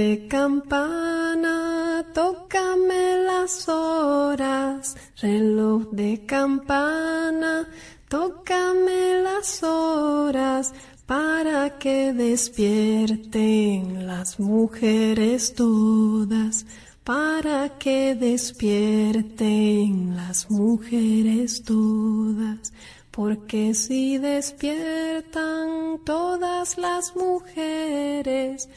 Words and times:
de 0.00 0.26
campana, 0.28 2.06
tócame 2.14 3.18
las 3.26 3.68
horas, 3.68 4.96
reloj 5.20 5.90
de 5.90 6.24
campana, 6.24 7.68
tócame 8.08 9.20
las 9.22 9.62
horas 9.62 10.72
para 11.04 11.76
que 11.78 12.14
despierten 12.14 14.06
las 14.06 14.40
mujeres 14.40 15.54
todas, 15.54 16.64
para 17.04 17.76
que 17.78 18.14
despierten 18.14 20.16
las 20.16 20.50
mujeres 20.50 21.62
todas. 21.62 22.72
Porque 23.10 23.74
si 23.74 24.16
despiertan 24.16 25.98
todas 26.06 26.78
las 26.78 27.14
mujeres, 27.16 28.70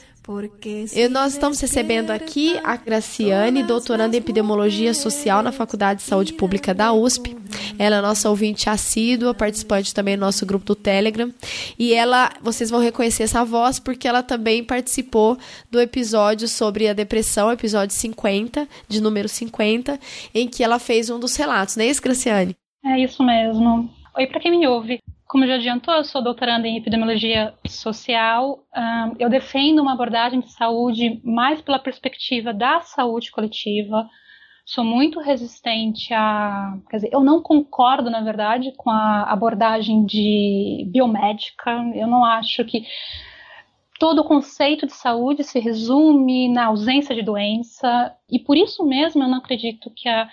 E 0.95 1.09
nós 1.09 1.33
estamos 1.33 1.59
recebendo 1.59 2.09
aqui 2.09 2.57
a 2.63 2.77
Graciane, 2.77 3.61
doutoranda 3.61 4.15
em 4.15 4.19
epidemiologia 4.19 4.93
social 4.93 5.43
na 5.43 5.51
Faculdade 5.51 5.99
de 5.99 6.05
Saúde 6.05 6.31
Pública 6.31 6.73
da 6.73 6.93
USP. 6.93 7.35
Ela 7.77 7.97
é 7.97 8.01
nossa 8.01 8.29
ouvinte 8.29 8.69
assídua, 8.69 9.33
participante 9.33 9.93
também 9.93 10.15
do 10.15 10.21
nosso 10.21 10.45
grupo 10.45 10.65
do 10.65 10.75
Telegram. 10.75 11.29
E 11.77 11.93
ela, 11.93 12.31
vocês 12.41 12.69
vão 12.69 12.79
reconhecer 12.79 13.23
essa 13.23 13.43
voz 13.43 13.79
porque 13.79 14.07
ela 14.07 14.23
também 14.23 14.63
participou 14.63 15.37
do 15.69 15.79
episódio 15.81 16.47
sobre 16.47 16.87
a 16.87 16.93
depressão, 16.93 17.51
episódio 17.51 17.95
50, 17.95 18.67
de 18.87 19.01
número 19.01 19.27
50, 19.27 19.99
em 20.33 20.47
que 20.47 20.63
ela 20.63 20.79
fez 20.79 21.09
um 21.09 21.19
dos 21.19 21.35
relatos, 21.35 21.75
não 21.75 21.83
é 21.83 21.87
isso, 21.89 22.01
Graciane? 22.01 22.55
É 22.85 22.99
isso 22.99 23.21
mesmo. 23.23 23.89
Oi, 24.15 24.27
para 24.27 24.39
quem 24.39 24.57
me 24.57 24.65
ouve. 24.67 24.99
Como 25.33 25.47
já 25.47 25.55
adiantou, 25.55 25.95
eu 25.95 26.03
sou 26.03 26.21
doutoranda 26.21 26.67
em 26.67 26.77
epidemiologia 26.77 27.55
social. 27.67 28.67
eu 29.17 29.27
defendo 29.31 29.81
uma 29.81 29.93
abordagem 29.93 30.41
de 30.41 30.51
saúde 30.51 31.19
mais 31.23 31.59
pela 31.59 31.79
perspectiva 31.79 32.53
da 32.53 32.81
saúde 32.81 33.31
coletiva. 33.31 34.07
Sou 34.63 34.83
muito 34.83 35.19
resistente 35.19 36.13
a. 36.13 36.77
Quer 36.87 36.97
dizer, 36.97 37.09
eu 37.11 37.21
não 37.21 37.41
concordo, 37.41 38.11
na 38.11 38.21
verdade, 38.21 38.73
com 38.77 38.91
a 38.91 39.23
abordagem 39.23 40.05
de 40.05 40.87
biomédica. 40.91 41.71
Eu 41.95 42.05
não 42.05 42.23
acho 42.23 42.63
que 42.63 42.85
todo 43.99 44.19
o 44.19 44.27
conceito 44.27 44.85
de 44.85 44.93
saúde 44.93 45.43
se 45.43 45.59
resume 45.59 46.47
na 46.47 46.65
ausência 46.65 47.15
de 47.15 47.23
doença. 47.23 48.15
E 48.29 48.37
por 48.37 48.55
isso 48.55 48.85
mesmo 48.85 49.23
eu 49.23 49.27
não 49.27 49.39
acredito 49.39 49.91
que, 49.95 50.07
a, 50.07 50.29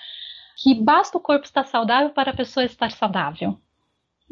que 0.59 0.75
basta 0.75 1.17
o 1.17 1.23
corpo 1.23 1.47
estar 1.47 1.64
saudável 1.64 2.11
para 2.11 2.33
a 2.33 2.37
pessoa 2.37 2.67
estar 2.67 2.91
saudável. 2.91 3.59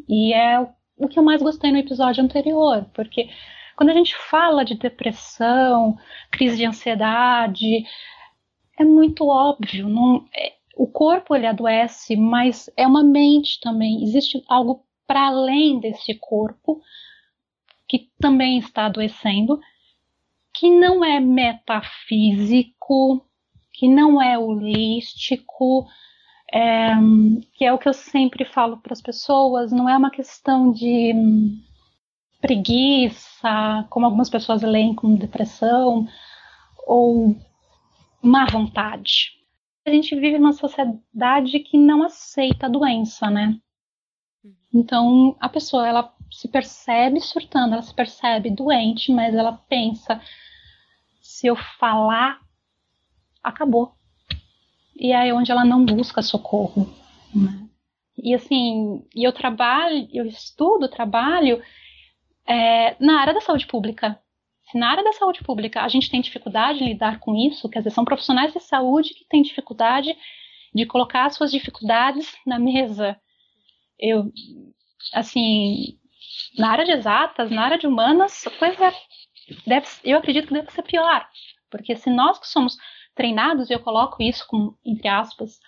E 0.09 0.35
é 0.35 0.61
o 0.97 1.09
que 1.09 1.19
eu 1.19 1.23
mais 1.23 1.43
gostei 1.43 1.71
no 1.71 1.79
episódio 1.79 2.23
anterior, 2.23 2.87
porque 2.93 3.29
quando 3.77 3.91
a 3.91 3.95
gente 3.95 4.17
fala 4.17 4.65
de 4.65 4.75
depressão, 4.75 5.97
crise 6.31 6.57
de 6.57 6.67
ansiedade, 6.67 7.85
é 8.79 8.85
muito 8.85 9.27
óbvio, 9.27 9.89
não, 9.89 10.25
é, 10.37 10.55
o 10.77 10.87
corpo 10.87 11.35
ele 11.35 11.47
adoece, 11.47 12.17
mas 12.17 12.71
é 12.77 12.87
uma 12.87 13.03
mente 13.03 13.61
também. 13.61 14.03
Existe 14.03 14.43
algo 14.49 14.85
para 15.07 15.27
além 15.27 15.81
desse 15.81 16.15
corpo 16.15 16.81
que 17.89 18.11
também 18.21 18.59
está 18.59 18.87
adoecendo, 18.87 19.59
que 20.53 20.71
não 20.71 21.05
é 21.05 21.19
metafísico, 21.19 23.25
que 23.73 23.89
não 23.89 24.21
é 24.21 24.39
holístico, 24.39 25.87
é, 26.53 26.95
que 27.55 27.65
é 27.65 27.73
o 27.73 27.79
que 27.79 27.89
eu 27.89 27.95
sempre 27.95 28.45
falo 28.45 28.79
para 28.79 28.93
as 28.93 29.03
pessoas, 29.03 29.71
não 29.71 29.89
é 29.89 29.97
uma 29.97 30.11
questão 30.11 30.73
de 30.73 31.13
hum, 31.15 31.61
preguiça, 32.41 33.87
como 33.91 34.07
algumas 34.07 34.31
pessoas 34.31 34.63
leem 34.63 34.95
como 34.95 35.19
depressão, 35.19 36.09
ou 36.87 37.37
má 38.23 38.47
vontade. 38.47 39.33
A 39.87 39.91
gente 39.91 40.15
vive 40.15 40.39
numa 40.39 40.53
sociedade 40.53 41.61
que 41.61 41.79
não 41.79 42.03
aceita 42.03 42.67
a 42.67 42.71
doença, 42.71 43.31
né? 43.31 43.59
Então, 44.73 45.37
a 45.41 45.49
pessoa, 45.49 45.87
ela 45.87 46.15
se 46.31 46.47
percebe 46.49 47.21
surtando, 47.21 47.73
ela 47.73 47.83
se 47.83 47.95
percebe 47.95 48.51
doente, 48.51 49.11
mas 49.13 49.35
ela 49.35 49.53
pensa, 49.53 50.21
se 51.23 51.47
eu 51.47 51.57
falar, 51.79 52.39
acabou 53.43 53.98
e 54.99 55.13
é 55.13 55.33
onde 55.33 55.53
ela 55.53 55.65
não 55.65 55.85
busca 55.85 56.21
socorro. 56.21 56.93
Né? 57.35 57.69
E 58.17 58.35
assim, 58.35 59.07
eu 59.15 59.33
trabalho, 59.33 60.09
eu 60.13 60.27
estudo, 60.27 60.89
trabalho 60.89 61.63
é, 62.47 62.97
na 62.99 63.21
área 63.21 63.33
da 63.33 63.41
saúde 63.41 63.67
pública. 63.67 64.21
Se 64.71 64.77
na 64.77 64.91
área 64.91 65.05
da 65.05 65.13
saúde 65.13 65.43
pública 65.45 65.83
a 65.83 65.89
gente 65.89 66.11
tem 66.11 66.21
dificuldade 66.21 66.83
em 66.83 66.89
lidar 66.89 67.21
com 67.21 67.35
isso, 67.37 67.69
quer 67.69 67.79
dizer, 67.79 67.91
são 67.91 68.05
profissionais 68.05 68.53
de 68.53 68.61
saúde 68.61 69.15
que 69.15 69.25
têm 69.29 69.41
dificuldade 69.41 70.15
de 70.75 70.85
colocar 70.85 71.27
as 71.27 71.37
suas 71.37 71.51
dificuldades 71.51 72.35
na 72.45 72.59
mesa. 72.59 73.19
Eu, 73.99 74.31
assim, 75.15 75.97
na 76.59 76.71
área 76.71 76.85
de 76.85 76.93
exatas, 76.93 77.51
na 77.51 77.63
área 77.63 77.79
de 77.79 77.87
humanas, 77.87 78.47
a 78.47 78.51
coisa 78.51 78.93
deve, 79.67 79.87
eu 80.05 80.19
acredito 80.19 80.49
que 80.49 80.55
deve 80.55 80.71
ser 80.73 80.83
pior, 80.83 81.27
porque 81.71 81.97
se 81.97 82.11
nós 82.11 82.39
que 82.39 82.49
somos 82.49 82.77
treinados, 83.19 83.69
e 83.69 83.73
eu 83.73 83.81
coloco 83.81 84.23
isso 84.23 84.47
com, 84.47 84.75
entre 84.87 85.09
aspas, 85.09 85.59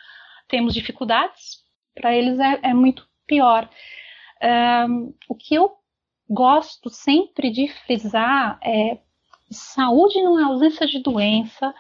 temos 0.49 0.73
dificuldades, 0.73 1.59
para 1.95 2.15
eles 2.15 2.39
é, 2.39 2.61
é, 2.63 2.73
muito 2.73 3.05
pior. 3.27 3.69
Um, 4.89 5.13
o 5.29 5.35
que 5.35 5.57
eu 5.57 5.73
gosto 6.29 6.89
sempre 6.89 7.51
de 7.51 7.67
frisar 7.69 8.59
é 8.63 8.99
saúde 9.51 10.23
não 10.23 10.39
é 10.39 10.45
ausência 10.45 10.87
de 10.87 11.03
doença, 11.03 11.75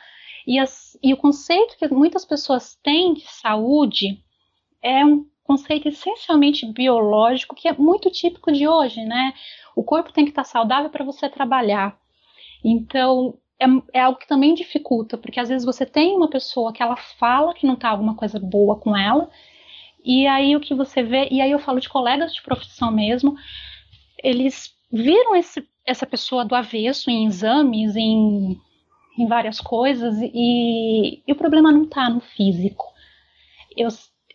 e, 0.44 0.58
as, 0.58 0.98
e 1.00 1.14
o 1.14 1.16
conceito 1.16 1.76
que 1.78 1.87
muitas 1.88 2.25
pessoas 2.25 2.75
têm 2.82 3.14
de 3.14 3.25
saúde 3.31 4.20
é 4.82 5.04
um 5.04 5.25
conceito 5.44 5.87
essencialmente 5.87 6.66
biológico 6.66 7.54
que 7.54 7.69
é 7.69 7.72
muito 7.72 8.10
típico 8.10 8.50
de 8.50 8.66
hoje, 8.66 9.04
né? 9.04 9.34
O 9.76 9.84
corpo 9.84 10.12
tem 10.12 10.25
que 10.25 10.31
estar 10.31 10.44
saudável 10.44 10.91
para 10.91 11.04
você 11.04 11.28
trabalhar. 11.28 11.97
Então, 12.64 13.38
é, 13.60 13.66
é, 13.93 14.00
algo 14.00 14.19
que 14.19 14.26
também 14.26 14.54
dificulta, 14.54 15.19
porque 15.19 15.38
às 15.38 15.48
vezes 15.48 15.65
você 15.65 15.84
tem 15.84 16.16
uma 16.16 16.31
pessoa 16.31 16.72
que 16.72 16.82
ela 16.82 16.97
fala 16.97 17.54
que 17.54 17.66
não 17.66 17.76
tá 17.76 17.91
alguma 17.91 18.15
coisa 18.15 18.38
boa 18.41 18.76
com 18.76 18.97
ela, 18.97 19.31
e 20.03 20.26
aí 20.26 20.56
o 20.56 20.60
que 20.60 20.75
você 20.75 21.03
vê, 21.03 21.28
e 21.31 21.41
aí 21.41 21.50
eu 21.50 21.59
falo 21.59 21.78
de 21.78 21.88
colegas 21.88 22.34
de 22.34 22.43
profissão 22.43 22.91
mesmo, 22.91 23.37
eles 24.22 24.75
viram 24.91 25.37
esse, 25.37 25.66
essa 25.87 26.06
pessoa 26.06 26.44
do 26.44 26.54
avesso 26.54 27.10
em 27.10 27.26
exames, 27.26 27.94
em, 27.97 28.59
em 29.19 29.26
várias 29.26 29.60
coisas, 29.60 30.16
e, 30.20 31.22
e 31.26 31.32
o 31.32 31.37
problema 31.37 31.70
não 31.70 31.87
tá 31.87 32.09
no 32.09 32.20
físico. 32.20 32.87
Eu, 33.76 33.88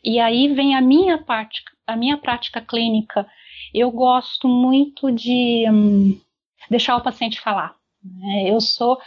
e 0.03 0.19
aí 0.19 0.53
vem 0.53 0.75
a 0.75 0.81
minha 0.81 1.17
parte, 1.17 1.63
a 1.87 1.95
minha 1.95 2.17
prática 2.17 2.61
clínica. 2.61 3.27
Eu 3.73 3.91
gosto 3.91 4.47
muito 4.47 5.11
de 5.11 5.65
hum, 5.69 6.19
deixar 6.69 6.95
o 6.95 7.01
paciente 7.01 7.41
falar. 7.41 7.75
Né? 8.05 8.49
Eu 8.49 8.61
sou 8.61 8.97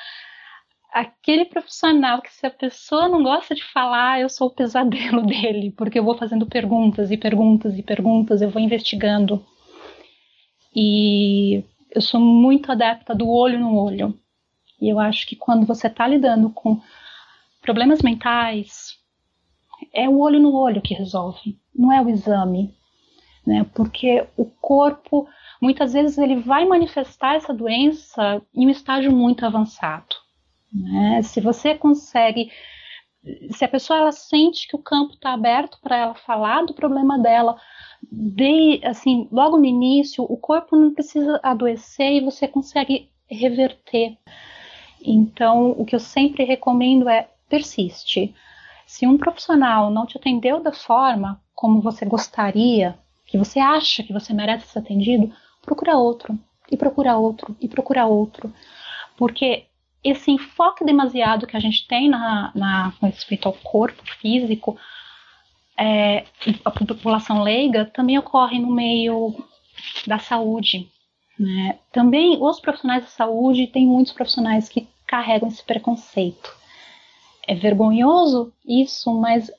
aquele 0.93 1.45
profissional 1.45 2.21
que 2.21 2.33
se 2.33 2.47
a 2.47 2.51
pessoa 2.51 3.09
não 3.09 3.23
gosta 3.23 3.55
de 3.55 3.63
falar, 3.63 4.21
eu 4.21 4.29
sou 4.29 4.49
o 4.49 4.55
pesadelo 4.55 5.23
dele, 5.27 5.73
porque 5.77 5.99
eu 5.99 6.05
vou 6.05 6.17
fazendo 6.17 6.47
perguntas 6.47 7.11
e 7.11 7.17
perguntas 7.17 7.79
e 7.79 7.83
perguntas, 7.83 8.43
eu 8.43 8.51
vou 8.51 8.61
investigando. 8.61 9.45
E 10.75 11.65
eu 11.91 12.01
sou 12.01 12.21
muito 12.21 12.71
adepta 12.71 13.15
do 13.15 13.29
olho 13.29 13.59
no 13.59 13.77
olho. 13.77 14.19
E 14.81 14.89
eu 14.89 14.99
acho 14.99 15.27
que 15.27 15.37
quando 15.37 15.67
você 15.67 15.89
está 15.89 16.07
lidando 16.07 16.51
com 16.51 16.81
problemas 17.61 18.01
mentais, 18.01 18.97
é 19.93 20.09
o 20.09 20.19
olho 20.19 20.41
no 20.41 20.55
olho 20.55 20.83
que 20.83 20.95
resolve, 20.95 21.59
não 21.75 21.93
é 21.93 22.01
o 22.01 22.09
exame. 22.09 22.78
Né? 23.49 23.65
Porque 23.75 24.27
o 24.37 24.45
corpo 24.45 25.27
muitas 25.59 25.95
vezes 25.95 26.19
ele 26.19 26.37
vai 26.37 26.67
manifestar 26.67 27.35
essa 27.35 27.55
doença 27.55 28.43
em 28.55 28.67
um 28.67 28.71
estágio 28.71 29.11
muito 29.11 29.47
avançado. 29.47 30.15
Né? 30.71 31.23
Se 31.23 31.41
você 31.41 31.75
consegue, 31.75 32.53
se 33.51 33.65
a 33.65 33.69
pessoa 33.69 34.01
ela 34.01 34.13
sente 34.13 34.69
que 34.69 34.77
o 34.77 34.83
campo 34.83 35.15
está 35.15 35.33
aberto 35.33 35.79
para 35.81 35.97
ela 35.97 36.15
falar 36.15 36.67
do 36.67 36.75
problema 36.75 37.19
dela, 37.19 37.57
de, 38.13 38.83
assim, 38.85 39.27
logo 39.33 39.57
no 39.57 39.65
início, 39.65 40.23
o 40.25 40.37
corpo 40.37 40.77
não 40.77 40.93
precisa 40.93 41.41
adoecer 41.43 42.13
e 42.13 42.21
você 42.21 42.47
consegue 42.47 43.11
reverter. 43.31 44.19
Então, 45.03 45.71
o 45.71 45.87
que 45.87 45.95
eu 45.95 46.01
sempre 46.01 46.45
recomendo 46.45 47.09
é 47.09 47.31
persiste. 47.49 48.35
Se 48.87 49.07
um 49.07 49.17
profissional 49.17 49.91
não 49.91 50.05
te 50.05 50.19
atendeu 50.19 50.61
da 50.61 50.73
forma 50.73 51.41
como 51.55 51.81
você 51.81 52.05
gostaria, 52.05 52.95
que 53.29 53.39
você 53.39 53.61
acha 53.61 54.03
que 54.03 54.13
você 54.13 54.33
merece 54.33 54.67
ser 54.67 54.81
atendido, 54.81 55.33
procura 55.63 55.97
outro, 55.97 56.37
e 56.71 56.77
procura 56.77 57.17
outro, 57.17 57.57
e 57.61 57.69
procura 57.69 58.07
outro. 58.07 58.53
Porque 59.17 59.67
esse 60.03 60.31
enfoque 60.31 60.85
demasiado 60.85 61.47
que 61.47 61.57
a 61.57 61.61
gente 61.61 61.87
tem 61.87 62.09
na, 62.09 62.51
na 62.55 62.93
com 62.99 63.07
respeito 63.07 63.47
ao 63.47 63.53
corpo 63.53 64.03
físico, 64.21 64.77
é, 65.77 66.25
a 66.65 66.71
população 66.71 67.43
leiga, 67.43 67.85
também 67.85 68.19
ocorre 68.19 68.59
no 68.59 68.71
meio 68.71 69.35
da 70.07 70.19
saúde. 70.19 70.89
Né? 71.39 71.79
Também 71.93 72.39
os 72.41 72.59
profissionais 72.59 73.05
da 73.05 73.11
saúde, 73.11 73.67
tem 73.67 73.87
muitos 73.87 74.13
profissionais 74.13 74.69
que 74.69 74.89
carregam 75.07 75.49
esse 75.49 75.63
preconceito. 75.63 76.53
É 77.47 77.55
vergonhoso 77.55 78.53
isso, 78.67 79.13
mas 79.21 79.51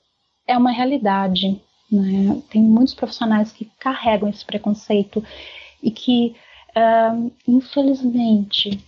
é 0.45 0.57
uma 0.57 0.71
realidade. 0.71 1.61
Né? 1.91 2.41
Tem 2.49 2.61
muitos 2.61 2.93
profissionais 2.93 3.51
que 3.51 3.65
carregam 3.79 4.29
esse 4.29 4.45
preconceito 4.45 5.23
e 5.81 5.89
que, 5.89 6.35
uh, 6.69 7.31
infelizmente, 7.47 8.83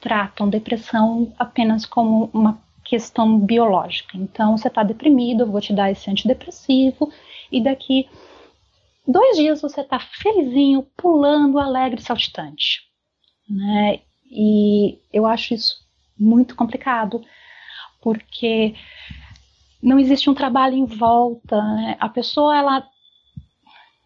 tratam 0.00 0.48
depressão 0.48 1.32
apenas 1.38 1.86
como 1.86 2.30
uma 2.32 2.62
questão 2.84 3.38
biológica. 3.38 4.16
Então, 4.16 4.56
você 4.56 4.68
está 4.68 4.82
deprimido, 4.82 5.42
eu 5.42 5.50
vou 5.50 5.60
te 5.60 5.72
dar 5.72 5.90
esse 5.90 6.10
antidepressivo, 6.10 7.10
e 7.50 7.62
daqui 7.62 8.06
dois 9.06 9.36
dias 9.36 9.62
você 9.62 9.80
está 9.80 9.98
felizinho, 9.98 10.86
pulando, 10.96 11.58
alegre, 11.58 12.00
saltitante. 12.00 12.82
Né? 13.48 14.00
E 14.30 14.98
eu 15.12 15.26
acho 15.26 15.54
isso 15.54 15.74
muito 16.18 16.54
complicado, 16.54 17.24
porque 18.00 18.74
não 19.84 19.98
existe 19.98 20.30
um 20.30 20.34
trabalho 20.34 20.74
em 20.74 20.86
volta. 20.86 21.62
Né? 21.62 21.96
A 22.00 22.08
pessoa, 22.08 22.56
ela 22.56 22.88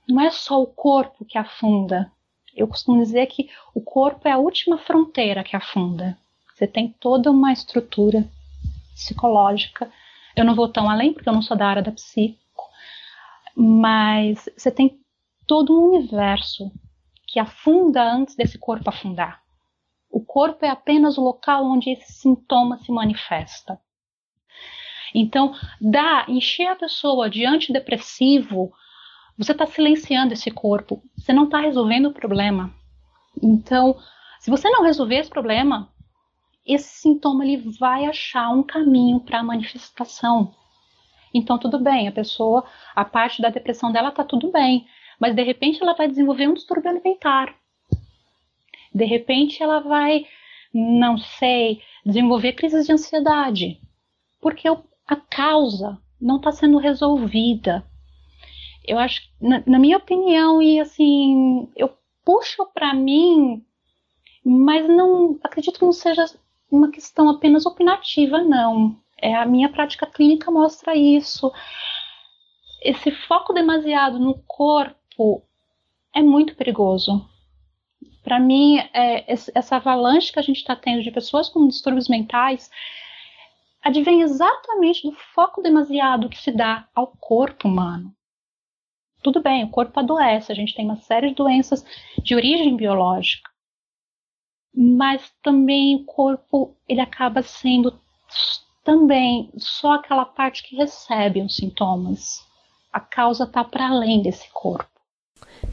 não 0.09 0.21
é 0.21 0.31
só 0.31 0.61
o 0.61 0.67
corpo 0.67 1.25
que 1.25 1.39
afunda. 1.39 2.11
Eu 2.55 2.67
costumo 2.67 3.01
dizer 3.01 3.27
que 3.27 3.49
o 3.73 3.81
corpo 3.81 4.27
é 4.27 4.33
a 4.33 4.39
última 4.39 4.77
fronteira 4.79 5.45
que 5.45 5.55
afunda. 5.55 6.19
Você 6.53 6.67
tem 6.67 6.89
toda 6.99 7.31
uma 7.31 7.53
estrutura 7.53 8.29
psicológica. 8.93 9.91
Eu 10.35 10.45
não 10.45 10.57
vou 10.57 10.69
tão 10.69 10.91
além 10.91 11.13
porque 11.13 11.29
eu 11.29 11.33
não 11.33 11.43
sou 11.43 11.57
da 11.57 11.69
área 11.69 11.83
da 11.83 11.93
psico, 11.93 12.39
mas 13.55 14.49
você 14.57 14.73
tem 14.73 15.01
todo 15.47 15.73
um 15.73 15.95
universo 15.95 16.73
que 17.25 17.39
afunda 17.39 18.03
antes 18.03 18.35
desse 18.35 18.59
corpo 18.59 18.89
afundar. 18.89 19.41
O 20.11 20.21
corpo 20.25 20.65
é 20.65 20.71
apenas 20.71 21.17
o 21.19 21.23
local 21.23 21.65
onde 21.65 21.91
esse 21.91 22.13
sintoma 22.13 22.79
se 22.79 22.91
manifesta. 22.91 23.79
Então, 25.15 25.55
dá, 25.81 26.25
encher 26.29 26.67
a 26.67 26.77
pessoa 26.77 27.29
de 27.31 27.45
antidepressivo, 27.45 28.73
você 29.37 29.53
está 29.53 29.67
silenciando 29.67 30.33
esse 30.33 30.51
corpo, 30.51 31.03
você 31.17 31.33
não 31.33 31.45
está 31.45 31.61
resolvendo 31.61 32.07
o 32.07 32.13
problema. 32.13 32.75
Então, 33.43 33.97
se 34.41 34.51
você 34.51 34.69
não 34.69 34.83
resolver 34.83 35.17
esse 35.17 35.31
problema, 35.31 35.89
esse 36.67 37.01
sintoma 37.01 37.45
ele 37.45 37.71
vai 37.79 38.05
achar 38.05 38.51
um 38.51 38.63
caminho 38.63 39.21
para 39.21 39.41
a 39.41 39.45
manifestação. 39.45 40.55
Então, 41.33 41.59
tudo 41.59 41.79
bem, 41.79 42.09
a 42.09 42.13
pessoa, 42.13 42.65
a 42.95 43.05
parte 43.05 43.41
da 43.41 43.49
depressão 43.49 43.93
dela 43.93 44.09
está 44.09 44.25
tudo 44.25 44.51
bem, 44.51 44.87
mas 45.19 45.35
de 45.35 45.43
repente 45.43 45.83
ela 45.83 45.95
vai 45.95 46.09
desenvolver 46.09 46.49
um 46.49 46.55
distúrbio 46.55 46.91
alimentar. 46.91 47.55
De 48.95 49.05
repente 49.05 49.63
ela 49.63 49.81
vai, 49.81 50.27
não 50.73 51.19
sei, 51.19 51.83
desenvolver 52.05 52.55
crises 52.55 52.87
de 52.87 52.93
ansiedade, 52.93 53.81
porque 54.41 54.69
a 55.09 55.17
causa 55.17 55.99
não 56.21 56.37
está 56.37 56.53
sendo 56.53 56.77
resolvida. 56.77 57.83
Eu 58.87 58.99
acho, 58.99 59.23
na, 59.41 59.63
na 59.67 59.79
minha 59.79 59.97
opinião, 59.97 60.61
e 60.61 60.79
assim, 60.79 61.69
eu 61.75 61.91
puxo 62.25 62.67
para 62.75 62.93
mim, 62.93 63.65
mas 64.45 64.87
não 64.87 65.39
acredito 65.43 65.79
que 65.79 65.85
não 65.85 65.93
seja 65.93 66.27
uma 66.71 66.91
questão 66.91 67.31
apenas 67.31 67.65
opinativa, 67.65 68.43
não. 68.43 69.01
É, 69.21 69.35
a 69.35 69.47
minha 69.47 69.71
prática 69.71 70.07
clínica 70.07 70.51
mostra 70.51 70.95
isso. 70.95 71.51
Esse 72.83 73.11
foco 73.11 73.53
demasiado 73.53 74.19
no 74.19 74.35
corpo 74.47 75.43
é 76.15 76.23
muito 76.23 76.55
perigoso. 76.55 77.27
Para 78.23 78.39
mim, 78.39 78.79
é, 78.93 79.25
essa 79.55 79.77
avalanche 79.77 80.33
que 80.33 80.39
a 80.39 80.43
gente 80.43 80.59
está 80.59 80.77
tendo 80.77 81.03
de 81.03 81.11
pessoas 81.11 81.49
com 81.49 81.67
distúrbios 81.67 82.09
mentais 82.09 82.71
advém 83.83 84.23
exatamente 84.23 85.09
do 85.09 85.17
foco 85.35 85.63
demasiado 85.63 86.29
que 86.29 86.39
se 86.39 86.53
dá 86.53 86.89
ao 86.95 87.09
corpo 87.19 87.69
humano. 87.69 88.15
Tudo 89.23 89.43
bem, 89.43 89.65
o 89.65 89.71
corpo 89.71 89.99
adoece, 89.99 90.53
a 90.53 90.55
gente 90.55 90.75
tem 90.75 90.85
uma 90.85 90.97
série 90.97 91.31
de 91.31 91.35
doenças 91.35 91.85
de 92.23 92.35
origem 92.35 92.77
biológica, 92.77 93.51
mas 94.75 95.33
também 95.43 95.97
o 95.97 96.05
corpo 96.05 96.77
ele 96.89 97.01
acaba 97.01 97.43
sendo 97.43 97.99
também 98.85 99.51
só 99.57 99.95
aquela 99.95 100.25
parte 100.25 100.63
que 100.63 100.77
recebe 100.77 101.43
os 101.43 101.57
sintomas. 101.57 102.47
A 102.93 103.01
causa 103.01 103.45
está 103.45 103.63
para 103.63 103.89
além 103.89 104.23
desse 104.23 104.49
corpo. 104.51 104.89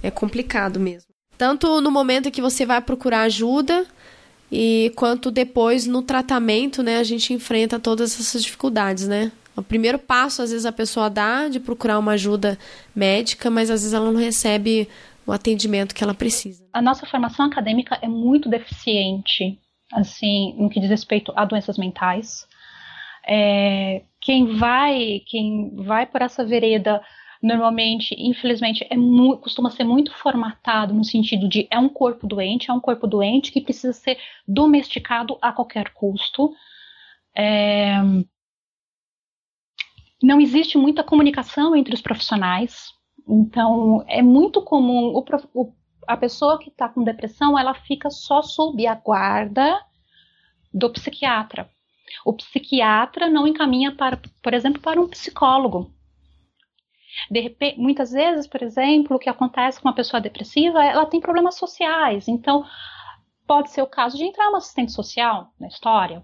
É 0.01 0.11
complicado 0.11 0.79
mesmo. 0.79 1.13
Tanto 1.37 1.79
no 1.81 1.91
momento 1.91 2.31
que 2.31 2.41
você 2.41 2.65
vai 2.65 2.81
procurar 2.81 3.21
ajuda, 3.21 3.85
e 4.51 4.91
quanto 4.95 5.31
depois 5.31 5.85
no 5.87 6.01
tratamento, 6.01 6.83
né, 6.83 6.97
a 6.97 7.03
gente 7.03 7.33
enfrenta 7.33 7.79
todas 7.79 8.19
essas 8.19 8.43
dificuldades, 8.43 9.07
né? 9.07 9.31
O 9.55 9.63
primeiro 9.63 9.97
passo, 9.97 10.41
às 10.41 10.51
vezes, 10.51 10.65
a 10.65 10.71
pessoa 10.71 11.09
dá 11.09 11.47
de 11.47 11.59
procurar 11.59 11.97
uma 11.97 12.11
ajuda 12.11 12.59
médica, 12.93 13.49
mas 13.49 13.69
às 13.69 13.81
vezes 13.81 13.93
ela 13.93 14.11
não 14.11 14.19
recebe 14.19 14.87
o 15.25 15.31
atendimento 15.31 15.95
que 15.95 16.03
ela 16.03 16.13
precisa. 16.13 16.65
A 16.73 16.81
nossa 16.81 17.05
formação 17.05 17.45
acadêmica 17.45 17.97
é 18.01 18.07
muito 18.07 18.49
deficiente, 18.49 19.57
assim, 19.93 20.53
no 20.57 20.69
que 20.69 20.79
diz 20.79 20.89
respeito 20.89 21.31
a 21.35 21.45
doenças 21.45 21.77
mentais. 21.77 22.45
É, 23.25 24.03
quem 24.21 24.57
vai, 24.57 25.21
quem 25.25 25.73
vai 25.75 26.05
por 26.05 26.21
essa 26.21 26.45
vereda 26.45 27.01
normalmente, 27.45 28.15
infelizmente, 28.17 28.85
é 28.89 28.97
muito, 28.97 29.41
costuma 29.41 29.69
ser 29.69 29.83
muito 29.83 30.11
formatado 30.13 30.93
no 30.93 31.03
sentido 31.03 31.47
de 31.47 31.67
é 31.69 31.77
um 31.77 31.87
corpo 31.87 32.25
doente, 32.25 32.71
é 32.71 32.73
um 32.73 32.79
corpo 32.79 33.05
doente 33.05 33.51
que 33.51 33.61
precisa 33.61 33.93
ser 33.93 34.17
domesticado 34.47 35.37
a 35.39 35.51
qualquer 35.51 35.93
custo. 35.93 36.51
É, 37.37 37.97
não 40.23 40.41
existe 40.41 40.75
muita 40.75 41.03
comunicação 41.03 41.75
entre 41.75 41.93
os 41.93 42.01
profissionais, 42.01 42.91
então 43.27 44.03
é 44.07 44.23
muito 44.23 44.61
comum 44.63 45.13
o, 45.13 45.23
o, 45.53 45.73
a 46.07 46.17
pessoa 46.17 46.57
que 46.57 46.69
está 46.69 46.89
com 46.89 47.03
depressão 47.03 47.59
ela 47.59 47.75
fica 47.75 48.09
só 48.09 48.41
sob 48.41 48.87
a 48.87 48.95
guarda 48.95 49.79
do 50.73 50.89
psiquiatra. 50.89 51.69
O 52.25 52.33
psiquiatra 52.33 53.29
não 53.29 53.47
encaminha 53.47 53.91
para, 53.91 54.19
por 54.41 54.53
exemplo, 54.53 54.81
para 54.81 54.99
um 54.99 55.07
psicólogo. 55.07 55.93
De 57.29 57.39
repente, 57.39 57.79
muitas 57.79 58.11
vezes, 58.11 58.47
por 58.47 58.61
exemplo, 58.61 59.15
o 59.15 59.19
que 59.19 59.29
acontece 59.29 59.81
com 59.81 59.87
uma 59.87 59.95
pessoa 59.95 60.21
depressiva, 60.21 60.83
ela 60.83 61.05
tem 61.05 61.19
problemas 61.19 61.55
sociais. 61.55 62.27
Então, 62.27 62.65
pode 63.47 63.71
ser 63.71 63.81
o 63.81 63.87
caso 63.87 64.17
de 64.17 64.23
entrar 64.23 64.49
uma 64.49 64.57
assistente 64.57 64.91
social 64.91 65.53
na 65.59 65.67
história, 65.67 66.23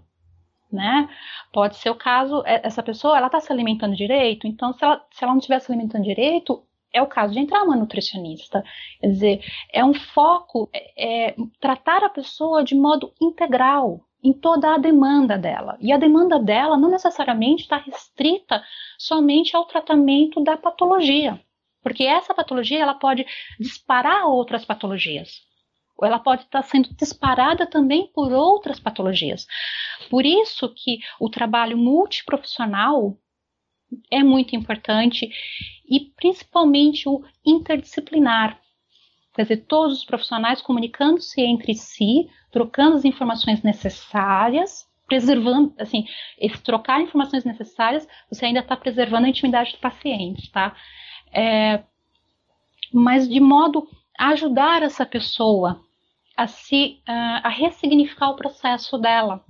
né? 0.70 1.08
Pode 1.52 1.76
ser 1.76 1.90
o 1.90 1.94
caso, 1.94 2.42
é, 2.46 2.60
essa 2.64 2.82
pessoa, 2.82 3.16
ela 3.16 3.26
está 3.26 3.40
se 3.40 3.52
alimentando 3.52 3.96
direito, 3.96 4.46
então 4.46 4.72
se 4.72 4.84
ela, 4.84 5.04
se 5.10 5.22
ela 5.22 5.32
não 5.32 5.38
estiver 5.38 5.60
se 5.60 5.70
alimentando 5.70 6.04
direito, 6.04 6.64
é 6.92 7.00
o 7.00 7.06
caso 7.06 7.32
de 7.32 7.40
entrar 7.40 7.62
uma 7.62 7.76
nutricionista. 7.76 8.62
Quer 9.00 9.06
dizer, 9.08 9.44
é 9.72 9.84
um 9.84 9.94
foco, 9.94 10.68
é, 10.72 11.30
é 11.30 11.36
tratar 11.60 12.04
a 12.04 12.10
pessoa 12.10 12.62
de 12.62 12.74
modo 12.74 13.12
integral, 13.20 14.00
em 14.22 14.32
toda 14.32 14.74
a 14.74 14.78
demanda 14.78 15.36
dela. 15.36 15.76
E 15.80 15.92
a 15.92 15.98
demanda 15.98 16.38
dela 16.38 16.76
não 16.76 16.90
necessariamente 16.90 17.62
está 17.62 17.76
restrita 17.78 18.62
somente 18.98 19.56
ao 19.56 19.64
tratamento 19.64 20.42
da 20.42 20.56
patologia, 20.56 21.40
porque 21.82 22.04
essa 22.04 22.32
patologia 22.32 22.80
ela 22.80 22.94
pode 22.94 23.26
disparar 23.58 24.26
outras 24.26 24.64
patologias. 24.64 25.42
Ou 25.96 26.06
ela 26.06 26.18
pode 26.18 26.42
estar 26.42 26.62
sendo 26.62 26.94
disparada 26.94 27.66
também 27.66 28.10
por 28.14 28.32
outras 28.32 28.78
patologias. 28.80 29.46
Por 30.08 30.24
isso 30.24 30.72
que 30.74 30.98
o 31.20 31.28
trabalho 31.28 31.76
multiprofissional 31.76 33.16
é 34.10 34.22
muito 34.22 34.56
importante 34.56 35.28
e 35.88 36.00
principalmente 36.16 37.08
o 37.08 37.22
interdisciplinar. 37.44 38.58
Quer 39.34 39.42
dizer, 39.42 39.64
todos 39.66 39.98
os 39.98 40.04
profissionais 40.04 40.60
comunicando-se 40.60 41.40
entre 41.40 41.74
si 41.74 42.28
trocando 42.50 42.96
as 42.96 43.04
informações 43.04 43.62
necessárias, 43.62 44.86
preservando, 45.06 45.74
assim, 45.78 46.06
esse 46.38 46.62
trocar 46.62 47.00
informações 47.00 47.44
necessárias, 47.44 48.06
você 48.30 48.46
ainda 48.46 48.60
está 48.60 48.76
preservando 48.76 49.26
a 49.26 49.30
intimidade 49.30 49.72
do 49.72 49.78
paciente, 49.78 50.50
tá? 50.50 50.76
É, 51.32 51.82
mas 52.92 53.28
de 53.28 53.40
modo 53.40 53.88
a 54.18 54.28
ajudar 54.28 54.82
essa 54.82 55.06
pessoa 55.06 55.82
a 56.36 56.46
se 56.46 57.00
uh, 57.08 57.40
a 57.42 57.48
ressignificar 57.48 58.30
o 58.30 58.36
processo 58.36 58.98
dela 58.98 59.44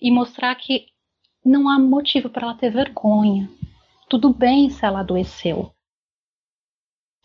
e 0.00 0.10
mostrar 0.10 0.54
que 0.56 0.86
não 1.44 1.68
há 1.68 1.78
motivo 1.78 2.28
para 2.28 2.46
ela 2.46 2.54
ter 2.54 2.70
vergonha. 2.70 3.48
Tudo 4.08 4.32
bem 4.32 4.70
se 4.70 4.84
ela 4.84 5.00
adoeceu. 5.00 5.72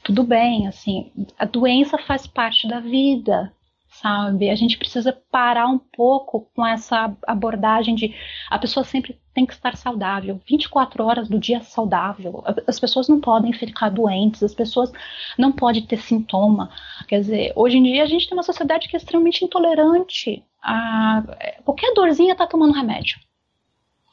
Tudo 0.07 0.23
bem, 0.23 0.67
assim, 0.67 1.11
a 1.37 1.45
doença 1.45 1.97
faz 1.97 2.25
parte 2.25 2.67
da 2.67 2.79
vida 2.79 3.53
sabe? 3.89 4.49
A 4.49 4.55
gente 4.55 4.77
precisa 4.77 5.11
parar 5.31 5.67
um 5.67 5.79
pouco 5.79 6.49
com 6.55 6.65
essa 6.65 7.15
abordagem 7.25 7.95
de 7.95 8.13
a 8.49 8.59
pessoa 8.59 8.83
sempre 8.83 9.19
tem 9.33 9.45
que 9.45 9.53
estar 9.53 9.75
saudável, 9.75 10.39
24 10.47 11.03
horas 11.03 11.27
do 11.27 11.39
dia 11.39 11.61
saudável. 11.61 12.43
As 12.67 12.79
pessoas 12.79 13.07
não 13.07 13.19
podem 13.19 13.53
ficar 13.53 13.89
doentes, 13.89 14.43
as 14.43 14.53
pessoas 14.53 14.91
não 15.37 15.51
podem 15.51 15.85
ter 15.85 15.97
sintoma. 15.97 16.69
Quer 17.07 17.21
dizer, 17.21 17.53
hoje 17.55 17.77
em 17.77 17.83
dia 17.83 18.03
a 18.03 18.07
gente 18.07 18.27
tem 18.27 18.37
uma 18.37 18.43
sociedade 18.43 18.87
que 18.87 18.95
é 18.95 18.99
extremamente 18.99 19.43
intolerante 19.43 20.43
a, 20.61 21.23
qualquer 21.63 21.93
dorzinha 21.93 22.35
tá 22.35 22.45
tomando 22.45 22.73
remédio, 22.73 23.19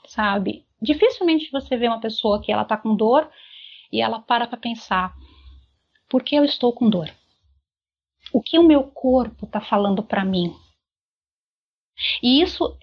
sabe? 0.06 0.64
Dificilmente 0.80 1.50
você 1.50 1.76
vê 1.76 1.88
uma 1.88 2.00
pessoa 2.00 2.40
que 2.40 2.52
ela 2.52 2.64
tá 2.64 2.76
com 2.76 2.94
dor 2.94 3.28
e 3.90 4.00
ela 4.00 4.18
para 4.18 4.46
para 4.46 4.58
pensar: 4.58 5.14
por 6.14 6.22
que 6.22 6.36
eu 6.36 6.44
estou 6.44 6.72
com 6.72 6.88
dor? 6.88 7.10
O 8.32 8.40
que 8.40 8.56
o 8.56 8.62
meu 8.62 8.84
corpo 8.84 9.46
está 9.46 9.60
falando 9.60 10.00
para 10.00 10.24
mim? 10.24 10.54
E 12.22 12.40
isso 12.40 12.78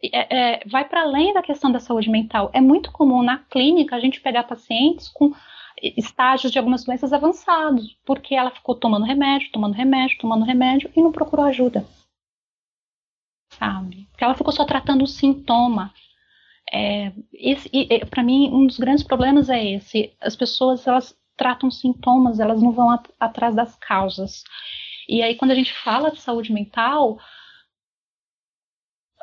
é, 0.00 0.60
é, 0.60 0.68
vai 0.68 0.88
para 0.88 1.02
além 1.02 1.34
da 1.34 1.42
questão 1.42 1.72
da 1.72 1.80
saúde 1.80 2.08
mental. 2.08 2.48
É 2.54 2.60
muito 2.60 2.92
comum 2.92 3.20
na 3.20 3.38
clínica 3.38 3.96
a 3.96 3.98
gente 3.98 4.20
pegar 4.20 4.44
pacientes 4.44 5.08
com 5.08 5.34
estágios 5.82 6.52
de 6.52 6.58
algumas 6.60 6.84
doenças 6.84 7.12
avançados, 7.12 7.98
porque 8.06 8.36
ela 8.36 8.52
ficou 8.52 8.76
tomando 8.76 9.06
remédio, 9.06 9.50
tomando 9.50 9.74
remédio, 9.74 10.20
tomando 10.20 10.44
remédio 10.44 10.88
e 10.94 11.02
não 11.02 11.10
procurou 11.10 11.46
ajuda. 11.46 11.84
Sabe? 13.54 14.06
Porque 14.12 14.22
ela 14.22 14.36
ficou 14.36 14.52
só 14.52 14.64
tratando 14.64 15.02
o 15.02 15.08
sintoma. 15.08 15.92
É, 16.72 17.10
para 18.08 18.22
mim, 18.22 18.48
um 18.52 18.68
dos 18.68 18.78
grandes 18.78 19.02
problemas 19.02 19.50
é 19.50 19.72
esse. 19.72 20.14
As 20.20 20.36
pessoas 20.36 20.86
elas 20.86 21.18
tratam 21.40 21.70
sintomas, 21.70 22.38
elas 22.38 22.60
não 22.60 22.70
vão 22.70 22.90
at 22.90 23.08
atrás 23.18 23.54
das 23.54 23.74
causas. 23.76 24.44
E 25.08 25.22
aí, 25.22 25.34
quando 25.36 25.52
a 25.52 25.54
gente 25.54 25.72
fala 25.72 26.10
de 26.10 26.20
saúde 26.20 26.52
mental, 26.52 27.18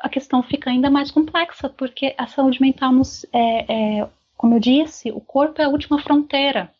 a 0.00 0.08
questão 0.08 0.42
fica 0.42 0.68
ainda 0.68 0.90
mais 0.90 1.12
complexa, 1.12 1.68
porque 1.68 2.16
a 2.18 2.26
saúde 2.26 2.60
mental, 2.60 2.90
nos, 2.90 3.24
é, 3.32 4.00
é, 4.00 4.08
como 4.36 4.56
eu 4.56 4.60
disse, 4.60 5.12
o 5.12 5.20
corpo 5.20 5.62
é 5.62 5.66
a 5.66 5.68
última 5.68 6.02
fronteira. 6.02 6.74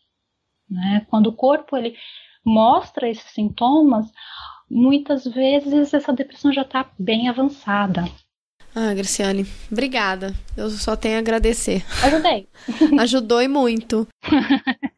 Né? 0.68 1.06
Quando 1.08 1.28
o 1.28 1.36
corpo 1.36 1.76
ele 1.76 1.96
mostra 2.44 3.08
esses 3.08 3.30
sintomas, 3.30 4.10
muitas 4.68 5.24
vezes 5.24 5.94
essa 5.94 6.12
depressão 6.12 6.52
já 6.52 6.62
está 6.62 6.90
bem 6.98 7.28
avançada. 7.28 8.04
Ah, 8.74 8.92
Graciane, 8.92 9.46
obrigada. 9.70 10.34
Eu 10.56 10.68
só 10.68 10.96
tenho 10.96 11.16
a 11.16 11.20
agradecer. 11.20 11.84
Ajudei. 12.02 12.48
Ajudou 12.98 13.40
e 13.40 13.46
muito. 13.46 14.08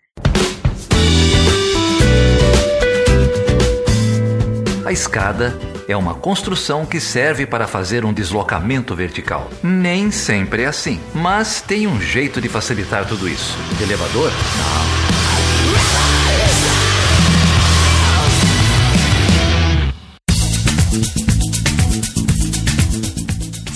A 4.90 4.92
escada 4.92 5.56
é 5.86 5.96
uma 5.96 6.14
construção 6.16 6.84
que 6.84 6.98
serve 6.98 7.46
para 7.46 7.68
fazer 7.68 8.04
um 8.04 8.12
deslocamento 8.12 8.92
vertical. 8.92 9.48
Nem 9.62 10.10
sempre 10.10 10.64
é 10.64 10.66
assim, 10.66 10.98
mas 11.14 11.60
tem 11.60 11.86
um 11.86 12.00
jeito 12.00 12.40
de 12.40 12.48
facilitar 12.48 13.06
tudo 13.06 13.28
isso. 13.28 13.56
De 13.78 13.84
elevador? 13.84 14.32
Não. 14.32 14.90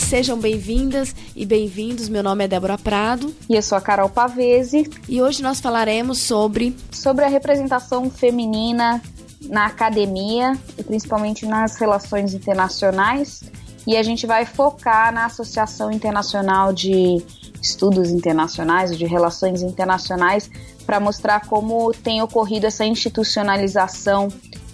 Sejam 0.09 0.37
bem-vindas 0.37 1.15
e 1.37 1.47
bem-vindos. 1.47 2.09
Meu 2.09 2.25
nome 2.25 2.45
é 2.45 2.49
Débora 2.49 2.77
Prado. 2.77 3.33
E 3.49 3.55
eu 3.55 3.63
sou 3.63 3.79
a 3.79 3.81
Carol 3.81 4.09
Pavese. 4.09 4.91
E 5.09 5.23
hoje 5.23 5.45
nós 5.45 5.61
falaremos 5.61 6.19
sobre. 6.19 6.77
Sobre 6.91 7.25
a 7.25 7.29
representação 7.29 8.11
feminina 8.11 9.01
na 9.49 9.67
academia 9.67 10.57
e 10.79 10.83
principalmente 10.83 11.47
nas 11.47 11.77
relações 11.77 12.35
internacionais. 12.35 13.43
E 13.87 13.97
a 13.97 14.03
gente 14.03 14.27
vai 14.27 14.47
focar 14.47 15.13
na 15.13 15.27
Associação 15.27 15.91
Internacional 15.91 16.73
de 16.73 17.23
Estudos 17.61 18.11
Internacionais, 18.11 18.97
de 18.97 19.05
Relações 19.05 19.63
Internacionais, 19.63 20.51
para 20.87 20.99
mostrar 20.99 21.47
como 21.47 21.93
tem 21.93 22.23
ocorrido 22.23 22.67
essa 22.67 22.85
institucionalização 22.85 24.29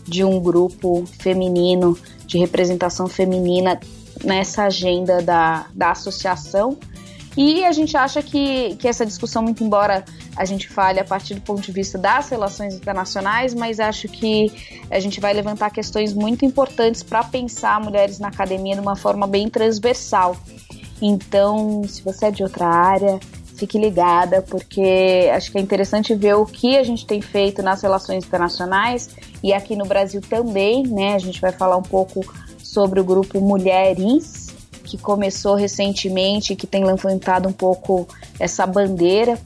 de 0.05 0.25
um 0.25 0.41
grupo 0.41 1.05
feminino, 1.19 1.97
de 2.27 2.39
representação 2.39 3.07
feminina 3.09 3.81
nessa 4.25 4.65
agenda 4.65 5.23
da, 5.23 5.67
da 5.75 5.91
associação 5.93 6.79
e 7.37 7.65
a 7.65 7.73
gente 7.73 7.97
acha 7.97 8.23
que, 8.23 8.77
que 8.77 8.89
essa 8.89 9.07
discussão, 9.07 9.43
muito 9.43 9.63
embora 9.63 10.05
a 10.41 10.45
gente 10.47 10.71
fale 10.71 10.99
a 10.99 11.05
partir 11.05 11.35
do 11.35 11.43
ponto 11.43 11.61
de 11.61 11.71
vista 11.71 11.99
das 11.99 12.31
relações 12.31 12.75
internacionais, 12.75 13.53
mas 13.53 13.79
acho 13.79 14.09
que 14.09 14.51
a 14.91 14.99
gente 14.99 15.21
vai 15.21 15.35
levantar 15.35 15.69
questões 15.69 16.15
muito 16.15 16.47
importantes 16.47 17.03
para 17.03 17.23
pensar 17.23 17.79
mulheres 17.79 18.19
na 18.19 18.29
academia 18.29 18.75
de 18.75 18.81
uma 18.81 18.97
forma 18.97 19.27
bem 19.27 19.51
transversal. 19.51 20.35
Então, 21.03 21.83
se 21.87 22.01
você 22.01 22.27
é 22.27 22.31
de 22.31 22.43
outra 22.43 22.67
área, 22.67 23.21
fique 23.55 23.79
ligada, 23.79 24.41
porque 24.41 25.31
acho 25.35 25.53
que 25.53 25.59
é 25.59 25.61
interessante 25.61 26.15
ver 26.15 26.37
o 26.37 26.47
que 26.47 26.79
a 26.79 26.83
gente 26.83 27.05
tem 27.05 27.21
feito 27.21 27.63
nas 27.63 27.83
relações 27.83 28.25
internacionais 28.25 29.11
e 29.43 29.53
aqui 29.53 29.77
no 29.77 29.85
Brasil 29.85 30.23
também, 30.23 30.87
né? 30.87 31.17
A 31.17 31.19
gente 31.19 31.39
vai 31.39 31.53
falar 31.53 31.77
um 31.77 31.83
pouco 31.83 32.25
sobre 32.63 32.99
o 32.99 33.05
grupo 33.05 33.39
Mulheres, 33.43 34.47
que 34.85 34.97
começou 34.97 35.55
recentemente, 35.55 36.57
que 36.57 36.67
tem 36.67 36.83
levantado 36.83 37.47
um 37.47 37.53
pouco 37.53 38.09
essa 38.39 38.67
bandeira, 38.67 39.39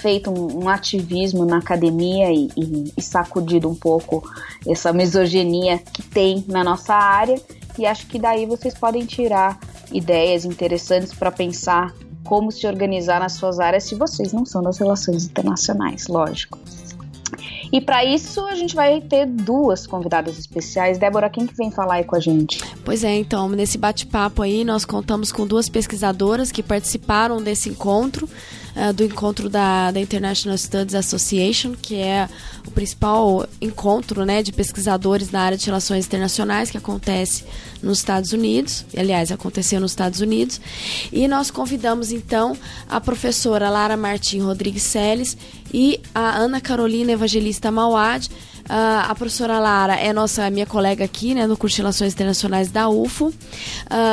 feito 0.00 0.30
um, 0.30 0.64
um 0.64 0.68
ativismo 0.68 1.44
na 1.44 1.58
academia 1.58 2.30
e, 2.32 2.48
e, 2.56 2.92
e 2.96 3.02
sacudido 3.02 3.68
um 3.68 3.74
pouco 3.74 4.22
essa 4.66 4.92
misoginia 4.92 5.78
que 5.78 6.02
tem 6.02 6.44
na 6.48 6.62
nossa 6.62 6.94
área. 6.94 7.40
E 7.78 7.84
acho 7.86 8.06
que 8.06 8.18
daí 8.18 8.46
vocês 8.46 8.74
podem 8.74 9.04
tirar 9.04 9.58
ideias 9.92 10.44
interessantes 10.44 11.12
para 11.12 11.30
pensar 11.30 11.94
como 12.24 12.50
se 12.50 12.66
organizar 12.66 13.20
nas 13.20 13.34
suas 13.34 13.60
áreas 13.60 13.84
se 13.84 13.94
vocês 13.94 14.32
não 14.32 14.44
são 14.44 14.62
das 14.62 14.78
relações 14.78 15.24
internacionais, 15.24 16.08
lógico. 16.08 16.58
E 17.72 17.80
para 17.80 18.04
isso 18.04 18.44
a 18.46 18.54
gente 18.54 18.74
vai 18.74 19.00
ter 19.00 19.26
duas 19.26 19.86
convidadas 19.86 20.38
especiais. 20.38 20.98
Débora, 20.98 21.28
quem 21.28 21.46
que 21.46 21.54
vem 21.54 21.70
falar 21.70 21.94
aí 21.94 22.04
com 22.04 22.16
a 22.16 22.20
gente? 22.20 22.60
Pois 22.84 23.02
é, 23.02 23.14
então, 23.14 23.48
nesse 23.48 23.76
bate-papo 23.76 24.42
aí 24.42 24.64
nós 24.64 24.84
contamos 24.84 25.32
com 25.32 25.46
duas 25.46 25.68
pesquisadoras 25.68 26.52
que 26.52 26.62
participaram 26.62 27.42
desse 27.42 27.68
encontro. 27.68 28.28
Uh, 28.76 28.92
do 28.92 29.04
encontro 29.04 29.48
da, 29.48 29.90
da 29.90 29.98
International 29.98 30.56
Studies 30.58 30.94
Association, 30.94 31.74
que 31.80 31.94
é 31.94 32.28
o 32.66 32.70
principal 32.70 33.48
encontro 33.58 34.24
né, 34.26 34.42
de 34.42 34.52
pesquisadores 34.52 35.30
na 35.30 35.40
área 35.40 35.56
de 35.56 35.64
relações 35.64 36.04
internacionais 36.04 36.70
que 36.70 36.76
acontece 36.76 37.44
nos 37.82 37.98
Estados 37.98 38.32
Unidos. 38.32 38.84
Aliás, 38.94 39.32
aconteceu 39.32 39.80
nos 39.80 39.92
Estados 39.92 40.20
Unidos. 40.20 40.60
E 41.10 41.26
nós 41.26 41.50
convidamos 41.50 42.12
então 42.12 42.56
a 42.88 43.00
professora 43.00 43.70
Lara 43.70 43.96
Martim 43.96 44.40
Rodrigues 44.40 44.82
Seles 44.82 45.38
e 45.72 46.00
a 46.14 46.36
Ana 46.36 46.60
Carolina 46.60 47.12
Evangelista 47.12 47.70
Mauad. 47.70 48.28
Uh, 48.66 49.08
a 49.08 49.14
professora 49.14 49.60
Lara 49.60 49.94
é 49.94 50.12
nossa 50.12 50.50
minha 50.50 50.66
colega 50.66 51.04
aqui, 51.04 51.34
né, 51.34 51.46
no 51.46 51.56
curso 51.56 51.76
de 51.76 51.82
Relações 51.82 52.12
Internacionais 52.12 52.68
da 52.70 52.88
UFO. 52.88 53.28
Uh, 53.28 53.34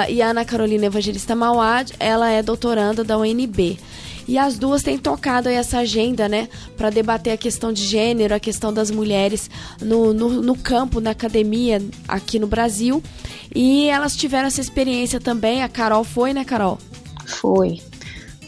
e 0.09 0.21
a 0.21 0.29
Ana 0.29 0.45
Carolina 0.45 0.85
Evangelista 0.85 1.35
Mauad, 1.35 1.91
ela 1.99 2.29
é 2.29 2.43
doutoranda 2.43 3.03
da 3.03 3.17
UNB. 3.17 3.79
E 4.27 4.37
as 4.37 4.57
duas 4.57 4.81
têm 4.81 4.97
tocado 4.97 5.49
essa 5.49 5.79
agenda, 5.79 6.29
né, 6.29 6.47
para 6.77 6.89
debater 6.89 7.33
a 7.33 7.37
questão 7.37 7.73
de 7.73 7.83
gênero, 7.83 8.33
a 8.33 8.39
questão 8.39 8.73
das 8.73 8.89
mulheres 8.89 9.49
no, 9.81 10.13
no, 10.13 10.29
no, 10.41 10.55
campo, 10.55 10.99
na 10.99 11.11
academia 11.11 11.81
aqui 12.07 12.39
no 12.39 12.47
Brasil. 12.47 13.03
E 13.53 13.89
elas 13.89 14.15
tiveram 14.15 14.47
essa 14.47 14.61
experiência 14.61 15.19
também. 15.19 15.63
A 15.63 15.69
Carol 15.69 16.03
foi, 16.03 16.33
né, 16.33 16.43
Carol? 16.43 16.77
Foi. 17.25 17.81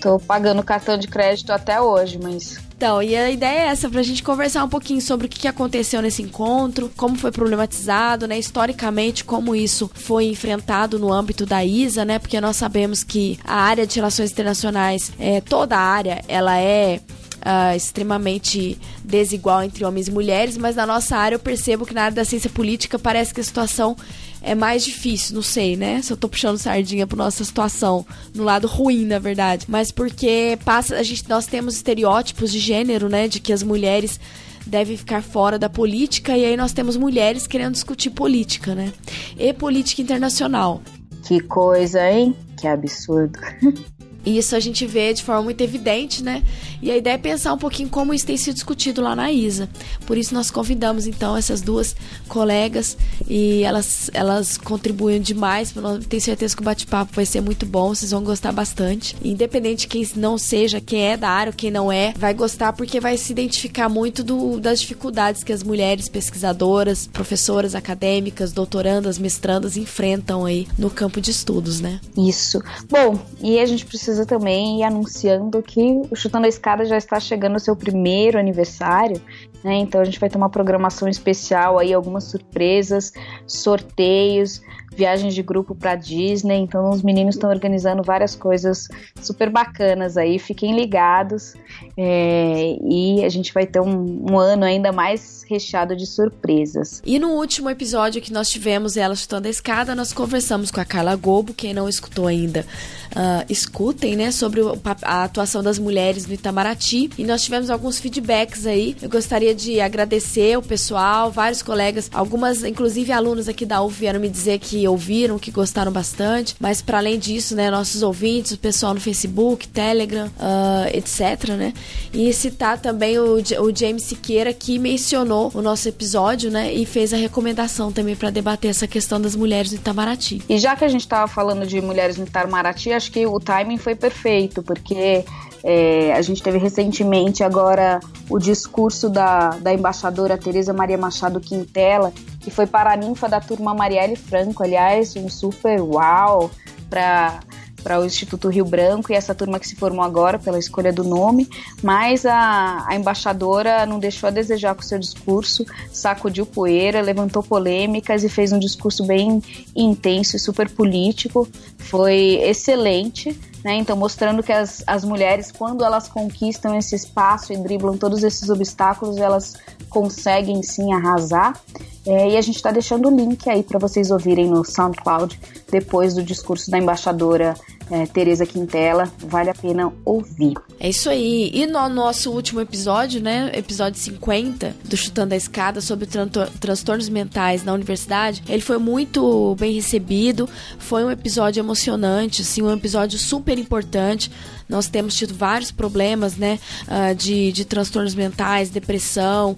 Tô 0.01 0.19
pagando 0.19 0.63
cartão 0.63 0.97
de 0.97 1.07
crédito 1.07 1.51
até 1.51 1.81
hoje, 1.81 2.19
mas 2.21 2.57
então, 2.77 3.01
e 3.01 3.15
a 3.15 3.31
ideia 3.31 3.59
é 3.59 3.67
essa, 3.67 3.89
pra 3.89 4.03
gente 4.03 4.21
conversar 4.21 4.61
um 4.65 4.67
pouquinho 4.67 4.99
sobre 4.99 5.27
o 5.27 5.29
que 5.29 5.47
aconteceu 5.47 6.01
nesse 6.01 6.21
encontro, 6.21 6.91
como 6.97 7.15
foi 7.15 7.31
problematizado, 7.31 8.27
né, 8.27 8.37
historicamente, 8.37 9.23
como 9.23 9.55
isso 9.55 9.89
foi 9.93 10.25
enfrentado 10.25 10.99
no 10.99 11.11
âmbito 11.11 11.45
da 11.45 11.63
ISA, 11.63 12.03
né, 12.03 12.19
porque 12.19 12.39
nós 12.41 12.57
sabemos 12.57 13.01
que 13.01 13.39
a 13.45 13.55
área 13.55 13.87
de 13.87 13.95
relações 13.95 14.29
internacionais, 14.29 15.13
é, 15.17 15.39
toda 15.39 15.77
a 15.77 15.79
área, 15.79 16.21
ela 16.27 16.57
é 16.59 16.99
Uh, 17.45 17.75
extremamente 17.75 18.75
desigual 19.03 19.61
entre 19.61 19.85
homens 19.85 20.07
e 20.07 20.11
mulheres, 20.11 20.57
mas 20.57 20.75
na 20.75 20.83
nossa 20.83 21.15
área 21.15 21.35
eu 21.35 21.39
percebo 21.39 21.85
que 21.85 21.93
na 21.93 22.05
área 22.05 22.15
da 22.15 22.25
ciência 22.25 22.49
política 22.49 22.97
parece 22.97 23.35
que 23.35 23.39
a 23.39 23.43
situação 23.43 23.95
é 24.45 24.53
mais 24.53 24.85
difícil, 24.85 25.33
não 25.33 25.41
sei, 25.41 25.75
né? 25.75 26.01
Se 26.03 26.13
eu 26.13 26.17
tô 26.17 26.29
puxando 26.29 26.59
sardinha 26.59 27.07
pra 27.07 27.17
nossa 27.17 27.43
situação, 27.43 28.05
no 28.33 28.43
lado 28.43 28.67
ruim, 28.67 29.03
na 29.03 29.17
verdade. 29.17 29.65
Mas 29.67 29.91
porque 29.91 30.57
passa, 30.63 30.95
a 30.97 31.03
gente, 31.03 31.27
nós 31.27 31.47
temos 31.47 31.75
estereótipos 31.75 32.51
de 32.51 32.59
gênero, 32.59 33.09
né? 33.09 33.27
De 33.27 33.39
que 33.39 33.51
as 33.51 33.63
mulheres 33.63 34.19
devem 34.63 34.95
ficar 34.95 35.23
fora 35.23 35.57
da 35.57 35.67
política, 35.67 36.37
e 36.37 36.45
aí 36.45 36.55
nós 36.55 36.73
temos 36.73 36.95
mulheres 36.95 37.47
querendo 37.47 37.73
discutir 37.73 38.11
política, 38.11 38.75
né? 38.75 38.93
E 39.37 39.51
política 39.51 40.03
internacional. 40.03 40.79
Que 41.23 41.39
coisa, 41.39 42.07
hein? 42.07 42.35
Que 42.55 42.67
absurdo. 42.67 43.39
E 44.25 44.37
isso 44.37 44.55
a 44.55 44.59
gente 44.59 44.85
vê 44.85 45.13
de 45.13 45.23
forma 45.23 45.43
muito 45.43 45.61
evidente, 45.61 46.23
né? 46.23 46.43
E 46.81 46.91
a 46.91 46.97
ideia 46.97 47.15
é 47.15 47.17
pensar 47.17 47.53
um 47.53 47.57
pouquinho 47.57 47.89
como 47.89 48.13
isso 48.13 48.25
tem 48.25 48.37
sido 48.37 48.55
discutido 48.55 49.01
lá 49.01 49.15
na 49.15 49.31
ISA. 49.31 49.69
Por 50.05 50.17
isso 50.17 50.33
nós 50.33 50.51
convidamos 50.51 51.07
então 51.07 51.35
essas 51.35 51.61
duas 51.61 51.95
colegas 52.27 52.97
e 53.27 53.63
elas, 53.63 54.09
elas 54.13 54.57
contribuem 54.57 55.21
demais. 55.21 55.73
Tenho 56.07 56.21
certeza 56.21 56.55
que 56.55 56.61
o 56.61 56.65
bate-papo 56.65 57.13
vai 57.13 57.25
ser 57.25 57.41
muito 57.41 57.65
bom, 57.65 57.93
vocês 57.93 58.11
vão 58.11 58.23
gostar 58.23 58.51
bastante. 58.51 59.15
Independente 59.23 59.81
de 59.81 59.87
quem 59.87 60.07
não 60.15 60.37
seja, 60.37 60.81
quem 60.81 61.07
é 61.07 61.17
da 61.17 61.29
área 61.29 61.51
ou 61.51 61.55
quem 61.55 61.71
não 61.71 61.91
é, 61.91 62.13
vai 62.17 62.33
gostar 62.33 62.73
porque 62.73 62.99
vai 62.99 63.17
se 63.17 63.31
identificar 63.31 63.89
muito 63.89 64.23
do, 64.23 64.59
das 64.59 64.79
dificuldades 64.81 65.43
que 65.43 65.53
as 65.53 65.63
mulheres 65.63 66.07
pesquisadoras, 66.07 67.07
professoras 67.07 67.75
acadêmicas, 67.75 68.51
doutorandas, 68.51 69.17
mestrandas 69.17 69.77
enfrentam 69.77 70.45
aí 70.45 70.67
no 70.77 70.89
campo 70.89 71.19
de 71.19 71.31
estudos, 71.31 71.79
né? 71.79 71.99
Isso. 72.17 72.61
Bom, 72.89 73.19
e 73.41 73.59
a 73.59 73.65
gente 73.65 73.85
precisa 73.85 74.14
precisa 74.15 74.25
também 74.25 74.79
ir 74.79 74.83
anunciando 74.83 75.61
que 75.61 76.01
o 76.09 76.15
Chutando 76.15 76.45
a 76.45 76.49
Escada 76.49 76.85
já 76.85 76.95
está 76.95 77.19
chegando 77.19 77.53
ao 77.53 77.59
seu 77.59 77.75
primeiro 77.75 78.39
aniversário, 78.39 79.21
né? 79.63 79.75
Então 79.75 79.99
a 79.99 80.05
gente 80.05 80.19
vai 80.19 80.29
ter 80.29 80.37
uma 80.37 80.49
programação 80.49 81.09
especial 81.09 81.77
aí, 81.77 81.93
algumas 81.93 82.23
surpresas, 82.23 83.11
sorteios, 83.45 84.61
viagens 84.95 85.35
de 85.35 85.43
grupo 85.43 85.75
para 85.75 85.95
Disney. 85.95 86.57
Então 86.57 86.89
os 86.89 87.01
meninos 87.01 87.35
estão 87.35 87.49
organizando 87.49 88.01
várias 88.01 88.35
coisas 88.35 88.87
super 89.21 89.49
bacanas 89.49 90.17
aí. 90.17 90.39
Fiquem 90.39 90.75
ligados 90.75 91.55
é, 91.97 92.77
e 92.83 93.23
a 93.23 93.29
gente 93.29 93.53
vai 93.53 93.65
ter 93.65 93.79
um, 93.79 94.31
um, 94.31 94.39
ano 94.39 94.63
ainda 94.63 94.91
mais 94.91 95.43
recheado 95.47 95.95
de 95.95 96.05
surpresas. 96.05 97.01
E 97.05 97.19
no 97.19 97.29
último 97.31 97.69
episódio 97.69 98.21
que 98.21 98.31
nós 98.31 98.49
tivemos 98.49 98.97
ela 98.97 99.15
chutando 99.15 99.47
a 99.47 99.51
escada, 99.51 99.93
nós 99.93 100.13
conversamos 100.13 100.71
com 100.71 100.79
a 100.79 100.85
Carla 100.85 101.15
Gobo. 101.15 101.53
Quem 101.53 101.73
não 101.73 101.89
escutou 101.89 102.27
ainda, 102.27 102.65
uh, 103.11 103.45
escutem, 103.49 104.15
né, 104.15 104.31
sobre 104.31 104.61
a 105.01 105.23
atuação 105.23 105.61
das 105.61 105.77
mulheres 105.77 106.25
no 106.25 106.33
Itamaraty. 106.33 107.09
E 107.17 107.23
nós 107.23 107.43
tivemos 107.43 107.69
alguns 107.69 107.99
feedbacks 107.99 108.65
aí. 108.65 108.95
Eu 109.01 109.09
gostaria 109.09 109.53
de 109.53 109.79
agradecer 109.79 110.57
o 110.57 110.61
pessoal, 110.61 111.31
vários 111.31 111.61
colegas, 111.61 112.09
algumas, 112.13 112.63
inclusive 112.63 113.11
alunos 113.11 113.47
aqui 113.49 113.65
da 113.65 113.81
UF 113.81 113.95
vieram 114.05 114.19
me 114.19 114.29
dizer 114.29 114.59
que 114.59 114.84
ouviram, 114.87 115.37
que 115.39 115.51
gostaram 115.51 115.91
bastante. 115.91 116.55
Mas 116.59 116.81
para 116.81 116.97
além 116.97 117.19
disso, 117.19 117.55
né, 117.55 117.69
nossos 117.69 118.03
ouvintes, 118.03 118.53
o 118.53 118.57
pessoal 118.57 118.93
no 118.93 118.99
Facebook, 118.99 119.67
Telegram, 119.67 120.27
uh, 120.27 120.95
etc, 120.95 121.49
né? 121.57 121.73
E 122.13 122.31
citar 122.33 122.79
também 122.79 123.17
o, 123.19 123.35
o 123.35 123.75
James 123.75 124.03
Siqueira 124.03 124.53
que 124.53 124.77
mencionou 124.79 125.51
o 125.53 125.61
nosso 125.61 125.87
episódio, 125.87 126.49
né? 126.51 126.73
E 126.73 126.85
fez 126.85 127.13
a 127.13 127.17
recomendação 127.17 127.91
também 127.91 128.15
para 128.15 128.29
debater 128.29 128.71
essa 128.71 128.87
questão 128.87 129.19
das 129.19 129.35
mulheres 129.35 129.71
no 129.71 129.77
Itamaraty. 129.77 130.41
E 130.47 130.57
já 130.57 130.75
que 130.75 130.85
a 130.85 130.87
gente 130.87 131.01
estava 131.01 131.27
falando 131.27 131.65
de 131.65 131.81
mulheres 131.81 132.17
no 132.17 132.25
Itamaraty, 132.25 132.91
acho 132.91 133.11
que 133.11 133.25
o 133.25 133.39
timing 133.39 133.77
foi 133.77 133.95
perfeito, 133.95 134.61
porque 134.63 135.23
é, 135.67 136.13
a 136.13 136.21
gente 136.21 136.43
teve 136.43 136.59
recentemente 136.59 137.43
agora 137.43 137.99
o 138.29 138.37
discurso 138.37 139.09
da, 139.09 139.49
da 139.49 139.73
embaixadora 139.73 140.37
Tereza 140.37 140.71
Maria 140.71 140.95
Machado 140.95 141.39
Quintela, 141.39 142.13
que 142.45 142.51
foi 142.51 142.67
para 142.67 142.93
a 142.93 142.95
ninfa 142.95 143.27
da 143.27 143.41
turma 143.41 143.73
Marielle 143.73 144.15
Franco, 144.15 144.61
aliás, 144.61 145.15
um 145.15 145.27
super 145.27 145.81
uau 145.81 146.51
para 146.87 147.39
para 147.83 147.99
o 147.99 148.05
Instituto 148.05 148.49
Rio 148.49 148.65
Branco 148.65 149.11
e 149.11 149.15
essa 149.15 149.35
turma 149.35 149.59
que 149.59 149.67
se 149.67 149.75
formou 149.75 150.03
agora 150.03 150.39
pela 150.39 150.57
escolha 150.57 150.91
do 150.91 151.03
nome, 151.03 151.47
mas 151.83 152.25
a, 152.25 152.83
a 152.87 152.95
embaixadora 152.95 153.85
não 153.85 153.99
deixou 153.99 154.25
a 154.25 154.31
desejar 154.31 154.73
com 154.73 154.81
o 154.81 154.83
seu 154.83 154.97
discurso, 154.97 155.63
sacudiu 155.91 156.47
poeira, 156.47 156.99
levantou 156.99 157.43
polêmicas 157.43 158.23
e 158.23 158.29
fez 158.29 158.51
um 158.51 158.57
discurso 158.57 159.05
bem 159.05 159.39
intenso 159.75 160.35
e 160.35 160.39
super 160.39 160.67
político. 160.67 161.47
Foi 161.77 162.39
excelente. 162.41 163.39
Né? 163.65 163.77
Então, 163.77 163.97
mostrando 163.97 164.43
que 164.43 164.51
as, 164.51 164.83
as 164.85 165.03
mulheres, 165.03 165.51
quando 165.51 165.83
elas 165.83 166.07
conquistam 166.07 166.77
esse 166.77 166.95
espaço 166.95 167.51
e 167.51 167.57
driblam 167.57 167.97
todos 167.97 168.23
esses 168.23 168.47
obstáculos, 168.47 169.17
elas 169.17 169.55
conseguem 169.89 170.61
sim 170.61 170.93
arrasar. 170.93 171.59
É, 172.05 172.29
e 172.29 172.37
a 172.37 172.41
gente 172.41 172.57
está 172.57 172.71
deixando 172.71 173.09
o 173.09 173.15
link 173.15 173.49
aí 173.49 173.63
para 173.63 173.79
vocês 173.79 174.11
ouvirem 174.11 174.47
no 174.47 174.63
SoundCloud 174.63 175.39
depois 175.71 176.13
do 176.13 176.21
discurso 176.21 176.69
da 176.69 176.77
embaixadora 176.77 177.55
é, 177.89 178.05
Tereza 178.05 178.45
Quintela, 178.45 179.11
vale 179.19 179.49
a 179.49 179.53
pena 179.53 179.91
ouvir. 180.03 180.53
É 180.79 180.89
isso 180.89 181.09
aí. 181.09 181.51
E 181.53 181.65
no 181.65 181.87
nosso 181.89 182.31
último 182.31 182.59
episódio, 182.59 183.21
né, 183.21 183.51
episódio 183.53 183.99
50 183.99 184.75
do 184.83 184.97
Chutando 184.97 185.33
a 185.33 185.37
Escada 185.37 185.81
sobre 185.81 186.05
tran 186.05 186.27
transtornos 186.59 187.09
mentais 187.09 187.63
na 187.63 187.73
universidade, 187.73 188.43
ele 188.49 188.61
foi 188.61 188.77
muito 188.77 189.55
bem 189.59 189.73
recebido. 189.73 190.49
Foi 190.79 191.03
um 191.03 191.11
episódio 191.11 191.61
emocionante, 191.61 192.41
assim, 192.41 192.61
um 192.61 192.73
episódio 192.73 193.19
super 193.19 193.57
importante. 193.57 194.31
Nós 194.67 194.87
temos 194.87 195.15
tido 195.15 195.33
vários 195.33 195.71
problemas, 195.71 196.35
né, 196.35 196.59
uh, 196.87 197.13
de, 197.15 197.51
de 197.51 197.65
transtornos 197.65 198.15
mentais, 198.15 198.69
depressão, 198.69 199.55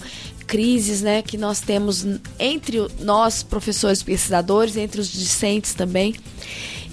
crises 0.47 1.01
né, 1.01 1.21
que 1.21 1.37
nós 1.37 1.59
temos 1.59 2.05
entre 2.39 2.87
nós, 2.99 3.43
professores 3.43 4.01
pesquisadores, 4.01 4.77
entre 4.77 5.01
os 5.01 5.11
discentes 5.11 5.73
também. 5.73 6.15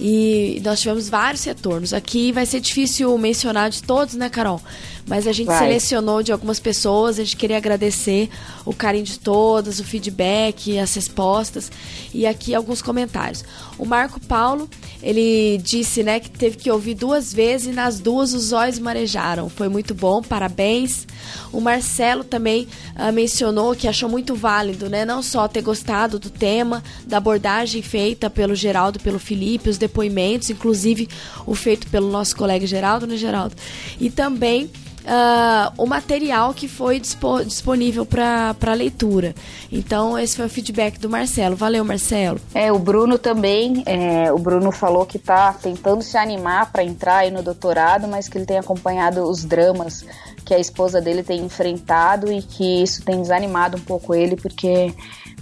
E 0.01 0.61
nós 0.65 0.81
tivemos 0.81 1.09
vários 1.09 1.45
retornos. 1.45 1.93
Aqui 1.93 2.33
vai 2.33 2.47
ser 2.47 2.61
difícil 2.61 3.17
mencionar 3.17 3.71
de 3.71 3.83
todos, 3.83 4.15
né, 4.15 4.29
Carol? 4.29 4.61
Mas 5.07 5.27
a 5.27 5.33
gente 5.33 5.47
vai. 5.47 5.59
selecionou 5.59 6.23
de 6.23 6.33
algumas 6.33 6.59
pessoas, 6.59 7.19
a 7.19 7.25
gente 7.25 7.37
queria 7.37 7.59
agradecer 7.59 8.31
o 8.65 8.73
carinho 8.73 9.05
de 9.05 9.19
todas, 9.19 9.79
o 9.79 9.85
feedback, 9.85 10.79
as 10.79 10.95
respostas 10.95 11.71
e 12.13 12.27
aqui 12.27 12.55
alguns 12.55 12.81
comentários. 12.81 13.45
O 13.77 13.85
Marco 13.85 14.19
Paulo, 14.21 14.69
ele 15.03 15.59
disse, 15.63 16.03
né, 16.03 16.21
que 16.21 16.31
teve 16.31 16.57
que 16.57 16.71
ouvir 16.71 16.95
duas 16.95 17.33
vezes 17.33 17.67
e 17.67 17.73
nas 17.73 17.99
duas 17.99 18.33
os 18.33 18.53
olhos 18.53 18.79
marejaram. 18.79 19.49
Foi 19.51 19.69
muito 19.69 19.95
bom, 19.95 20.23
parabéns. 20.23 21.07
O 21.53 21.61
Marcelo 21.61 22.25
também 22.25 22.67
uh, 22.97 23.13
mencionou 23.13 23.75
que 23.75 23.87
achou 23.87 24.09
muito 24.09 24.35
válido, 24.35 24.89
né, 24.89 25.05
não 25.05 25.23
só 25.23 25.47
ter 25.47 25.61
gostado 25.61 26.19
do 26.19 26.31
tema, 26.31 26.83
da 27.07 27.19
abordagem 27.19 27.83
feita 27.83 28.31
pelo 28.31 28.55
Geraldo, 28.55 28.99
pelo 29.01 29.19
Felipe, 29.19 29.69
os 29.69 29.77
depoimentos, 29.77 30.49
inclusive 30.49 31.09
o 31.45 31.55
feito 31.55 31.89
pelo 31.89 32.11
nosso 32.11 32.35
colega 32.35 32.67
Geraldo, 32.67 33.07
né, 33.07 33.17
Geraldo? 33.17 33.55
E 34.01 34.09
também 34.09 34.71
uh, 35.05 35.73
o 35.77 35.87
material 35.87 36.53
que 36.55 36.69
foi 36.69 36.99
dispo 36.99 37.45
disponível 37.45 38.07
para 38.07 38.73
leitura. 38.75 39.35
Então, 39.71 40.19
esse 40.19 40.37
foi 40.37 40.47
o 40.47 40.49
feedback 40.49 40.99
do 40.99 41.09
Marcelo. 41.09 41.57
Valeu, 41.57 41.85
Marcelo. 41.85 42.41
É, 42.55 42.73
o 42.73 42.79
Bruno 42.79 43.19
também. 43.19 43.83
É, 43.87 44.33
o 44.33 44.39
Bruno 44.39 44.73
falou 44.73 45.07
que 45.07 45.17
está 45.17 45.53
tentando 45.53 46.03
se 46.03 46.17
animar 46.17 46.73
para 46.73 46.83
entrar 46.83 47.19
aí 47.19 47.31
no 47.31 47.43
doutorado, 47.43 48.09
mas 48.09 48.29
que 48.29 48.39
ele 48.39 48.47
tem 48.47 48.59
acompanhado 48.59 49.23
os 49.23 49.45
dramas 49.45 50.05
que 50.45 50.53
a 50.53 50.59
esposa 50.59 51.01
dele 51.01 51.23
tem 51.23 51.41
enfrentado 51.41 52.31
e 52.31 52.43
que 52.43 52.83
isso 52.83 53.03
tem 53.03 53.21
desanimado 53.21 53.77
um 53.77 53.81
pouco 53.81 54.15
ele, 54.15 54.37
porque 54.37 54.95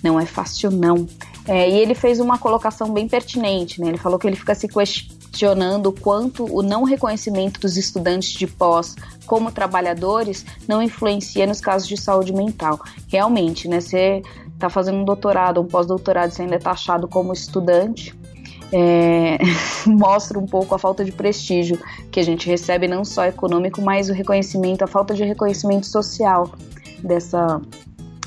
não 0.03 0.19
é 0.19 0.27
fácil 0.27 0.71
não. 0.71 1.07
É, 1.47 1.69
e 1.69 1.79
ele 1.79 1.95
fez 1.95 2.21
uma 2.21 2.39
colocação 2.39 2.93
bem 2.93 3.09
pertinente, 3.09 3.81
né? 3.81 3.89
Ele 3.89 3.99
falou 3.99 4.19
que 4.19 4.27
ele 4.27 4.37
fica 4.37 4.55
se 4.55 4.69
questionando 5.33 5.87
o 5.87 5.93
quanto 5.93 6.45
o 6.45 6.63
não 6.63 6.85
reconhecimento 6.85 7.59
dos 7.59 7.79
estudantes 7.79 8.33
de 8.33 8.47
pós 8.47 8.95
como 9.27 9.51
trabalhadores 9.51 10.45
não 10.69 10.83
influencia 10.83 11.47
nos 11.47 11.61
casos 11.61 11.89
de 11.89 11.97
saúde 11.97 12.35
mental. 12.35 12.79
Realmente, 13.09 13.67
né? 13.67 13.81
Você 13.81 14.23
está 14.55 14.69
fazendo 14.69 14.99
um 14.99 15.05
doutorado, 15.05 15.61
um 15.61 15.67
pós-doutorado, 15.67 16.31
você 16.31 16.43
ainda 16.43 16.57
é 16.57 16.59
taxado 16.59 17.09
como 17.09 17.33
estudante, 17.33 18.15
é, 18.71 19.39
mostra 19.89 20.39
um 20.39 20.47
pouco 20.47 20.75
a 20.75 20.79
falta 20.79 21.05
de 21.05 21.11
prestígio 21.11 21.81
que 22.11 22.21
a 22.21 22.23
gente 22.23 22.47
recebe, 22.47 22.87
não 22.87 23.05
só 23.05 23.25
econômico, 23.25 23.81
mas 23.81 24.11
o 24.11 24.13
reconhecimento, 24.13 24.85
a 24.85 24.87
falta 24.87 25.15
de 25.15 25.25
reconhecimento 25.25 25.87
social 25.87 26.53
dessa 27.03 27.61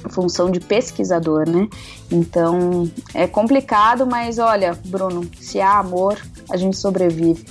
função 0.09 0.49
de 0.51 0.59
pesquisador, 0.59 1.49
né? 1.49 1.67
Então 2.11 2.89
é 3.13 3.27
complicado, 3.27 4.05
mas 4.05 4.39
olha, 4.39 4.77
Bruno, 4.85 5.29
se 5.39 5.59
há 5.59 5.79
amor, 5.79 6.17
a 6.49 6.57
gente 6.57 6.77
sobrevive. 6.77 7.45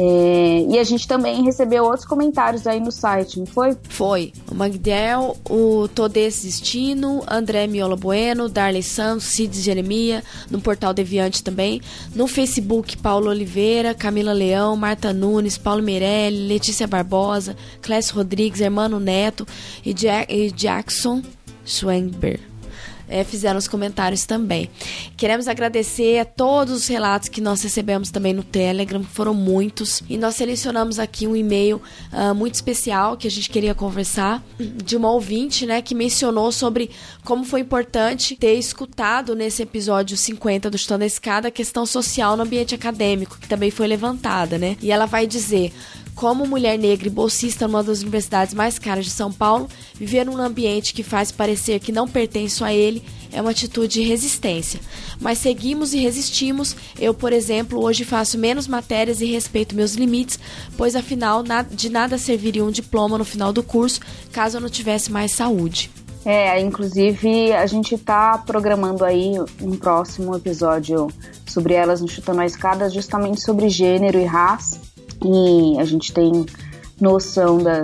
É, 0.00 0.64
e 0.70 0.78
a 0.78 0.84
gente 0.84 1.08
também 1.08 1.42
recebeu 1.42 1.82
outros 1.82 2.04
comentários 2.04 2.68
aí 2.68 2.78
no 2.78 2.92
site, 2.92 3.40
não 3.40 3.46
foi? 3.46 3.76
Foi. 3.88 4.32
O 4.48 4.54
Magdiel, 4.54 5.36
o 5.50 5.88
Todes 5.88 6.44
Destino, 6.44 7.24
André 7.28 7.66
Miola 7.66 7.96
Bueno, 7.96 8.48
Darley 8.48 8.82
Santos, 8.84 9.24
Cid 9.24 9.60
Jeremia, 9.60 10.22
no 10.48 10.60
Portal 10.60 10.94
Deviante 10.94 11.42
também. 11.42 11.82
No 12.14 12.28
Facebook, 12.28 12.96
Paulo 12.98 13.28
Oliveira, 13.28 13.92
Camila 13.92 14.32
Leão, 14.32 14.76
Marta 14.76 15.12
Nunes, 15.12 15.58
Paulo 15.58 15.82
Meirelli, 15.82 16.46
Letícia 16.46 16.86
Barbosa, 16.86 17.56
Clécio 17.82 18.14
Rodrigues, 18.14 18.60
Hermano 18.60 19.00
Neto 19.00 19.44
e, 19.84 19.92
Jack, 19.92 20.32
e 20.32 20.52
Jackson 20.52 21.22
Schwengber. 21.68 22.40
é, 23.08 23.24
fizeram 23.24 23.58
os 23.58 23.66
comentários 23.66 24.26
também. 24.26 24.68
Queremos 25.16 25.48
agradecer 25.48 26.18
a 26.18 26.24
todos 26.24 26.74
os 26.74 26.86
relatos 26.86 27.28
que 27.28 27.40
nós 27.40 27.62
recebemos 27.62 28.10
também 28.10 28.32
no 28.32 28.42
Telegram, 28.42 29.02
foram 29.02 29.34
muitos, 29.34 30.02
e 30.08 30.18
nós 30.18 30.36
selecionamos 30.36 30.98
aqui 30.98 31.26
um 31.26 31.34
e-mail 31.34 31.80
uh, 32.12 32.34
muito 32.34 32.54
especial 32.54 33.16
que 33.16 33.26
a 33.26 33.30
gente 33.30 33.48
queria 33.48 33.74
conversar 33.74 34.42
de 34.58 34.96
uma 34.96 35.10
ouvinte, 35.10 35.66
né, 35.66 35.80
que 35.80 35.94
mencionou 35.94 36.52
sobre 36.52 36.90
como 37.24 37.44
foi 37.44 37.60
importante 37.60 38.36
ter 38.36 38.54
escutado 38.54 39.34
nesse 39.34 39.62
episódio 39.62 40.16
50 40.16 40.70
do 40.70 40.76
Chutando 40.76 41.04
a 41.04 41.06
Escada 41.06 41.48
a 41.48 41.50
questão 41.50 41.86
social 41.86 42.36
no 42.36 42.42
ambiente 42.42 42.74
acadêmico, 42.74 43.38
que 43.38 43.48
também 43.48 43.70
foi 43.70 43.86
levantada, 43.86 44.58
né? 44.58 44.76
E 44.82 44.90
ela 44.92 45.06
vai 45.06 45.26
dizer: 45.26 45.72
como 46.18 46.44
mulher 46.44 46.76
negra 46.76 47.06
e 47.06 47.12
bolsista 47.12 47.68
numa 47.68 47.80
das 47.80 48.02
universidades 48.02 48.52
mais 48.52 48.76
caras 48.76 49.04
de 49.04 49.10
São 49.12 49.32
Paulo, 49.32 49.68
viver 49.94 50.26
num 50.26 50.36
ambiente 50.36 50.92
que 50.92 51.04
faz 51.04 51.30
parecer 51.30 51.78
que 51.78 51.92
não 51.92 52.08
pertence 52.08 52.62
a 52.64 52.74
ele 52.74 53.04
é 53.32 53.40
uma 53.40 53.52
atitude 53.52 53.94
de 53.94 54.02
resistência. 54.02 54.80
Mas 55.20 55.38
seguimos 55.38 55.94
e 55.94 55.98
resistimos. 55.98 56.74
Eu, 56.98 57.14
por 57.14 57.32
exemplo, 57.32 57.80
hoje 57.80 58.04
faço 58.04 58.36
menos 58.36 58.66
matérias 58.66 59.20
e 59.20 59.26
respeito 59.26 59.76
meus 59.76 59.94
limites, 59.94 60.40
pois 60.76 60.96
afinal 60.96 61.44
de 61.70 61.88
nada 61.88 62.18
serviria 62.18 62.64
um 62.64 62.70
diploma 62.72 63.16
no 63.16 63.24
final 63.24 63.52
do 63.52 63.62
curso 63.62 64.00
caso 64.32 64.56
eu 64.56 64.60
não 64.60 64.68
tivesse 64.68 65.12
mais 65.12 65.30
saúde. 65.30 65.88
É, 66.24 66.60
inclusive 66.60 67.52
a 67.52 67.66
gente 67.66 67.94
está 67.94 68.36
programando 68.38 69.04
aí 69.04 69.34
um 69.62 69.76
próximo 69.76 70.34
episódio 70.34 71.06
sobre 71.46 71.74
elas 71.74 72.00
no 72.00 72.08
Chutando 72.08 72.40
a 72.40 72.44
Escada, 72.44 72.90
justamente 72.90 73.40
sobre 73.40 73.68
gênero 73.68 74.18
e 74.18 74.24
raça 74.24 74.80
e 75.24 75.78
a 75.78 75.84
gente 75.84 76.12
tem 76.12 76.46
noção 77.00 77.58
da 77.58 77.82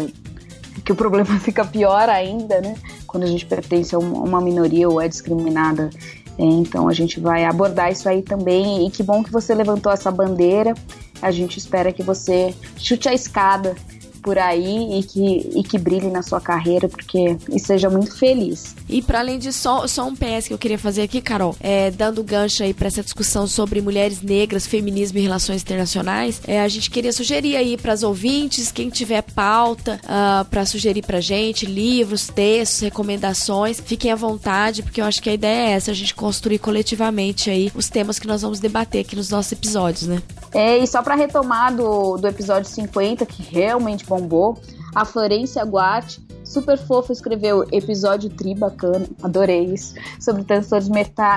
que 0.85 0.93
o 0.93 0.95
problema 0.95 1.39
fica 1.41 1.65
pior 1.65 2.09
ainda, 2.09 2.61
né? 2.61 2.75
Quando 3.07 3.25
a 3.25 3.27
gente 3.27 3.47
pertence 3.47 3.95
a 3.95 3.99
uma 3.99 4.41
minoria 4.41 4.89
ou 4.89 5.01
é 5.01 5.09
discriminada. 5.09 5.91
É, 6.37 6.43
então 6.43 6.89
a 6.89 6.93
gente 6.93 7.21
vai 7.21 7.45
abordar 7.45 7.93
isso 7.93 8.09
aí 8.09 8.23
também. 8.23 8.87
E 8.87 8.91
que 8.91 9.03
bom 9.03 9.23
que 9.23 9.31
você 9.31 9.55
levantou 9.55 9.93
essa 9.93 10.11
bandeira. 10.11 10.75
A 11.23 11.31
gente 11.31 11.59
espera 11.59 11.93
que 11.93 12.03
você 12.03 12.55
chute 12.77 13.09
a 13.09 13.15
escada 13.15 13.77
por 14.25 14.39
aí 14.39 14.99
e 14.99 15.03
que, 15.03 15.51
e 15.55 15.63
que 15.63 15.77
brilhe 15.77 16.09
na 16.09 16.23
sua 16.23 16.41
carreira, 16.41 16.89
porque 16.89 17.37
e 17.53 17.61
seja 17.61 17.91
muito 17.91 18.17
feliz. 18.19 18.75
E 18.89 19.03
para 19.03 19.21
além 19.21 19.39
disso, 19.39 19.59
só, 19.61 19.87
só 19.87 20.07
um 20.07 20.17
PS 20.17 20.49
que 20.49 20.55
eu 20.55 20.59
queria 20.59 20.79
fazer 20.79 21.03
aqui, 21.03 21.21
Carol, 21.21 21.55
é, 21.61 21.91
dando 21.91 22.25
gancho 22.25 22.63
aí 22.63 22.73
para 22.73 22.89
essa 22.89 23.03
discussão 23.03 23.47
sobre 23.47 23.83
mulheres 23.83 24.23
negras, 24.23 24.67
feminismo 24.67 25.19
e 25.19 25.23
relações 25.23 25.61
internacionais, 25.61 26.41
é, 26.47 26.63
a 26.63 26.69
gente 26.69 26.91
queria 26.91 27.13
sugerir 27.13 27.55
aí 27.57 27.77
para 27.77 27.93
as 27.93 28.03
ouvintes, 28.03 28.73
quem 28.73 28.89
tiver 28.89 29.21
pauta 29.23 30.01
uh, 30.05 30.09
ah, 30.09 30.47
para 30.51 30.65
sugerir 30.65 31.03
para 31.03 31.21
gente, 31.21 31.67
livros, 31.67 32.29
textos, 32.29 32.81
recomendações, 32.81 33.81
fiquem 33.81 34.11
à 34.11 34.17
vontade, 34.17 34.83
porque 34.83 35.01
eu 35.01 35.05
acho 35.05 35.21
que 35.21 35.29
a 35.29 35.35
ideia 35.35 35.71
é 35.71 35.73
essa, 35.73 35.91
a 35.91 35.95
gente 35.95 36.15
construir 36.15 36.59
coletivamente 36.59 37.51
aí 37.51 37.71
os 37.75 37.91
temas 37.91 38.19
que 38.19 38.27
nós 38.27 38.41
vamos 38.41 38.59
debater 38.59 39.03
aqui 39.03 39.15
nos 39.15 39.29
nossos 39.29 39.53
episódios, 39.53 40.07
né? 40.07 40.23
É, 40.55 40.79
e 40.79 40.87
só 40.87 41.03
para 41.03 41.17
retomar 41.17 41.75
do, 41.75 42.17
do 42.17 42.29
episódio 42.29 42.71
50, 42.71 43.27
que 43.27 43.43
realmente 43.43 44.05
bombou, 44.15 44.59
a 44.95 45.05
Florência 45.05 45.65
Guatti, 45.65 46.25
super 46.45 46.79
fofa, 46.79 47.13
escreveu 47.13 47.65
episódio 47.73 48.31
tri 48.31 48.55
bacana, 48.55 49.07
adorei 49.23 49.65
isso, 49.65 49.95
sobre 50.21 50.45
transtornos 50.45 50.89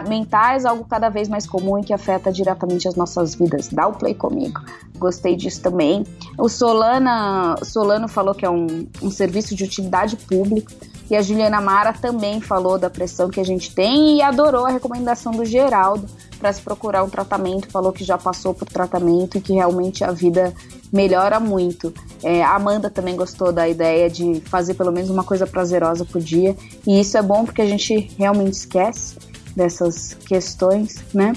mentais, 0.07 0.65
algo 0.65 0.85
cada 0.85 1.09
vez 1.09 1.27
mais 1.27 1.47
comum 1.47 1.79
e 1.79 1.83
que 1.83 1.93
afeta 1.93 2.31
diretamente 2.31 2.87
as 2.87 2.95
nossas 2.95 3.33
vidas. 3.33 3.69
Dá 3.69 3.87
o 3.87 3.93
play 3.93 4.13
comigo. 4.13 4.61
Gostei 4.97 5.35
disso 5.35 5.61
também. 5.61 6.03
O 6.37 6.47
Solana, 6.47 7.55
Solano 7.63 8.07
falou 8.07 8.35
que 8.35 8.45
é 8.45 8.49
um, 8.49 8.87
um 9.01 9.09
serviço 9.09 9.55
de 9.55 9.63
utilidade 9.63 10.15
pública. 10.15 10.73
E 11.09 11.15
a 11.15 11.21
Juliana 11.21 11.61
Mara 11.61 11.93
também 11.93 12.41
falou 12.41 12.77
da 12.77 12.89
pressão 12.89 13.29
que 13.29 13.39
a 13.39 13.43
gente 13.43 13.73
tem 13.73 14.17
e 14.17 14.21
adorou 14.21 14.65
a 14.65 14.69
recomendação 14.69 15.31
do 15.31 15.45
Geraldo 15.45 16.05
para 16.37 16.53
se 16.53 16.61
procurar 16.61 17.03
um 17.03 17.09
tratamento, 17.09 17.69
falou 17.69 17.91
que 17.91 18.03
já 18.03 18.17
passou 18.17 18.53
por 18.53 18.67
tratamento 18.67 19.37
e 19.37 19.41
que 19.41 19.53
realmente 19.53 20.03
a 20.03 20.11
vida 20.11 20.53
melhora 20.91 21.39
muito. 21.39 21.93
É, 22.23 22.43
a 22.43 22.55
Amanda 22.55 22.89
também 22.89 23.15
gostou 23.15 23.51
da 23.51 23.67
ideia 23.67 24.09
de 24.09 24.41
fazer 24.41 24.73
pelo 24.75 24.91
menos 24.91 25.09
uma 25.09 25.23
coisa 25.23 25.45
prazerosa 25.45 26.05
por 26.05 26.21
dia, 26.21 26.55
e 26.85 26.99
isso 26.99 27.17
é 27.17 27.21
bom 27.21 27.45
porque 27.45 27.61
a 27.61 27.67
gente 27.67 28.11
realmente 28.17 28.53
esquece 28.53 29.15
dessas 29.55 30.13
questões, 30.13 31.03
né? 31.13 31.33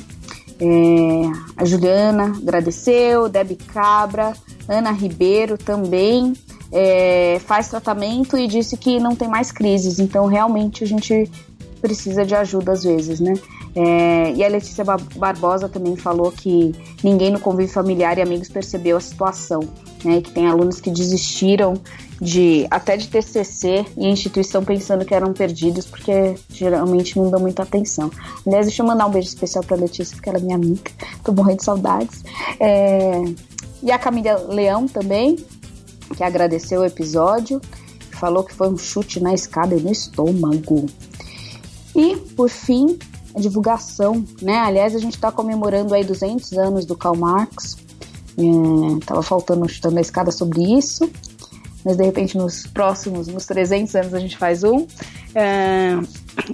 É, 0.61 1.57
a 1.57 1.65
Juliana 1.65 2.37
agradeceu, 2.37 3.29
Debbie 3.29 3.57
Cabra, 3.57 4.35
Ana 4.69 4.91
Ribeiro 4.91 5.57
também 5.57 6.35
é, 6.71 7.41
faz 7.47 7.69
tratamento 7.69 8.37
e 8.37 8.47
disse 8.47 8.77
que 8.77 9.01
não 9.01 9.17
tem 9.17 9.29
mais 9.29 9.51
crises, 9.51 9.99
então 9.99 10.27
realmente 10.27 10.85
a 10.85 10.87
gente 10.87 11.31
precisa 11.81 12.25
de 12.25 12.35
ajuda 12.35 12.73
às 12.73 12.85
vezes, 12.85 13.21
né? 13.21 13.35
É, 13.75 14.33
e 14.33 14.45
a 14.45 14.49
Letícia 14.49 14.85
Barbosa 14.85 15.69
também 15.69 15.97
falou 15.97 16.33
que 16.33 16.75
ninguém 17.03 17.31
no 17.31 17.41
convívio 17.41 17.73
familiar 17.73 18.19
e 18.19 18.23
amigos 18.23 18.49
percebeu 18.49 18.97
a 18.97 19.01
situação, 19.01 19.61
né? 20.05 20.21
Que 20.21 20.31
tem 20.31 20.47
alunos 20.47 20.81
que 20.81 20.91
desistiram 20.91 21.75
de 22.21 22.67
até 22.71 22.97
de 22.97 23.09
TCC 23.09 23.87
e 23.97 24.07
instituição 24.07 24.63
pensando 24.63 25.05
que 25.05 25.15
eram 25.15 25.33
perdidos 25.33 25.87
porque 25.87 26.35
geralmente 26.51 27.19
não 27.19 27.31
dão 27.31 27.41
muita 27.41 27.63
atenção. 27.63 28.11
Aliás, 28.47 28.67
deixa 28.67 28.83
eu 28.83 28.87
mandar 28.87 29.07
um 29.07 29.11
beijo 29.11 29.29
especial 29.29 29.65
para 29.65 29.77
Letícia 29.77 30.15
porque 30.15 30.29
ela 30.29 30.39
é 30.39 30.43
minha 30.43 30.57
amiga, 30.57 30.91
tô 31.25 31.33
morrendo 31.33 31.59
de 31.59 31.65
saudades. 31.65 32.23
É, 32.59 33.23
e 33.83 33.91
a 33.91 33.99
Camila 33.99 34.37
Leão 34.49 34.87
também, 34.87 35.37
que 36.15 36.23
agradeceu 36.23 36.83
o 36.83 36.85
episódio, 36.85 37.61
falou 38.11 38.45
que 38.45 38.53
foi 38.53 38.69
um 38.69 38.77
chute 38.77 39.19
na 39.21 39.33
escada 39.33 39.75
e 39.75 39.81
no 39.81 39.91
estômago. 39.91 40.87
E, 41.95 42.17
por 42.17 42.49
fim, 42.49 42.99
a 43.35 43.41
divulgação, 43.41 44.25
né? 44.43 44.59
Aliás, 44.59 44.95
a 44.95 44.99
gente 44.99 45.15
está 45.15 45.31
comemorando 45.31 45.95
aí 45.95 46.05
200 46.05 46.53
anos 46.55 46.85
do 46.85 46.97
Karl 46.97 47.17
Marx. 47.17 47.79
É, 48.39 49.05
tava 49.05 49.23
faltando 49.23 49.69
chutando 49.69 49.99
a 49.99 50.01
escada 50.01 50.31
sobre 50.31 50.63
isso, 50.63 51.11
mas 51.85 51.97
de 51.97 52.05
repente 52.05 52.37
nos 52.39 52.67
próximos, 52.67 53.27
nos 53.27 53.45
300 53.45 53.95
anos 53.97 54.15
a 54.15 54.19
gente 54.19 54.37
faz 54.37 54.65
um. 54.65 54.87
É, 55.35 55.99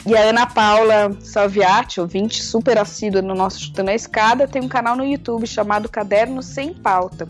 e 0.05 0.17
a 0.17 0.23
Ana 0.23 0.47
Paula 0.47 1.17
Salviati, 1.21 2.01
ouvinte 2.01 2.43
super 2.43 2.79
assídua 2.79 3.23
no 3.23 3.35
nosso 3.35 3.61
Chutando 3.61 3.91
a 3.91 3.95
Escada, 3.95 4.49
tem 4.49 4.63
um 4.63 4.69
canal 4.69 4.97
no 4.97 5.05
YouTube 5.05 5.47
chamado 5.47 5.89
Caderno 5.89 6.43
Sem 6.43 6.75
Pauta. 6.75 7.29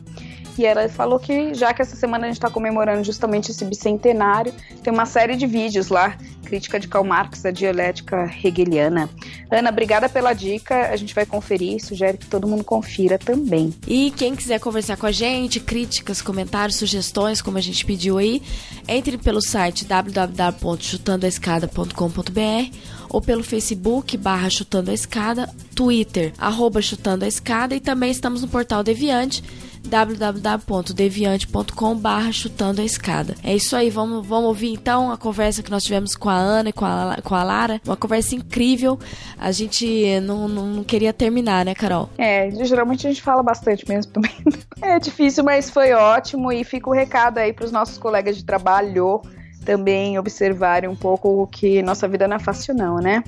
E 0.58 0.64
ela 0.64 0.88
falou 0.88 1.18
que, 1.18 1.52
já 1.54 1.74
que 1.74 1.82
essa 1.82 1.96
semana 1.96 2.24
a 2.24 2.28
gente 2.28 2.38
está 2.38 2.48
comemorando 2.48 3.04
justamente 3.04 3.50
esse 3.50 3.62
bicentenário, 3.64 4.54
tem 4.82 4.92
uma 4.92 5.04
série 5.04 5.34
de 5.36 5.46
vídeos 5.46 5.88
lá, 5.88 6.16
crítica 6.44 6.78
de 6.80 6.88
Karl 6.88 7.04
Marx, 7.04 7.44
a 7.44 7.50
dialética 7.50 8.32
hegeliana. 8.42 9.10
Ana, 9.50 9.68
obrigada 9.70 10.08
pela 10.08 10.32
dica, 10.32 10.88
a 10.88 10.96
gente 10.96 11.14
vai 11.14 11.26
conferir, 11.26 11.84
sugere 11.84 12.16
que 12.16 12.24
todo 12.26 12.48
mundo 12.48 12.64
confira 12.64 13.18
também. 13.18 13.74
E 13.86 14.10
quem 14.12 14.34
quiser 14.34 14.58
conversar 14.58 14.96
com 14.96 15.04
a 15.06 15.12
gente, 15.12 15.60
críticas, 15.60 16.22
comentários, 16.22 16.78
sugestões, 16.78 17.42
como 17.42 17.58
a 17.58 17.60
gente 17.60 17.84
pediu 17.84 18.16
aí, 18.16 18.40
entre 18.88 19.18
pelo 19.18 19.42
site 19.42 19.84
www.chutandoaescada.com.br 19.84 22.76
ou 23.08 23.20
pelo 23.20 23.44
Facebook 23.44 24.16
barra 24.16 24.48
Chutando 24.48 24.90
a 24.90 24.94
Escada, 24.94 25.54
Twitter, 25.74 26.32
arroba 26.38 26.80
Chutando 26.80 27.24
a 27.24 27.28
Escada 27.28 27.74
e 27.74 27.80
também 27.80 28.10
estamos 28.10 28.40
no 28.42 28.48
portal 28.48 28.82
Deviante 28.82 29.42
www.deviante.com.br 29.86 32.32
chutando 32.32 32.80
a 32.80 32.84
escada. 32.84 33.34
É 33.42 33.54
isso 33.54 33.76
aí, 33.76 33.90
vamos, 33.90 34.26
vamos 34.26 34.46
ouvir 34.46 34.72
então 34.72 35.10
a 35.10 35.16
conversa 35.16 35.62
que 35.62 35.70
nós 35.70 35.84
tivemos 35.84 36.14
com 36.14 36.28
a 36.28 36.36
Ana 36.36 36.70
e 36.70 36.72
com 36.72 36.84
a, 36.84 37.18
com 37.22 37.34
a 37.34 37.42
Lara. 37.42 37.80
Uma 37.84 37.96
conversa 37.96 38.34
incrível. 38.34 38.98
A 39.38 39.52
gente 39.52 40.20
não, 40.20 40.48
não, 40.48 40.66
não 40.66 40.84
queria 40.84 41.12
terminar, 41.12 41.64
né, 41.64 41.74
Carol? 41.74 42.10
É, 42.18 42.50
geralmente 42.64 43.06
a 43.06 43.10
gente 43.10 43.22
fala 43.22 43.42
bastante 43.42 43.88
mesmo 43.88 44.12
também. 44.12 44.32
É 44.82 44.98
difícil, 44.98 45.42
mas 45.42 45.70
foi 45.70 45.92
ótimo 45.92 46.52
e 46.52 46.62
fica 46.62 46.90
o 46.90 46.92
recado 46.92 47.38
aí 47.38 47.52
para 47.52 47.64
os 47.64 47.72
nossos 47.72 47.96
colegas 47.96 48.36
de 48.36 48.44
trabalho 48.44 49.22
também 49.64 50.18
observarem 50.18 50.88
um 50.88 50.94
pouco 50.94 51.42
o 51.42 51.46
que 51.46 51.82
nossa 51.82 52.06
vida 52.06 52.28
não 52.28 52.36
é 52.36 52.38
fácil 52.38 52.74
não, 52.74 52.96
né? 52.96 53.24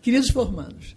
Queridos 0.00 0.30
formandos, 0.30 0.94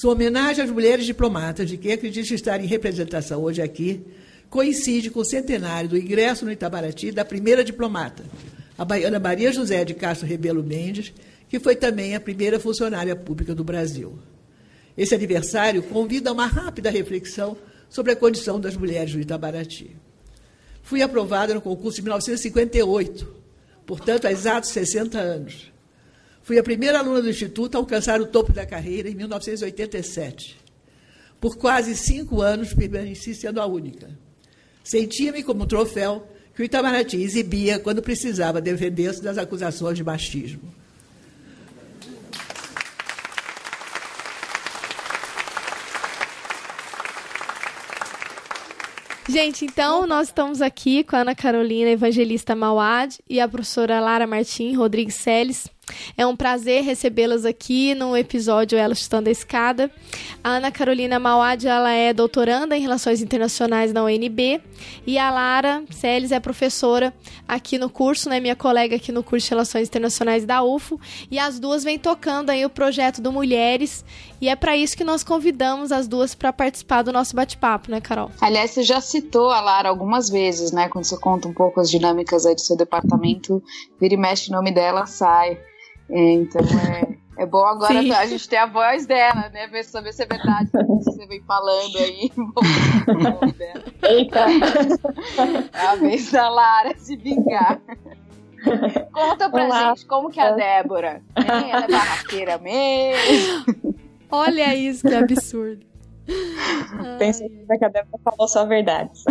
sua 0.00 0.12
homenagem 0.12 0.64
às 0.64 0.70
mulheres 0.70 1.04
diplomatas, 1.04 1.68
de 1.68 1.76
quem 1.76 1.92
acredito 1.92 2.32
estar 2.32 2.62
em 2.62 2.68
representação 2.68 3.42
hoje 3.42 3.60
aqui, 3.60 4.00
coincide 4.48 5.10
com 5.10 5.18
o 5.18 5.24
centenário 5.24 5.88
do 5.88 5.98
ingresso 5.98 6.44
no 6.44 6.52
Itabaraty 6.52 7.10
da 7.10 7.24
primeira 7.24 7.64
diplomata, 7.64 8.24
a 8.78 8.84
baiana 8.84 9.18
Maria 9.18 9.52
José 9.52 9.84
de 9.84 9.94
Castro 9.94 10.24
Rebelo 10.24 10.62
Mendes, 10.62 11.12
que 11.48 11.58
foi 11.58 11.74
também 11.74 12.14
a 12.14 12.20
primeira 12.20 12.60
funcionária 12.60 13.16
pública 13.16 13.56
do 13.56 13.64
Brasil. 13.64 14.16
Esse 14.96 15.16
aniversário 15.16 15.82
convida 15.82 16.30
a 16.30 16.32
uma 16.32 16.46
rápida 16.46 16.90
reflexão 16.90 17.56
sobre 17.88 18.12
a 18.12 18.16
condição 18.16 18.60
das 18.60 18.76
mulheres 18.76 19.12
no 19.12 19.20
Itabaraty. 19.20 19.96
Fui 20.80 21.02
aprovada 21.02 21.54
no 21.54 21.60
concurso 21.60 21.96
de 21.96 22.02
1958, 22.02 23.34
portanto, 23.84 24.28
há 24.28 24.30
exatos 24.30 24.70
60 24.70 25.18
anos. 25.18 25.72
Fui 26.48 26.58
a 26.58 26.62
primeira 26.62 27.00
aluna 27.00 27.20
do 27.20 27.28
Instituto 27.28 27.74
a 27.74 27.78
alcançar 27.78 28.22
o 28.22 28.26
topo 28.26 28.54
da 28.54 28.64
carreira 28.64 29.06
em 29.10 29.14
1987. 29.14 30.56
Por 31.38 31.58
quase 31.58 31.94
cinco 31.94 32.40
anos 32.40 32.72
permaneci 32.72 33.34
sendo 33.34 33.60
a 33.60 33.66
única. 33.66 34.08
Sentia-me 34.82 35.42
como 35.42 35.64
um 35.64 35.66
troféu 35.66 36.26
que 36.54 36.62
o 36.62 36.64
Itamaraty 36.64 37.20
exibia 37.20 37.78
quando 37.78 38.00
precisava 38.00 38.62
defender-se 38.62 39.22
das 39.22 39.36
acusações 39.36 39.94
de 39.94 40.02
machismo. 40.02 40.72
Gente, 49.28 49.66
então 49.66 50.06
nós 50.06 50.28
estamos 50.28 50.62
aqui 50.62 51.04
com 51.04 51.14
a 51.14 51.20
Ana 51.20 51.34
Carolina 51.34 51.90
Evangelista 51.90 52.56
Mauad 52.56 53.18
e 53.28 53.38
a 53.38 53.46
professora 53.46 54.00
Lara 54.00 54.26
Martim 54.26 54.74
Rodrigues 54.74 55.16
Celes. 55.16 55.68
É 56.16 56.26
um 56.26 56.36
prazer 56.36 56.82
recebê-las 56.82 57.44
aqui 57.44 57.94
no 57.94 58.16
episódio 58.16 58.78
Ela 58.78 58.94
Chutando 58.94 59.28
a 59.28 59.32
Escada. 59.32 59.90
A 60.42 60.50
Ana 60.50 60.70
Carolina 60.70 61.18
Mauad, 61.18 61.66
ela 61.66 61.92
é 61.92 62.12
doutoranda 62.12 62.76
em 62.76 62.80
Relações 62.80 63.22
Internacionais 63.22 63.92
na 63.92 64.04
UNB 64.04 64.60
e 65.06 65.18
a 65.18 65.30
Lara 65.30 65.82
Celes 65.90 66.32
é 66.32 66.40
professora 66.40 67.12
aqui 67.46 67.78
no 67.78 67.88
curso, 67.88 68.28
né, 68.28 68.40
minha 68.40 68.56
colega 68.56 68.96
aqui 68.96 69.10
no 69.10 69.22
curso 69.22 69.46
de 69.46 69.50
Relações 69.50 69.88
Internacionais 69.88 70.44
da 70.44 70.62
UFO, 70.62 71.00
e 71.30 71.38
as 71.38 71.58
duas 71.58 71.82
vêm 71.82 71.98
tocando 71.98 72.50
aí 72.50 72.64
o 72.64 72.70
projeto 72.70 73.20
do 73.20 73.32
Mulheres, 73.32 74.04
e 74.40 74.48
é 74.48 74.54
para 74.54 74.76
isso 74.76 74.96
que 74.96 75.04
nós 75.04 75.24
convidamos 75.24 75.90
as 75.90 76.06
duas 76.06 76.34
para 76.34 76.52
participar 76.52 77.02
do 77.02 77.12
nosso 77.12 77.34
bate-papo, 77.34 77.90
né, 77.90 78.00
Carol? 78.00 78.30
Aliás, 78.40 78.72
você 78.72 78.82
já 78.82 79.00
citou 79.00 79.50
a 79.50 79.60
Lara 79.60 79.88
algumas 79.88 80.28
vezes, 80.28 80.72
né, 80.72 80.88
quando 80.88 81.04
você 81.04 81.16
conta 81.18 81.48
um 81.48 81.54
pouco 81.54 81.80
as 81.80 81.90
dinâmicas 81.90 82.44
aí 82.44 82.54
do 82.54 82.60
seu 82.60 82.76
departamento, 82.76 83.62
vira 84.00 84.14
e 84.14 84.16
mexe 84.16 84.50
o 84.50 84.52
nome 84.52 84.70
dela, 84.70 85.06
sai. 85.06 85.58
É, 86.10 86.32
então 86.32 86.62
é, 86.62 87.42
é 87.42 87.46
bom 87.46 87.64
agora 87.64 88.00
Sim. 88.00 88.12
a 88.12 88.26
gente 88.26 88.48
ter 88.48 88.56
a 88.56 88.66
voz 88.66 89.06
dela, 89.06 89.48
né? 89.50 89.66
Ver, 89.68 89.84
saber 89.84 90.12
se 90.12 90.22
é 90.22 90.26
verdade 90.26 90.70
o 90.74 90.98
que 90.98 91.04
você 91.04 91.26
vem 91.26 91.42
falando 91.42 91.96
aí. 91.98 92.30
Eita! 94.02 94.40
É 95.72 95.80
a 95.86 95.94
vez 95.96 96.30
da 96.32 96.48
Lara 96.48 96.96
se 96.96 97.16
vingar. 97.16 97.80
Conta 99.12 99.48
pra 99.50 99.64
Olá. 99.64 99.88
gente 99.88 100.06
como 100.06 100.30
que 100.30 100.40
é 100.40 100.48
a 100.48 100.52
Débora. 100.52 101.22
Hein? 101.36 101.70
Ela 101.70 101.84
é 101.84 101.88
barraqueira 101.88 102.58
mesmo. 102.58 103.94
Olha 104.30 104.74
isso, 104.74 105.06
que 105.06 105.14
absurdo. 105.14 105.86
Pensei 107.18 107.48
que 107.48 107.84
a 107.84 107.88
Débora 107.88 108.20
falou 108.24 108.48
só 108.48 108.66
verdades. 108.66 109.24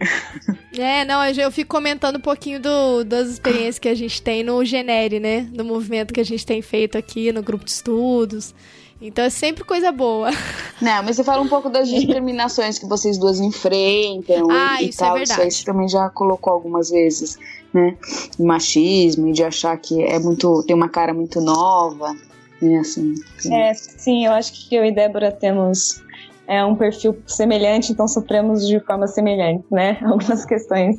É, 0.78 1.04
não, 1.04 1.24
eu 1.24 1.50
fico 1.50 1.74
comentando 1.74 2.16
um 2.16 2.20
pouquinho 2.20 2.60
do, 2.60 3.02
das 3.02 3.28
experiências 3.28 3.80
que 3.80 3.88
a 3.88 3.94
gente 3.96 4.22
tem 4.22 4.44
no 4.44 4.64
Genere, 4.64 5.18
né? 5.18 5.48
No 5.52 5.64
movimento 5.64 6.14
que 6.14 6.20
a 6.20 6.24
gente 6.24 6.46
tem 6.46 6.62
feito 6.62 6.96
aqui 6.96 7.32
no 7.32 7.42
grupo 7.42 7.64
de 7.64 7.72
estudos. 7.72 8.54
Então 9.00 9.24
é 9.24 9.30
sempre 9.30 9.64
coisa 9.64 9.92
boa. 9.92 10.30
Não, 10.82 11.02
mas 11.02 11.16
você 11.16 11.24
fala 11.24 11.42
um 11.42 11.48
pouco 11.48 11.68
das 11.68 11.88
discriminações 11.88 12.78
que 12.78 12.86
vocês 12.86 13.16
duas 13.18 13.40
enfrentam 13.40 14.48
ah, 14.50 14.80
e, 14.82 14.90
isso 14.90 15.02
é 15.02 15.06
tal. 15.06 15.16
É 15.16 15.18
verdade. 15.20 15.32
Isso 15.32 15.40
aí 15.40 15.50
você 15.50 15.64
também 15.64 15.88
já 15.88 16.08
colocou 16.10 16.52
algumas 16.52 16.90
vezes, 16.90 17.38
né? 17.72 17.96
Machismo 18.38 19.28
e 19.28 19.32
de 19.32 19.42
achar 19.44 19.76
que 19.78 20.02
é 20.02 20.18
muito. 20.18 20.64
tem 20.64 20.74
uma 20.74 20.88
cara 20.88 21.14
muito 21.14 21.40
nova. 21.40 22.14
Né, 22.60 22.78
assim, 22.80 23.14
assim. 23.36 23.54
É, 23.54 23.72
sim, 23.72 24.26
eu 24.26 24.32
acho 24.32 24.52
que 24.52 24.74
eu 24.74 24.84
e 24.84 24.90
Débora 24.90 25.30
temos 25.30 26.02
é 26.48 26.64
um 26.64 26.74
perfil 26.74 27.16
semelhante, 27.26 27.92
então 27.92 28.08
sofremos 28.08 28.66
de 28.66 28.80
forma 28.80 29.06
semelhante, 29.06 29.64
né? 29.70 29.98
Algumas 30.02 30.46
questões 30.46 30.98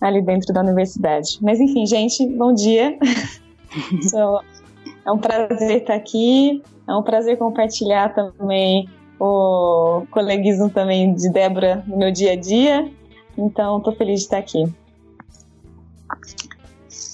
ali 0.00 0.20
dentro 0.20 0.52
da 0.52 0.60
universidade. 0.60 1.38
Mas 1.40 1.60
enfim, 1.60 1.86
gente, 1.86 2.26
bom 2.26 2.52
dia. 2.52 2.98
é 5.06 5.12
um 5.12 5.18
prazer 5.18 5.82
estar 5.82 5.94
aqui, 5.94 6.60
é 6.88 6.94
um 6.94 7.02
prazer 7.02 7.38
compartilhar 7.38 8.12
também 8.12 8.88
o 9.20 10.02
coleguismo 10.10 10.68
também 10.68 11.14
de 11.14 11.30
Débora 11.30 11.84
no 11.86 11.96
meu 11.96 12.10
dia 12.10 12.32
a 12.32 12.36
dia. 12.36 12.90
Então, 13.38 13.78
estou 13.78 13.94
feliz 13.94 14.20
de 14.20 14.26
estar 14.26 14.38
aqui. 14.38 14.64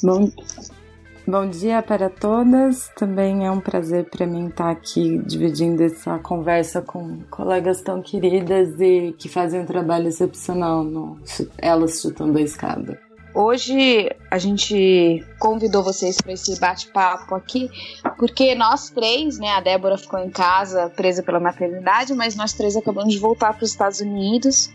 Bom, 0.03 0.31
Bom 1.29 1.47
dia 1.47 1.83
para 1.83 2.09
todas. 2.09 2.91
Também 2.97 3.45
é 3.45 3.51
um 3.51 3.61
prazer 3.61 4.09
para 4.09 4.27
mim 4.27 4.49
estar 4.49 4.71
aqui 4.71 5.19
dividindo 5.27 5.83
essa 5.83 6.19
conversa 6.21 6.81
com 6.81 7.21
colegas 7.29 7.83
tão 7.83 8.01
queridas 8.01 8.81
e 8.81 9.15
que 9.19 9.29
fazem 9.29 9.61
um 9.61 9.67
trabalho 9.67 10.09
excepcional 10.09 10.83
no 10.83 11.21
Elas 11.59 12.01
Chutando 12.01 12.39
a 12.39 12.41
Escada. 12.41 12.99
Hoje 13.35 14.11
a 14.31 14.39
gente 14.39 15.23
convidou 15.39 15.85
vocês 15.85 16.19
para 16.19 16.33
esse 16.33 16.59
bate-papo 16.59 17.35
aqui, 17.35 17.69
porque 18.17 18.55
nós 18.55 18.89
três, 18.89 19.39
né, 19.39 19.51
a 19.51 19.61
Débora 19.61 19.99
ficou 19.99 20.19
em 20.21 20.31
casa 20.31 20.89
presa 20.97 21.23
pela 21.23 21.39
maternidade, 21.39 22.15
mas 22.15 22.37
nós 22.37 22.55
três 22.55 22.75
acabamos 22.75 23.13
de 23.13 23.21
voltar 23.21 23.53
para 23.53 23.65
os 23.65 23.71
Estados 23.71 24.01
Unidos. 24.01 24.71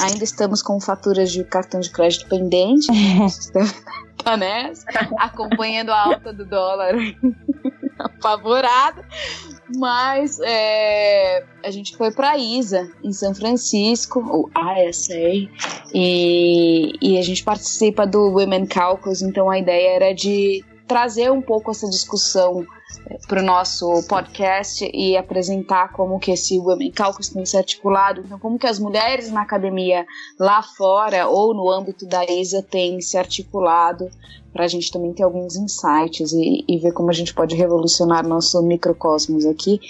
Ainda 0.00 0.24
estamos 0.24 0.62
com 0.62 0.80
faturas 0.80 1.30
de 1.30 1.44
cartão 1.44 1.78
de 1.78 1.90
crédito 1.90 2.28
pendente. 2.28 2.88
tá 4.22 5.08
acompanhando 5.18 5.90
a 5.90 6.00
alta 6.00 6.32
do 6.32 6.44
dólar. 6.44 6.94
Apavorado. 7.98 9.04
Mas 9.76 10.38
é, 10.40 11.44
a 11.64 11.70
gente 11.70 11.96
foi 11.96 12.10
para 12.12 12.36
ISA, 12.36 12.90
em 13.02 13.12
São 13.12 13.34
Francisco, 13.34 14.20
o 14.20 14.50
ISA, 14.88 15.14
e, 15.94 16.92
e 17.00 17.18
a 17.18 17.22
gente 17.22 17.42
participa 17.42 18.06
do 18.06 18.30
Women 18.32 18.66
Caucus, 18.66 19.22
então 19.22 19.48
a 19.48 19.58
ideia 19.58 19.96
era 19.96 20.14
de 20.14 20.64
trazer 20.86 21.30
um 21.30 21.40
pouco 21.40 21.70
essa 21.70 21.88
discussão 21.88 22.66
para 23.26 23.40
o 23.40 23.44
nosso 23.44 24.02
podcast 24.08 24.88
e 24.92 25.16
apresentar 25.16 25.92
como 25.92 26.18
que 26.18 26.32
esse 26.32 26.58
Women 26.58 26.90
Caucus 26.90 27.28
tem 27.28 27.44
se 27.44 27.56
articulado, 27.56 28.20
então 28.20 28.38
como 28.38 28.58
que 28.58 28.66
as 28.66 28.78
mulheres 28.78 29.30
na 29.30 29.42
academia 29.42 30.06
lá 30.38 30.62
fora 30.62 31.28
ou 31.28 31.54
no 31.54 31.70
âmbito 31.70 32.06
da 32.06 32.24
ISA 32.24 32.62
têm 32.62 33.00
se 33.00 33.16
articulado 33.16 34.10
para 34.52 34.64
a 34.64 34.68
gente 34.68 34.90
também 34.90 35.12
ter 35.12 35.22
alguns 35.22 35.56
insights 35.56 36.32
e, 36.32 36.64
e, 36.68 36.78
ver 36.78 36.92
como 36.92 37.10
a 37.10 37.14
gente 37.14 37.32
pode 37.32 37.56
revolucionar 37.56 38.26
nosso 38.26 38.62
microcosmos 38.62 39.46
aqui. 39.46 39.80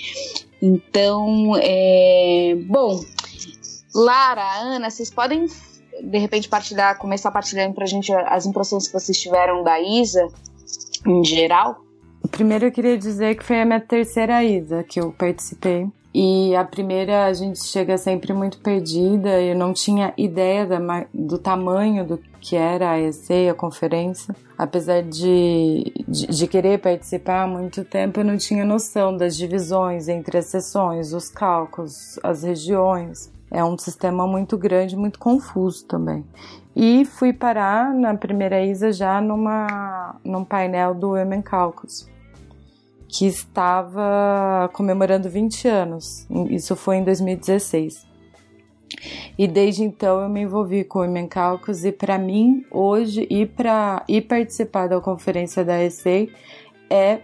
Então, 0.60 1.54
é, 1.60 2.54
bom, 2.68 3.00
Lara, 3.92 4.60
Ana, 4.60 4.88
vocês 4.88 5.10
podem 5.10 5.46
de 6.00 6.18
repente 6.18 6.48
partilhar, 6.48 6.96
começar 6.98 7.30
partilhando 7.30 7.74
para 7.74 7.84
a 7.84 7.88
gente 7.88 8.12
as 8.12 8.46
impressões 8.46 8.86
que 8.86 8.92
vocês 8.92 9.20
tiveram 9.20 9.62
da 9.62 9.80
ISA 9.80 10.28
em 11.06 11.24
geral? 11.24 11.82
Primeiro 12.30 12.66
eu 12.66 12.72
queria 12.72 12.96
dizer 12.96 13.36
que 13.36 13.44
foi 13.44 13.60
a 13.60 13.64
minha 13.64 13.80
terceira 13.80 14.42
ida 14.44 14.82
que 14.84 15.00
eu 15.00 15.12
participei. 15.12 15.88
E 16.14 16.54
a 16.54 16.62
primeira 16.62 17.24
a 17.24 17.32
gente 17.32 17.64
chega 17.64 17.96
sempre 17.96 18.34
muito 18.34 18.58
perdida, 18.58 19.40
eu 19.40 19.56
não 19.56 19.72
tinha 19.72 20.12
ideia 20.14 20.66
da, 20.66 21.06
do 21.12 21.38
tamanho 21.38 22.06
do 22.06 22.18
que 22.38 22.54
era 22.54 22.90
a 22.90 23.00
EC, 23.00 23.48
a 23.50 23.54
conferência. 23.54 24.36
Apesar 24.58 25.02
de, 25.02 25.90
de, 26.06 26.26
de, 26.26 26.46
querer 26.46 26.78
participar 26.80 27.44
há 27.44 27.46
muito 27.46 27.82
tempo, 27.82 28.20
eu 28.20 28.24
não 28.24 28.36
tinha 28.36 28.62
noção 28.62 29.16
das 29.16 29.34
divisões 29.34 30.06
entre 30.06 30.36
as 30.36 30.46
sessões, 30.46 31.14
os 31.14 31.30
cálculos, 31.30 32.18
as 32.22 32.42
regiões. 32.42 33.32
É 33.50 33.64
um 33.64 33.78
sistema 33.78 34.26
muito 34.26 34.58
grande, 34.58 34.94
muito 34.94 35.18
confuso 35.18 35.86
também. 35.86 36.26
E 36.76 37.06
fui 37.06 37.32
parar 37.32 37.94
na 37.94 38.14
primeira 38.14 38.62
ISA 38.62 38.92
já 38.92 39.18
numa, 39.18 40.16
num 40.22 40.44
painel 40.44 40.94
do 40.94 41.12
Women 41.12 41.40
Caucus 41.40 42.11
que 43.12 43.26
estava 43.26 44.70
comemorando 44.72 45.28
20 45.28 45.68
anos. 45.68 46.26
Isso 46.48 46.74
foi 46.74 46.96
em 46.96 47.04
2016. 47.04 48.06
E 49.38 49.46
desde 49.46 49.84
então 49.84 50.22
eu 50.22 50.28
me 50.30 50.40
envolvi 50.40 50.82
com 50.82 51.00
o 51.00 51.02
Women 51.02 51.28
Caucus 51.28 51.84
e 51.84 51.92
para 51.92 52.18
mim 52.18 52.64
hoje 52.70 53.26
ir 53.30 53.48
para 53.48 54.02
ir 54.08 54.22
participar 54.22 54.88
da 54.88 55.00
conferência 55.00 55.62
da 55.62 55.82
ESEI 55.82 56.32
é 56.88 57.20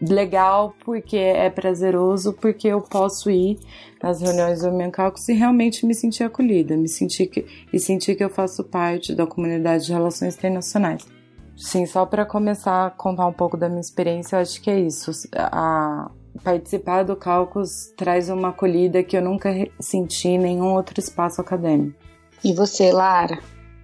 legal 0.00 0.74
porque 0.84 1.16
é 1.16 1.48
prazeroso 1.48 2.34
porque 2.34 2.68
eu 2.68 2.82
posso 2.82 3.30
ir 3.30 3.58
nas 4.02 4.20
reuniões 4.20 4.60
do 4.60 4.68
Women 4.68 4.90
Caucus 4.90 5.28
e 5.28 5.32
realmente 5.32 5.86
me 5.86 5.94
sentir 5.94 6.24
acolhida, 6.24 6.76
me 6.76 6.88
sentir 6.88 7.26
que, 7.26 7.46
e 7.72 7.78
sentir 7.78 8.16
que 8.16 8.24
eu 8.24 8.30
faço 8.30 8.62
parte 8.64 9.14
da 9.14 9.26
comunidade 9.26 9.86
de 9.86 9.92
relações 9.92 10.36
internacionais. 10.36 11.15
Sim, 11.56 11.86
só 11.86 12.04
para 12.04 12.26
começar 12.26 12.86
a 12.86 12.90
contar 12.90 13.26
um 13.26 13.32
pouco 13.32 13.56
da 13.56 13.68
minha 13.68 13.80
experiência, 13.80 14.36
eu 14.36 14.40
acho 14.40 14.60
que 14.60 14.70
é 14.70 14.78
isso. 14.78 15.10
A 15.34 16.10
participar 16.44 17.02
do 17.02 17.16
Cálculos 17.16 17.92
traz 17.96 18.28
uma 18.28 18.48
acolhida 18.50 19.02
que 19.02 19.16
eu 19.16 19.22
nunca 19.22 19.50
senti 19.80 20.28
em 20.28 20.38
nenhum 20.38 20.74
outro 20.74 21.00
espaço 21.00 21.40
acadêmico. 21.40 21.98
E 22.44 22.52
você, 22.52 22.92
Lara? 22.92 23.38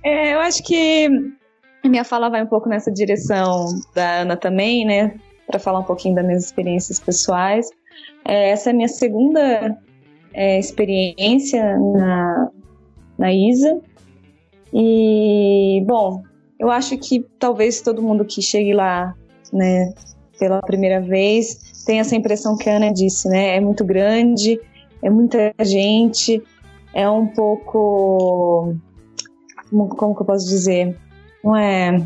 É, 0.04 0.34
eu 0.34 0.40
acho 0.40 0.62
que 0.62 1.08
a 1.82 1.88
minha 1.88 2.04
fala 2.04 2.28
vai 2.28 2.42
um 2.42 2.46
pouco 2.46 2.68
nessa 2.68 2.92
direção 2.92 3.66
da 3.94 4.20
Ana 4.20 4.36
também, 4.36 4.84
né? 4.84 5.16
Para 5.46 5.58
falar 5.58 5.80
um 5.80 5.84
pouquinho 5.84 6.14
das 6.14 6.24
minhas 6.24 6.44
experiências 6.44 7.00
pessoais. 7.00 7.68
É, 8.24 8.50
essa 8.50 8.70
é 8.70 8.72
a 8.72 8.76
minha 8.76 8.88
segunda 8.88 9.78
é, 10.34 10.58
experiência 10.58 11.78
na, 11.78 12.50
na 13.18 13.32
ISA. 13.32 13.80
E, 14.72 15.82
bom, 15.86 16.22
eu 16.62 16.70
acho 16.70 16.96
que 16.96 17.26
talvez 17.40 17.80
todo 17.80 18.00
mundo 18.00 18.24
que 18.24 18.40
chegue 18.40 18.72
lá, 18.72 19.16
né, 19.52 19.92
pela 20.38 20.60
primeira 20.60 21.00
vez, 21.00 21.82
tenha 21.84 22.02
essa 22.02 22.14
impressão 22.14 22.56
que 22.56 22.70
a 22.70 22.76
Ana 22.76 22.92
disse, 22.92 23.28
né? 23.28 23.56
É 23.56 23.60
muito 23.60 23.84
grande, 23.84 24.60
é 25.02 25.10
muita 25.10 25.52
gente, 25.60 26.40
é 26.94 27.10
um 27.10 27.26
pouco 27.26 28.76
como, 29.68 29.88
como 29.88 30.14
que 30.14 30.22
eu 30.22 30.26
posso 30.26 30.46
dizer? 30.46 30.96
Não 31.42 31.56
é. 31.56 32.00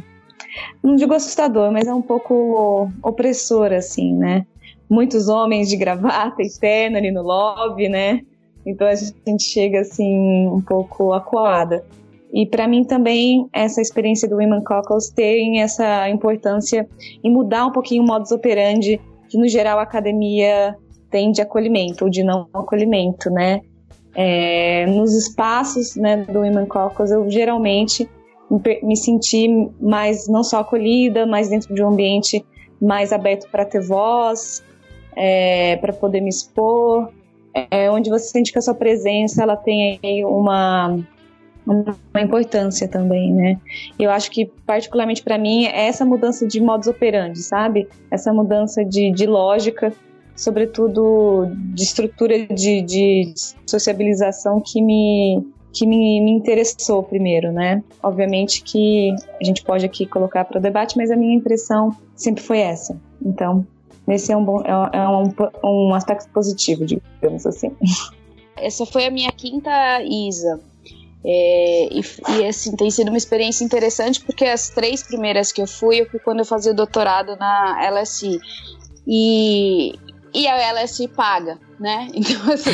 Não 0.83 0.97
digo 0.97 1.13
assustador, 1.13 1.71
mas 1.71 1.87
é 1.87 1.93
um 1.93 2.01
pouco 2.01 2.91
opressor, 3.03 3.75
assim, 3.75 4.15
né? 4.15 4.47
Muitos 4.89 5.29
homens 5.29 5.69
de 5.69 5.77
gravata 5.77 6.41
e 6.43 6.49
terno 6.49 6.97
ali 6.97 7.11
no 7.11 7.21
lobby, 7.21 7.91
né? 7.91 8.23
Então 8.65 8.87
a 8.87 8.95
gente 8.95 9.43
chega 9.43 9.81
assim 9.81 10.47
um 10.47 10.63
pouco 10.63 11.13
acuada. 11.13 11.85
E 12.33 12.47
para 12.47 12.67
mim 12.67 12.85
também 12.85 13.49
essa 13.53 13.81
experiência 13.81 14.29
do 14.29 14.37
Women 14.37 14.63
Cockles 14.65 15.11
tem 15.11 15.61
essa 15.61 16.09
importância 16.09 16.89
em 17.23 17.31
mudar 17.31 17.67
um 17.67 17.73
pouquinho 17.73 18.03
o 18.03 18.07
modus 18.07 18.31
operandi 18.31 19.01
que 19.29 19.39
no 19.39 19.49
geral 19.49 19.79
a 19.79 19.83
academia 19.83 20.77
tem 21.11 21.31
de 21.31 21.41
acolhimento 21.41 22.05
ou 22.05 22.11
de 22.11 22.23
não 22.23 22.49
acolhimento, 22.53 23.31
né? 23.31 23.61
É, 24.15 24.87
nos 24.87 25.15
espaços 25.15 25.95
né, 25.97 26.19
do 26.19 26.41
Women 26.41 26.67
Caucus, 26.67 27.11
eu 27.11 27.29
geralmente 27.31 28.09
me 28.83 28.97
senti 28.97 29.49
mais 29.81 30.29
não 30.29 30.43
só 30.43 30.61
acolhida, 30.61 31.27
mas 31.27 31.49
dentro 31.49 31.75
de 31.75 31.83
um 31.83 31.89
ambiente 31.89 32.45
mais 32.81 33.13
aberto 33.13 33.51
para 33.51 33.65
ter 33.65 33.81
voz, 33.81 34.63
é, 35.15 35.77
para 35.77 35.93
poder 35.93 36.21
me 36.21 36.29
expor, 36.29 37.11
é, 37.71 37.91
onde 37.91 38.09
você 38.09 38.29
sente 38.29 38.53
que 38.53 38.59
a 38.59 38.63
sua 38.63 38.75
presença 38.75 39.43
ela 39.43 39.57
tem 39.57 39.99
uma 40.25 40.99
uma 41.67 42.23
importância 42.23 42.87
também, 42.87 43.33
né? 43.33 43.61
Eu 43.99 44.11
acho 44.11 44.31
que 44.31 44.47
particularmente 44.65 45.23
para 45.23 45.37
mim 45.37 45.65
é 45.65 45.87
essa 45.87 46.05
mudança 46.05 46.47
de 46.47 46.61
modus 46.61 46.87
operandi, 46.87 47.43
sabe? 47.43 47.89
Essa 48.11 48.33
mudança 48.33 48.85
de, 48.85 49.11
de 49.11 49.27
lógica 49.27 49.93
sobretudo 50.37 51.49
de 51.75 51.83
estrutura 51.83 52.47
de, 52.47 52.83
de 52.83 53.35
sociabilização 53.67 54.61
que 54.61 54.83
me 54.83 55.43
que 55.73 55.87
me, 55.87 56.23
me, 56.23 56.31
interessou 56.31 57.03
primeiro, 57.03 57.53
né? 57.53 57.83
Obviamente 58.03 58.63
que 58.63 59.15
a 59.39 59.45
gente 59.45 59.63
pode 59.63 59.85
aqui 59.85 60.07
colocar 60.07 60.47
para 60.47 60.59
o 60.59 60.61
debate, 60.61 60.97
mas 60.97 61.11
a 61.11 61.17
minha 61.17 61.37
impressão 61.37 61.95
sempre 62.15 62.43
foi 62.43 62.61
essa. 62.61 62.99
Então, 63.23 63.67
esse 64.09 64.33
é 64.33 64.37
um 64.37 64.43
bom, 64.43 64.63
é, 64.63 64.97
é 64.97 65.07
um, 65.07 65.31
um 65.63 65.95
aspecto 65.95 66.31
positivo, 66.31 66.87
digamos 66.87 67.45
assim. 67.45 67.73
Essa 68.57 68.87
foi 68.87 69.05
a 69.05 69.11
minha 69.11 69.31
quinta 69.33 69.71
ISA. 70.03 70.59
É, 71.29 71.89
e, 71.91 72.01
e, 72.39 72.47
assim, 72.47 72.77
tem 72.77 72.89
sido 72.89 73.09
uma 73.09 73.17
experiência 73.17 73.65
interessante 73.65 74.21
porque 74.21 74.45
as 74.45 74.71
três 74.71 75.03
primeiras 75.03 75.51
que 75.51 75.61
eu 75.61 75.67
fui, 75.67 76.01
eu 76.01 76.09
fui 76.09 76.21
quando 76.21 76.39
eu 76.39 76.45
fazia 76.45 76.71
o 76.71 76.75
doutorado 76.75 77.37
na 77.37 77.91
LSI. 77.91 78.39
E, 79.05 79.93
e 80.33 80.47
a 80.47 80.73
LSI 80.73 81.09
paga, 81.09 81.59
né? 81.81 82.07
Então, 82.15 82.53
assim, 82.53 82.71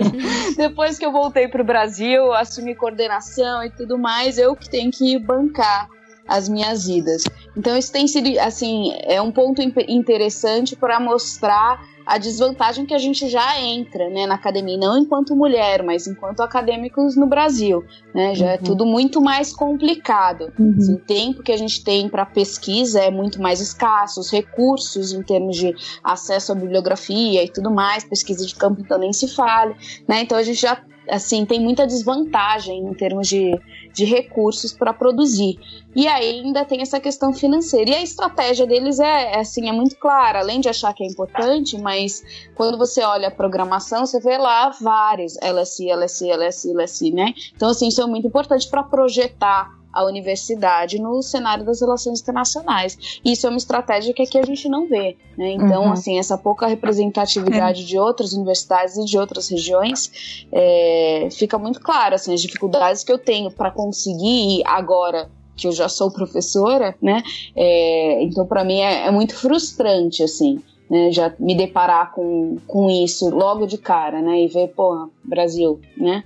depois 0.56 0.98
que 0.98 1.04
eu 1.04 1.12
voltei 1.12 1.48
para 1.48 1.60
o 1.60 1.64
Brasil, 1.64 2.32
assumi 2.32 2.74
coordenação 2.74 3.62
e 3.62 3.68
tudo 3.68 3.98
mais, 3.98 4.38
eu 4.38 4.56
que 4.56 4.70
tenho 4.70 4.90
que 4.90 5.18
bancar 5.18 5.86
as 6.26 6.48
minhas 6.48 6.88
idas. 6.88 7.24
Então, 7.54 7.76
isso 7.76 7.92
tem 7.92 8.08
sido, 8.08 8.38
assim, 8.40 8.94
é 9.02 9.20
um 9.20 9.30
ponto 9.30 9.60
interessante 9.60 10.74
para 10.74 10.98
mostrar 10.98 11.78
a 12.12 12.18
desvantagem 12.18 12.84
que 12.84 12.92
a 12.92 12.98
gente 12.98 13.26
já 13.26 13.58
entra 13.58 14.10
né, 14.10 14.26
na 14.26 14.34
academia, 14.34 14.76
não 14.76 14.98
enquanto 14.98 15.34
mulher, 15.34 15.82
mas 15.82 16.06
enquanto 16.06 16.40
acadêmicos 16.40 17.16
no 17.16 17.26
Brasil. 17.26 17.82
Né, 18.14 18.34
já 18.34 18.44
é 18.44 18.48
uhum. 18.48 18.54
é 18.54 18.58
tudo 18.58 18.84
muito 18.84 19.18
mais 19.18 19.50
complicado. 19.50 20.52
Uhum. 20.58 20.74
Assim, 20.76 20.94
o 20.94 20.98
tempo 20.98 21.42
que 21.42 21.50
a 21.50 21.56
gente 21.56 21.82
tem 21.82 22.10
para 22.10 22.26
pesquisa 22.26 23.00
é 23.00 23.10
muito 23.10 23.40
mais 23.40 23.62
escasso, 23.62 24.20
os 24.20 24.30
recursos 24.30 25.14
em 25.14 25.22
termos 25.22 25.56
de 25.56 25.74
acesso 26.04 26.52
à 26.52 26.54
bibliografia 26.54 27.42
e 27.42 27.48
tudo 27.48 27.70
mais, 27.70 28.04
pesquisa 28.04 28.44
de 28.46 28.54
campo 28.56 28.82
então 28.82 28.98
nem 28.98 29.14
se 29.14 29.28
fale. 29.34 29.74
Né, 30.06 30.20
então 30.20 30.36
a 30.36 30.42
gente 30.42 30.60
já 30.60 30.84
assim, 31.08 31.44
tem 31.46 31.60
muita 31.60 31.86
desvantagem 31.86 32.78
em 32.86 32.94
termos 32.94 33.26
de, 33.26 33.58
de 33.92 34.04
recursos 34.04 34.72
para 34.72 34.92
produzir. 34.92 35.58
E 35.94 36.06
ainda 36.06 36.64
tem 36.64 36.80
essa 36.80 36.98
questão 36.98 37.32
financeira. 37.32 37.90
E 37.90 37.94
a 37.94 38.02
estratégia 38.02 38.66
deles 38.66 38.98
é, 38.98 39.34
é, 39.34 39.40
assim, 39.40 39.68
é 39.68 39.72
muito 39.72 39.96
clara, 39.96 40.40
além 40.40 40.60
de 40.60 40.68
achar 40.68 40.94
que 40.94 41.04
é 41.04 41.06
importante, 41.06 41.78
mas 41.78 42.24
quando 42.54 42.78
você 42.78 43.02
olha 43.02 43.28
a 43.28 43.30
programação, 43.30 44.06
você 44.06 44.18
vê 44.18 44.38
lá 44.38 44.70
várias 44.80 45.36
LSI, 45.36 45.92
LSI, 45.92 46.32
LSI, 46.32 46.72
LSI, 46.72 47.10
né? 47.12 47.34
Então, 47.54 47.68
assim, 47.68 47.88
isso 47.88 48.00
é 48.00 48.06
muito 48.06 48.26
importante 48.26 48.68
para 48.68 48.82
projetar 48.82 49.81
a 49.92 50.04
universidade 50.04 50.98
no 50.98 51.22
cenário 51.22 51.64
das 51.64 51.80
relações 51.80 52.20
internacionais. 52.20 53.20
Isso 53.24 53.46
é 53.46 53.50
uma 53.50 53.58
estratégia 53.58 54.14
que 54.14 54.22
aqui 54.22 54.38
a 54.38 54.44
gente 54.44 54.68
não 54.68 54.86
vê. 54.86 55.16
Né? 55.36 55.52
Então, 55.52 55.84
uhum. 55.84 55.92
assim, 55.92 56.18
essa 56.18 56.38
pouca 56.38 56.66
representatividade 56.66 57.82
é. 57.82 57.84
de 57.84 57.98
outras 57.98 58.32
universidades 58.32 58.96
e 58.96 59.04
de 59.04 59.18
outras 59.18 59.48
regiões 59.48 60.46
é, 60.50 61.28
fica 61.30 61.58
muito 61.58 61.80
claro. 61.80 62.14
Assim, 62.14 62.32
as 62.32 62.40
dificuldades 62.40 63.04
que 63.04 63.12
eu 63.12 63.18
tenho 63.18 63.50
para 63.50 63.70
conseguir 63.70 64.62
agora 64.64 65.30
que 65.56 65.66
eu 65.66 65.72
já 65.72 65.88
sou 65.88 66.10
professora, 66.10 66.94
né? 67.00 67.22
É, 67.54 68.22
então, 68.22 68.46
para 68.46 68.64
mim 68.64 68.80
é, 68.80 69.06
é, 69.06 69.10
muito 69.10 69.36
frustrante, 69.36 70.22
assim. 70.22 70.60
Né, 70.90 71.10
já 71.10 71.32
me 71.38 71.54
deparar 71.54 72.12
com, 72.12 72.58
com 72.66 72.90
isso 72.90 73.30
logo 73.30 73.66
de 73.66 73.78
cara, 73.78 74.20
né, 74.20 74.42
e 74.42 74.48
ver, 74.48 74.68
pô, 74.76 75.08
Brasil, 75.24 75.80
né, 75.96 76.22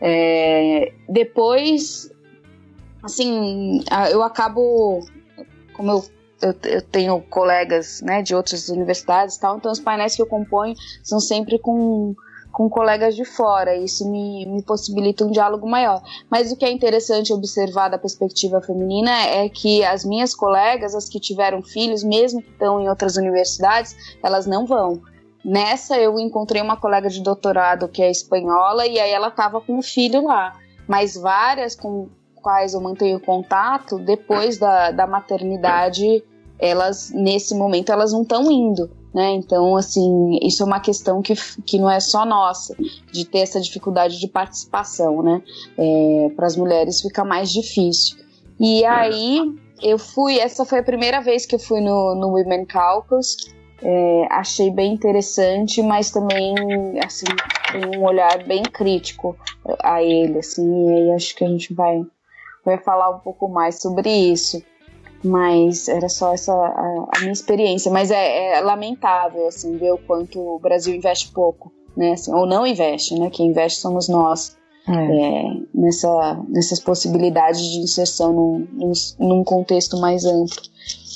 é, 0.00 0.92
depois 1.08 2.13
assim, 3.04 3.84
eu 4.10 4.22
acabo, 4.22 5.00
como 5.74 5.90
eu, 5.90 6.04
eu, 6.42 6.54
eu, 6.64 6.82
tenho 6.82 7.20
colegas, 7.22 8.00
né, 8.02 8.22
de 8.22 8.34
outras 8.34 8.68
universidades 8.68 9.36
e 9.36 9.40
tal, 9.40 9.56
então 9.56 9.70
os 9.70 9.80
painéis 9.80 10.16
que 10.16 10.22
eu 10.22 10.26
componho 10.26 10.74
são 11.02 11.20
sempre 11.20 11.58
com, 11.58 12.14
com 12.50 12.68
colegas 12.68 13.14
de 13.14 13.24
fora, 13.24 13.76
e 13.76 13.84
isso 13.84 14.10
me, 14.10 14.46
me 14.46 14.62
possibilita 14.62 15.24
um 15.24 15.30
diálogo 15.30 15.68
maior. 15.68 16.02
Mas 16.30 16.50
o 16.50 16.56
que 16.56 16.64
é 16.64 16.70
interessante 16.70 17.32
observar 17.32 17.88
da 17.88 17.98
perspectiva 17.98 18.60
feminina 18.60 19.10
é 19.26 19.48
que 19.48 19.84
as 19.84 20.04
minhas 20.04 20.34
colegas, 20.34 20.94
as 20.94 21.08
que 21.08 21.20
tiveram 21.20 21.62
filhos, 21.62 22.02
mesmo 22.02 22.42
que 22.42 22.50
estão 22.50 22.80
em 22.80 22.88
outras 22.88 23.16
universidades, 23.16 23.94
elas 24.22 24.46
não 24.46 24.66
vão. 24.66 25.02
Nessa 25.44 25.98
eu 25.98 26.18
encontrei 26.18 26.62
uma 26.62 26.76
colega 26.76 27.10
de 27.10 27.22
doutorado 27.22 27.86
que 27.86 28.02
é 28.02 28.10
espanhola 28.10 28.86
e 28.86 28.98
aí 28.98 29.10
ela 29.10 29.28
estava 29.28 29.60
com 29.60 29.78
o 29.78 29.82
filho 29.82 30.24
lá. 30.24 30.58
Mas 30.88 31.14
várias 31.16 31.76
com 31.76 32.08
quais 32.44 32.74
eu 32.74 32.80
mantenho 32.82 33.18
contato, 33.18 33.98
depois 33.98 34.58
da, 34.58 34.90
da 34.90 35.06
maternidade, 35.06 36.22
elas, 36.58 37.10
nesse 37.10 37.54
momento, 37.54 37.90
elas 37.90 38.12
não 38.12 38.20
estão 38.20 38.52
indo. 38.52 38.90
Né? 39.14 39.30
Então, 39.30 39.76
assim, 39.76 40.38
isso 40.42 40.62
é 40.62 40.66
uma 40.66 40.80
questão 40.80 41.22
que, 41.22 41.34
que 41.62 41.78
não 41.78 41.88
é 41.88 42.00
só 42.00 42.26
nossa, 42.26 42.76
de 43.10 43.24
ter 43.24 43.38
essa 43.38 43.60
dificuldade 43.60 44.18
de 44.18 44.28
participação, 44.28 45.22
né? 45.22 45.40
É, 45.78 46.30
Para 46.34 46.46
as 46.46 46.56
mulheres 46.56 47.00
fica 47.00 47.24
mais 47.24 47.50
difícil. 47.50 48.18
E 48.58 48.84
aí, 48.84 49.40
eu 49.80 49.98
fui, 49.98 50.38
essa 50.38 50.64
foi 50.64 50.80
a 50.80 50.82
primeira 50.82 51.20
vez 51.20 51.46
que 51.46 51.54
eu 51.54 51.60
fui 51.60 51.80
no, 51.80 52.16
no 52.16 52.32
Women 52.32 52.66
Caucus, 52.66 53.36
é, 53.80 54.26
achei 54.30 54.70
bem 54.70 54.94
interessante, 54.94 55.80
mas 55.80 56.10
também, 56.10 56.54
assim, 57.04 57.26
tem 57.70 57.98
um 57.98 58.04
olhar 58.04 58.42
bem 58.44 58.64
crítico 58.64 59.36
a 59.80 60.02
ele, 60.02 60.38
assim, 60.38 60.86
e 60.86 60.90
aí 60.90 61.10
acho 61.12 61.36
que 61.36 61.44
a 61.44 61.48
gente 61.48 61.72
vai 61.72 62.04
vai 62.64 62.78
falar 62.78 63.10
um 63.10 63.18
pouco 63.18 63.48
mais 63.48 63.80
sobre 63.80 64.10
isso. 64.10 64.62
Mas 65.22 65.88
era 65.88 66.08
só 66.08 66.34
essa 66.34 66.52
a, 66.52 67.06
a 67.16 67.20
minha 67.20 67.32
experiência. 67.32 67.90
Mas 67.90 68.10
é, 68.10 68.56
é, 68.56 68.60
lamentável, 68.60 69.46
assim, 69.46 69.76
ver 69.78 69.92
o 69.92 69.98
quanto 69.98 70.38
o 70.38 70.58
Brasil 70.58 70.94
investe 70.94 71.32
pouco, 71.32 71.72
né? 71.96 72.12
Assim, 72.12 72.32
ou 72.32 72.46
não 72.46 72.66
investe, 72.66 73.18
né? 73.18 73.30
Quem 73.30 73.48
investe 73.48 73.80
somos 73.80 74.08
nós. 74.08 74.56
É. 74.86 74.92
É, 74.92 75.44
nessa, 75.74 76.44
nessas 76.46 76.78
possibilidades 76.78 77.62
de 77.62 77.78
inserção 77.78 78.34
num, 78.34 78.68
num, 78.70 78.92
num, 79.18 79.42
contexto 79.42 79.98
mais 79.98 80.26
amplo 80.26 80.60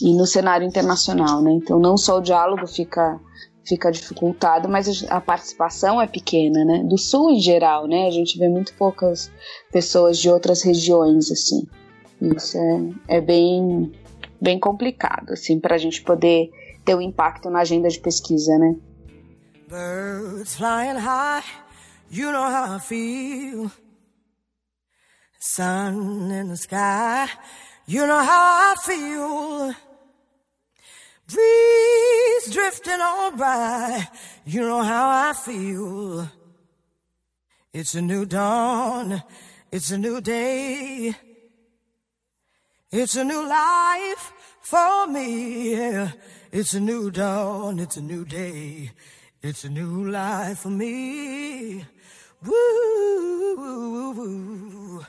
e 0.01 0.15
no 0.15 0.25
cenário 0.25 0.67
internacional, 0.67 1.43
né? 1.43 1.53
Então 1.53 1.79
não 1.79 1.99
só 1.99 2.17
o 2.17 2.23
diálogo 2.23 2.67
fica 2.67 3.21
fica 3.69 3.91
dificultado, 3.91 4.69
mas 4.69 5.05
a 5.11 5.21
participação 5.21 6.01
é 6.01 6.07
pequena, 6.07 6.65
né? 6.65 6.83
Do 6.83 6.97
sul 6.97 7.31
em 7.31 7.41
geral, 7.41 7.87
né? 7.87 8.07
A 8.07 8.11
gente 8.11 8.39
vê 8.39 8.49
muito 8.49 8.73
poucas 8.75 9.31
pessoas 9.71 10.19
de 10.19 10.31
outras 10.31 10.63
regiões, 10.63 11.31
assim. 11.31 11.67
Isso 12.21 12.57
é, 12.57 13.17
é 13.19 13.21
bem, 13.21 13.93
bem 14.41 14.59
complicado, 14.59 15.33
assim, 15.33 15.61
para 15.61 15.75
a 15.75 15.79
gente 15.79 16.03
poder 16.03 16.51
ter 16.85 16.95
um 16.95 17.01
impacto 17.01 17.51
na 17.51 17.61
agenda 17.61 17.89
de 17.89 18.01
pesquisa, 18.01 18.57
né? 18.59 18.75
Birds 19.69 20.57
flying 20.57 20.99
high, 20.99 21.45
you 22.11 22.33
know 22.33 22.43
how 22.43 22.77
I 22.77 22.81
feel. 22.81 23.71
Sun 25.39 26.33
in 26.33 26.49
the 26.49 26.55
sky, 26.55 27.31
you 27.87 28.07
know 28.07 28.19
how 28.19 28.73
I 28.73 28.77
feel. 28.83 29.88
Breeze 31.29 32.53
drifting 32.53 33.01
on 33.01 33.37
by, 33.37 34.09
you 34.47 34.63
know 34.63 34.83
how 34.83 35.09
I 35.29 35.35
feel. 35.35 36.27
It's 37.73 37.95
a 37.95 38.01
new 38.01 38.25
dawn, 38.25 39.23
it's 39.71 39.91
a 39.91 39.99
new 39.99 40.21
day. 40.23 41.15
It's 42.91 43.17
a 43.17 43.25
new 43.25 43.47
life 43.47 44.33
for 44.63 45.07
me. 45.07 45.75
It's 46.51 46.73
a 46.73 46.81
new 46.81 47.11
dawn, 47.11 47.79
it's 47.79 47.99
a 47.99 48.03
new 48.03 48.25
day. 48.25 48.93
It's 49.43 49.65
a 49.65 49.69
new 49.69 50.11
life 50.11 50.61
for 50.61 50.71
me. 50.71 51.85
Woo, 52.45 53.57
woo, 53.57 55.05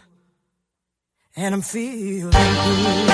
and 1.36 1.56
I'm 1.56 1.62
feeling 1.62 2.32
good. 2.32 3.10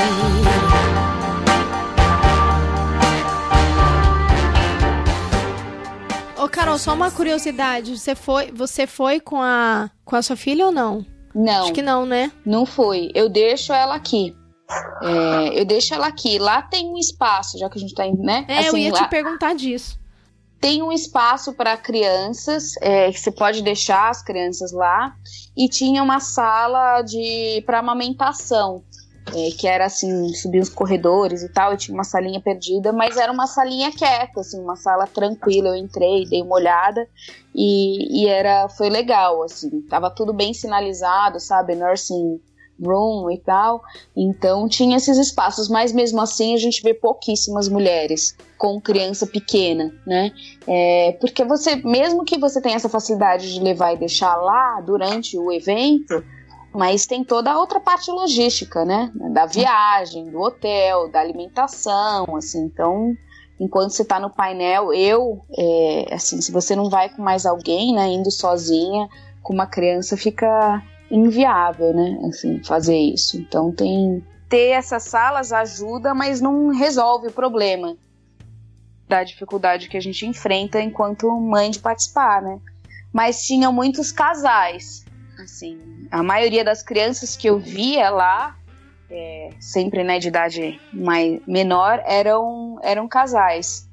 Ô, 6.45 6.47
Carol, 6.47 6.77
só 6.77 6.93
uma 6.93 7.09
curiosidade. 7.09 7.97
Você 7.97 8.13
foi, 8.13 8.51
você 8.51 8.85
foi 8.85 9.19
com 9.19 9.41
a, 9.41 9.89
com 10.05 10.15
a 10.15 10.21
sua 10.21 10.35
filha 10.35 10.67
ou 10.67 10.71
não? 10.71 11.03
Não. 11.33 11.63
Acho 11.63 11.73
que 11.73 11.81
não, 11.81 12.05
né? 12.05 12.31
Não 12.45 12.67
foi. 12.67 13.09
Eu 13.15 13.27
deixo 13.27 13.73
ela 13.73 13.95
aqui. 13.95 14.35
É, 15.01 15.59
eu 15.59 15.65
deixo 15.65 15.95
ela 15.95 16.05
aqui. 16.05 16.37
Lá 16.37 16.61
tem 16.61 16.87
um 16.87 16.99
espaço, 16.99 17.57
já 17.57 17.67
que 17.67 17.79
a 17.79 17.81
gente 17.81 17.95
tá 17.95 18.05
indo, 18.05 18.21
né? 18.21 18.45
É, 18.47 18.59
assim, 18.59 18.67
eu 18.67 18.77
ia 18.77 18.93
lá... 18.93 19.03
te 19.03 19.09
perguntar 19.09 19.55
disso. 19.55 19.99
Tem 20.61 20.83
um 20.83 20.91
espaço 20.91 21.51
para 21.51 21.75
crianças, 21.77 22.73
é, 22.79 23.11
que 23.11 23.19
você 23.19 23.31
pode 23.31 23.63
deixar 23.63 24.11
as 24.11 24.21
crianças 24.21 24.71
lá. 24.71 25.15
E 25.57 25.67
tinha 25.67 26.03
uma 26.03 26.19
sala 26.19 27.01
de 27.01 27.63
para 27.65 27.79
amamentação 27.79 28.83
é, 29.33 29.51
que 29.51 29.67
era 29.67 29.85
assim, 29.85 30.33
subir 30.33 30.59
os 30.59 30.69
corredores 30.69 31.41
e 31.41 31.49
tal, 31.49 31.73
e 31.73 31.77
tinha 31.77 31.95
uma 31.95 32.03
salinha 32.03 32.39
perdida, 32.39 32.91
mas 32.91 33.17
era 33.17 33.31
uma 33.31 33.47
salinha 33.47 33.91
quieta, 33.91 34.41
assim, 34.41 34.59
uma 34.59 34.75
sala 34.75 35.07
tranquila. 35.07 35.69
Eu 35.69 35.75
entrei, 35.75 36.25
dei 36.25 36.41
uma 36.41 36.55
olhada 36.55 37.07
e, 37.53 38.23
e 38.23 38.27
era, 38.27 38.69
foi 38.69 38.89
legal, 38.89 39.41
assim, 39.43 39.81
tava 39.81 40.09
tudo 40.09 40.33
bem 40.33 40.53
sinalizado, 40.53 41.39
sabe, 41.39 41.75
nursing 41.75 42.39
room 42.83 43.31
e 43.31 43.37
tal, 43.37 43.81
então 44.15 44.67
tinha 44.67 44.97
esses 44.97 45.17
espaços, 45.17 45.69
mas 45.69 45.93
mesmo 45.93 46.19
assim 46.21 46.53
a 46.53 46.57
gente 46.57 46.81
vê 46.81 46.93
pouquíssimas 46.93 47.69
mulheres 47.69 48.35
com 48.57 48.81
criança 48.81 49.25
pequena, 49.25 49.93
né? 50.05 50.31
É, 50.67 51.17
porque 51.19 51.43
você, 51.45 51.77
mesmo 51.77 52.25
que 52.25 52.37
você 52.37 52.61
tenha 52.61 52.75
essa 52.75 52.89
facilidade 52.89 53.53
de 53.53 53.61
levar 53.61 53.93
e 53.93 53.97
deixar 53.97 54.35
lá 54.35 54.81
durante 54.81 55.37
o 55.37 55.51
evento, 55.51 56.21
mas 56.75 57.05
tem 57.05 57.23
toda 57.23 57.51
a 57.51 57.57
outra 57.57 57.79
parte 57.79 58.11
logística, 58.11 58.83
né? 58.83 59.11
Da 59.33 59.45
viagem, 59.45 60.29
do 60.29 60.41
hotel, 60.41 61.09
da 61.09 61.19
alimentação, 61.19 62.35
assim. 62.35 62.65
Então, 62.65 63.15
enquanto 63.59 63.91
você 63.91 64.01
está 64.01 64.19
no 64.19 64.29
painel, 64.29 64.93
eu, 64.93 65.45
é, 65.57 66.13
assim, 66.13 66.41
se 66.41 66.51
você 66.51 66.75
não 66.75 66.89
vai 66.89 67.09
com 67.09 67.21
mais 67.21 67.45
alguém, 67.45 67.93
né, 67.93 68.07
indo 68.07 68.29
sozinha, 68.29 69.07
com 69.41 69.53
uma 69.53 69.67
criança, 69.67 70.17
fica 70.17 70.83
inviável, 71.09 71.93
né? 71.93 72.19
Assim, 72.27 72.61
fazer 72.63 72.97
isso. 72.97 73.37
Então, 73.37 73.71
tem 73.71 74.23
ter 74.49 74.69
essas 74.69 75.03
salas 75.03 75.51
ajuda, 75.51 76.13
mas 76.13 76.39
não 76.39 76.69
resolve 76.69 77.27
o 77.27 77.31
problema 77.31 77.97
da 79.07 79.23
dificuldade 79.23 79.87
que 79.87 79.97
a 79.97 80.01
gente 80.01 80.25
enfrenta 80.25 80.81
enquanto 80.81 81.29
mãe 81.39 81.71
de 81.71 81.79
participar, 81.79 82.41
né? 82.41 82.59
Mas 83.13 83.43
tinham 83.43 83.71
muitos 83.71 84.11
casais 84.11 85.05
Assim, 85.45 86.07
a 86.09 86.23
maioria 86.23 86.63
das 86.63 86.81
crianças 86.81 87.37
que 87.37 87.47
eu 87.47 87.59
via 87.59 88.09
lá, 88.09 88.57
é, 89.07 89.51
sempre 89.59 90.03
né, 90.03 90.17
de 90.17 90.27
idade 90.27 90.81
mais, 90.91 91.39
menor, 91.45 92.01
eram, 92.03 92.79
eram 92.81 93.07
casais. 93.07 93.87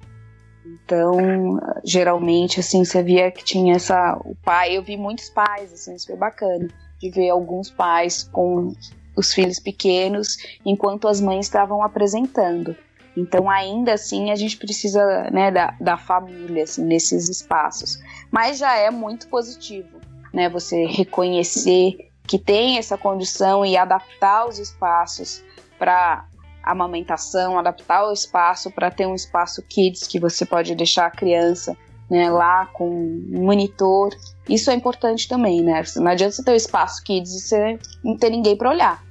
Então, 0.64 1.61
geralmente, 1.84 2.59
assim, 2.59 2.84
você 2.84 3.03
via 3.03 3.30
que 3.30 3.44
tinha 3.44 3.76
essa. 3.76 4.18
O 4.24 4.34
pai, 4.34 4.78
eu 4.78 4.82
vi 4.82 4.96
muitos 4.96 5.28
pais, 5.28 5.72
assim, 5.74 5.94
isso 5.94 6.07
foi 6.07 6.16
bacana, 6.16 6.68
de 6.98 7.11
ver 7.11 7.28
alguns 7.28 7.70
pais 7.70 8.22
com 8.22 8.72
os 9.14 9.34
filhos 9.34 9.59
pequenos, 9.59 10.38
enquanto 10.64 11.07
as 11.07 11.20
mães 11.20 11.44
estavam 11.44 11.82
apresentando. 11.82 12.74
Então, 13.14 13.50
ainda 13.50 13.92
assim, 13.92 14.30
a 14.30 14.36
gente 14.36 14.57
precisa 14.57 15.05
né, 15.30 15.50
da, 15.50 15.74
da 15.78 15.98
família 15.98 16.64
assim, 16.64 16.82
nesses 16.82 17.28
espaços. 17.28 17.98
Mas 18.30 18.57
já 18.57 18.74
é 18.74 18.90
muito 18.90 19.28
positivo 19.28 20.00
né? 20.33 20.49
Você 20.49 20.87
reconhecer 20.87 22.11
que 22.26 22.39
tem 22.39 22.78
essa 22.78 22.97
condição 22.97 23.64
e 23.64 23.76
adaptar 23.76 24.47
os 24.47 24.59
espaços 24.59 25.43
para 25.78 26.24
amamentação, 26.62 27.59
adaptar 27.59 28.07
o 28.07 28.12
espaço 28.12 28.70
para 28.70 28.91
ter 28.91 29.07
um 29.07 29.14
espaço 29.14 29.62
kids 29.62 30.07
que 30.07 30.20
você 30.20 30.47
pode 30.47 30.74
deixar 30.74 31.07
a 31.07 31.11
criança 31.11 31.76
né, 32.09 32.30
lá 32.30 32.66
com 32.66 32.89
um 32.89 33.45
monitor. 33.45 34.11
Isso 34.49 34.70
é 34.70 34.74
importante 34.74 35.26
também, 35.28 35.62
né? 35.62 35.83
Não 35.97 36.09
adianta 36.09 36.37
você 36.37 36.45
ter 36.45 36.51
o 36.51 36.55
um 36.55 36.57
espaço 36.57 37.03
kids 37.03 37.33
e 37.33 37.41
você 37.41 37.78
não 38.05 38.16
ter 38.16 38.30
ninguém 38.30 38.57
para 38.57 38.70
olhar. 38.70 39.03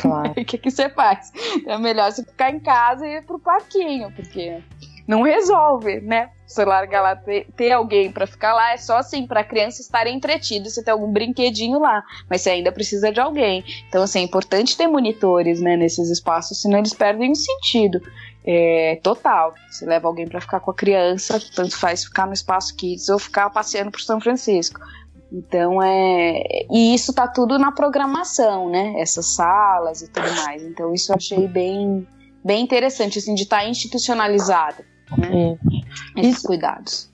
Claro. 0.00 0.30
o 0.36 0.44
que, 0.44 0.58
que 0.58 0.70
você 0.70 0.88
faz? 0.90 1.32
É 1.66 1.76
melhor 1.78 2.12
você 2.12 2.22
ficar 2.22 2.50
em 2.50 2.60
casa 2.60 3.06
e 3.06 3.16
ir 3.16 3.22
pro 3.24 3.38
parquinho, 3.38 4.12
porque 4.12 4.62
não 5.06 5.22
resolve, 5.22 6.00
né? 6.00 6.30
Você 6.46 6.64
larga 6.64 7.00
lá, 7.00 7.16
ter, 7.16 7.46
ter 7.56 7.72
alguém 7.72 8.10
para 8.10 8.26
ficar 8.26 8.54
lá, 8.54 8.72
é 8.72 8.76
só 8.76 8.98
assim, 8.98 9.26
pra 9.26 9.44
criança 9.44 9.80
estar 9.80 10.06
entretida, 10.06 10.68
você 10.68 10.82
ter 10.82 10.92
algum 10.92 11.10
brinquedinho 11.10 11.78
lá, 11.78 12.02
mas 12.30 12.42
você 12.42 12.50
ainda 12.50 12.70
precisa 12.70 13.12
de 13.12 13.20
alguém. 13.20 13.64
Então, 13.88 14.02
assim, 14.02 14.20
é 14.20 14.22
importante 14.22 14.76
ter 14.76 14.86
monitores, 14.86 15.60
né, 15.60 15.76
nesses 15.76 16.08
espaços, 16.08 16.60
senão 16.60 16.78
eles 16.78 16.94
perdem 16.94 17.32
o 17.32 17.36
sentido. 17.36 18.00
É, 18.44 19.00
total. 19.02 19.54
Você 19.68 19.84
leva 19.84 20.06
alguém 20.06 20.26
para 20.28 20.40
ficar 20.40 20.60
com 20.60 20.70
a 20.70 20.74
criança, 20.74 21.40
tanto 21.54 21.76
faz 21.76 22.04
ficar 22.04 22.26
no 22.26 22.32
espaço 22.32 22.76
kids 22.76 23.08
ou 23.08 23.18
ficar 23.18 23.50
passeando 23.50 23.90
por 23.90 24.00
São 24.00 24.20
Francisco. 24.20 24.80
Então 25.32 25.82
é. 25.82 26.64
E 26.70 26.94
isso 26.94 27.12
tá 27.12 27.26
tudo 27.26 27.58
na 27.58 27.72
programação, 27.72 28.70
né? 28.70 28.94
Essas 29.00 29.34
salas 29.34 30.00
e 30.00 30.08
tudo 30.08 30.32
mais. 30.44 30.62
Então 30.62 30.94
isso 30.94 31.10
eu 31.10 31.16
achei 31.16 31.48
bem, 31.48 32.06
bem 32.44 32.62
interessante, 32.62 33.18
assim, 33.18 33.34
de 33.34 33.42
estar 33.42 33.62
tá 33.62 33.68
institucionalizado 33.68 34.84
né? 35.16 35.58
Esses 36.16 36.38
Isso. 36.38 36.46
cuidados. 36.46 37.10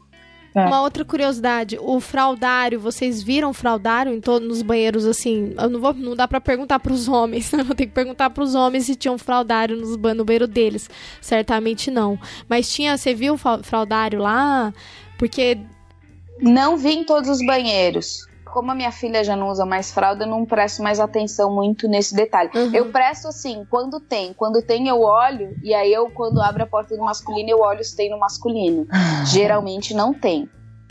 É. 0.55 0.67
Uma 0.67 0.83
outra 0.83 1.03
curiosidade, 1.03 1.79
o 1.81 1.99
fraudário, 1.99 2.79
vocês 2.79 3.23
viram 3.23 3.55
fraudário 3.55 4.13
em 4.13 4.21
todos 4.21 4.47
nos 4.47 4.61
banheiros 4.61 5.07
assim? 5.07 5.55
Eu 5.59 5.71
não 5.71 5.81
vou, 5.81 5.95
não 5.95 6.15
dá 6.15 6.29
para 6.29 6.43
perguntar 6.43 6.79
para 6.79 6.93
os 6.93 7.09
homens, 7.09 7.51
eu 7.55 7.65
vou 7.65 7.75
ter 7.75 7.87
que 7.87 7.93
perguntar 7.93 8.29
para 8.29 8.45
os 8.45 8.55
homens 8.55 8.85
se 8.85 8.95
tinham 8.95 9.17
fraudário 9.17 9.77
nos, 9.77 9.97
no 9.97 10.25
banheiro 10.25 10.47
deles. 10.47 10.91
Certamente 11.23 11.91
não. 11.91 12.19
Mas 12.49 12.71
tinha, 12.71 12.99
você 12.99 13.15
viu 13.15 13.39
fraudário 13.63 14.21
lá? 14.21 14.75
Porque 15.19 15.59
não 16.39 16.77
vi 16.77 16.91
em 16.91 17.05
todos 17.05 17.31
os 17.31 17.45
banheiros 17.47 18.27
como 18.53 18.71
a 18.71 18.75
minha 18.75 18.93
filha 18.93 19.25
já 19.25 19.35
não 19.35 19.49
usa 19.49 19.65
mais 19.65 19.91
fralda, 19.91 20.25
eu 20.25 20.29
não 20.29 20.45
presto 20.45 20.83
mais 20.83 21.01
atenção 21.01 21.51
muito 21.51 21.89
nesse 21.89 22.15
detalhe. 22.15 22.51
Uhum. 22.55 22.71
Eu 22.75 22.93
presto 22.93 23.29
assim, 23.29 23.67
quando 23.71 23.99
tem. 23.99 24.35
Quando 24.35 24.61
tem, 24.61 24.89
eu 24.89 25.01
olho, 25.01 25.57
e 25.63 25.73
aí 25.73 25.91
eu, 25.91 26.11
quando 26.11 26.41
abro 26.41 26.63
a 26.63 26.67
porta 26.67 26.95
do 26.95 27.03
masculino, 27.03 27.49
eu 27.49 27.61
olho 27.61 27.83
se 27.83 27.97
tem 27.97 28.11
no 28.11 28.19
masculino. 28.19 28.87
Ah. 28.91 29.25
Geralmente 29.25 29.95
não 29.95 30.13
tem. 30.13 30.49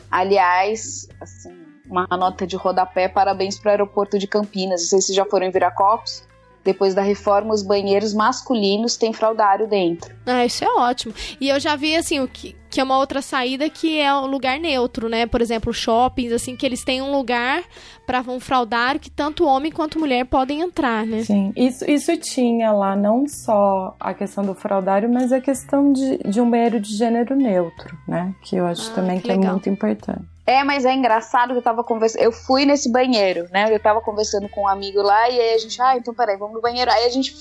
Aliás, 0.10 1.08
assim, 1.22 1.56
uma 1.86 2.08
nota 2.18 2.48
de 2.48 2.56
rodapé, 2.56 3.08
parabéns 3.08 3.60
para 3.60 3.70
o 3.70 3.72
aeroporto 3.72 4.18
de 4.18 4.26
Campinas. 4.26 4.82
Não 4.82 4.90
sei 4.90 5.02
se 5.02 5.14
já 5.14 5.24
foram 5.24 5.46
em 5.46 5.52
Viracopos. 5.52 6.24
Depois 6.64 6.96
da 6.96 7.02
reforma, 7.02 7.54
os 7.54 7.62
banheiros 7.62 8.14
masculinos 8.14 8.96
têm 8.98 9.14
fraldário 9.14 9.68
dentro. 9.68 10.16
Ah, 10.26 10.46
isso 10.46 10.64
é 10.64 10.68
ótimo. 10.68 11.14
E 11.40 11.50
eu 11.50 11.60
já 11.60 11.76
vi, 11.76 11.96
assim, 11.96 12.20
o 12.20 12.28
que, 12.28 12.56
que 12.72 12.80
é 12.80 12.84
uma 12.84 12.98
outra 12.98 13.22
saída 13.22 13.70
que 13.70 14.00
é 14.00 14.16
um 14.16 14.26
lugar 14.26 14.58
neutro, 14.58 15.10
né? 15.10 15.26
Por 15.26 15.42
exemplo, 15.42 15.74
shoppings, 15.74 16.32
assim, 16.32 16.56
que 16.56 16.66
eles 16.66 16.84
têm 16.86 17.02
um 17.02 17.12
lugar 17.12 17.64
para 18.08 18.22
um 18.22 18.40
fraldário 18.40 19.00
que 19.00 19.12
tanto 19.12 19.46
homem 19.46 19.72
quanto 19.72 20.00
mulher 20.00 20.26
podem 20.26 20.62
entrar, 20.62 21.06
né? 21.06 21.24
Sim, 21.24 21.52
isso, 21.56 21.84
isso 21.90 22.16
tinha 22.18 22.72
lá 22.72 22.96
não 22.96 23.28
só 23.28 23.96
a 24.00 24.14
questão 24.14 24.46
do 24.46 24.56
fraldário, 24.56 25.12
mas 25.12 25.34
a 25.34 25.42
questão 25.42 25.92
de, 25.92 26.18
de 26.20 26.40
um 26.40 26.50
banheiro 26.50 26.80
de 26.80 26.96
gênero 26.96 27.36
neutro, 27.36 27.98
né? 28.08 28.34
Que 28.42 28.56
eu 28.56 28.66
acho 28.66 28.90
ah, 28.92 28.96
também 28.96 29.20
que, 29.20 29.28
que 29.28 29.32
é 29.32 29.38
muito 29.38 29.70
importante. 29.70 30.31
É, 30.46 30.64
mas 30.64 30.86
é 30.86 30.94
engraçado 30.94 31.52
que 31.52 31.60
eu 31.60 31.64
tava 31.64 31.84
conversando. 31.84 32.24
Eu 32.24 32.32
fui 32.32 32.66
nesse 32.66 32.92
banheiro, 32.92 33.48
né? 33.52 33.74
Eu 33.74 33.80
tava 33.80 34.02
conversando 34.02 34.50
com 34.50 34.62
um 34.62 34.68
amigo 34.68 35.02
lá 35.02 35.30
e 35.30 35.40
aí 35.40 35.54
a 35.54 35.58
gente, 35.58 35.82
ah, 35.82 35.96
então 35.96 36.14
peraí, 36.14 36.36
vamos 36.38 36.56
no 36.56 36.62
banheiro. 36.62 36.90
Aí 36.92 37.06
a 37.06 37.10
gente 37.10 37.34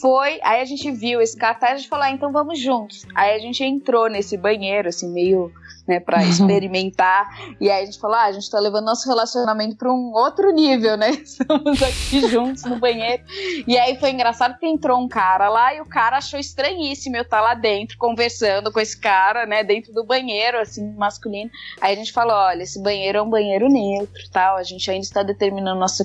foi, 0.00 0.40
aí 0.42 0.60
a 0.60 0.64
gente 0.64 0.90
viu 0.90 1.20
esse 1.20 1.36
cartaz 1.36 1.72
e 1.72 1.74
a 1.74 1.78
gente 1.78 1.88
falou, 1.88 2.04
ah, 2.04 2.10
então 2.10 2.32
vamos 2.32 2.58
juntos. 2.58 3.06
Aí 3.14 3.34
a 3.34 3.38
gente 3.38 3.62
entrou 3.62 4.08
nesse 4.08 4.36
banheiro, 4.36 4.88
assim, 4.88 5.08
meio 5.12 5.52
né, 5.86 6.00
para 6.00 6.18
uhum. 6.18 6.28
experimentar. 6.28 7.28
E 7.60 7.70
aí 7.70 7.82
a 7.82 7.86
gente 7.86 7.98
falou, 7.98 8.16
ah, 8.16 8.24
a 8.24 8.32
gente 8.32 8.50
tá 8.50 8.58
levando 8.58 8.84
nosso 8.84 9.08
relacionamento 9.08 9.76
para 9.76 9.92
um 9.92 10.12
outro 10.12 10.50
nível, 10.50 10.96
né? 10.96 11.10
Estamos 11.22 11.82
aqui 11.82 12.28
juntos 12.28 12.64
no 12.64 12.78
banheiro. 12.78 13.22
E 13.66 13.76
aí 13.78 13.98
foi 13.98 14.10
engraçado 14.10 14.58
que 14.58 14.66
entrou 14.66 14.98
um 14.98 15.08
cara 15.08 15.48
lá 15.48 15.74
e 15.74 15.80
o 15.80 15.86
cara 15.86 16.18
achou 16.18 16.38
estranhíssimo 16.38 17.16
eu 17.16 17.22
estar 17.22 17.38
tá 17.38 17.42
lá 17.42 17.54
dentro 17.54 17.98
conversando 17.98 18.72
com 18.72 18.80
esse 18.80 18.98
cara, 18.98 19.46
né, 19.46 19.62
dentro 19.62 19.92
do 19.92 20.04
banheiro, 20.04 20.58
assim, 20.58 20.92
masculino. 20.94 21.50
Aí 21.80 21.92
a 21.92 21.96
gente 21.96 22.12
falou, 22.12 22.34
olha, 22.34 22.62
esse 22.62 22.82
banheiro 22.82 23.18
é 23.18 23.22
um 23.22 23.30
banheiro 23.30 23.68
neutro, 23.68 24.22
tal. 24.32 24.56
A 24.56 24.62
gente 24.62 24.90
ainda 24.90 25.04
está 25.04 25.22
determinando 25.22 25.78
nossa 25.78 26.04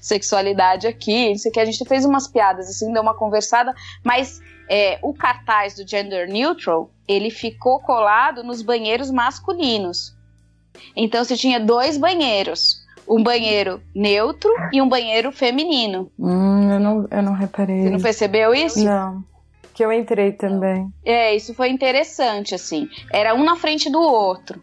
sexualidade 0.00 0.86
aqui. 0.86 1.32
Isso 1.32 1.48
aqui 1.48 1.60
a 1.60 1.64
gente 1.64 1.84
fez 1.86 2.04
umas 2.04 2.28
piadas, 2.28 2.68
assim, 2.68 2.92
deu 2.92 3.02
uma 3.02 3.14
conversada, 3.14 3.74
mas 4.04 4.40
é, 4.68 4.98
o 5.02 5.14
cartaz 5.14 5.74
do 5.74 5.88
gender 5.88 6.28
neutral 6.28 6.90
ele 7.08 7.30
ficou 7.30 7.80
colado 7.80 8.42
nos 8.42 8.62
banheiros 8.62 9.10
masculinos. 9.10 10.14
Então 10.94 11.24
você 11.24 11.36
tinha 11.36 11.60
dois 11.60 11.96
banheiros. 11.96 12.84
Um 13.08 13.22
banheiro 13.22 13.80
neutro 13.94 14.50
e 14.72 14.82
um 14.82 14.88
banheiro 14.88 15.30
feminino. 15.30 16.10
Hum, 16.18 16.72
eu 16.72 16.80
não, 16.80 17.08
eu 17.08 17.22
não 17.22 17.34
reparei. 17.34 17.82
Você 17.82 17.90
não 17.90 18.00
percebeu 18.00 18.52
isso? 18.52 18.84
Não. 18.84 19.22
Que 19.72 19.84
eu 19.84 19.92
entrei 19.92 20.32
também. 20.32 20.88
É, 21.04 21.34
isso 21.34 21.54
foi 21.54 21.68
interessante, 21.68 22.54
assim. 22.54 22.88
Era 23.12 23.34
um 23.34 23.44
na 23.44 23.54
frente 23.54 23.88
do 23.88 24.00
outro. 24.00 24.60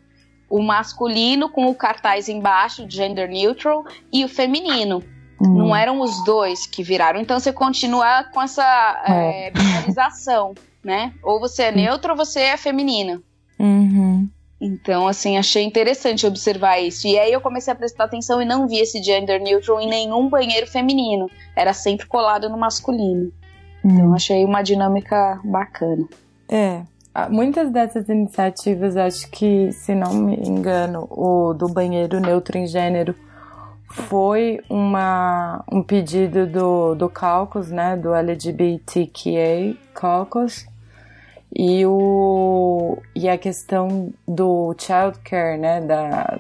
O 0.50 0.62
masculino 0.62 1.50
com 1.50 1.68
o 1.68 1.76
cartaz 1.76 2.28
embaixo, 2.28 2.86
gender 2.90 3.30
neutral, 3.30 3.86
e 4.12 4.26
o 4.26 4.28
feminino. 4.28 5.02
Uhum. 5.44 5.58
Não 5.58 5.76
eram 5.76 6.00
os 6.00 6.24
dois 6.24 6.66
que 6.66 6.82
viraram. 6.82 7.20
Então 7.20 7.40
você 7.40 7.52
continua 7.52 8.24
com 8.34 8.42
essa 8.42 8.64
é. 9.06 9.48
É, 9.48 9.52
binarização, 9.52 10.54
né? 10.84 11.14
Ou 11.22 11.40
você 11.40 11.64
é 11.64 11.72
neutro 11.72 12.12
ou 12.12 12.18
você 12.18 12.40
é 12.40 12.58
feminina. 12.58 13.22
Uhum. 13.60 14.30
Então, 14.62 15.10
assim, 15.10 15.38
achei 15.38 15.64
interessante 15.64 16.26
observar 16.26 16.80
isso. 16.80 17.06
E 17.06 17.20
aí 17.20 17.34
eu 17.34 17.42
comecei 17.42 17.74
a 17.74 17.76
prestar 17.76 18.06
atenção 18.06 18.42
e 18.42 18.46
não 18.46 18.66
vi 18.66 18.80
esse 18.80 19.04
gender 19.04 19.42
neutral 19.42 19.82
em 19.82 19.90
nenhum 19.90 20.30
banheiro 20.30 20.66
feminino. 20.66 21.30
Era 21.54 21.74
sempre 21.74 22.06
colado 22.06 22.48
no 22.48 22.58
masculino. 22.58 23.30
Então, 23.84 24.08
uhum. 24.08 24.14
achei 24.14 24.46
uma 24.46 24.62
dinâmica 24.62 25.42
bacana. 25.44 26.08
É, 26.48 26.84
muitas 27.30 27.70
dessas 27.72 28.08
iniciativas, 28.08 28.96
acho 28.96 29.30
que, 29.30 29.70
se 29.74 29.94
não 29.94 30.14
me 30.14 30.36
engano, 30.36 31.08
o 31.12 31.54
do 31.54 31.68
banheiro 31.68 32.22
neutro 32.22 32.58
em 32.58 32.66
gênero 32.66 33.14
foi 33.94 34.60
uma, 34.70 35.64
um 35.72 35.84
pedido 35.84 36.48
do, 36.48 36.96
do 36.96 37.08
Caucus, 37.10 37.70
né, 37.70 37.96
do 37.96 38.14
LGBTQA 38.14 39.76
Caucus, 39.94 40.66
e, 41.56 41.86
o, 41.86 42.98
e 43.16 43.30
a 43.30 43.38
questão 43.38 44.12
do 44.28 44.76
childcare, 44.80 45.60
né, 45.60 45.80
da, 45.82 46.36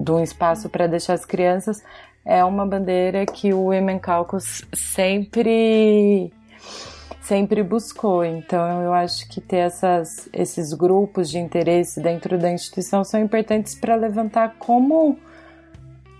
do 0.00 0.18
espaço 0.20 0.70
para 0.70 0.86
deixar 0.86 1.12
as 1.12 1.26
crianças, 1.26 1.82
é 2.24 2.42
uma 2.42 2.66
bandeira 2.66 3.26
que 3.26 3.52
o 3.52 3.64
Women 3.64 3.98
Caucus 3.98 4.64
sempre 4.74 6.32
sempre 7.20 7.62
buscou. 7.62 8.24
Então, 8.24 8.82
eu 8.82 8.94
acho 8.94 9.28
que 9.28 9.38
ter 9.38 9.58
essas, 9.58 10.30
esses 10.32 10.72
grupos 10.72 11.28
de 11.28 11.36
interesse 11.38 12.00
dentro 12.00 12.38
da 12.38 12.50
instituição 12.50 13.04
são 13.04 13.20
importantes 13.20 13.74
para 13.74 13.94
levantar 13.96 14.54
como 14.58 15.18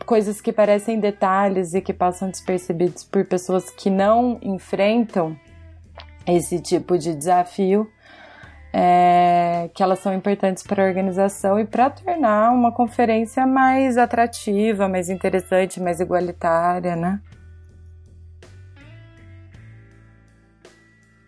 coisas 0.08 0.40
que 0.40 0.50
parecem 0.50 0.98
detalhes 0.98 1.74
e 1.74 1.82
que 1.82 1.92
passam 1.92 2.30
despercebidos 2.30 3.04
por 3.04 3.26
pessoas 3.26 3.68
que 3.68 3.90
não 3.90 4.38
enfrentam 4.40 5.38
esse 6.26 6.58
tipo 6.60 6.96
de 6.96 7.14
desafio, 7.14 7.86
é, 8.72 9.68
que 9.74 9.82
elas 9.82 9.98
são 9.98 10.14
importantes 10.14 10.62
para 10.62 10.82
a 10.82 10.86
organização 10.86 11.60
e 11.60 11.66
para 11.66 11.90
tornar 11.90 12.52
uma 12.52 12.72
conferência 12.72 13.46
mais 13.46 13.98
atrativa, 13.98 14.88
mais 14.88 15.10
interessante, 15.10 15.78
mais 15.78 16.00
igualitária, 16.00 16.96
né? 16.96 17.20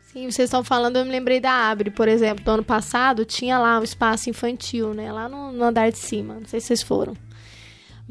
Sim, 0.04 0.30
vocês 0.30 0.46
estão 0.46 0.64
falando, 0.64 0.96
eu 0.96 1.04
me 1.04 1.10
lembrei 1.10 1.38
da 1.38 1.52
Abre, 1.52 1.90
por 1.90 2.08
exemplo, 2.08 2.42
do 2.42 2.50
ano 2.50 2.64
passado, 2.64 3.26
tinha 3.26 3.58
lá 3.58 3.78
um 3.78 3.84
espaço 3.84 4.30
infantil, 4.30 4.94
né? 4.94 5.12
Lá 5.12 5.28
no, 5.28 5.52
no 5.52 5.64
andar 5.64 5.90
de 5.90 5.98
cima, 5.98 6.36
não 6.40 6.46
sei 6.46 6.60
se 6.60 6.68
vocês 6.68 6.82
foram. 6.82 7.14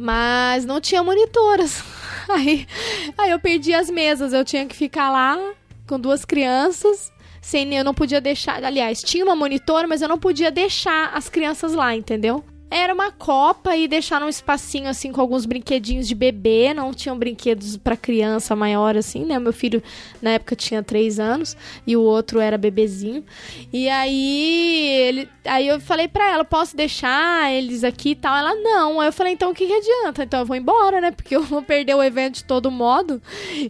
Mas 0.01 0.63
não 0.63 0.79
tinha 0.79 1.03
monitoras. 1.03 1.83
Aí, 2.29 2.67
aí 3.17 3.31
eu 3.31 3.39
perdi 3.39 3.73
as 3.73 3.89
mesas, 3.89 4.33
eu 4.33 4.45
tinha 4.45 4.63
que 4.67 4.75
ficar 4.75 5.09
lá 5.09 5.35
com 5.87 5.99
duas 5.99 6.23
crianças, 6.23 7.11
sem 7.41 7.75
eu 7.75 7.83
não 7.83 7.91
podia 7.91 8.21
deixar, 8.21 8.63
aliás, 8.63 9.01
tinha 9.01 9.25
uma 9.25 9.35
monitora, 9.35 9.87
mas 9.87 10.03
eu 10.03 10.07
não 10.07 10.19
podia 10.19 10.51
deixar 10.51 11.11
as 11.15 11.27
crianças 11.27 11.73
lá, 11.73 11.95
entendeu? 11.95 12.45
Era 12.71 12.93
uma 12.93 13.11
copa 13.11 13.75
e 13.75 13.87
deixaram 13.87 14.27
um 14.27 14.29
espacinho 14.29 14.87
assim 14.87 15.11
com 15.11 15.19
alguns 15.19 15.45
brinquedinhos 15.45 16.07
de 16.07 16.13
bebê, 16.13 16.71
não 16.73 16.93
tinham 16.93 17.17
brinquedos 17.17 17.75
para 17.77 17.97
criança 17.97 18.55
maior 18.55 18.95
assim, 18.95 19.25
né? 19.25 19.39
Meu 19.39 19.51
filho 19.51 19.81
na 20.21 20.31
época 20.31 20.55
tinha 20.55 20.83
três 20.83 21.19
anos 21.19 21.57
e 21.87 21.97
o 21.97 22.01
outro 22.01 22.39
era 22.39 22.57
bebezinho. 22.59 23.23
E 23.73 23.89
aí 23.89 24.85
ele, 24.85 25.29
aí 25.45 25.67
eu 25.67 25.79
falei 25.79 26.07
para 26.07 26.29
ela, 26.31 26.45
posso 26.45 26.77
deixar 26.77 27.51
eles 27.51 27.83
aqui 27.83 28.11
e 28.11 28.15
tal? 28.15 28.37
Ela 28.37 28.53
não. 28.53 29.01
Aí 29.01 29.07
eu 29.07 29.13
falei, 29.13 29.33
então 29.33 29.49
o 29.49 29.55
que, 29.55 29.65
que 29.65 29.73
adianta? 29.73 30.23
Então 30.23 30.41
eu 30.41 30.45
vou 30.45 30.55
embora, 30.55 31.01
né? 31.01 31.09
Porque 31.11 31.35
eu 31.35 31.43
vou 31.43 31.63
perder 31.63 31.95
o 31.95 32.03
evento 32.03 32.35
de 32.35 32.43
todo 32.43 32.69
modo. 32.69 33.19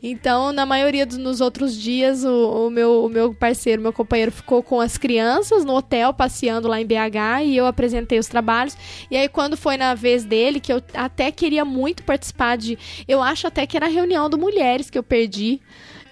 Então 0.04 0.52
na 0.52 0.66
maioria 0.66 1.06
dos 1.06 1.18
nos 1.18 1.42
outros 1.42 1.76
dias 1.76 2.24
o, 2.26 2.68
o 2.68 2.70
meu 2.70 3.06
o 3.06 3.10
meu 3.10 3.34
parceiro, 3.34 3.82
meu 3.82 3.94
companheiro 3.94 4.32
ficou 4.32 4.62
com 4.62 4.82
as 4.82 4.98
crianças 4.98 5.64
no 5.64 5.74
hotel 5.76 6.14
passeando 6.14 6.68
lá 6.68 6.82
em 6.82 6.86
BH 6.86 7.46
e 7.46 7.56
eu 7.56 7.66
apresentei 7.66 8.20
os 8.20 8.28
trabalhos 8.28 8.76
e 9.10 9.18
aí, 9.18 9.28
quando 9.30 9.58
foi 9.58 9.78
na 9.78 9.94
vez 9.94 10.24
dele, 10.24 10.60
que 10.60 10.72
eu 10.72 10.82
até 10.94 11.32
queria 11.32 11.66
muito 11.66 12.04
participar 12.04 12.58
de. 12.58 12.78
Eu 13.08 13.22
acho 13.22 13.48
até 13.48 13.66
que 13.66 13.78
era 13.78 13.86
a 13.86 13.90
reunião 13.90 14.30
do 14.30 14.38
Mulheres 14.38 14.90
que 14.90 14.98
eu 14.98 15.04
perdi. 15.04 15.62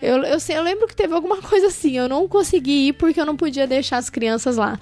Eu, 0.02 0.24
eu, 0.24 0.40
sei, 0.40 0.58
eu 0.58 0.62
lembro 0.62 0.88
que 0.88 0.96
teve 0.96 1.14
alguma 1.14 1.38
coisa 1.42 1.68
assim. 1.68 1.98
Eu 1.98 2.08
não 2.08 2.28
consegui 2.28 2.90
ir 2.90 2.94
porque 2.94 3.20
eu 3.20 3.26
não 3.26 3.36
podia 3.36 3.68
deixar 3.68 3.98
as 3.98 4.10
crianças 4.10 4.58
lá. 4.58 4.80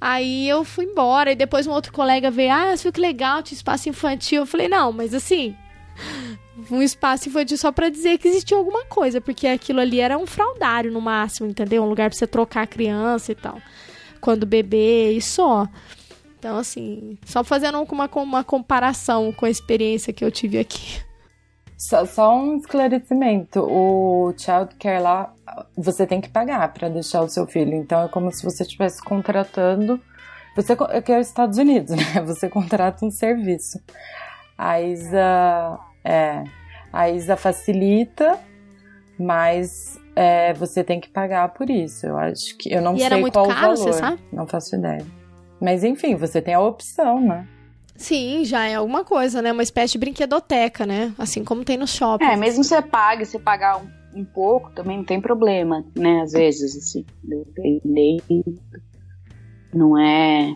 Aí 0.00 0.48
eu 0.48 0.64
fui 0.64 0.84
embora. 0.84 1.32
E 1.32 1.36
depois 1.36 1.66
um 1.66 1.72
outro 1.72 1.92
colega 1.92 2.30
veio: 2.30 2.52
Ah, 2.52 2.74
viu 2.74 2.92
que 2.92 3.00
legal, 3.00 3.42
tinha 3.42 3.56
espaço 3.56 3.88
infantil. 3.88 4.42
Eu 4.42 4.46
falei: 4.46 4.68
Não, 4.68 4.92
mas 4.92 5.14
assim. 5.14 5.54
Um 6.70 6.82
espaço 6.82 7.28
infantil 7.28 7.58
só 7.58 7.72
para 7.72 7.88
dizer 7.88 8.16
que 8.18 8.28
existia 8.28 8.56
alguma 8.56 8.84
coisa, 8.84 9.20
porque 9.20 9.46
aquilo 9.46 9.80
ali 9.80 10.00
era 10.00 10.16
um 10.16 10.26
fraudário 10.26 10.90
no 10.90 11.00
máximo, 11.00 11.48
entendeu? 11.48 11.82
Um 11.82 11.88
lugar 11.88 12.08
pra 12.08 12.16
você 12.16 12.26
trocar 12.26 12.62
a 12.62 12.66
criança 12.66 13.32
e 13.32 13.34
tal. 13.34 13.60
Quando 14.20 14.46
bebê 14.46 15.12
e 15.12 15.20
só. 15.20 15.68
Então, 16.44 16.58
assim, 16.58 17.16
só 17.24 17.42
fazendo 17.42 17.80
uma, 17.80 18.10
uma 18.16 18.44
comparação 18.44 19.32
com 19.32 19.46
a 19.46 19.50
experiência 19.50 20.12
que 20.12 20.22
eu 20.22 20.30
tive 20.30 20.58
aqui. 20.58 21.00
Só, 21.78 22.04
só 22.04 22.36
um 22.36 22.58
esclarecimento: 22.58 23.60
o 23.60 24.34
child 24.36 24.74
care 24.74 25.02
lá, 25.02 25.32
você 25.74 26.06
tem 26.06 26.20
que 26.20 26.28
pagar 26.28 26.70
para 26.74 26.90
deixar 26.90 27.22
o 27.22 27.30
seu 27.30 27.46
filho. 27.46 27.72
Então, 27.72 28.02
é 28.04 28.08
como 28.08 28.30
se 28.30 28.44
você 28.44 28.62
estivesse 28.62 29.02
contratando. 29.02 29.98
Você 30.54 30.74
é 30.90 31.00
que 31.00 31.12
é 31.12 31.18
os 31.18 31.28
Estados 31.28 31.56
Unidos, 31.56 31.92
né? 31.96 32.20
Você 32.26 32.46
contrata 32.50 33.06
um 33.06 33.10
serviço. 33.10 33.80
A 34.58 34.82
ISA, 34.82 35.78
é, 36.04 36.44
a 36.92 37.08
ISA 37.08 37.38
facilita, 37.38 38.38
mas 39.18 39.98
é, 40.14 40.52
você 40.52 40.84
tem 40.84 41.00
que 41.00 41.08
pagar 41.08 41.54
por 41.54 41.70
isso. 41.70 42.04
Eu 42.04 42.18
acho 42.18 42.54
que 42.58 42.70
eu 42.70 42.82
não 42.82 42.94
e 42.96 42.98
sei 42.98 43.30
qual 43.30 43.48
caro, 43.48 43.72
o 43.72 43.76
valor. 43.76 44.18
Não 44.30 44.46
faço 44.46 44.76
ideia. 44.76 45.23
Mas 45.64 45.82
enfim, 45.82 46.14
você 46.14 46.42
tem 46.42 46.52
a 46.52 46.60
opção, 46.60 47.18
né? 47.26 47.48
Sim, 47.96 48.44
já 48.44 48.66
é 48.66 48.74
alguma 48.74 49.02
coisa, 49.02 49.40
né? 49.40 49.50
Uma 49.50 49.62
espécie 49.62 49.92
de 49.92 49.98
brinquedoteca, 49.98 50.84
né? 50.84 51.14
Assim 51.16 51.42
como 51.42 51.64
tem 51.64 51.78
no 51.78 51.86
shopping. 51.86 52.26
É, 52.26 52.36
mesmo 52.36 52.62
você 52.62 52.82
pague, 52.82 53.24
você 53.24 53.38
pagar 53.38 53.78
um, 53.78 54.20
um 54.20 54.24
pouco, 54.26 54.70
também 54.72 54.98
não 54.98 55.04
tem 55.04 55.22
problema, 55.22 55.82
né? 55.96 56.20
Às 56.20 56.32
vezes, 56.32 56.76
assim, 56.76 57.06
não 59.72 59.98
é. 59.98 60.54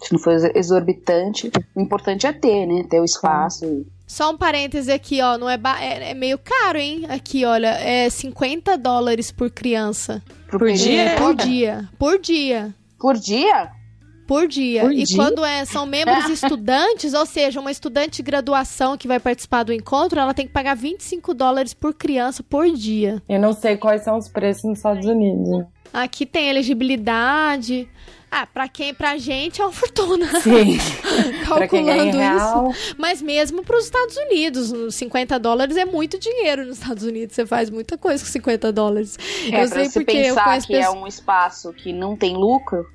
Se 0.00 0.12
não 0.12 0.18
for 0.18 0.32
exorbitante, 0.56 1.52
o 1.76 1.80
importante 1.80 2.26
é 2.26 2.32
ter, 2.32 2.66
né? 2.66 2.84
Ter 2.90 3.00
o 3.00 3.04
espaço. 3.04 3.86
Só 4.08 4.32
um 4.32 4.36
parêntese 4.36 4.90
aqui, 4.90 5.22
ó. 5.22 5.38
Não 5.38 5.48
é, 5.48 5.60
é, 5.80 6.10
é, 6.10 6.14
meio 6.14 6.38
caro, 6.38 6.78
hein? 6.78 7.06
Aqui, 7.08 7.44
olha. 7.44 7.68
É 7.68 8.10
50 8.10 8.76
dólares 8.76 9.30
por 9.30 9.50
criança. 9.50 10.20
Por, 10.50 10.58
por 10.58 10.72
dia? 10.72 11.14
Por 11.16 11.34
dia. 11.36 11.88
Por 11.96 12.18
dia. 12.18 12.74
Por 12.98 13.14
dia? 13.16 13.81
Por 14.26 14.46
dia. 14.48 14.82
Por 14.82 14.92
e 14.92 15.04
dia? 15.04 15.16
quando 15.16 15.44
é, 15.44 15.64
são 15.64 15.86
membros 15.86 16.28
estudantes, 16.30 17.14
ou 17.14 17.26
seja, 17.26 17.60
uma 17.60 17.70
estudante 17.70 18.16
de 18.16 18.22
graduação 18.22 18.96
que 18.96 19.08
vai 19.08 19.20
participar 19.20 19.62
do 19.62 19.72
encontro, 19.72 20.18
ela 20.18 20.34
tem 20.34 20.46
que 20.46 20.52
pagar 20.52 20.74
25 20.74 21.34
dólares 21.34 21.74
por 21.74 21.94
criança 21.94 22.42
por 22.42 22.70
dia. 22.70 23.22
Eu 23.28 23.40
não 23.40 23.52
sei 23.52 23.76
quais 23.76 24.02
são 24.02 24.16
os 24.16 24.28
preços 24.28 24.64
nos 24.64 24.78
Estados 24.78 25.06
Unidos. 25.06 25.66
Aqui 25.92 26.24
tem 26.24 26.48
elegibilidade. 26.48 27.88
Ah, 28.34 28.46
pra 28.46 28.66
quem, 28.66 28.94
pra 28.94 29.18
gente 29.18 29.60
é 29.60 29.64
uma 29.64 29.72
fortuna. 29.72 30.26
Sim. 30.40 30.78
Calculando 31.46 32.16
isso. 32.16 32.94
Mas 32.96 33.20
mesmo 33.20 33.62
pros 33.62 33.84
Estados 33.84 34.16
Unidos, 34.16 34.94
50 34.94 35.38
dólares 35.38 35.76
é 35.76 35.84
muito 35.84 36.18
dinheiro 36.18 36.64
nos 36.64 36.78
Estados 36.78 37.04
Unidos. 37.04 37.36
Você 37.36 37.44
faz 37.44 37.68
muita 37.68 37.98
coisa 37.98 38.24
com 38.24 38.30
50 38.30 38.72
dólares. 38.72 39.18
É, 39.44 39.48
eu 39.48 39.50
pra 39.50 39.66
sei 39.66 39.84
você 39.84 40.00
porque 40.00 40.16
eu 40.16 40.34
pensar 40.34 40.44
conheço 40.44 40.66
que 40.66 40.74
é 40.74 40.78
pessoas... 40.78 41.02
um 41.02 41.06
espaço 41.06 41.72
que 41.74 41.92
não 41.92 42.16
tem 42.16 42.34
lucro, 42.34 42.86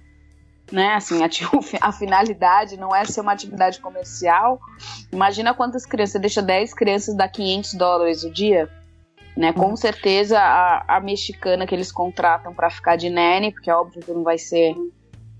né? 0.71 0.93
Assim, 0.95 1.23
a, 1.23 1.29
a, 1.81 1.91
finalidade 1.91 2.77
não 2.77 2.95
é 2.95 3.05
ser 3.05 3.21
uma 3.21 3.31
atividade 3.31 3.79
comercial. 3.79 4.59
Imagina 5.11 5.53
quantas 5.53 5.85
crianças, 5.85 6.13
você 6.13 6.19
deixa 6.19 6.41
10 6.41 6.73
crianças 6.73 7.15
dá 7.15 7.27
500 7.27 7.73
dólares 7.73 8.23
o 8.23 8.31
dia, 8.31 8.69
né? 9.35 9.53
Com 9.53 9.75
certeza 9.75 10.39
a, 10.39 10.97
a 10.97 10.99
mexicana 10.99 11.65
que 11.65 11.75
eles 11.75 11.91
contratam 11.91 12.53
para 12.53 12.69
ficar 12.69 12.95
de 12.95 13.09
nene, 13.09 13.51
porque 13.51 13.69
é 13.69 13.75
óbvio 13.75 14.01
que 14.01 14.11
não 14.11 14.23
vai 14.23 14.37
ser 14.37 14.75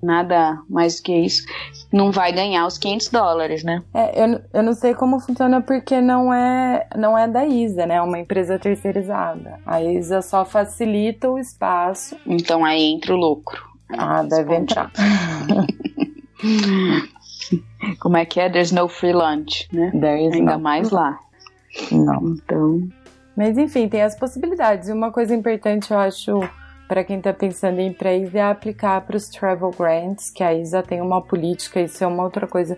nada 0.02 0.62
mais 0.70 0.98
do 0.98 1.04
que 1.04 1.14
isso, 1.14 1.44
não 1.92 2.12
vai 2.12 2.32
ganhar 2.32 2.66
os 2.68 2.78
500 2.78 3.10
dólares, 3.10 3.64
né? 3.64 3.84
É, 3.94 4.24
eu, 4.24 4.42
eu 4.54 4.64
não 4.64 4.74
sei 4.74 4.94
como 4.94 5.20
funciona 5.20 5.62
porque 5.62 6.00
não 6.00 6.34
é, 6.34 6.88
não 6.96 7.18
é 7.18 7.28
da 7.28 7.46
ISA, 7.46 7.86
né? 7.86 7.96
É 7.96 8.02
uma 8.02 8.20
empresa 8.20 8.60
terceirizada. 8.60 9.60
A 9.66 9.82
ISA 9.82 10.22
só 10.22 10.46
facilita 10.46 11.30
o 11.30 11.40
espaço. 11.40 12.16
Então 12.26 12.64
aí 12.64 12.84
entra 12.84 13.14
o 13.14 13.18
lucro. 13.18 13.66
Ah, 13.90 14.24
deve 14.24 14.56
entrar. 14.56 14.92
Como 18.00 18.18
é 18.18 18.26
que 18.26 18.40
é? 18.40 18.50
There's 18.50 18.72
no 18.72 18.88
free 18.88 19.14
lunch, 19.14 19.68
né? 19.72 19.92
There 19.92 20.26
is 20.26 20.34
Ainda 20.34 20.54
not. 20.54 20.64
mais 20.64 20.90
lá. 20.90 21.20
Não. 21.92 22.36
Então, 22.36 22.88
Mas 23.36 23.58
enfim, 23.58 23.88
tem 23.88 24.02
as 24.02 24.18
possibilidades. 24.18 24.90
E 24.90 24.94
uma 24.94 25.12
coisa 25.12 25.36
importante, 25.36 25.92
eu 25.92 26.00
acho, 26.00 26.40
para 26.88 27.04
quem 27.04 27.18
está 27.18 27.34
pensando 27.34 27.80
em 27.80 27.88
ir 27.88 27.94
para 27.94 28.10
a 28.10 28.16
ISA 28.16 28.40
é 28.40 28.44
aplicar 28.44 29.02
para 29.02 29.16
os 29.16 29.30
travel 29.30 29.72
grants, 29.72 30.30
que 30.30 30.44
a 30.44 30.54
ISA 30.54 30.84
tem 30.84 31.02
uma 31.02 31.22
política, 31.22 31.80
isso 31.80 32.04
é 32.04 32.08
uma 32.08 32.24
outra 32.24 32.48
coisa 32.48 32.78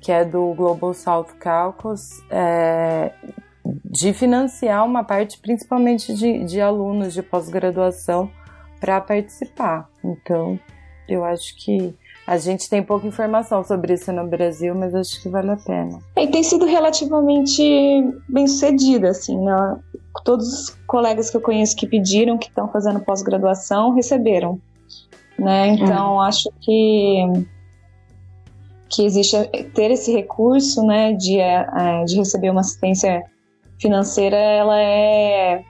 que 0.00 0.12
é 0.12 0.24
do 0.24 0.54
Global 0.54 0.94
South 0.94 1.34
Caucus, 1.40 2.22
é, 2.30 3.12
de 3.84 4.12
financiar 4.12 4.84
uma 4.84 5.02
parte, 5.02 5.38
principalmente 5.38 6.14
de, 6.14 6.44
de 6.44 6.60
alunos 6.60 7.12
de 7.12 7.22
pós-graduação, 7.22 8.30
para 8.80 9.00
participar. 9.00 9.88
Então, 10.04 10.58
eu 11.08 11.24
acho 11.24 11.56
que 11.56 11.94
a 12.26 12.36
gente 12.36 12.68
tem 12.68 12.82
pouca 12.82 13.06
informação 13.06 13.64
sobre 13.64 13.94
isso 13.94 14.12
no 14.12 14.26
Brasil, 14.26 14.74
mas 14.74 14.94
acho 14.94 15.22
que 15.22 15.28
vale 15.28 15.50
a 15.50 15.56
pena. 15.56 15.98
E 16.16 16.26
tem 16.26 16.42
sido 16.42 16.66
relativamente 16.66 17.62
bem 18.28 18.46
sucedida, 18.46 19.08
assim, 19.08 19.38
né? 19.38 19.78
Todos 20.24 20.46
os 20.46 20.70
colegas 20.86 21.30
que 21.30 21.36
eu 21.36 21.40
conheço 21.40 21.74
que 21.74 21.86
pediram, 21.86 22.36
que 22.36 22.48
estão 22.48 22.68
fazendo 22.68 23.00
pós-graduação, 23.00 23.94
receberam. 23.94 24.60
Né? 25.38 25.68
Então, 25.68 26.14
uhum. 26.14 26.20
acho 26.20 26.50
que 26.60 27.46
que 28.90 29.04
existe 29.04 29.36
ter 29.74 29.90
esse 29.90 30.10
recurso, 30.12 30.82
né, 30.82 31.12
de, 31.12 31.38
é, 31.38 32.04
de 32.04 32.16
receber 32.16 32.50
uma 32.50 32.60
assistência 32.60 33.22
financeira, 33.78 34.36
ela 34.36 34.80
é 34.80 35.62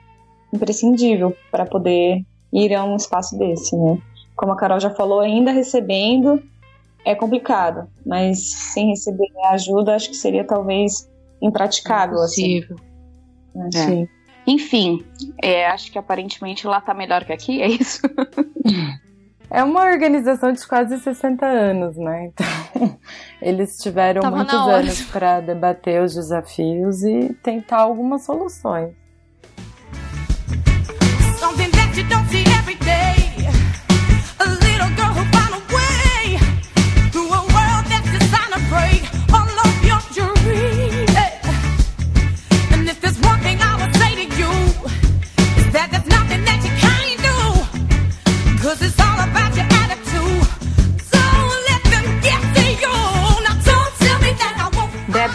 imprescindível 0.53 1.35
para 1.51 1.65
poder 1.65 2.23
ir 2.51 2.73
a 2.73 2.83
um 2.83 2.95
espaço 2.95 3.37
desse, 3.37 3.75
né? 3.75 3.97
Como 4.35 4.51
a 4.51 4.55
Carol 4.55 4.79
já 4.79 4.89
falou, 4.89 5.19
ainda 5.19 5.51
recebendo 5.51 6.41
é 7.05 7.15
complicado, 7.15 7.87
mas 8.05 8.39
sem 8.73 8.89
receber 8.89 9.27
ajuda, 9.51 9.95
acho 9.95 10.09
que 10.09 10.15
seria 10.15 10.43
talvez 10.43 11.09
impraticável. 11.41 12.19
Assim. 12.19 12.63
Assim. 13.67 14.03
É. 14.03 14.19
Enfim, 14.47 15.03
é, 15.41 15.67
acho 15.67 15.91
que 15.91 15.97
aparentemente 15.97 16.65
lá 16.65 16.81
tá 16.81 16.93
melhor 16.93 17.23
que 17.23 17.33
aqui, 17.33 17.61
é 17.61 17.67
isso? 17.67 18.01
É 19.51 19.63
uma 19.63 19.83
organização 19.83 20.51
de 20.51 20.65
quase 20.67 20.99
60 20.99 21.43
anos, 21.43 21.97
né? 21.97 22.27
Então, 22.27 22.99
eles 23.41 23.79
tiveram 23.79 24.21
Tava 24.21 24.35
muitos 24.35 24.53
anos 24.53 25.01
para 25.05 25.41
debater 25.41 26.03
os 26.03 26.13
desafios 26.13 27.01
e 27.01 27.33
tentar 27.41 27.79
algumas 27.79 28.23
soluções. 28.23 28.93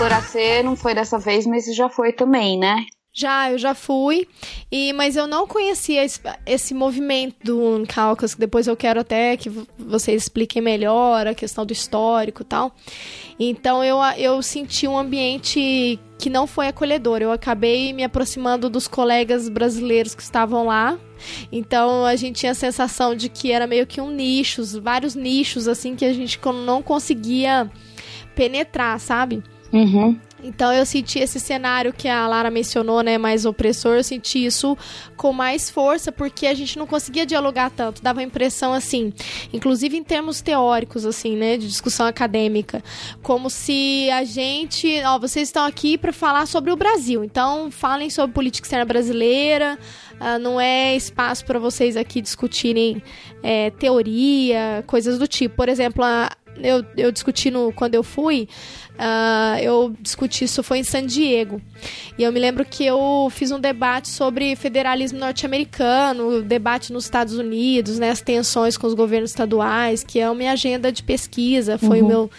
Débora 0.05 0.21
C 0.23 0.63
não 0.63 0.77
foi 0.77 0.95
dessa 0.95 1.19
vez, 1.19 1.47
mas 1.47 1.67
já 1.75 1.89
foi 1.89 2.13
também, 2.13 2.59
né? 2.59 2.85
Já, 3.17 3.53
eu 3.53 3.59
já 3.59 3.77
fui, 3.77 4.27
e 4.73 4.93
mas 4.93 5.15
eu 5.15 5.29
não 5.29 5.47
conhecia 5.47 6.05
esse, 6.05 6.21
esse 6.45 6.75
movimento 6.75 7.37
do 7.45 7.85
Caucus, 7.87 8.35
que 8.35 8.41
depois 8.41 8.67
eu 8.67 8.77
quero 8.77 8.99
até 8.99 9.37
que 9.37 9.49
vocês 9.79 10.23
expliquem 10.23 10.61
melhor 10.61 11.25
a 11.25 11.33
questão 11.33 11.65
do 11.65 11.73
histórico 11.73 12.43
e 12.43 12.45
tal. 12.45 12.75
Então 13.39 13.85
eu, 13.85 13.99
eu 14.17 14.43
senti 14.43 14.89
um 14.89 14.99
ambiente 14.99 15.97
que 16.19 16.29
não 16.29 16.45
foi 16.45 16.67
acolhedor. 16.67 17.23
Eu 17.23 17.31
acabei 17.31 17.93
me 17.93 18.03
aproximando 18.03 18.69
dos 18.69 18.89
colegas 18.89 19.49
brasileiros 19.49 20.15
que 20.15 20.23
estavam 20.23 20.67
lá. 20.67 20.99
Então 21.53 22.05
a 22.05 22.17
gente 22.17 22.41
tinha 22.41 22.51
a 22.51 22.55
sensação 22.55 23.15
de 23.15 23.29
que 23.29 23.53
era 23.53 23.67
meio 23.67 23.87
que 23.87 24.01
um 24.01 24.11
nicho, 24.11 24.65
vários 24.81 25.15
nichos 25.15 25.69
assim 25.69 25.95
que 25.95 26.05
a 26.05 26.13
gente 26.13 26.41
não 26.65 26.83
conseguia 26.83 27.71
penetrar, 28.35 28.99
sabe? 28.99 29.41
Uhum. 29.73 30.19
Então 30.45 30.73
eu 30.73 30.85
senti 30.85 31.19
esse 31.19 31.41
cenário 31.41 31.93
que 31.93 32.07
a 32.07 32.29
Lara 32.29 32.51
mencionou, 32.51 33.03
né, 33.03 33.17
mais 33.17 33.47
opressor, 33.47 33.97
eu 33.97 34.05
senti 34.05 34.45
isso 34.45 34.77
com 35.17 35.33
mais 35.33 35.71
força 35.71 36.13
porque 36.13 36.47
a 36.47 36.55
gente 36.55 36.79
não 36.79 36.87
conseguia 36.87 37.25
dialogar 37.25 37.71
tanto, 37.71 38.03
dava 38.03 38.21
a 38.21 38.23
impressão 38.23 38.75
assim, 38.75 39.13
inclusive 39.53 39.97
em 39.97 40.05
termos 40.05 40.43
teóricos 40.43 41.07
assim, 41.07 41.35
né, 41.35 41.57
de 41.57 41.67
discussão 41.67 42.07
acadêmica, 42.07 42.85
como 43.23 43.49
se 43.49 44.11
a 44.11 44.23
gente, 44.25 45.03
ó, 45.07 45.19
vocês 45.19 45.49
estão 45.49 45.65
aqui 45.65 45.97
para 45.97 46.13
falar 46.13 46.47
sobre 46.47 46.71
o 46.71 46.77
Brasil, 46.77 47.25
então 47.25 47.71
falem 47.71 48.11
sobre 48.11 48.35
política 48.35 48.67
externa 48.67 48.85
brasileira, 48.85 49.79
uh, 50.21 50.39
não 50.39 50.61
é 50.61 50.95
espaço 50.95 51.45
para 51.45 51.59
vocês 51.59 51.97
aqui 51.97 52.21
discutirem 52.21 53.03
é, 53.43 53.71
teoria, 53.71 54.85
coisas 54.87 55.19
do 55.19 55.27
tipo. 55.27 55.57
Por 55.57 55.69
exemplo, 55.69 56.05
a, 56.05 56.31
eu, 56.63 56.85
eu 56.97 57.11
discuti 57.11 57.51
no, 57.51 57.73
quando 57.73 57.95
eu 57.95 58.03
fui, 58.03 58.49
uh, 58.95 59.59
eu 59.61 59.95
discuti 60.01 60.45
isso 60.45 60.63
foi 60.63 60.79
em 60.79 60.85
San 60.85 61.07
Diego. 61.07 61.61
E 62.19 62.23
eu 62.23 62.33
me 62.33 62.41
lembro 62.41 62.65
que 62.65 62.85
eu 62.85 63.29
fiz 63.31 63.51
um 63.51 63.61
debate 63.61 64.09
sobre 64.09 64.55
federalismo 64.57 65.19
norte-americano, 65.19 66.43
debate 66.43 66.93
nos 66.93 67.05
Estados 67.05 67.37
Unidos, 67.37 67.99
né, 67.99 68.11
as 68.11 68.21
tensões 68.21 68.77
com 68.77 68.87
os 68.87 68.95
governos 68.95 69.31
estaduais, 69.31 70.05
que 70.05 70.21
é 70.21 70.25
a 70.25 70.35
minha 70.35 70.53
agenda 70.53 70.91
de 70.93 71.03
pesquisa, 71.03 71.79
foi 71.79 72.01
uhum. 72.01 72.05
o 72.05 72.09
meu 72.09 72.31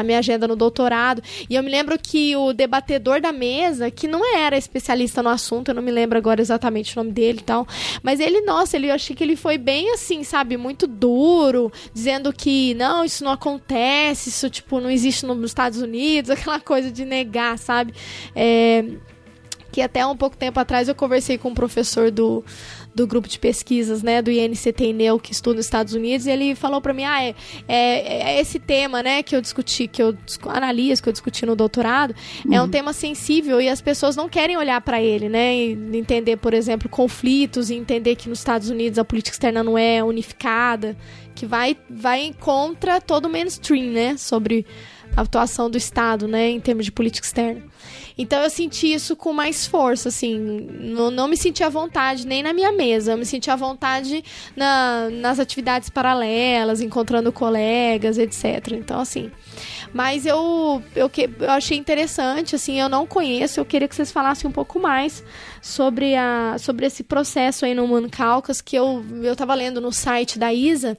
a 0.00 0.04
minha 0.04 0.18
agenda 0.18 0.46
no 0.46 0.56
doutorado. 0.56 1.22
E 1.48 1.54
eu 1.54 1.62
me 1.62 1.70
lembro 1.70 1.98
que 1.98 2.34
o 2.36 2.52
debatedor 2.52 3.20
da 3.20 3.32
mesa, 3.32 3.90
que 3.90 4.08
não 4.08 4.36
era 4.36 4.56
especialista 4.56 5.22
no 5.22 5.28
assunto, 5.28 5.68
eu 5.68 5.74
não 5.74 5.82
me 5.82 5.90
lembro 5.90 6.18
agora 6.18 6.40
exatamente 6.40 6.96
o 6.96 7.00
nome 7.00 7.12
dele 7.12 7.38
e 7.40 7.44
tal, 7.44 7.66
mas 8.02 8.20
ele, 8.20 8.40
nossa, 8.42 8.76
ele, 8.76 8.88
eu 8.88 8.94
achei 8.94 9.14
que 9.14 9.22
ele 9.22 9.36
foi 9.36 9.58
bem 9.58 9.92
assim, 9.92 10.24
sabe, 10.24 10.56
muito 10.56 10.86
duro, 10.86 11.72
dizendo 11.92 12.32
que 12.32 12.74
não, 12.74 13.04
isso 13.04 13.24
não 13.24 13.32
acontece, 13.32 14.28
isso, 14.28 14.50
tipo, 14.50 14.80
não 14.80 14.90
existe 14.90 15.24
nos 15.26 15.50
Estados 15.50 15.80
Unidos, 15.80 16.30
aquela 16.30 16.60
coisa 16.60 16.90
de 16.90 17.04
negar, 17.04 17.58
sabe? 17.58 17.94
É, 18.34 18.84
que 19.70 19.80
até 19.80 20.04
um 20.04 20.16
pouco 20.16 20.36
tempo 20.36 20.58
atrás 20.58 20.88
eu 20.88 20.94
conversei 20.94 21.38
com 21.38 21.50
um 21.50 21.54
professor 21.54 22.10
do 22.10 22.44
do 22.94 23.06
grupo 23.06 23.28
de 23.28 23.38
pesquisas, 23.38 24.02
né, 24.02 24.20
do 24.20 24.30
INCT-NEU, 24.30 25.18
que 25.18 25.32
estuda 25.32 25.56
nos 25.56 25.66
Estados 25.66 25.94
Unidos, 25.94 26.26
e 26.26 26.30
ele 26.30 26.54
falou 26.54 26.80
para 26.80 26.92
mim, 26.92 27.04
ah, 27.04 27.22
é, 27.22 27.34
é, 27.68 28.36
é, 28.36 28.40
esse 28.40 28.58
tema, 28.58 29.02
né, 29.02 29.22
que 29.22 29.34
eu 29.34 29.40
discuti, 29.40 29.86
que 29.86 30.02
eu 30.02 30.16
analiso, 30.46 31.02
que 31.02 31.08
eu 31.08 31.12
discuti 31.12 31.46
no 31.46 31.54
doutorado, 31.54 32.14
uhum. 32.44 32.54
é 32.54 32.60
um 32.60 32.64
uhum. 32.64 32.70
tema 32.70 32.92
sensível 32.92 33.60
e 33.60 33.68
as 33.68 33.80
pessoas 33.80 34.16
não 34.16 34.28
querem 34.28 34.56
olhar 34.56 34.80
para 34.80 35.00
ele, 35.02 35.28
né, 35.28 35.54
e 35.54 35.72
entender, 35.96 36.36
por 36.36 36.52
exemplo, 36.54 36.88
conflitos 36.88 37.70
e 37.70 37.74
entender 37.74 38.16
que 38.16 38.28
nos 38.28 38.38
Estados 38.38 38.70
Unidos 38.70 38.98
a 38.98 39.04
política 39.04 39.34
externa 39.34 39.62
não 39.62 39.78
é 39.78 40.02
unificada, 40.02 40.96
que 41.34 41.46
vai, 41.46 41.76
vai 41.88 42.34
contra 42.38 43.00
todo 43.00 43.26
o 43.26 43.30
mainstream, 43.30 43.92
né, 43.92 44.16
sobre 44.16 44.66
a 45.16 45.22
atuação 45.22 45.70
do 45.70 45.76
Estado, 45.76 46.26
né, 46.28 46.50
em 46.50 46.60
termos 46.60 46.84
de 46.84 46.92
política 46.92 47.26
externa. 47.26 47.62
Então 48.16 48.42
eu 48.42 48.50
senti 48.50 48.92
isso 48.92 49.16
com 49.16 49.32
mais 49.32 49.66
força, 49.66 50.10
assim. 50.10 50.38
Não, 50.38 51.10
não 51.10 51.26
me 51.26 51.38
senti 51.38 51.64
à 51.64 51.70
vontade 51.70 52.26
nem 52.26 52.42
na 52.42 52.52
minha 52.52 52.70
mesa. 52.70 53.12
Eu 53.12 53.16
me 53.16 53.24
senti 53.24 53.50
à 53.50 53.56
vontade 53.56 54.22
na, 54.54 55.08
nas 55.10 55.38
atividades 55.38 55.88
paralelas, 55.88 56.82
encontrando 56.82 57.32
colegas, 57.32 58.18
etc. 58.18 58.72
Então, 58.72 59.00
assim. 59.00 59.30
Mas 59.92 60.26
eu, 60.26 60.82
eu, 60.94 61.10
eu 61.40 61.50
achei 61.50 61.78
interessante, 61.78 62.54
assim, 62.54 62.78
eu 62.78 62.88
não 62.88 63.06
conheço, 63.06 63.58
eu 63.58 63.64
queria 63.64 63.88
que 63.88 63.94
vocês 63.94 64.12
falassem 64.12 64.48
um 64.48 64.52
pouco 64.52 64.78
mais 64.78 65.24
sobre, 65.60 66.14
a, 66.16 66.56
sobre 66.58 66.86
esse 66.86 67.02
processo 67.02 67.64
aí 67.64 67.74
no 67.74 67.86
Moon 67.86 68.08
Caucus, 68.08 68.60
que 68.60 68.76
eu, 68.76 69.04
eu 69.22 69.54
lendo 69.54 69.80
no 69.80 69.92
site 69.92 70.38
da 70.38 70.52
ISA, 70.52 70.96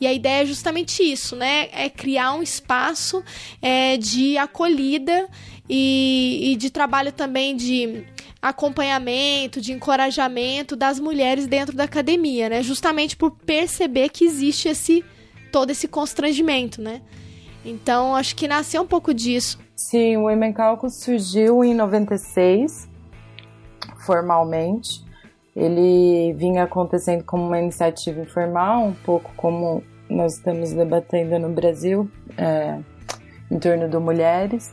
e 0.00 0.06
a 0.06 0.12
ideia 0.12 0.42
é 0.42 0.46
justamente 0.46 1.02
isso, 1.02 1.36
né? 1.36 1.68
É 1.72 1.88
criar 1.88 2.32
um 2.34 2.42
espaço 2.42 3.22
é, 3.60 3.96
de 3.96 4.36
acolhida 4.38 5.28
e, 5.68 6.52
e 6.52 6.56
de 6.56 6.70
trabalho 6.70 7.12
também 7.12 7.54
de 7.54 8.04
acompanhamento, 8.42 9.60
de 9.60 9.72
encorajamento 9.72 10.74
das 10.74 10.98
mulheres 10.98 11.46
dentro 11.46 11.76
da 11.76 11.84
academia, 11.84 12.48
né? 12.48 12.62
Justamente 12.62 13.16
por 13.16 13.30
perceber 13.30 14.08
que 14.08 14.24
existe 14.24 14.68
esse 14.68 15.04
todo 15.52 15.70
esse 15.70 15.88
constrangimento, 15.88 16.80
né? 16.80 17.02
Então, 17.64 18.14
acho 18.16 18.34
que 18.36 18.48
nasceu 18.48 18.82
um 18.82 18.86
pouco 18.86 19.12
disso. 19.12 19.58
Sim, 19.76 20.16
o 20.16 20.24
Women 20.24 20.52
Caucus 20.52 21.00
surgiu 21.00 21.62
em 21.64 21.74
96, 21.74 22.88
formalmente. 24.04 25.04
Ele 25.54 26.32
vinha 26.34 26.64
acontecendo 26.64 27.24
como 27.24 27.46
uma 27.46 27.58
iniciativa 27.58 28.20
informal, 28.20 28.84
um 28.84 28.94
pouco 28.94 29.32
como 29.36 29.82
nós 30.08 30.34
estamos 30.34 30.72
debatendo 30.72 31.38
no 31.38 31.48
Brasil, 31.50 32.10
é, 32.36 32.78
em 33.50 33.58
torno 33.58 33.88
do 33.88 34.00
mulheres. 34.00 34.72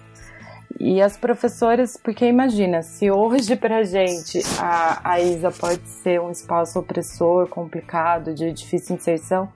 E 0.80 1.02
as 1.02 1.18
professoras, 1.18 1.98
porque 1.98 2.26
imagina, 2.26 2.84
se 2.84 3.10
hoje 3.10 3.56
pra 3.56 3.84
gente 3.84 4.40
a, 4.60 5.12
a 5.12 5.20
ISA 5.20 5.52
pode 5.52 5.88
ser 5.88 6.22
um 6.22 6.30
espaço 6.30 6.80
opressor, 6.80 7.48
complicado, 7.48 8.34
de 8.34 8.52
difícil 8.52 8.96
inserção, 8.96 9.52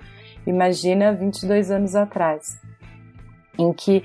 imagina 0.47 1.13
22 1.13 1.69
anos 1.69 1.95
atrás, 1.95 2.59
em 3.59 3.71
que 3.71 4.03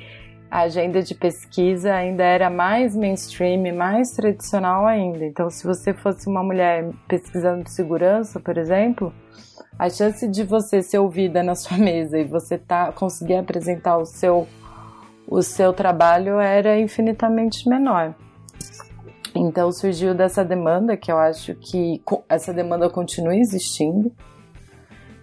a 0.51 0.61
agenda 0.61 1.03
de 1.03 1.15
pesquisa 1.15 1.93
ainda 1.93 2.23
era 2.23 2.49
mais 2.49 2.95
mainstream, 2.95 3.75
mais 3.75 4.11
tradicional 4.13 4.87
ainda. 4.87 5.25
Então, 5.25 5.51
se 5.51 5.67
você 5.67 5.93
fosse 5.93 6.29
uma 6.29 6.43
mulher 6.43 6.91
pesquisando 7.09 7.69
segurança, 7.69 8.39
por 8.39 8.57
exemplo, 8.57 9.13
a 9.79 9.91
chance 9.91 10.27
de 10.29 10.45
você 10.45 10.83
ser 10.83 10.99
ouvida 10.99 11.43
na 11.43 11.55
sua 11.55 11.77
mesa 11.79 12.19
e 12.19 12.25
você 12.25 12.57
tá, 12.57 12.93
conseguir 12.93 13.37
apresentar 13.37 13.99
o 13.99 14.05
seu 14.05 14.47
o 15.29 15.43
seu 15.43 15.73
trabalho 15.73 16.39
era 16.39 16.79
infinitamente 16.79 17.69
menor. 17.69 18.15
Então 19.35 19.71
surgiu 19.73 20.15
dessa 20.15 20.45
demanda, 20.45 20.97
que 20.97 21.11
eu 21.11 21.19
acho 21.19 21.55
que 21.57 22.01
essa 22.29 22.53
demanda 22.53 22.89
continua 22.89 23.35
existindo, 23.35 24.13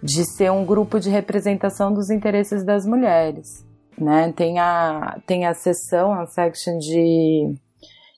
de 0.02 0.24
ser 0.36 0.52
um 0.52 0.64
grupo 0.64 1.00
de 1.00 1.08
representação 1.08 1.92
dos 1.92 2.10
interesses 2.10 2.62
das 2.62 2.86
mulheres. 2.86 3.64
Né? 3.98 4.32
Tem, 4.32 4.58
a, 4.58 5.20
tem 5.26 5.46
a 5.46 5.54
seção, 5.54 6.12
a 6.12 6.26
section 6.26 6.78
de 6.78 7.54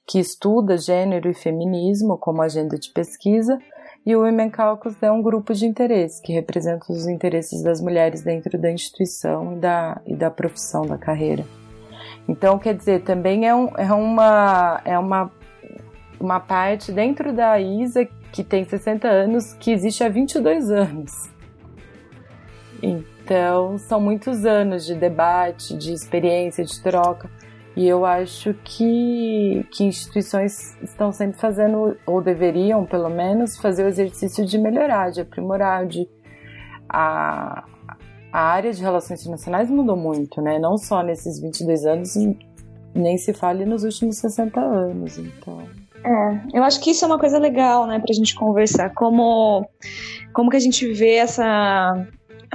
que 0.07 0.21
estuda 0.21 0.79
gênero 0.79 1.29
e 1.29 1.35
feminismo 1.35 2.17
como 2.17 2.41
agenda 2.41 2.79
de 2.79 2.91
pesquisa, 2.91 3.59
e 4.07 4.15
o 4.15 4.21
Women 4.21 4.51
Caucus 4.51 5.03
é 5.03 5.11
um 5.11 5.21
grupo 5.21 5.53
de 5.53 5.67
interesse 5.67 6.23
que 6.23 6.33
representa 6.33 6.93
os 6.93 7.09
interesses 7.09 7.61
das 7.65 7.81
mulheres 7.81 8.23
dentro 8.23 8.57
da 8.57 8.71
instituição 8.71 9.55
e 9.55 9.57
da, 9.57 10.01
e 10.07 10.15
da 10.15 10.31
profissão, 10.31 10.87
da 10.87 10.97
carreira. 10.97 11.45
Então, 12.29 12.57
quer 12.57 12.75
dizer, 12.75 13.03
também 13.03 13.49
é, 13.49 13.55
um, 13.55 13.69
é, 13.77 13.93
uma, 13.93 14.81
é 14.85 14.97
uma, 14.97 15.33
uma 16.21 16.39
parte 16.39 16.93
dentro 16.93 17.33
da 17.33 17.59
ISA 17.61 18.07
que 18.33 18.45
tem 18.45 18.65
60 18.65 19.09
anos, 19.09 19.55
que 19.55 19.73
existe 19.73 20.05
há 20.05 20.09
22 20.09 20.71
anos. 20.71 21.13
Então, 23.27 23.77
são 23.77 24.01
muitos 24.01 24.47
anos 24.47 24.87
de 24.87 24.95
debate, 24.95 25.77
de 25.77 25.93
experiência, 25.93 26.65
de 26.65 26.81
troca. 26.81 27.29
E 27.75 27.87
eu 27.87 28.07
acho 28.07 28.55
que, 28.63 29.67
que 29.73 29.83
instituições 29.83 30.77
estão 30.81 31.11
sempre 31.11 31.37
fazendo, 31.37 31.97
ou 32.07 32.23
deveriam 32.23 32.87
pelo 32.87 33.11
menos, 33.11 33.59
fazer 33.59 33.85
o 33.85 33.89
exercício 33.89 34.47
de 34.47 34.57
melhorar, 34.57 35.11
de 35.11 35.23
aprimorar, 35.23 35.87
de. 35.87 36.09
A, 36.89 37.65
a 38.33 38.41
área 38.41 38.73
de 38.73 38.81
relações 38.81 39.21
internacionais 39.23 39.69
mudou 39.69 39.97
muito, 39.97 40.41
né? 40.41 40.61
Não 40.61 40.79
só 40.79 41.03
nesses 41.03 41.41
22 41.41 41.85
anos, 41.85 42.15
nem 42.95 43.19
se 43.19 43.33
fale 43.33 43.65
nos 43.65 43.83
últimos 43.83 44.19
60 44.19 44.61
anos, 44.61 45.19
então. 45.19 45.63
É, 46.05 46.59
eu 46.59 46.63
acho 46.63 46.81
que 46.81 46.93
isso 46.93 47.05
é 47.05 47.09
uma 47.09 47.19
coisa 47.19 47.41
legal, 47.41 47.89
né, 47.89 47.99
pra 47.99 48.15
gente 48.15 48.37
conversar. 48.37 48.95
Como, 48.95 49.69
como 50.33 50.49
que 50.49 50.57
a 50.57 50.61
gente 50.61 50.93
vê 50.93 51.17
essa, 51.17 52.07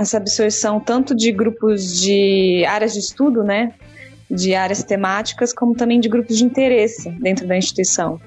essa 0.01 0.17
absorção 0.17 0.79
tanto 0.79 1.15
de 1.15 1.31
grupos 1.31 1.99
de 1.99 2.65
áreas 2.67 2.93
de 2.93 2.99
estudo, 2.99 3.43
né, 3.43 3.73
de 4.29 4.55
áreas 4.55 4.83
temáticas, 4.83 5.53
como 5.53 5.75
também 5.75 5.99
de 5.99 6.09
grupos 6.09 6.37
de 6.37 6.45
interesse 6.45 7.09
dentro 7.11 7.47
da 7.47 7.57
instituição. 7.57 8.19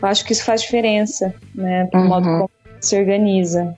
Eu 0.00 0.08
acho 0.08 0.24
que 0.24 0.32
isso 0.32 0.44
faz 0.44 0.62
diferença, 0.62 1.34
né, 1.54 1.86
para 1.86 2.00
o 2.00 2.02
uhum. 2.02 2.08
modo 2.08 2.24
como 2.24 2.50
se 2.80 2.98
organiza. 2.98 3.76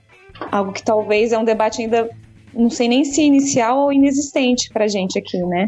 Algo 0.51 0.71
que 0.71 0.83
talvez 0.83 1.31
é 1.31 1.37
um 1.37 1.43
debate 1.43 1.81
ainda, 1.81 2.09
não 2.53 2.69
sei 2.69 2.87
nem 2.87 3.03
se 3.03 3.21
inicial 3.21 3.79
ou 3.79 3.93
inexistente 3.93 4.69
para 4.71 4.85
a 4.85 4.87
gente 4.87 5.17
aqui, 5.17 5.37
né, 5.37 5.65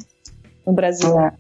no 0.66 0.74
Brasil, 0.74 1.20
é. 1.20 1.34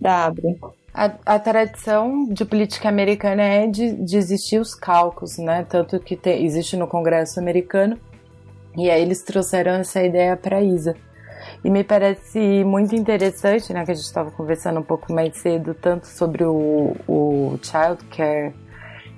da 0.00 0.26
Abre. 0.26 0.58
A, 0.94 1.10
a, 1.24 1.38
tradição 1.38 2.26
de 2.28 2.44
política 2.44 2.86
americana 2.88 3.42
é 3.42 3.66
de, 3.66 3.92
de 3.92 4.16
existir 4.18 4.58
os 4.58 4.74
cálculos, 4.74 5.38
né? 5.38 5.64
Tanto 5.66 5.98
que 5.98 6.18
existe 6.26 6.76
no 6.76 6.86
Congresso 6.86 7.40
americano. 7.40 7.98
E 8.76 8.90
aí 8.90 9.02
eles 9.02 9.22
trouxeram 9.22 9.72
essa 9.72 10.02
ideia 10.02 10.36
para 10.36 10.62
ISA. 10.62 10.94
E 11.64 11.70
me 11.70 11.84
parece 11.84 12.64
muito 12.64 12.94
interessante, 12.94 13.72
né, 13.72 13.84
que 13.84 13.92
a 13.92 13.94
gente 13.94 14.04
estava 14.04 14.30
conversando 14.30 14.80
um 14.80 14.84
pouco 14.84 15.12
mais 15.12 15.36
cedo, 15.36 15.74
tanto 15.74 16.06
sobre 16.06 16.44
o, 16.44 16.96
o 17.06 17.58
child 17.62 18.04
care 18.06 18.54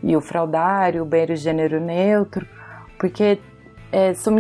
e 0.03 0.17
o 0.17 0.21
fraudário, 0.21 1.03
o 1.03 1.07
banheiro 1.07 1.37
gênero 1.37 1.81
neutro, 1.81 2.47
porque 2.99 3.39
é, 3.91 4.13
são, 4.13 4.37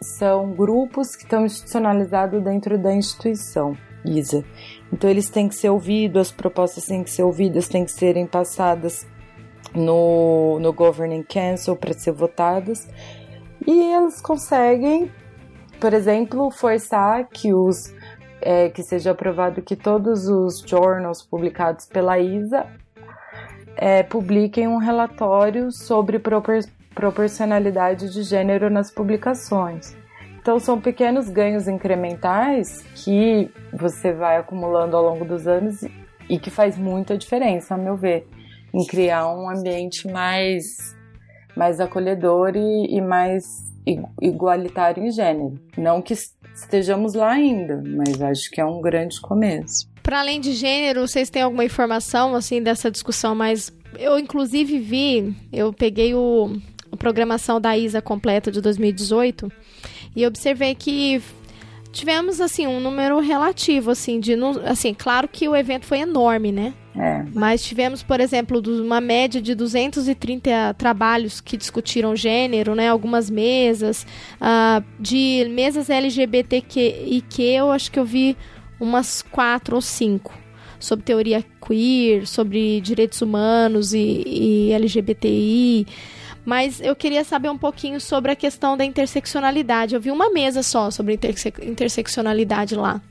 são 0.00 0.52
grupos 0.52 1.14
que 1.14 1.24
estão 1.24 1.44
institucionalizados 1.44 2.42
dentro 2.42 2.78
da 2.78 2.92
instituição 2.92 3.76
ISA. 4.04 4.44
Então 4.92 5.10
eles 5.10 5.28
têm 5.28 5.48
que 5.48 5.54
ser 5.54 5.70
ouvidos, 5.70 6.28
as 6.28 6.32
propostas 6.32 6.86
têm 6.86 7.04
que 7.04 7.10
ser 7.10 7.22
ouvidas, 7.22 7.68
têm 7.68 7.84
que 7.84 7.92
serem 7.92 8.26
passadas 8.26 9.06
no, 9.74 10.58
no 10.60 10.72
Governing 10.72 11.22
Council 11.22 11.76
para 11.76 11.92
ser 11.92 12.12
votadas. 12.12 12.88
E 13.66 13.94
eles 13.94 14.20
conseguem 14.20 15.10
por 15.80 15.92
exemplo, 15.92 16.50
forçar 16.50 17.28
que 17.28 17.52
os 17.52 17.94
é, 18.40 18.68
que 18.68 18.82
seja 18.82 19.12
aprovado 19.12 19.62
que 19.62 19.74
todos 19.74 20.28
os 20.28 20.60
journals 20.60 21.22
publicados 21.22 21.86
pela 21.86 22.18
ISA 22.18 22.66
é, 23.76 24.02
publiquem 24.02 24.68
um 24.68 24.78
relatório 24.78 25.70
sobre 25.72 26.18
propor 26.18 26.60
proporcionalidade 26.94 28.10
de 28.10 28.22
gênero 28.22 28.70
nas 28.70 28.90
publicações. 28.90 29.94
Então, 30.40 30.58
são 30.58 30.80
pequenos 30.80 31.28
ganhos 31.28 31.68
incrementais 31.68 32.82
que 32.94 33.50
você 33.70 34.14
vai 34.14 34.38
acumulando 34.38 34.96
ao 34.96 35.02
longo 35.02 35.22
dos 35.22 35.46
anos 35.46 35.82
e 36.30 36.38
que 36.38 36.50
faz 36.50 36.78
muita 36.78 37.18
diferença, 37.18 37.74
a 37.74 37.78
meu 37.78 37.96
ver, 37.96 38.26
em 38.72 38.86
criar 38.86 39.28
um 39.28 39.50
ambiente 39.50 40.10
mais, 40.10 40.95
mais 41.56 41.80
acolhedor 41.80 42.54
e, 42.54 42.96
e 42.96 43.00
mais 43.00 43.74
igualitário 44.20 45.04
em 45.04 45.10
gênero. 45.10 45.58
Não 45.76 46.02
que 46.02 46.12
estejamos 46.54 47.14
lá 47.14 47.30
ainda, 47.32 47.82
mas 47.86 48.20
acho 48.20 48.50
que 48.50 48.60
é 48.60 48.64
um 48.64 48.80
grande 48.80 49.20
começo. 49.20 49.88
Para 50.02 50.20
além 50.20 50.40
de 50.40 50.52
gênero, 50.52 51.06
vocês 51.06 51.30
têm 51.30 51.42
alguma 51.42 51.64
informação 51.64 52.34
assim 52.34 52.62
dessa 52.62 52.90
discussão 52.90 53.34
mais 53.34 53.72
eu 53.98 54.18
inclusive 54.18 54.78
vi, 54.78 55.34
eu 55.52 55.72
peguei 55.72 56.14
o 56.14 56.56
a 56.90 56.96
programação 56.96 57.60
da 57.60 57.76
ISA 57.76 58.00
completa 58.00 58.50
de 58.50 58.60
2018 58.60 59.50
e 60.14 60.26
observei 60.26 60.74
que 60.74 61.20
tivemos 61.96 62.40
assim 62.40 62.66
um 62.66 62.78
número 62.78 63.18
relativo 63.20 63.90
assim 63.90 64.20
de 64.20 64.34
assim, 64.64 64.92
claro 64.92 65.26
que 65.26 65.48
o 65.48 65.56
evento 65.56 65.86
foi 65.86 66.00
enorme, 66.00 66.52
né? 66.52 66.74
É. 66.94 67.24
Mas 67.34 67.62
tivemos, 67.62 68.02
por 68.02 68.20
exemplo, 68.20 68.62
uma 68.82 69.00
média 69.00 69.40
de 69.40 69.54
230 69.54 70.74
trabalhos 70.74 71.40
que 71.40 71.56
discutiram 71.56 72.14
gênero, 72.14 72.74
né? 72.74 72.88
Algumas 72.88 73.28
mesas. 73.28 74.06
Uh, 74.40 74.84
de 74.98 75.46
mesas 75.50 75.90
LGBTQ, 75.90 77.24
eu 77.38 77.70
acho 77.70 77.90
que 77.90 77.98
eu 77.98 78.04
vi 78.04 78.36
umas 78.80 79.22
quatro 79.22 79.76
ou 79.76 79.82
cinco. 79.82 80.34
Sobre 80.78 81.04
teoria 81.04 81.44
queer, 81.66 82.26
sobre 82.26 82.80
direitos 82.80 83.20
humanos 83.22 83.94
e, 83.94 84.22
e 84.26 84.72
LGBTI. 84.72 85.86
Mas 86.46 86.80
eu 86.80 86.94
queria 86.94 87.24
saber 87.24 87.50
um 87.50 87.58
pouquinho 87.58 88.00
sobre 88.00 88.30
a 88.30 88.36
questão 88.36 88.76
da 88.76 88.84
interseccionalidade. 88.84 89.96
Eu 89.96 90.00
vi 90.00 90.12
uma 90.12 90.30
mesa 90.30 90.62
só 90.62 90.92
sobre 90.92 91.14
interse 91.14 91.52
interseccionalidade 91.60 92.76
lá. 92.76 93.02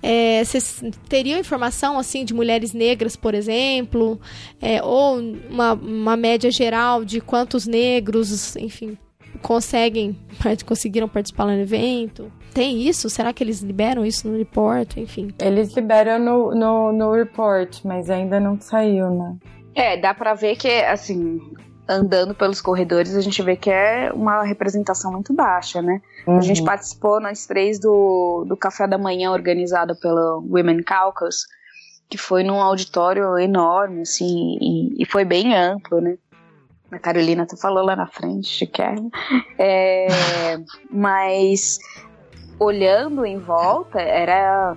É, 0.00 0.44
vocês 0.44 0.80
teriam 1.08 1.40
informação 1.40 1.98
assim 1.98 2.24
de 2.24 2.32
mulheres 2.32 2.72
negras, 2.72 3.16
por 3.16 3.34
exemplo, 3.34 4.20
é, 4.62 4.80
ou 4.80 5.18
uma, 5.50 5.72
uma 5.72 6.16
média 6.16 6.52
geral 6.52 7.04
de 7.04 7.20
quantos 7.20 7.66
negros, 7.66 8.54
enfim, 8.54 8.96
conseguem 9.42 10.16
conseguiram 10.64 11.08
participar 11.08 11.46
no 11.46 11.60
evento? 11.60 12.30
Tem 12.54 12.80
isso? 12.80 13.10
Será 13.10 13.32
que 13.32 13.42
eles 13.42 13.60
liberam 13.60 14.06
isso 14.06 14.28
no 14.28 14.38
report? 14.38 14.96
Enfim. 14.96 15.30
Eles 15.40 15.74
liberam 15.74 16.20
no, 16.20 16.54
no, 16.54 16.92
no 16.92 17.12
report, 17.12 17.80
mas 17.84 18.08
ainda 18.08 18.38
não 18.38 18.60
saiu, 18.60 19.10
né? 19.10 19.36
É, 19.74 19.96
dá 19.96 20.14
pra 20.14 20.34
ver 20.34 20.56
que, 20.56 20.68
assim, 20.68 21.40
andando 21.88 22.34
pelos 22.34 22.60
corredores, 22.60 23.16
a 23.16 23.20
gente 23.20 23.42
vê 23.42 23.56
que 23.56 23.70
é 23.70 24.12
uma 24.12 24.42
representação 24.42 25.10
muito 25.10 25.32
baixa, 25.32 25.80
né? 25.80 26.02
Uhum. 26.26 26.36
A 26.36 26.40
gente 26.42 26.60
uhum. 26.60 26.66
participou, 26.66 27.20
nós 27.20 27.46
três, 27.46 27.80
do, 27.80 28.44
do 28.46 28.56
café 28.56 28.86
da 28.86 28.98
manhã 28.98 29.30
organizado 29.30 29.96
pelo 29.96 30.44
Women 30.50 30.82
Caucus, 30.82 31.46
que 32.10 32.18
foi 32.18 32.42
num 32.42 32.60
auditório 32.60 33.38
enorme, 33.38 34.02
assim, 34.02 34.58
e, 34.60 35.02
e 35.02 35.06
foi 35.06 35.24
bem 35.24 35.54
amplo, 35.54 36.00
né? 36.00 36.18
A 36.90 36.98
Carolina 36.98 37.42
até 37.42 37.56
falou 37.56 37.84
lá 37.84 37.96
na 37.96 38.06
frente, 38.06 38.66
quer. 38.66 38.96
É, 39.58 40.08
mas 40.90 41.78
olhando 42.58 43.24
em 43.24 43.38
volta, 43.38 44.00
era. 44.00 44.76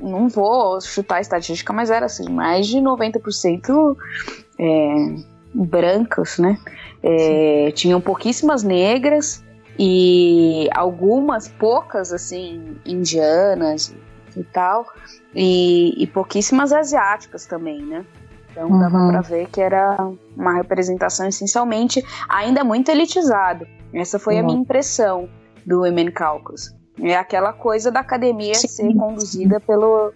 Não 0.00 0.28
vou 0.28 0.80
chutar 0.80 1.16
a 1.16 1.20
estatística, 1.20 1.72
mas 1.72 1.88
era 1.88 2.06
assim, 2.06 2.28
mais 2.28 2.66
de 2.66 2.78
90% 2.78 3.96
é, 4.58 5.31
brancos, 5.54 6.38
né? 6.38 6.58
É, 7.02 7.72
tinham 7.74 8.00
pouquíssimas 8.00 8.62
negras 8.62 9.44
e 9.78 10.68
algumas 10.74 11.48
poucas 11.48 12.12
assim 12.12 12.76
indianas 12.84 13.94
e 14.36 14.44
tal 14.44 14.86
e, 15.34 15.94
e 16.02 16.06
pouquíssimas 16.06 16.72
asiáticas 16.72 17.46
também, 17.46 17.82
né? 17.82 18.04
Então 18.50 18.68
uhum. 18.68 18.78
dava 18.78 19.08
para 19.08 19.20
ver 19.22 19.48
que 19.48 19.60
era 19.60 19.96
uma 20.36 20.54
representação 20.54 21.26
essencialmente 21.26 22.04
ainda 22.28 22.62
muito 22.62 22.90
elitizado. 22.90 23.66
Essa 23.92 24.18
foi 24.18 24.34
uhum. 24.34 24.40
a 24.40 24.42
minha 24.44 24.58
impressão 24.58 25.28
do 25.66 25.82
Women 25.82 26.10
Caucus. 26.10 26.74
É 27.00 27.16
aquela 27.16 27.52
coisa 27.52 27.90
da 27.90 28.00
academia 28.00 28.54
Sim. 28.54 28.68
ser 28.68 28.94
conduzida 28.94 29.58
pelo 29.60 30.12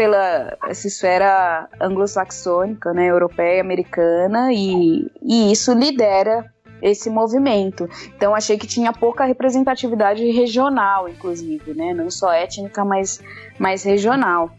pela 0.00 0.56
essa 0.66 0.86
esfera 0.86 1.68
anglo-saxônica, 1.78 2.90
né, 2.94 3.10
europeia, 3.10 3.60
americana, 3.60 4.50
e, 4.50 5.06
e 5.20 5.52
isso 5.52 5.74
lidera 5.74 6.50
esse 6.80 7.10
movimento. 7.10 7.86
Então 8.16 8.34
achei 8.34 8.56
que 8.56 8.66
tinha 8.66 8.94
pouca 8.94 9.26
representatividade 9.26 10.24
regional, 10.30 11.06
inclusive, 11.06 11.74
né, 11.74 11.92
não 11.92 12.10
só 12.10 12.32
étnica, 12.32 12.82
mas, 12.82 13.20
mas 13.58 13.82
regional. 13.82 14.50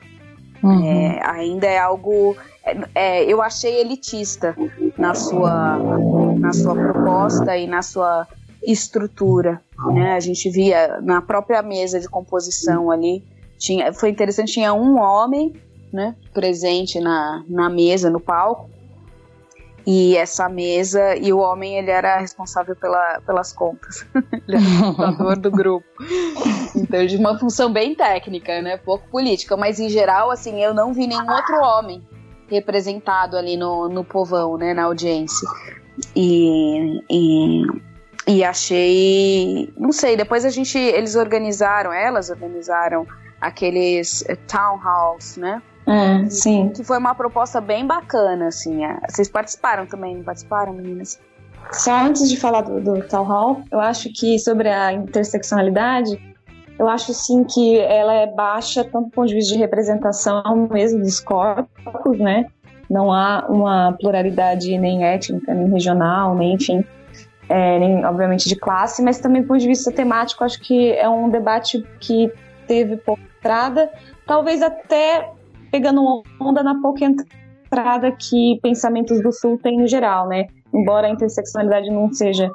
Uhum. 0.61 0.85
É, 0.85 1.19
ainda 1.25 1.65
é 1.65 1.79
algo 1.79 2.35
é, 2.93 3.23
eu 3.25 3.41
achei 3.41 3.81
elitista 3.81 4.55
na 4.95 5.15
sua, 5.15 5.79
na 6.37 6.53
sua 6.53 6.75
proposta 6.75 7.57
e 7.57 7.65
na 7.65 7.81
sua 7.81 8.27
estrutura. 8.61 9.59
Né? 9.87 10.13
A 10.13 10.19
gente 10.19 10.51
via 10.51 11.01
na 11.01 11.19
própria 11.19 11.63
mesa 11.63 11.99
de 11.99 12.07
composição 12.07 12.91
ali, 12.91 13.23
tinha, 13.61 13.93
foi 13.93 14.09
interessante, 14.09 14.53
tinha 14.53 14.73
um 14.73 14.99
homem 14.99 15.53
né, 15.93 16.15
presente 16.33 16.99
na, 16.99 17.43
na 17.47 17.69
mesa, 17.69 18.09
no 18.09 18.19
palco, 18.19 18.67
e 19.85 20.17
essa 20.17 20.49
mesa, 20.49 21.15
e 21.15 21.31
o 21.31 21.37
homem 21.37 21.77
ele 21.77 21.91
era 21.91 22.17
responsável 22.17 22.75
pela, 22.75 23.21
pelas 23.25 23.53
contas. 23.53 24.05
ele 24.47 24.57
era 24.57 25.23
o 25.23 25.35
do 25.35 25.51
grupo. 25.51 25.85
Então, 26.75 27.05
de 27.05 27.17
uma 27.17 27.37
função 27.37 27.71
bem 27.71 27.93
técnica, 27.95 28.61
né? 28.61 28.77
Pouco 28.77 29.07
política. 29.09 29.57
Mas 29.57 29.79
em 29.79 29.89
geral, 29.89 30.29
assim, 30.29 30.63
eu 30.63 30.73
não 30.73 30.93
vi 30.93 31.07
nenhum 31.07 31.29
outro 31.29 31.55
homem 31.61 32.01
representado 32.47 33.35
ali 33.35 33.57
no, 33.57 33.89
no 33.89 34.03
povão, 34.03 34.55
né? 34.55 34.73
Na 34.73 34.83
audiência. 34.83 35.47
E, 36.15 37.01
e, 37.09 37.63
e 38.27 38.43
achei. 38.43 39.73
Não 39.75 39.91
sei, 39.91 40.15
depois 40.15 40.45
a 40.45 40.49
gente. 40.49 40.77
Eles 40.77 41.15
organizaram, 41.15 41.91
elas 41.91 42.29
organizaram 42.29 43.07
aqueles 43.41 44.23
eh, 44.29 44.35
town 44.47 44.77
halls, 44.77 45.37
né? 45.37 45.61
É, 45.87 46.29
sim. 46.29 46.69
Que 46.69 46.83
foi 46.83 46.97
uma 46.97 47.15
proposta 47.15 47.59
bem 47.59 47.85
bacana, 47.85 48.47
assim. 48.47 48.85
É. 48.85 48.97
Vocês 49.09 49.27
participaram 49.27 49.85
também, 49.85 50.15
não 50.15 50.23
participaram, 50.23 50.73
meninas? 50.73 51.19
Só 51.71 52.05
antes 52.05 52.29
de 52.29 52.37
falar 52.37 52.61
do, 52.61 52.79
do 52.79 53.01
Town 53.07 53.23
Hall, 53.23 53.63
eu 53.71 53.79
acho 53.79 54.11
que 54.13 54.37
sobre 54.39 54.69
a 54.69 54.93
interseccionalidade, 54.93 56.19
eu 56.77 56.87
acho 56.87 57.13
sim 57.13 57.43
que 57.43 57.77
ela 57.79 58.13
é 58.13 58.27
baixa 58.27 58.83
tanto 58.83 59.05
do 59.05 59.11
ponto 59.11 59.27
de 59.27 59.35
vista 59.35 59.53
de 59.53 59.59
representação 59.59 60.67
mesmo 60.71 60.99
dos 60.99 61.19
corpos, 61.19 62.17
né? 62.17 62.47
Não 62.89 63.11
há 63.11 63.45
uma 63.47 63.93
pluralidade 63.93 64.77
nem 64.77 65.05
étnica, 65.05 65.53
nem 65.53 65.69
regional, 65.69 66.35
nem 66.35 66.55
enfim, 66.55 66.83
é, 67.47 67.79
nem 67.79 68.03
obviamente 68.05 68.49
de 68.49 68.55
classe, 68.55 69.01
mas 69.01 69.19
também 69.19 69.41
do 69.41 69.47
ponto 69.47 69.59
de 69.59 69.67
vista 69.67 69.91
temático, 69.91 70.43
acho 70.43 70.59
que 70.59 70.91
é 70.93 71.07
um 71.07 71.29
debate 71.29 71.85
que 71.99 72.31
teve 72.71 72.95
pouca 72.95 73.21
entrada, 73.37 73.91
talvez 74.25 74.61
até 74.61 75.29
pegando 75.69 76.23
onda 76.39 76.63
na 76.63 76.81
pouca 76.81 77.03
entrada 77.03 78.13
que 78.13 78.57
pensamentos 78.63 79.21
do 79.21 79.33
Sul 79.33 79.59
têm 79.61 79.77
no 79.77 79.87
geral, 79.87 80.29
né? 80.29 80.47
Embora 80.73 81.07
a 81.07 81.09
interseccionalidade 81.09 81.89
não 81.89 82.13
seja 82.13 82.49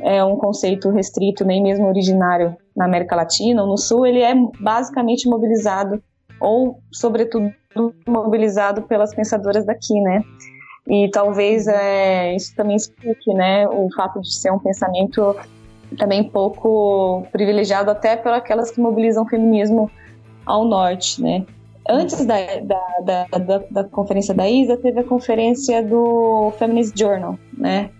é, 0.00 0.24
um 0.24 0.34
conceito 0.36 0.90
restrito, 0.90 1.44
nem 1.44 1.62
mesmo 1.62 1.86
originário 1.86 2.56
na 2.76 2.84
América 2.84 3.14
Latina 3.14 3.62
ou 3.62 3.68
no 3.68 3.78
Sul, 3.78 4.04
ele 4.04 4.22
é 4.22 4.34
basicamente 4.58 5.28
mobilizado, 5.28 6.02
ou, 6.40 6.80
sobretudo, 6.90 7.52
mobilizado 8.08 8.82
pelas 8.82 9.14
pensadoras 9.14 9.64
daqui, 9.64 10.00
né? 10.00 10.20
E 10.88 11.08
talvez 11.12 11.68
é, 11.68 12.34
isso 12.34 12.56
também 12.56 12.74
explique, 12.74 13.32
né, 13.32 13.68
o 13.68 13.88
fato 13.94 14.20
de 14.20 14.34
ser 14.34 14.50
um 14.50 14.58
pensamento 14.58 15.36
também 15.96 16.24
pouco 16.24 17.26
privilegiado 17.32 17.90
até 17.90 18.16
por 18.16 18.32
aquelas 18.32 18.70
que 18.70 18.80
mobilizam 18.80 19.24
o 19.24 19.28
feminismo 19.28 19.90
ao 20.46 20.64
norte, 20.64 21.22
né? 21.22 21.44
Antes 21.88 22.24
da, 22.24 22.36
da, 22.62 23.26
da, 23.26 23.38
da, 23.38 23.58
da 23.70 23.84
conferência 23.84 24.34
da 24.34 24.48
ISA, 24.48 24.76
teve 24.76 25.00
a 25.00 25.04
conferência 25.04 25.82
do 25.82 26.52
Feminist 26.58 26.98
Journal, 26.98 27.38
né? 27.56 27.90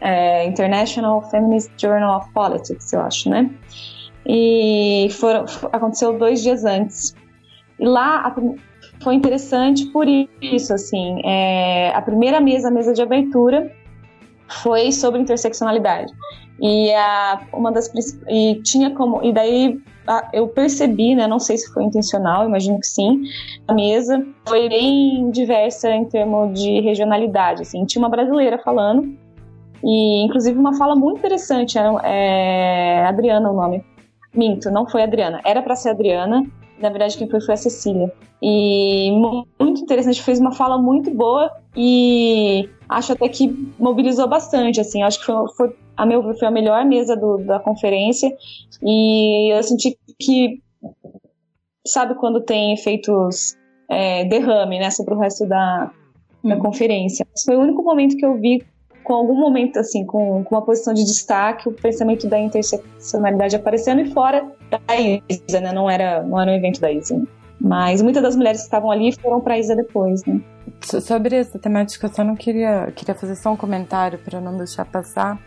É, 0.00 0.46
International 0.46 1.22
Feminist 1.30 1.70
Journal 1.76 2.18
of 2.18 2.32
Politics, 2.32 2.92
eu 2.92 3.00
acho, 3.00 3.28
né? 3.28 3.50
E 4.26 5.08
foram, 5.12 5.44
aconteceu 5.72 6.18
dois 6.18 6.42
dias 6.42 6.64
antes. 6.64 7.14
E 7.78 7.86
lá 7.86 8.34
foi 9.02 9.14
interessante 9.14 9.86
por 9.86 10.06
isso, 10.08 10.72
assim, 10.72 11.20
é, 11.24 11.92
a 11.94 12.02
primeira 12.02 12.40
mesa, 12.40 12.68
a 12.68 12.70
mesa 12.70 12.92
de 12.92 13.02
abertura, 13.02 13.70
foi 14.48 14.90
sobre 14.90 15.20
interseccionalidade. 15.20 16.12
E 16.60 16.92
a, 16.94 17.42
uma 17.52 17.70
das 17.70 17.92
e 18.28 18.60
tinha 18.62 18.90
como 18.90 19.22
e 19.22 19.32
daí 19.32 19.80
eu 20.32 20.48
percebi, 20.48 21.14
né, 21.14 21.26
não 21.26 21.38
sei 21.38 21.58
se 21.58 21.72
foi 21.72 21.82
intencional, 21.82 22.46
imagino 22.46 22.78
que 22.78 22.86
sim, 22.86 23.22
a 23.66 23.74
mesa 23.74 24.24
foi 24.46 24.68
bem 24.68 25.30
diversa 25.30 25.90
em 25.90 26.04
termos 26.04 26.58
de 26.58 26.80
regionalidade, 26.80 27.62
assim, 27.62 27.84
tinha 27.84 28.00
uma 28.00 28.08
brasileira 28.08 28.58
falando, 28.58 29.16
e 29.82 30.24
inclusive 30.24 30.56
uma 30.58 30.76
fala 30.76 30.94
muito 30.94 31.18
interessante, 31.18 31.76
é, 31.76 31.90
é 32.04 33.06
Adriana 33.06 33.50
o 33.50 33.54
nome, 33.54 33.84
minto, 34.32 34.70
não 34.70 34.88
foi 34.88 35.02
Adriana, 35.02 35.40
era 35.44 35.60
para 35.60 35.74
ser 35.74 35.90
Adriana, 35.90 36.44
na 36.80 36.90
verdade 36.90 37.16
quem 37.16 37.28
foi 37.28 37.40
foi 37.40 37.54
a 37.54 37.56
Cecília, 37.56 38.12
e 38.42 39.10
muito 39.58 39.80
interessante, 39.80 40.22
fez 40.22 40.38
uma 40.38 40.52
fala 40.52 40.78
muito 40.78 41.10
boa, 41.10 41.50
e 41.76 42.68
acho 42.88 43.12
até 43.12 43.28
que 43.28 43.48
mobilizou 43.78 44.28
bastante, 44.28 44.80
assim, 44.80 45.02
acho 45.02 45.20
que 45.20 45.26
foi, 45.26 45.48
foi 45.56 45.76
a 45.96 46.04
meu 46.04 46.22
ver, 46.22 46.38
foi 46.38 46.48
a 46.48 46.50
melhor 46.50 46.84
mesa 46.84 47.16
do, 47.16 47.38
da 47.38 47.58
conferência 47.58 48.30
e 48.82 49.52
eu 49.52 49.62
senti 49.62 49.98
que, 50.18 50.60
sabe 51.86 52.14
quando 52.16 52.40
tem 52.40 52.74
efeitos 52.74 53.56
é, 53.88 54.24
derrame, 54.24 54.78
né, 54.78 54.90
sobre 54.90 55.14
o 55.14 55.18
resto 55.18 55.46
da, 55.46 55.90
da 56.44 56.56
hum. 56.56 56.58
conferência. 56.58 57.26
Esse 57.34 57.46
foi 57.46 57.56
o 57.56 57.60
único 57.60 57.82
momento 57.82 58.16
que 58.16 58.24
eu 58.24 58.34
vi 58.38 58.64
com 59.02 59.14
algum 59.14 59.36
momento, 59.36 59.78
assim, 59.78 60.04
com, 60.04 60.42
com 60.42 60.54
uma 60.54 60.62
posição 60.62 60.92
de 60.92 61.04
destaque, 61.04 61.68
o 61.68 61.72
pensamento 61.72 62.26
da 62.26 62.38
interseccionalidade 62.40 63.54
aparecendo 63.54 64.00
e 64.00 64.10
fora 64.10 64.55
da 64.70 64.80
ISA, 64.96 65.60
né, 65.60 65.72
não 65.72 65.88
era, 65.88 66.22
não 66.22 66.40
era 66.40 66.50
um 66.50 66.54
evento 66.54 66.80
da 66.80 66.90
ISA. 66.90 67.22
Mas 67.60 68.02
muitas 68.02 68.22
das 68.22 68.36
mulheres 68.36 68.60
que 68.60 68.66
estavam 68.66 68.90
ali 68.90 69.12
foram 69.12 69.40
para 69.40 69.58
ISA 69.58 69.74
depois, 69.74 70.24
né. 70.24 70.40
Sobre 70.82 71.36
essa 71.36 71.58
temática, 71.58 72.06
eu 72.06 72.12
só 72.12 72.22
não 72.22 72.36
queria, 72.36 72.92
queria 72.94 73.14
fazer 73.14 73.36
só 73.36 73.52
um 73.52 73.56
comentário 73.56 74.18
para 74.18 74.40
não 74.40 74.56
deixar 74.56 74.84
passar 74.84 75.38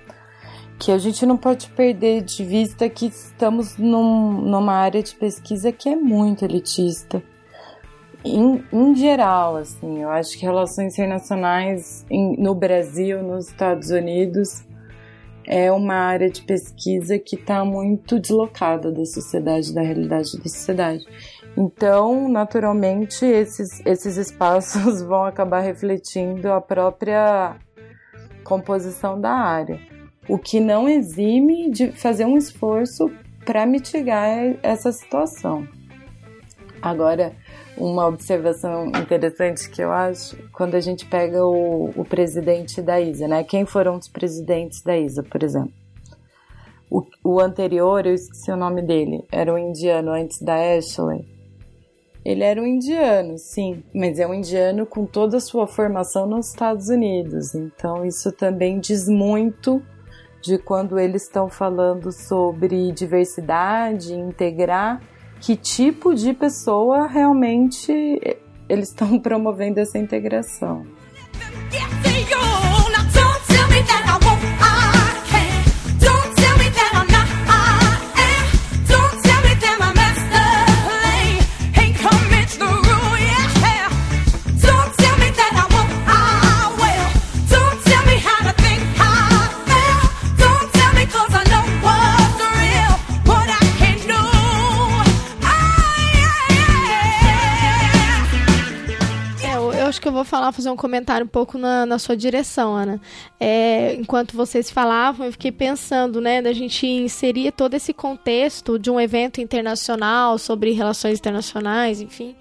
que 0.79 0.93
a 0.93 0.97
gente 0.97 1.25
não 1.25 1.35
pode 1.35 1.69
perder 1.71 2.21
de 2.23 2.43
vista 2.43 2.89
que 2.89 3.07
estamos 3.07 3.77
num, 3.77 4.31
numa 4.41 4.73
área 4.73 5.03
de 5.03 5.13
pesquisa 5.13 5.73
que 5.73 5.89
é 5.89 5.95
muito 5.95 6.45
elitista. 6.45 7.21
Em, 8.23 8.63
em 8.71 8.95
geral, 8.95 9.57
assim, 9.57 10.01
eu 10.01 10.09
acho 10.09 10.37
que 10.37 10.45
relações 10.45 10.93
internacionais 10.93 12.05
em, 12.09 12.37
no 12.37 12.55
Brasil, 12.55 13.21
nos 13.21 13.49
Estados 13.49 13.89
Unidos, 13.89 14.63
é 15.49 15.71
uma 15.71 15.95
área 15.95 16.29
de 16.29 16.43
pesquisa 16.43 17.19
que 17.19 17.35
está 17.35 17.65
muito 17.65 18.19
deslocada 18.19 18.91
da 18.91 19.03
sociedade, 19.03 19.73
da 19.73 19.81
realidade 19.81 20.37
da 20.37 20.43
sociedade. 20.43 21.03
Então, 21.57 22.29
naturalmente, 22.29 23.25
esses, 23.25 23.83
esses 23.85 24.15
espaços 24.15 25.01
vão 25.03 25.25
acabar 25.25 25.59
refletindo 25.59 26.51
a 26.51 26.61
própria 26.61 27.57
composição 28.43 29.19
da 29.19 29.31
área 29.31 29.79
o 30.29 30.37
que 30.37 30.59
não 30.59 30.87
exime 30.87 31.71
de 31.71 31.91
fazer 31.91 32.23
um 32.23 32.37
esforço 32.37 33.11
para 33.43 33.65
mitigar 33.65 34.55
essa 34.61 34.91
situação. 34.91 35.67
Agora, 36.79 37.33
uma 37.79 38.05
observação 38.05 38.87
interessante 38.87 39.69
que 39.69 39.81
eu 39.81 39.91
acho, 39.91 40.37
quando 40.51 40.75
a 40.75 40.81
gente 40.81 41.05
pega 41.05 41.45
o, 41.45 41.91
o 41.95 42.03
presidente 42.03 42.81
da 42.81 42.99
ISA, 42.99 43.27
né? 43.27 43.43
Quem 43.43 43.65
foram 43.65 43.97
os 43.97 44.07
presidentes 44.07 44.81
da 44.81 44.97
ISA, 44.97 45.23
por 45.23 45.41
exemplo? 45.41 45.71
O, 46.91 47.03
o 47.23 47.39
anterior, 47.39 48.05
eu 48.05 48.13
esqueci 48.13 48.51
o 48.51 48.57
nome 48.57 48.81
dele, 48.81 49.23
era 49.31 49.53
um 49.53 49.57
indiano 49.57 50.11
antes 50.11 50.41
da 50.41 50.55
Ashley. 50.55 51.25
Ele 52.25 52.43
era 52.43 52.61
um 52.61 52.65
indiano, 52.65 53.37
sim, 53.37 53.81
mas 53.95 54.19
é 54.19 54.27
um 54.27 54.33
indiano 54.33 54.85
com 54.85 55.05
toda 55.05 55.37
a 55.37 55.39
sua 55.39 55.65
formação 55.65 56.27
nos 56.27 56.49
Estados 56.49 56.89
Unidos. 56.89 57.55
Então, 57.55 58.05
isso 58.05 58.31
também 58.31 58.79
diz 58.79 59.07
muito 59.07 59.81
de 60.41 60.57
quando 60.57 60.99
eles 60.99 61.23
estão 61.23 61.49
falando 61.49 62.11
sobre 62.11 62.91
diversidade, 62.91 64.13
integrar, 64.13 65.01
que 65.41 65.55
tipo 65.55 66.13
de 66.13 66.33
pessoa 66.33 67.07
realmente 67.07 67.91
eles 68.67 68.89
estão 68.89 69.17
promovendo 69.19 69.79
essa 69.79 69.97
integração. 69.97 70.85
Eu 100.09 100.13
vou 100.13 100.25
falar, 100.25 100.51
fazer 100.51 100.69
um 100.69 100.75
comentário 100.75 101.25
um 101.25 101.29
pouco 101.29 101.57
na, 101.57 101.85
na 101.85 101.97
sua 101.99 102.17
direção, 102.17 102.75
Ana. 102.75 102.99
É, 103.39 103.93
enquanto 103.93 104.35
vocês 104.35 104.69
falavam, 104.69 105.25
eu 105.25 105.31
fiquei 105.31 105.51
pensando, 105.51 106.19
né, 106.19 106.41
da 106.41 106.51
gente 106.51 106.85
inserir 106.85 107.51
todo 107.51 107.75
esse 107.75 107.93
contexto 107.93 108.77
de 108.77 108.89
um 108.89 108.99
evento 108.99 109.39
internacional 109.39 110.37
sobre 110.37 110.71
relações 110.71 111.19
internacionais, 111.19 112.01
enfim, 112.01 112.35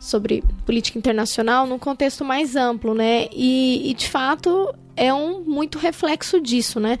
sobre 0.00 0.42
política 0.66 0.98
internacional 0.98 1.66
num 1.66 1.78
contexto 1.78 2.24
mais 2.24 2.56
amplo, 2.56 2.94
né? 2.94 3.28
E, 3.30 3.90
e 3.90 3.94
de 3.94 4.08
fato 4.08 4.74
é 4.96 5.12
um 5.12 5.40
muito 5.40 5.78
reflexo 5.78 6.40
disso, 6.40 6.80
né? 6.80 6.98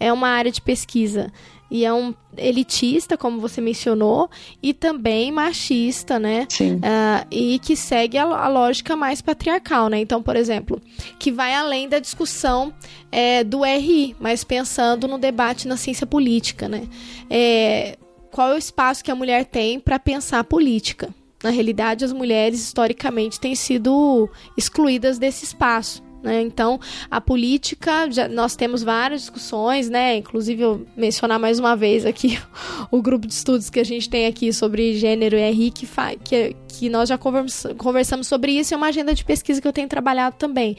É 0.00 0.12
uma 0.12 0.28
área 0.28 0.50
de 0.50 0.62
pesquisa 0.62 1.32
e 1.70 1.84
é 1.84 1.92
um 1.92 2.14
elitista, 2.36 3.16
como 3.16 3.40
você 3.40 3.60
mencionou, 3.60 4.30
e 4.62 4.72
também 4.72 5.30
machista, 5.30 6.18
né? 6.18 6.46
Sim. 6.48 6.76
Uh, 6.76 7.26
e 7.30 7.58
que 7.58 7.76
segue 7.76 8.16
a, 8.16 8.24
a, 8.24 8.48
lógica 8.48 8.96
mais 8.96 9.20
patriarcal, 9.20 9.88
né? 9.88 9.98
Então, 9.98 10.22
por 10.22 10.36
exemplo, 10.36 10.80
que 11.18 11.30
vai 11.30 11.54
além 11.54 11.88
da 11.88 11.98
discussão 11.98 12.72
é, 13.10 13.44
do 13.44 13.64
RI, 13.64 14.16
mas 14.18 14.44
pensando 14.44 15.06
no 15.06 15.18
debate 15.18 15.68
na 15.68 15.76
ciência 15.76 16.06
política, 16.06 16.68
né? 16.68 16.88
É, 17.28 17.98
qual 18.30 18.52
é 18.52 18.54
o 18.54 18.58
espaço 18.58 19.04
que 19.04 19.10
a 19.10 19.14
mulher 19.14 19.44
tem 19.44 19.80
para 19.80 19.98
pensar 19.98 20.44
política? 20.44 21.14
Na 21.42 21.50
realidade, 21.50 22.04
as 22.04 22.12
mulheres 22.12 22.60
historicamente 22.60 23.38
têm 23.38 23.54
sido 23.54 24.28
excluídas 24.56 25.18
desse 25.18 25.44
espaço. 25.44 26.02
Né? 26.22 26.42
Então, 26.42 26.80
a 27.10 27.20
política, 27.20 28.10
já, 28.10 28.28
nós 28.28 28.56
temos 28.56 28.82
várias 28.82 29.20
discussões, 29.22 29.88
né? 29.88 30.16
Inclusive, 30.16 30.62
eu 30.62 30.86
mencionar 30.96 31.38
mais 31.38 31.58
uma 31.58 31.76
vez 31.76 32.04
aqui 32.04 32.38
o 32.90 33.00
grupo 33.00 33.26
de 33.26 33.34
estudos 33.34 33.70
que 33.70 33.78
a 33.78 33.84
gente 33.84 34.08
tem 34.08 34.26
aqui 34.26 34.52
sobre 34.52 34.98
gênero 34.98 35.36
e 35.36 35.50
RI, 35.50 35.70
que, 35.70 35.86
que, 36.24 36.56
que 36.68 36.88
nós 36.88 37.08
já 37.08 37.18
conversamos 37.18 38.26
sobre 38.26 38.52
isso, 38.52 38.74
é 38.74 38.76
uma 38.76 38.88
agenda 38.88 39.14
de 39.14 39.24
pesquisa 39.24 39.60
que 39.60 39.66
eu 39.66 39.72
tenho 39.72 39.88
trabalhado 39.88 40.36
também, 40.38 40.76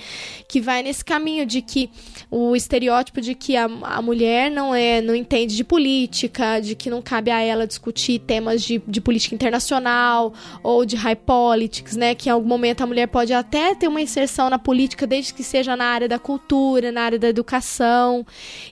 que 0.48 0.62
vai 0.62 0.84
nesse 0.84 1.04
caminho 1.04 1.46
de 1.46 1.62
que 1.62 1.90
o 2.30 2.56
estereótipo 2.56 3.20
de 3.20 3.34
que 3.34 3.58
a, 3.58 3.66
a 3.66 4.02
mulher 4.02 4.52
não 4.52 4.74
é, 4.74 5.02
não 5.02 5.16
entende 5.16 5.56
de 5.56 5.64
política, 5.64 6.60
de 6.60 6.76
que 6.76 6.90
não 6.90 7.02
cabe 7.02 7.32
a 7.32 7.42
ela 7.42 7.66
discutir 7.66 8.20
temas 8.20 8.62
de, 8.62 8.82
de 8.88 9.02
política 9.02 9.36
internacional 9.36 10.34
ou 10.62 10.86
de 10.86 10.96
high 10.96 11.16
politics, 11.16 11.96
né? 11.96 12.14
Que 12.14 12.30
em 12.30 12.32
algum 12.32 12.48
momento 12.48 12.82
a 12.82 12.88
mulher 12.88 13.08
pode 13.08 13.34
até 13.34 13.74
ter 13.74 13.88
uma 13.88 14.02
inserção 14.02 14.50
na 14.50 14.60
política, 14.60 15.08
desde 15.08 15.34
que 15.34 15.44
seja 15.44 15.76
na 15.76 15.86
área 15.86 16.08
da 16.08 16.20
cultura, 16.20 16.92
na 16.92 17.02
área 17.02 17.20
da 17.20 17.28
educação. 17.28 18.26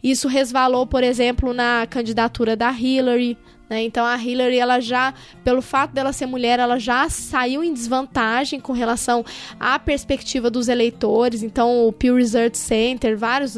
Isso 0.04 0.28
resvalou, 0.28 0.86
por 0.86 1.04
exemplo, 1.04 1.54
na 1.54 1.88
candidatura 1.88 2.56
da 2.56 2.72
Hillary, 2.72 3.38
né? 3.70 3.84
Então 3.84 4.06
a 4.06 4.16
Hillary, 4.16 4.58
ela 4.58 4.80
já, 4.80 5.14
pelo 5.44 5.62
fato 5.62 5.92
dela 5.92 6.14
ser 6.14 6.26
mulher, 6.26 6.60
ela 6.60 6.80
já 6.80 7.10
saiu 7.10 7.64
em 7.64 7.74
desvantagem 7.74 8.60
com 8.60 8.74
relação 8.74 9.26
à 9.60 9.78
perspectiva 9.78 10.50
dos 10.50 10.68
eleitores. 10.68 11.44
Então 11.44 11.88
o 11.88 11.92
Pew 11.92 12.16
Research 12.16 12.58
Center, 12.58 13.18
vários, 13.18 13.56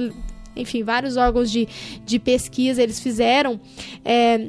enfim, 0.55 0.83
vários 0.83 1.17
órgãos 1.17 1.51
de, 1.51 1.67
de 2.05 2.19
pesquisa, 2.19 2.81
eles 2.81 2.99
fizeram 2.99 3.59
é, 4.03 4.47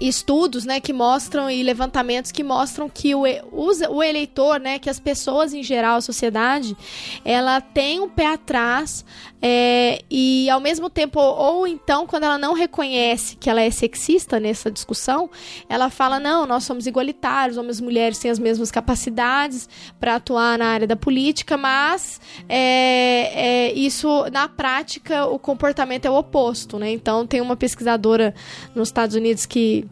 estudos, 0.00 0.64
né, 0.64 0.78
que 0.78 0.92
mostram 0.92 1.50
e 1.50 1.62
levantamentos 1.62 2.30
que 2.30 2.44
mostram 2.44 2.88
que 2.88 3.14
o, 3.14 3.22
o, 3.22 4.02
eleitor, 4.02 4.60
né, 4.60 4.78
que 4.78 4.90
as 4.90 5.00
pessoas 5.00 5.54
em 5.54 5.62
geral, 5.62 5.96
a 5.96 6.00
sociedade, 6.00 6.76
ela 7.24 7.60
tem 7.60 8.00
um 8.00 8.08
pé 8.08 8.26
atrás 8.26 9.04
é, 9.40 10.02
e 10.10 10.48
ao 10.48 10.60
mesmo 10.60 10.88
tempo, 10.88 11.20
ou, 11.20 11.66
então 11.66 12.06
quando 12.06 12.24
ela 12.24 12.38
não 12.38 12.54
reconhece 12.54 13.36
que 13.36 13.50
ela 13.50 13.60
é 13.60 13.70
sexista 13.70 14.40
nessa 14.40 14.70
discussão, 14.70 15.30
ela 15.68 15.90
fala 15.90 16.18
não, 16.18 16.46
nós 16.46 16.64
somos 16.64 16.86
igualitários, 16.86 17.58
homens 17.58 17.78
e 17.78 17.82
mulheres 17.82 18.18
têm 18.18 18.30
as 18.30 18.38
mesmas 18.38 18.70
capacidades 18.70 19.68
para 20.00 20.16
atuar 20.16 20.58
na 20.58 20.66
área 20.66 20.86
da 20.86 20.96
política, 20.96 21.56
mas 21.56 22.20
é, 22.48 23.68
é, 23.68 23.72
isso 23.74 24.26
na 24.32 24.48
prática 24.48 25.26
o 25.26 25.38
comportamento 25.38 26.06
é 26.06 26.10
o 26.10 26.14
oposto, 26.14 26.78
né? 26.78 26.90
Então 26.90 27.26
tem 27.26 27.40
uma 27.40 27.56
pesquisadora 27.56 28.34
nos 28.74 28.88
Estados 28.88 29.14
Unidos 29.14 29.44
que 29.44 29.86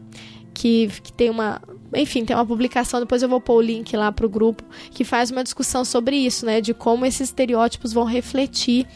que, 0.55 0.87
que 1.03 1.11
tem 1.11 1.29
uma, 1.29 1.61
enfim, 1.93 2.23
tem 2.23 2.33
uma 2.33 2.45
publicação, 2.45 3.01
depois 3.01 3.21
eu 3.21 3.27
vou 3.27 3.41
pôr 3.41 3.55
o 3.55 3.61
link 3.61 3.95
lá 3.97 4.09
pro 4.09 4.29
grupo, 4.29 4.63
que 4.89 5.03
faz 5.03 5.29
uma 5.29 5.43
discussão 5.43 5.83
sobre 5.83 6.15
isso, 6.15 6.45
né? 6.45 6.61
De 6.61 6.73
como 6.73 7.05
esses 7.05 7.27
estereótipos 7.27 7.91
vão 7.91 8.05
refletir 8.05 8.87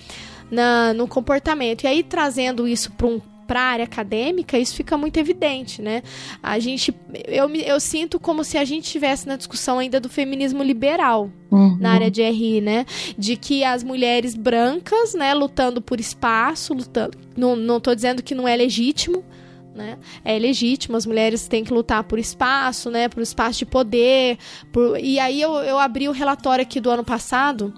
na, 0.49 0.93
no 0.93 1.07
comportamento. 1.07 1.83
E 1.83 1.87
aí, 1.87 2.03
trazendo 2.03 2.67
isso 2.67 2.91
para 2.91 3.07
um 3.07 3.21
para 3.49 3.61
a 3.61 3.63
área 3.63 3.85
acadêmica, 3.85 4.59
isso 4.59 4.75
fica 4.75 4.95
muito 4.95 5.17
evidente, 5.17 5.81
né? 5.81 6.03
A 6.41 6.59
gente, 6.59 6.93
eu, 7.27 7.49
eu 7.49 7.79
sinto 7.79 8.19
como 8.19 8.43
se 8.43 8.59
a 8.59 8.63
gente 8.63 8.85
estivesse 8.85 9.27
na 9.27 9.35
discussão 9.35 9.79
ainda 9.79 9.99
do 9.99 10.07
feminismo 10.07 10.61
liberal 10.61 11.31
uhum. 11.49 11.75
na 11.79 11.93
área 11.93 12.11
de 12.11 12.21
RI, 12.21 12.61
né? 12.61 12.85
De 13.17 13.35
que 13.35 13.63
as 13.63 13.83
mulheres 13.83 14.35
brancas, 14.35 15.15
né, 15.15 15.33
lutando 15.33 15.81
por 15.81 15.99
espaço, 15.99 16.75
lutando, 16.75 17.17
não, 17.35 17.55
não 17.55 17.79
tô 17.79 17.95
dizendo 17.95 18.21
que 18.21 18.35
não 18.35 18.47
é 18.47 18.55
legítimo, 18.55 19.25
né? 19.73 19.97
É 20.23 20.37
legítimo, 20.37 20.95
as 20.95 21.07
mulheres 21.07 21.47
têm 21.47 21.63
que 21.63 21.73
lutar 21.73 22.03
por 22.03 22.19
espaço, 22.19 22.91
né? 22.91 23.09
Por 23.09 23.23
espaço 23.23 23.57
de 23.57 23.65
poder. 23.65 24.37
Por... 24.71 24.99
E 24.99 25.17
aí 25.17 25.41
eu, 25.41 25.55
eu 25.55 25.79
abri 25.79 26.07
o 26.07 26.11
relatório 26.11 26.61
aqui 26.61 26.79
do 26.79 26.91
ano 26.91 27.03
passado. 27.03 27.73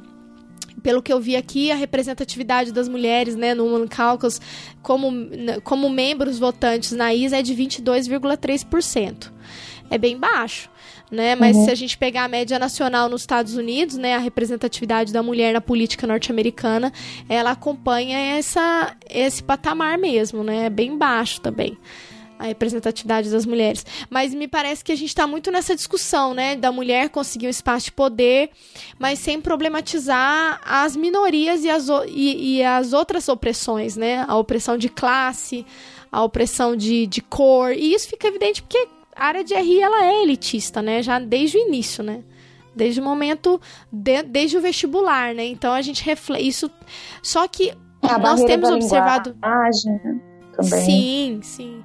Pelo 0.82 1.02
que 1.02 1.12
eu 1.12 1.20
vi 1.20 1.36
aqui, 1.36 1.72
a 1.72 1.76
representatividade 1.76 2.72
das 2.72 2.88
mulheres 2.88 3.36
né, 3.36 3.54
no 3.54 3.66
Human 3.66 3.88
Caucus 3.88 4.40
como, 4.82 5.12
como 5.64 5.90
membros 5.90 6.40
votantes 6.40 6.92
na 6.92 7.14
ISA 7.14 7.40
é 7.40 7.42
de 7.42 7.56
22,3%. 7.56 9.32
É 9.90 9.98
bem 9.98 10.18
baixo 10.18 10.70
né? 11.12 11.36
Mas 11.36 11.58
uhum. 11.58 11.66
se 11.66 11.72
a 11.72 11.76
gente 11.76 11.98
pegar 11.98 12.24
a 12.24 12.28
média 12.28 12.58
nacional 12.58 13.10
nos 13.10 13.22
Estados 13.22 13.56
Unidos, 13.56 13.98
né, 13.98 14.16
a 14.16 14.20
representatividade 14.20 15.12
da 15.12 15.22
mulher 15.22 15.54
na 15.54 15.60
política 15.60 16.08
norte-americana, 16.08 16.92
ela 17.28 17.52
acompanha 17.52 18.18
essa, 18.18 18.96
esse 19.10 19.44
patamar 19.44 19.98
mesmo, 19.98 20.42
né? 20.44 20.68
É 20.68 20.70
bem 20.70 20.98
baixo 20.98 21.42
também 21.42 21.78
a 22.42 22.46
representatividade 22.46 23.30
das 23.30 23.46
mulheres. 23.46 23.86
Mas 24.10 24.34
me 24.34 24.48
parece 24.48 24.84
que 24.84 24.92
a 24.92 24.96
gente 24.96 25.10
está 25.10 25.28
muito 25.28 25.52
nessa 25.52 25.76
discussão, 25.76 26.34
né? 26.34 26.56
Da 26.56 26.72
mulher 26.72 27.10
conseguir 27.10 27.46
um 27.46 27.52
espaço 27.52 27.86
de 27.86 27.92
poder, 27.92 28.50
mas 28.98 29.20
sem 29.20 29.40
problematizar 29.40 30.60
as 30.66 30.96
minorias 30.96 31.64
e 31.64 31.70
as, 31.70 31.88
e, 32.08 32.58
e 32.58 32.64
as 32.64 32.94
outras 32.94 33.30
opressões, 33.30 33.96
né? 33.96 34.26
A 34.28 34.36
opressão 34.36 34.76
de 34.76 34.90
classe, 34.90 35.66
a 36.12 36.24
opressão 36.24 36.76
de, 36.76 37.06
de 37.06 37.22
cor. 37.22 37.74
E 37.74 37.94
isso 37.94 38.08
fica 38.10 38.28
evidente 38.28 38.64
porque 38.64 38.88
a 39.16 39.26
área 39.26 39.44
de 39.44 39.54
RI 39.54 39.80
ela 39.80 40.04
é 40.06 40.24
elitista, 40.24 40.82
né? 40.82 41.04
Já 41.04 41.20
desde 41.20 41.58
o 41.58 41.62
início, 41.68 42.04
né? 42.04 42.24
Desde 42.76 43.00
o 43.00 43.04
momento, 43.04 43.62
de, 43.92 44.24
desde 44.24 44.58
o 44.58 44.62
vestibular, 44.62 45.36
né? 45.36 45.46
Então 45.46 45.74
a 45.74 45.82
gente 45.84 46.04
reflete 46.04 46.48
isso. 46.48 46.72
Só 47.22 47.48
que 47.48 47.70
é, 47.70 48.18
nós 48.18 48.44
temos 48.44 48.72
observado. 48.72 49.32
Linguagem, 49.32 50.22
também. 50.56 50.86
Sim, 50.86 51.40
sim. 51.44 51.84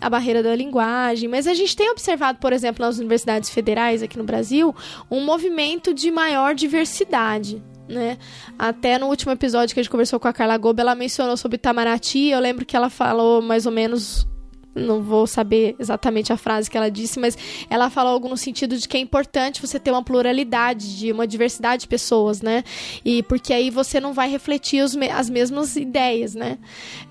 A 0.00 0.10
barreira 0.10 0.42
da 0.42 0.54
linguagem. 0.54 1.28
Mas 1.28 1.46
a 1.46 1.54
gente 1.54 1.76
tem 1.76 1.90
observado, 1.90 2.38
por 2.38 2.52
exemplo, 2.52 2.84
nas 2.84 2.98
universidades 2.98 3.50
federais 3.50 4.02
aqui 4.02 4.18
no 4.18 4.24
Brasil, 4.24 4.74
um 5.10 5.24
movimento 5.24 5.94
de 5.94 6.10
maior 6.10 6.54
diversidade. 6.54 7.62
Né? 7.88 8.18
Até 8.58 8.98
no 8.98 9.06
último 9.06 9.32
episódio 9.32 9.72
que 9.72 9.80
a 9.80 9.82
gente 9.82 9.90
conversou 9.90 10.18
com 10.18 10.26
a 10.26 10.32
Carla 10.32 10.56
Goba, 10.56 10.82
ela 10.82 10.94
mencionou 10.94 11.36
sobre 11.36 11.56
Itamaraty. 11.56 12.28
Eu 12.28 12.40
lembro 12.40 12.66
que 12.66 12.76
ela 12.76 12.90
falou 12.90 13.40
mais 13.40 13.64
ou 13.64 13.72
menos 13.72 14.26
não 14.76 15.02
vou 15.02 15.26
saber 15.26 15.74
exatamente 15.78 16.32
a 16.32 16.36
frase 16.36 16.70
que 16.70 16.76
ela 16.76 16.90
disse, 16.90 17.18
mas 17.18 17.36
ela 17.68 17.90
falou 17.90 18.12
algo 18.12 18.28
no 18.28 18.36
sentido 18.36 18.76
de 18.76 18.86
que 18.86 18.96
é 18.96 19.00
importante 19.00 19.60
você 19.60 19.80
ter 19.80 19.90
uma 19.90 20.02
pluralidade, 20.02 20.98
de 20.98 21.10
uma 21.10 21.26
diversidade 21.26 21.82
de 21.82 21.88
pessoas, 21.88 22.42
né? 22.42 22.62
E 23.04 23.22
porque 23.22 23.52
aí 23.52 23.70
você 23.70 23.98
não 23.98 24.12
vai 24.12 24.28
refletir 24.28 24.82
os, 24.84 24.96
as 24.96 25.30
mesmas 25.30 25.76
ideias, 25.76 26.34
né? 26.34 26.58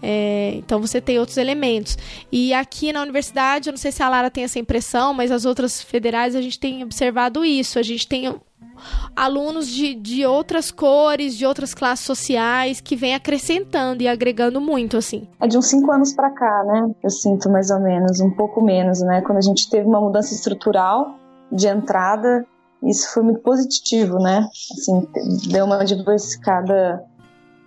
É, 0.02 0.54
então 0.58 0.80
você 0.80 1.02
tem 1.02 1.20
outros 1.20 1.38
elementos. 1.38 1.98
E 2.32 2.54
aqui 2.54 2.94
na 2.94 3.02
universidade, 3.02 3.70
eu 3.70 3.74
não 3.74 3.78
sei 3.78 3.92
se 3.92 4.04
a 4.04 4.10
Lara 4.10 4.30
tem 4.30 4.44
essa 4.44 4.60
impressão, 4.60 5.14
mas 5.14 5.32
as 5.32 5.46
outras 5.46 5.82
federais 5.82 6.36
a 6.36 6.42
gente 6.42 6.60
tem 6.60 6.84
observado 6.84 7.44
isso. 7.44 7.80
A 7.80 7.84
gente 7.84 8.08
tem 8.08 8.34
alunos 9.16 9.68
de, 9.68 9.96
de 9.96 10.26
outras 10.26 10.72
cores, 10.72 11.36
de 11.36 11.46
outras 11.46 11.74
classes 11.74 12.06
sociais, 12.06 12.82
que 12.82 12.96
vem 12.96 13.16
acrescentando 13.16 14.04
e 14.04 14.08
agregando 14.08 14.60
muito, 14.60 14.98
assim. 14.98 15.28
É 15.40 15.48
de 15.48 15.58
uns 15.58 15.68
cinco 15.68 15.92
anos 15.92 16.14
para 16.14 16.30
cá, 16.30 16.64
né? 16.66 16.92
Eu 17.04 17.10
sinto 17.10 17.50
mais 17.50 17.70
ou 17.70 17.80
menos, 17.80 18.20
um 18.20 18.32
pouco 18.32 18.62
menos, 18.62 19.02
né? 19.02 19.22
Quando 19.22 19.38
a 19.38 19.42
gente 19.42 19.70
teve 19.70 19.88
uma 19.88 20.02
mudança 20.02 20.34
estrutural 20.34 21.16
de 21.52 21.68
entrada, 21.68 22.46
isso 22.84 23.14
foi 23.14 23.24
muito 23.24 23.40
positivo, 23.42 24.18
né? 24.20 24.48
Assim, 24.72 25.08
deu 25.50 25.66
uma 25.66 25.84
diversificada 25.84 27.04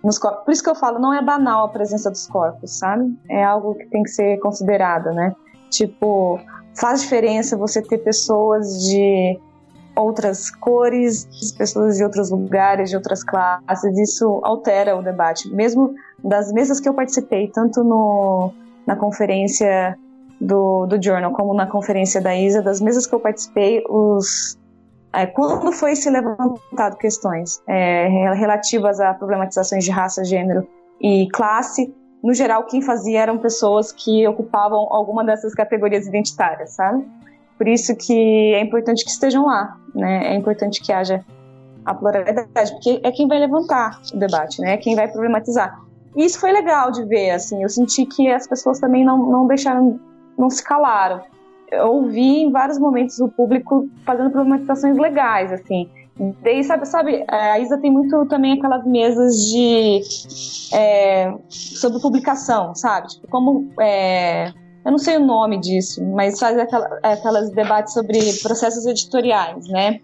nos 0.03 0.17
corpos. 0.17 0.45
Por 0.45 0.51
isso 0.51 0.63
que 0.63 0.69
eu 0.69 0.75
falo, 0.75 0.99
não 0.99 1.13
é 1.13 1.21
banal 1.21 1.65
a 1.65 1.69
presença 1.69 2.09
dos 2.09 2.25
corpos, 2.27 2.77
sabe? 2.77 3.17
É 3.29 3.43
algo 3.43 3.75
que 3.75 3.85
tem 3.87 4.03
que 4.03 4.09
ser 4.09 4.39
considerado, 4.39 5.11
né? 5.11 5.35
Tipo, 5.69 6.39
faz 6.75 7.01
diferença 7.01 7.57
você 7.57 7.81
ter 7.81 7.99
pessoas 7.99 8.83
de 8.83 9.39
outras 9.99 10.49
cores, 10.49 11.27
pessoas 11.57 11.97
de 11.97 12.03
outros 12.03 12.31
lugares, 12.31 12.89
de 12.89 12.95
outras 12.95 13.23
classes, 13.23 13.97
isso 13.97 14.39
altera 14.43 14.95
o 14.95 15.01
debate. 15.01 15.49
Mesmo 15.53 15.93
das 16.23 16.51
mesas 16.51 16.79
que 16.79 16.87
eu 16.87 16.93
participei, 16.93 17.47
tanto 17.49 17.83
no, 17.83 18.53
na 18.85 18.95
conferência 18.95 19.97
do, 20.39 20.85
do 20.85 21.01
Journal 21.01 21.31
como 21.33 21.53
na 21.53 21.67
conferência 21.67 22.21
da 22.21 22.35
ISA, 22.35 22.61
das 22.61 22.79
mesas 22.79 23.05
que 23.05 23.13
eu 23.13 23.19
participei, 23.19 23.83
os, 23.89 24.57
é, 25.13 25.25
quando 25.25 25.71
foi 25.71 25.95
se 25.95 26.09
levantado 26.09 26.97
questões 26.97 27.61
é, 27.67 28.07
relativas 28.33 28.99
a 28.99 29.13
problematizações 29.13 29.83
de 29.83 29.91
raça, 29.91 30.23
gênero 30.23 30.67
e 31.01 31.27
classe, 31.31 31.93
no 32.23 32.33
geral 32.33 32.65
quem 32.65 32.81
fazia 32.81 33.21
eram 33.21 33.37
pessoas 33.37 33.91
que 33.91 34.27
ocupavam 34.27 34.87
alguma 34.91 35.23
dessas 35.23 35.53
categorias 35.53 36.05
identitárias, 36.05 36.71
sabe? 36.71 37.05
Por 37.59 37.67
isso 37.67 37.93
que 37.93 38.53
é 38.53 38.61
importante 38.61 39.03
que 39.03 39.11
estejam 39.11 39.45
lá, 39.45 39.77
né? 39.93 40.33
É 40.33 40.35
importante 40.35 40.81
que 40.81 40.93
haja 40.93 41.25
a 41.85 41.93
pluralidade, 41.93 42.71
porque 42.71 43.01
é 43.03 43.11
quem 43.11 43.27
vai 43.27 43.37
levantar 43.37 43.99
o 44.13 44.17
debate, 44.17 44.61
né? 44.61 44.75
É 44.75 44.77
quem 44.77 44.95
vai 44.95 45.09
problematizar. 45.09 45.77
E 46.15 46.23
isso 46.23 46.39
foi 46.39 46.53
legal 46.53 46.89
de 46.89 47.03
ver, 47.03 47.31
assim, 47.31 47.61
eu 47.61 47.67
senti 47.67 48.05
que 48.05 48.29
as 48.31 48.47
pessoas 48.47 48.79
também 48.79 49.03
não, 49.03 49.29
não 49.29 49.45
deixaram, 49.45 49.99
não 50.37 50.49
se 50.49 50.63
calaram. 50.63 51.21
Eu 51.69 51.87
ouvi 51.87 52.43
em 52.43 52.51
vários 52.51 52.79
momentos 52.79 53.19
o 53.19 53.27
público 53.27 53.89
fazendo 54.05 54.31
problematizações 54.31 54.97
legais, 54.97 55.51
assim. 55.51 55.89
Daí, 56.41 56.63
sabe, 56.63 56.85
sabe, 56.85 57.25
a 57.27 57.59
Isa 57.59 57.77
tem 57.77 57.91
muito 57.91 58.25
também 58.27 58.53
aquelas 58.53 58.85
mesas 58.85 59.35
de. 59.35 60.01
É, 60.73 61.33
sobre 61.49 61.99
publicação, 61.99 62.73
sabe? 62.73 63.09
Tipo, 63.09 63.27
como. 63.27 63.69
É, 63.81 64.53
eu 64.85 64.91
não 64.91 64.97
sei 64.97 65.17
o 65.17 65.25
nome 65.25 65.59
disso, 65.59 66.03
mas 66.05 66.39
faz 66.39 66.57
aquela, 66.57 66.99
aquelas 67.03 67.49
debates 67.51 67.93
sobre 67.93 68.19
processos 68.41 68.85
editoriais, 68.85 69.67
né? 69.67 69.99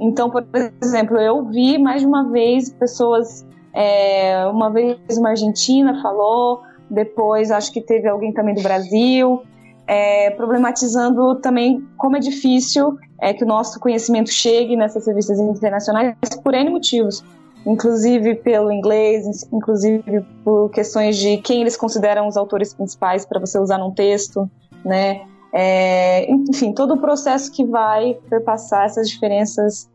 Então, 0.00 0.30
por 0.30 0.44
exemplo, 0.82 1.18
eu 1.18 1.44
vi 1.44 1.78
mais 1.78 2.00
de 2.00 2.06
uma 2.06 2.30
vez 2.30 2.70
pessoas. 2.70 3.46
É, 3.74 4.46
uma 4.46 4.70
vez 4.70 4.98
uma 5.18 5.28
argentina 5.28 6.00
falou, 6.02 6.62
depois 6.90 7.50
acho 7.50 7.72
que 7.72 7.80
teve 7.80 8.08
alguém 8.08 8.32
também 8.32 8.54
do 8.54 8.62
Brasil 8.62 9.42
é, 9.88 10.30
problematizando 10.32 11.36
também 11.36 11.82
como 11.96 12.14
é 12.16 12.20
difícil 12.20 12.98
é, 13.18 13.32
que 13.32 13.42
o 13.42 13.46
nosso 13.46 13.80
conhecimento 13.80 14.30
chegue 14.30 14.76
nessas 14.76 15.06
revistas 15.06 15.40
internacionais 15.40 16.14
por 16.44 16.54
N 16.54 16.70
motivos, 16.70 17.24
inclusive 17.68 18.36
pelo 18.36 18.72
inglês, 18.72 19.46
inclusive 19.52 20.24
por 20.42 20.70
questões 20.70 21.18
de 21.18 21.36
quem 21.36 21.60
eles 21.60 21.76
consideram 21.76 22.26
os 22.26 22.36
autores 22.36 22.72
principais 22.72 23.26
para 23.26 23.38
você 23.38 23.58
usar 23.58 23.76
num 23.76 23.92
texto, 23.92 24.50
né? 24.82 25.26
É, 25.52 26.30
enfim, 26.30 26.72
todo 26.72 26.94
o 26.94 27.00
processo 27.00 27.52
que 27.52 27.64
vai 27.66 28.14
perpassar 28.30 28.86
essas 28.86 29.08
diferenças 29.08 29.88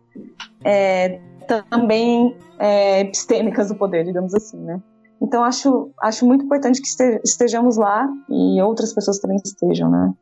é, 0.64 1.20
também 1.48 2.38
é, 2.60 3.02
epistêmicas 3.02 3.70
do 3.70 3.76
poder, 3.76 4.06
digamos 4.06 4.36
assim, 4.36 4.58
né? 4.58 4.80
Então 5.20 5.44
acho, 5.44 5.90
acho 6.00 6.28
muito 6.28 6.46
importante 6.46 6.80
que 6.80 6.88
estejamos 7.24 7.76
lá 7.76 8.08
e 8.30 8.62
outras 8.62 8.94
pessoas 8.94 9.18
também 9.18 9.38
estejam, 9.44 9.90
né? 9.90 10.14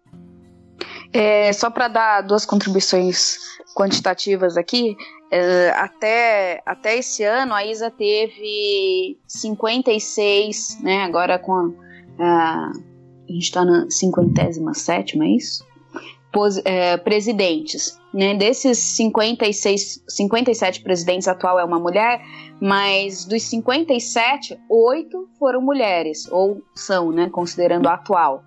É, 1.12 1.52
só 1.52 1.70
para 1.70 1.90
dar 1.90 2.22
duas 2.22 2.46
contribuições 2.46 3.38
quantitativas 3.76 4.56
aqui, 4.56 4.96
até, 5.76 6.62
até 6.66 6.98
esse 6.98 7.24
ano 7.24 7.54
a 7.54 7.66
ISA 7.66 7.90
teve 7.90 9.18
56, 9.26 10.80
né? 10.82 11.04
Agora 11.04 11.40
com 11.40 11.54
a, 11.54 11.72
a, 12.20 12.72
a 13.30 13.32
gente 13.32 13.44
está 13.44 13.64
na 13.64 13.90
57, 13.90 15.22
é 15.22 15.28
isso? 15.30 15.66
Pos, 16.34 16.62
é, 16.66 16.98
presidentes. 16.98 18.00
Né? 18.14 18.36
Desses 18.36 18.78
56, 18.78 20.04
57 20.08 20.82
presidentes, 20.82 21.28
atual 21.28 21.60
é 21.60 21.64
uma 21.64 21.80
mulher, 21.80 22.22
mas 22.60 23.26
dos 23.26 23.44
57, 23.44 24.60
oito 24.70 25.30
foram 25.40 25.62
mulheres, 25.62 26.30
ou 26.32 26.62
são, 26.76 27.12
né, 27.12 27.30
considerando 27.30 27.88
a 27.88 27.94
atual. 27.94 28.44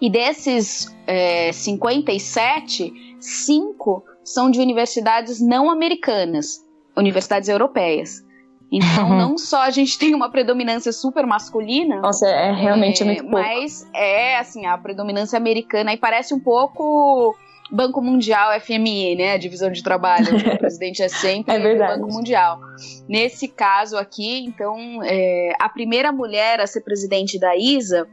E 0.00 0.10
desses 0.10 0.94
é, 1.06 1.52
57, 1.52 2.92
cinco 3.20 4.04
são 4.24 4.50
de 4.50 4.60
universidades 4.60 5.40
não 5.40 5.70
americanas, 5.70 6.60
universidades 6.96 7.48
europeias. 7.48 8.24
Então, 8.72 9.08
não 9.10 9.38
só 9.38 9.62
a 9.62 9.70
gente 9.70 9.96
tem 9.98 10.14
uma 10.14 10.30
predominância 10.30 10.92
super 10.92 11.26
masculina. 11.26 12.00
Nossa, 12.00 12.26
é 12.26 12.52
realmente 12.52 13.02
é, 13.02 13.06
muito 13.06 13.22
pouco. 13.22 13.36
Mas 13.36 13.86
é, 13.94 14.38
assim, 14.38 14.66
a 14.66 14.76
predominância 14.76 15.36
americana 15.36 15.92
e 15.92 15.96
parece 15.96 16.34
um 16.34 16.40
pouco 16.40 17.36
Banco 17.70 18.00
Mundial 18.00 18.58
FMI, 18.60 19.16
né? 19.16 19.32
A 19.32 19.38
divisão 19.38 19.70
de 19.70 19.82
trabalho. 19.82 20.36
o 20.36 20.58
presidente 20.58 21.02
é 21.02 21.08
sempre 21.08 21.54
é 21.54 21.74
o 21.74 21.78
Banco 21.78 22.12
Mundial. 22.12 22.58
Nesse 23.08 23.48
caso 23.48 23.96
aqui, 23.96 24.44
então, 24.44 25.00
é, 25.02 25.52
a 25.58 25.68
primeira 25.68 26.12
mulher 26.12 26.60
a 26.60 26.66
ser 26.66 26.82
presidente 26.82 27.38
da 27.38 27.56
ISA 27.56 28.06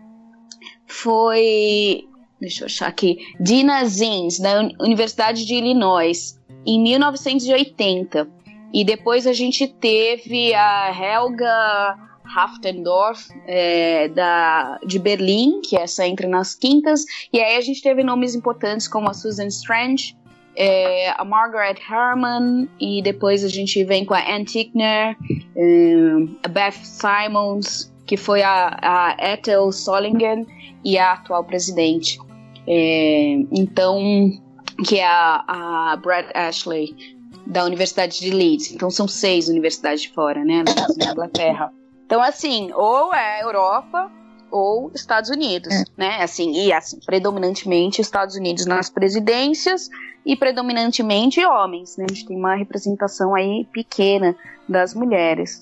foi. 0.85 2.07
Deixa 2.41 2.63
eu 2.63 2.65
achar 2.65 2.87
aqui. 2.87 3.19
Dina 3.39 3.85
Zins, 3.85 4.39
da 4.39 4.67
Universidade 4.79 5.45
de 5.45 5.53
Illinois, 5.53 6.39
em 6.65 6.81
1980. 6.81 8.27
E 8.73 8.83
depois 8.83 9.27
a 9.27 9.33
gente 9.33 9.67
teve 9.67 10.51
a 10.55 10.91
Helga 10.91 11.99
Haftendorf, 12.35 13.29
é, 13.45 14.07
da, 14.07 14.79
de 14.85 14.97
Berlim, 14.97 15.61
que 15.61 15.77
essa 15.77 16.07
entra 16.07 16.27
nas 16.27 16.55
quintas, 16.55 17.05
e 17.31 17.39
aí 17.39 17.57
a 17.57 17.61
gente 17.61 17.81
teve 17.81 18.03
nomes 18.03 18.33
importantes 18.33 18.87
como 18.87 19.09
a 19.09 19.13
Susan 19.13 19.47
Strange, 19.47 20.15
é, 20.55 21.09
a 21.11 21.23
Margaret 21.25 21.75
Herman, 21.89 22.69
e 22.79 23.01
depois 23.01 23.43
a 23.43 23.49
gente 23.49 23.83
vem 23.83 24.05
com 24.05 24.13
a 24.13 24.21
Ann 24.21 24.45
Tickner, 24.45 25.15
é, 25.55 26.11
a 26.43 26.47
Beth 26.47 26.71
Simons, 26.83 27.93
que 28.07 28.17
foi 28.17 28.41
a, 28.41 28.77
a 28.81 29.33
Ethel 29.33 29.71
Solingen 29.71 30.47
e 30.83 30.97
a 30.97 31.13
atual 31.13 31.43
presidente. 31.43 32.17
É, 32.73 33.33
então, 33.51 33.99
que 34.87 34.97
é 34.97 35.05
a, 35.05 35.91
a 35.91 35.95
Brad 35.97 36.27
Ashley, 36.33 36.95
da 37.45 37.65
Universidade 37.65 38.19
de 38.19 38.29
Leeds. 38.29 38.71
Então 38.71 38.89
são 38.89 39.09
seis 39.09 39.49
universidades 39.49 40.03
de 40.03 40.09
fora, 40.09 40.45
né, 40.45 40.63
na 40.97 41.11
Inglaterra. 41.11 41.73
Então, 42.05 42.21
assim, 42.21 42.71
ou 42.73 43.13
é 43.13 43.43
Europa 43.43 44.09
ou 44.49 44.89
Estados 44.93 45.29
Unidos, 45.29 45.73
é. 45.73 45.83
né? 45.97 46.23
Assim, 46.23 46.51
e 46.53 46.71
assim, 46.71 46.99
predominantemente 47.05 48.01
Estados 48.01 48.35
Unidos 48.35 48.65
nas 48.65 48.89
presidências 48.89 49.89
e 50.25 50.35
predominantemente 50.35 51.43
homens, 51.45 51.97
né? 51.97 52.05
A 52.09 52.13
gente 52.13 52.25
tem 52.25 52.37
uma 52.37 52.55
representação 52.55 53.35
aí 53.35 53.65
pequena 53.71 54.35
das 54.67 54.93
mulheres. 54.93 55.61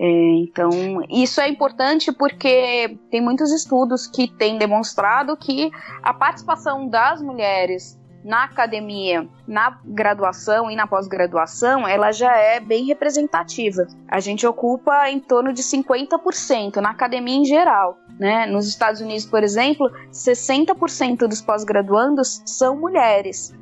É, 0.00 0.06
então, 0.36 0.70
isso 1.10 1.40
é 1.40 1.48
importante 1.48 2.12
porque 2.12 2.96
tem 3.10 3.20
muitos 3.20 3.50
estudos 3.50 4.06
que 4.06 4.28
têm 4.28 4.56
demonstrado 4.56 5.36
que 5.36 5.72
a 6.02 6.14
participação 6.14 6.88
das 6.88 7.20
mulheres 7.20 7.98
na 8.24 8.44
academia, 8.44 9.28
na 9.46 9.80
graduação 9.84 10.70
e 10.70 10.76
na 10.76 10.86
pós-graduação, 10.86 11.86
ela 11.86 12.12
já 12.12 12.36
é 12.36 12.60
bem 12.60 12.84
representativa. 12.84 13.86
A 14.08 14.20
gente 14.20 14.46
ocupa 14.46 15.08
em 15.08 15.18
torno 15.18 15.52
de 15.52 15.62
50% 15.62 16.76
na 16.76 16.90
academia 16.90 17.36
em 17.36 17.44
geral. 17.44 17.96
Né? 18.18 18.46
Nos 18.46 18.68
Estados 18.68 19.00
Unidos, 19.00 19.24
por 19.24 19.42
exemplo, 19.42 19.90
60% 20.12 21.26
dos 21.26 21.40
pós-graduandos 21.40 22.42
são 22.44 22.76
mulheres. 22.76 23.54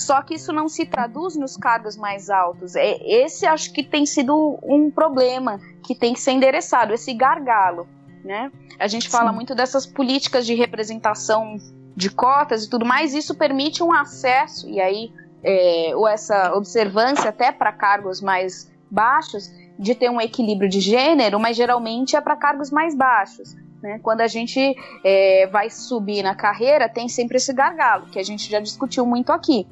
Só 0.00 0.22
que 0.22 0.34
isso 0.34 0.50
não 0.50 0.66
se 0.66 0.86
traduz 0.86 1.36
nos 1.36 1.58
cargos 1.58 1.94
mais 1.94 2.30
altos. 2.30 2.74
É, 2.74 2.96
esse 3.06 3.44
acho 3.44 3.70
que 3.70 3.82
tem 3.82 4.06
sido 4.06 4.58
um 4.62 4.90
problema 4.90 5.60
que 5.84 5.94
tem 5.94 6.14
que 6.14 6.20
ser 6.20 6.32
endereçado, 6.32 6.94
esse 6.94 7.12
gargalo. 7.12 7.86
Né? 8.24 8.50
A 8.78 8.86
gente 8.86 9.10
fala 9.10 9.28
Sim. 9.28 9.36
muito 9.36 9.54
dessas 9.54 9.84
políticas 9.84 10.46
de 10.46 10.54
representação 10.54 11.56
de 11.94 12.08
cotas 12.08 12.64
e 12.64 12.70
tudo 12.70 12.86
mais, 12.86 13.12
isso 13.12 13.34
permite 13.34 13.82
um 13.82 13.92
acesso, 13.92 14.66
e 14.70 14.80
aí, 14.80 15.12
é, 15.44 15.92
ou 15.94 16.08
essa 16.08 16.54
observância 16.54 17.28
até 17.28 17.52
para 17.52 17.70
cargos 17.70 18.22
mais 18.22 18.72
baixos, 18.90 19.50
de 19.78 19.94
ter 19.94 20.08
um 20.10 20.20
equilíbrio 20.20 20.68
de 20.68 20.80
gênero, 20.80 21.38
mas 21.38 21.56
geralmente 21.56 22.16
é 22.16 22.20
para 22.22 22.36
cargos 22.36 22.70
mais 22.70 22.94
baixos. 22.94 23.54
Né? 23.82 23.98
Quando 24.02 24.22
a 24.22 24.26
gente 24.26 24.74
é, 25.04 25.46
vai 25.48 25.68
subir 25.68 26.22
na 26.22 26.34
carreira, 26.34 26.88
tem 26.88 27.06
sempre 27.06 27.36
esse 27.36 27.52
gargalo, 27.52 28.06
que 28.06 28.18
a 28.18 28.22
gente 28.22 28.50
já 28.50 28.60
discutiu 28.60 29.04
muito 29.04 29.30
aqui. 29.30 29.66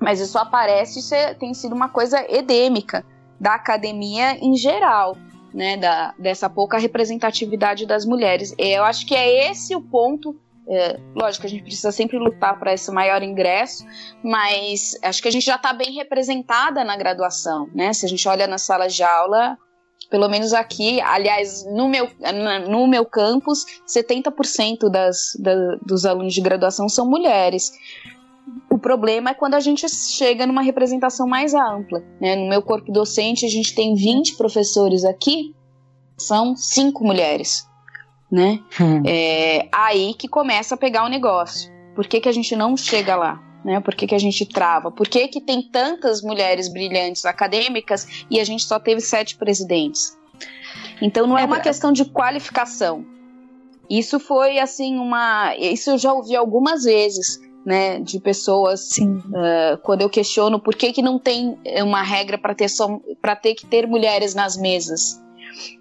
Mas 0.00 0.20
isso 0.20 0.38
aparece, 0.38 1.00
isso 1.00 1.14
é, 1.14 1.34
tem 1.34 1.52
sido 1.54 1.74
uma 1.74 1.88
coisa 1.88 2.24
edêmica 2.28 3.04
da 3.40 3.54
academia 3.54 4.36
em 4.38 4.56
geral. 4.56 5.16
Né, 5.52 5.78
da, 5.78 6.14
dessa 6.18 6.48
pouca 6.48 6.76
representatividade 6.76 7.86
das 7.86 8.04
mulheres. 8.04 8.54
Eu 8.58 8.84
acho 8.84 9.06
que 9.06 9.14
é 9.14 9.50
esse 9.50 9.74
o 9.74 9.80
ponto 9.80 10.36
é, 10.68 11.00
lógico, 11.14 11.46
a 11.46 11.48
gente 11.48 11.62
precisa 11.62 11.90
sempre 11.90 12.18
lutar 12.18 12.58
para 12.58 12.74
esse 12.74 12.90
maior 12.92 13.22
ingresso, 13.22 13.86
mas 14.22 14.94
acho 15.02 15.22
que 15.22 15.28
a 15.28 15.30
gente 15.30 15.46
já 15.46 15.56
está 15.56 15.72
bem 15.72 15.94
representada 15.94 16.84
na 16.84 16.94
graduação, 16.96 17.70
né? 17.74 17.94
Se 17.94 18.04
a 18.04 18.08
gente 18.08 18.28
olha 18.28 18.46
nas 18.46 18.62
salas 18.62 18.94
de 18.94 19.02
aula, 19.02 19.56
pelo 20.10 20.28
menos 20.28 20.52
aqui, 20.52 21.00
aliás, 21.00 21.64
no 21.64 21.88
meu, 21.88 22.10
no 22.68 22.86
meu 22.86 23.06
campus, 23.06 23.64
70% 23.86 24.90
das, 24.90 25.32
da, 25.38 25.76
dos 25.76 26.04
alunos 26.04 26.34
de 26.34 26.40
graduação 26.42 26.88
são 26.88 27.08
mulheres. 27.08 27.72
O 28.70 28.78
problema 28.78 29.30
é 29.30 29.34
quando 29.34 29.54
a 29.54 29.60
gente 29.60 29.88
chega 29.88 30.46
numa 30.46 30.62
representação 30.62 31.26
mais 31.26 31.54
ampla. 31.54 32.02
Né? 32.20 32.36
No 32.36 32.48
meu 32.48 32.62
corpo 32.62 32.92
docente, 32.92 33.44
a 33.44 33.48
gente 33.48 33.74
tem 33.74 33.94
20 33.94 34.36
professores 34.36 35.04
aqui, 35.04 35.54
são 36.16 36.56
cinco 36.56 37.04
mulheres 37.04 37.68
né? 38.30 38.60
Hum. 38.80 39.02
É 39.06 39.68
aí 39.72 40.14
que 40.14 40.28
começa 40.28 40.74
a 40.74 40.78
pegar 40.78 41.04
o 41.04 41.08
negócio. 41.08 41.72
Por 41.94 42.06
que, 42.06 42.20
que 42.20 42.28
a 42.28 42.32
gente 42.32 42.54
não 42.54 42.76
chega 42.76 43.16
lá? 43.16 43.42
Né? 43.64 43.80
Por 43.80 43.94
que, 43.94 44.06
que 44.06 44.14
a 44.14 44.18
gente 44.18 44.46
trava? 44.46 44.90
Por 44.90 45.08
que, 45.08 45.26
que 45.28 45.40
tem 45.40 45.62
tantas 45.62 46.22
mulheres 46.22 46.68
brilhantes 46.68 47.24
acadêmicas 47.24 48.24
e 48.30 48.38
a 48.38 48.44
gente 48.44 48.64
só 48.64 48.78
teve 48.78 49.00
sete 49.00 49.36
presidentes? 49.36 50.16
Então 51.02 51.26
não 51.26 51.36
é, 51.36 51.42
é 51.42 51.44
uma 51.44 51.60
questão 51.60 51.90
de 51.90 52.04
qualificação. 52.04 53.04
Isso 53.90 54.20
foi 54.20 54.58
assim 54.58 54.98
uma. 54.98 55.56
Isso 55.56 55.90
eu 55.90 55.98
já 55.98 56.12
ouvi 56.12 56.36
algumas 56.36 56.84
vezes 56.84 57.40
né, 57.68 58.00
de 58.00 58.18
pessoas. 58.18 58.96
Uh, 58.96 59.76
quando 59.82 60.00
eu 60.00 60.08
questiono 60.08 60.58
por 60.58 60.74
que, 60.74 60.90
que 60.90 61.02
não 61.02 61.18
tem 61.18 61.58
uma 61.82 62.02
regra 62.02 62.38
para 62.38 62.54
ter, 62.54 62.70
só, 62.70 62.98
ter 63.42 63.54
que 63.54 63.66
ter 63.66 63.86
mulheres 63.86 64.34
nas 64.34 64.56
mesas. 64.56 65.22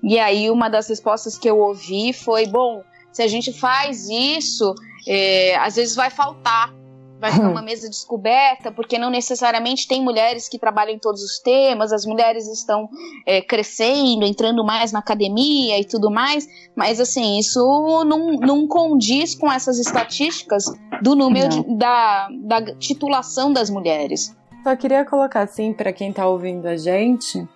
E 0.03 0.19
aí 0.19 0.51
uma 0.51 0.69
das 0.69 0.89
respostas 0.89 1.37
que 1.37 1.49
eu 1.49 1.57
ouvi 1.59 2.11
foi: 2.11 2.45
bom, 2.45 2.83
se 3.13 3.21
a 3.21 3.27
gente 3.27 3.53
faz 3.53 4.09
isso, 4.09 4.75
é, 5.07 5.55
às 5.55 5.77
vezes 5.77 5.95
vai 5.95 6.09
faltar 6.09 6.73
vai 7.19 7.31
ficar 7.31 7.49
uma 7.49 7.61
mesa 7.63 7.89
descoberta, 7.89 8.71
porque 8.71 8.97
não 8.97 9.09
necessariamente 9.09 9.87
tem 9.87 10.01
mulheres 10.01 10.47
que 10.47 10.59
trabalham 10.59 10.95
em 10.95 10.99
todos 10.99 11.21
os 11.23 11.39
temas, 11.39 11.91
as 11.91 12.05
mulheres 12.05 12.47
estão 12.47 12.89
é, 13.25 13.41
crescendo, 13.41 14.25
entrando 14.25 14.63
mais 14.63 14.91
na 14.91 14.99
academia 14.99 15.79
e 15.79 15.85
tudo 15.85 16.09
mais, 16.11 16.47
mas 16.75 16.99
assim, 16.99 17.37
isso 17.37 17.59
não, 18.05 18.33
não 18.33 18.67
condiz 18.67 19.35
com 19.35 19.51
essas 19.51 19.79
estatísticas 19.79 20.65
do 21.01 21.15
número 21.15 21.49
de, 21.49 21.77
da, 21.77 22.29
da 22.41 22.75
titulação 22.75 23.51
das 23.51 23.69
mulheres. 23.69 24.35
Só 24.63 24.75
queria 24.75 25.05
colocar 25.05 25.41
assim 25.41 25.71
para 25.71 25.93
quem 25.93 26.09
está 26.09 26.27
ouvindo 26.27 26.65
a 26.65 26.75
gente 26.75 27.47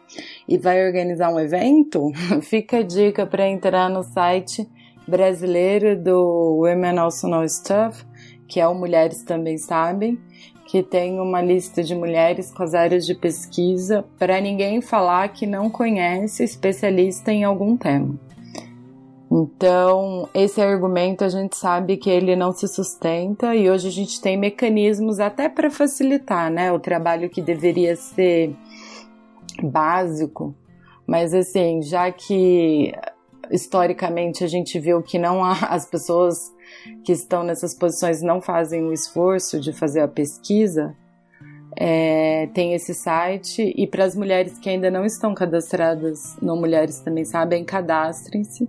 e 0.48 0.58
vai 0.58 0.86
organizar 0.86 1.30
um 1.30 1.40
evento, 1.40 2.12
fica 2.42 2.78
a 2.78 2.84
dica 2.84 3.26
para 3.26 3.48
entrar 3.48 3.90
no 3.90 4.04
site 4.04 4.68
brasileiro 5.08 6.02
do 6.02 6.60
Women 6.62 7.00
Also 7.00 7.28
Know 7.28 7.48
Stuff 7.48 8.06
que 8.52 8.60
é 8.60 8.68
o 8.68 8.76
Mulheres 8.76 9.24
Também 9.24 9.58
Sabem, 9.58 10.20
que 10.66 10.84
tem 10.84 11.22
uma 11.22 11.42
lista 11.42 11.82
de 11.82 11.96
mulheres 11.96 12.52
com 12.52 12.64
as 12.64 12.74
áreas 12.74 13.06
de 13.06 13.16
pesquisa 13.16 14.04
para 14.20 14.42
ninguém 14.42 14.82
falar 14.82 15.30
que 15.30 15.48
não 15.48 15.70
conhece 15.70 16.44
especialista 16.44 17.32
em 17.32 17.46
algum 17.46 17.78
tema. 17.78 18.20
Então, 19.32 20.28
esse 20.34 20.62
argumento 20.62 21.24
a 21.24 21.30
gente 21.30 21.56
sabe 21.56 21.96
que 21.96 22.10
ele 22.10 22.36
não 22.36 22.52
se 22.52 22.68
sustenta 22.68 23.56
e 23.56 23.70
hoje 23.70 23.88
a 23.88 23.92
gente 23.92 24.20
tem 24.20 24.36
mecanismos 24.36 25.22
até 25.22 25.48
para 25.48 25.72
facilitar, 25.72 26.52
né, 26.52 26.74
o 26.74 26.80
trabalho 26.80 27.30
que 27.30 27.42
deveria 27.42 27.96
ser 27.96 28.54
básico, 29.64 30.54
mas 31.08 31.34
assim, 31.34 31.82
já 31.82 32.12
que 32.12 32.92
historicamente 33.50 34.44
a 34.44 34.48
gente 34.48 34.78
viu 34.78 35.02
que 35.02 35.18
não 35.18 35.42
há 35.42 35.54
as 35.70 35.86
pessoas 35.86 36.52
que 37.04 37.12
estão 37.12 37.44
nessas 37.44 37.74
posições 37.74 38.22
não 38.22 38.42
fazem 38.42 38.84
o 38.84 38.94
esforço 38.94 39.60
de 39.60 39.74
fazer 39.74 40.02
a 40.02 40.08
pesquisa, 40.08 40.96
é, 41.76 42.48
tem 42.54 42.74
esse 42.74 42.94
site. 42.94 43.74
E 43.76 43.88
para 43.88 44.04
as 44.04 44.16
mulheres 44.16 44.58
que 44.60 44.70
ainda 44.70 44.92
não 44.92 45.06
estão 45.06 45.34
cadastradas 45.34 46.38
no 46.42 46.56
Mulheres 46.56 47.00
Também 47.00 47.26
Sabem, 47.26 47.64
cadastrem-se. 47.64 48.68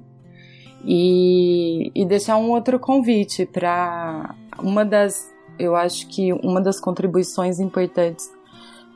E, 0.84 1.92
e 1.94 2.04
deixar 2.04 2.36
um 2.36 2.50
outro 2.50 2.78
convite 2.78 3.46
para 3.46 4.34
uma 4.58 4.84
das, 4.84 5.32
eu 5.58 5.76
acho 5.76 6.08
que 6.08 6.32
uma 6.32 6.60
das 6.60 6.80
contribuições 6.80 7.60
importantes 7.60 8.28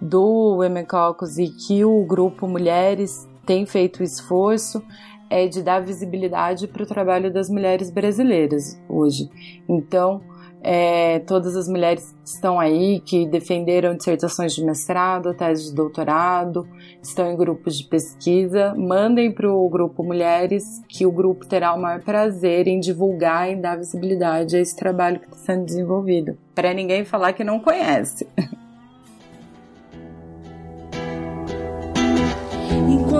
do 0.01 0.57
Women 0.59 0.85
Caucus 0.85 1.39
e 1.39 1.49
que 1.49 1.85
o 1.85 2.05
grupo 2.05 2.49
Mulheres 2.49 3.29
tem 3.47 3.65
feito 3.65 4.03
esforço 4.03 4.83
é 5.31 5.47
de 5.47 5.63
dar 5.63 5.81
visibilidade 5.81 6.67
para 6.69 6.83
o 6.83 6.87
trabalho 6.87 7.33
das 7.33 7.49
mulheres 7.49 7.91
brasileiras 7.91 8.81
hoje. 8.89 9.29
Então, 9.69 10.21
é, 10.63 11.21
todas 11.21 11.55
as 11.55 11.69
mulheres 11.69 12.11
que 12.11 12.29
estão 12.29 12.59
aí, 12.59 13.01
que 13.01 13.25
defenderam 13.25 13.97
dissertações 13.97 14.53
de 14.53 14.65
mestrado, 14.65 15.33
tese 15.33 15.71
de 15.71 15.75
doutorado, 15.75 16.67
estão 17.01 17.31
em 17.31 17.37
grupos 17.37 17.79
de 17.79 17.85
pesquisa, 17.85 18.75
mandem 18.77 19.31
para 19.31 19.49
o 19.49 19.69
grupo 19.69 20.03
Mulheres, 20.03 20.65
que 20.89 21.07
o 21.07 21.13
grupo 21.13 21.47
terá 21.47 21.73
o 21.73 21.81
maior 21.81 22.03
prazer 22.03 22.67
em 22.67 22.81
divulgar 22.81 23.49
e 23.51 23.55
dar 23.55 23.77
visibilidade 23.77 24.57
a 24.57 24.61
esse 24.61 24.75
trabalho 24.75 25.21
que 25.21 25.27
está 25.27 25.39
sendo 25.39 25.65
desenvolvido. 25.65 26.37
Para 26.53 26.75
ninguém 26.75 27.05
falar 27.05 27.33
que 27.33 27.45
não 27.45 27.61
conhece. 27.61 28.27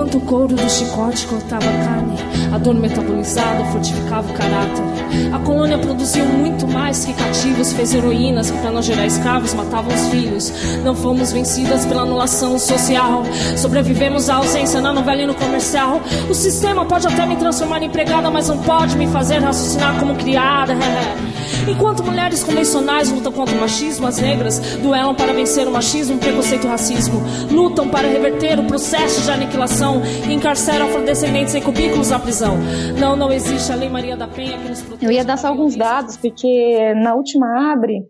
Enquanto 0.07 0.23
o 0.23 0.25
couro 0.25 0.55
do 0.55 0.69
chicote 0.69 1.27
cortava 1.27 1.65
a 1.65 1.85
carne, 1.85 2.15
a 2.53 2.57
dor 2.57 2.75
metabolizada 2.75 3.65
fortificava 3.65 4.31
o 4.31 4.33
caráter. 4.33 4.85
A 5.33 5.39
colônia 5.39 5.77
produziu 5.77 6.25
muito 6.25 6.65
mais 6.65 7.03
que 7.03 7.11
cativos, 7.11 7.73
fez 7.73 7.93
heroínas 7.93 8.49
que, 8.49 8.57
para 8.59 8.71
não 8.71 8.81
gerar 8.81 9.05
escravos, 9.05 9.53
matavam 9.53 9.93
os 9.93 10.07
filhos. 10.07 10.53
Não 10.81 10.95
fomos 10.95 11.33
vencidas 11.33 11.85
pela 11.85 12.03
anulação 12.03 12.57
social, 12.57 13.23
sobrevivemos 13.57 14.29
à 14.29 14.35
ausência 14.35 14.79
na 14.79 14.93
novela 14.93 15.23
e 15.23 15.25
no 15.25 15.35
comercial. 15.35 15.99
O 16.29 16.33
sistema 16.33 16.85
pode 16.85 17.05
até 17.05 17.25
me 17.25 17.35
transformar 17.35 17.83
em 17.83 17.87
empregada, 17.87 18.29
mas 18.29 18.47
não 18.47 18.59
pode 18.59 18.97
me 18.97 19.07
fazer 19.07 19.39
raciocinar 19.39 19.99
como 19.99 20.15
criada. 20.15 20.73
Enquanto 21.67 22.03
mulheres 22.03 22.43
convencionais 22.43 23.11
lutam 23.11 23.31
contra 23.31 23.55
o 23.55 23.59
machismo, 23.59 24.07
as 24.07 24.17
negras 24.17 24.59
duelam 24.77 25.15
para 25.15 25.33
vencer 25.33 25.67
o 25.67 25.71
machismo, 25.71 26.15
o 26.15 26.19
preconceito 26.19 26.63
e 26.63 26.67
o 26.67 26.69
racismo. 26.69 27.21
Lutam 27.51 27.89
para 27.89 28.07
reverter 28.07 28.59
o 28.59 28.65
processo 28.65 29.21
de 29.21 29.31
aniquilação 29.31 30.01
e 30.27 30.33
encarceram 30.33 30.87
afrodescendentes 30.87 31.55
em 31.55 31.61
cubículos 31.61 32.09
na 32.09 32.19
prisão. 32.19 32.57
Não, 32.99 33.15
não 33.15 33.31
existe 33.31 33.71
a 33.71 33.75
Lei 33.75 33.89
Maria 33.89 34.15
da 34.15 34.27
Penha 34.27 34.57
que 34.57 34.69
nos 34.69 34.81
protege. 34.81 35.05
Eu 35.05 35.11
ia 35.11 35.23
dar 35.23 35.37
só 35.37 35.47
alguns 35.47 35.75
dados, 35.75 36.17
porque 36.17 36.93
na 36.95 37.15
última 37.15 37.71
abre, 37.71 38.03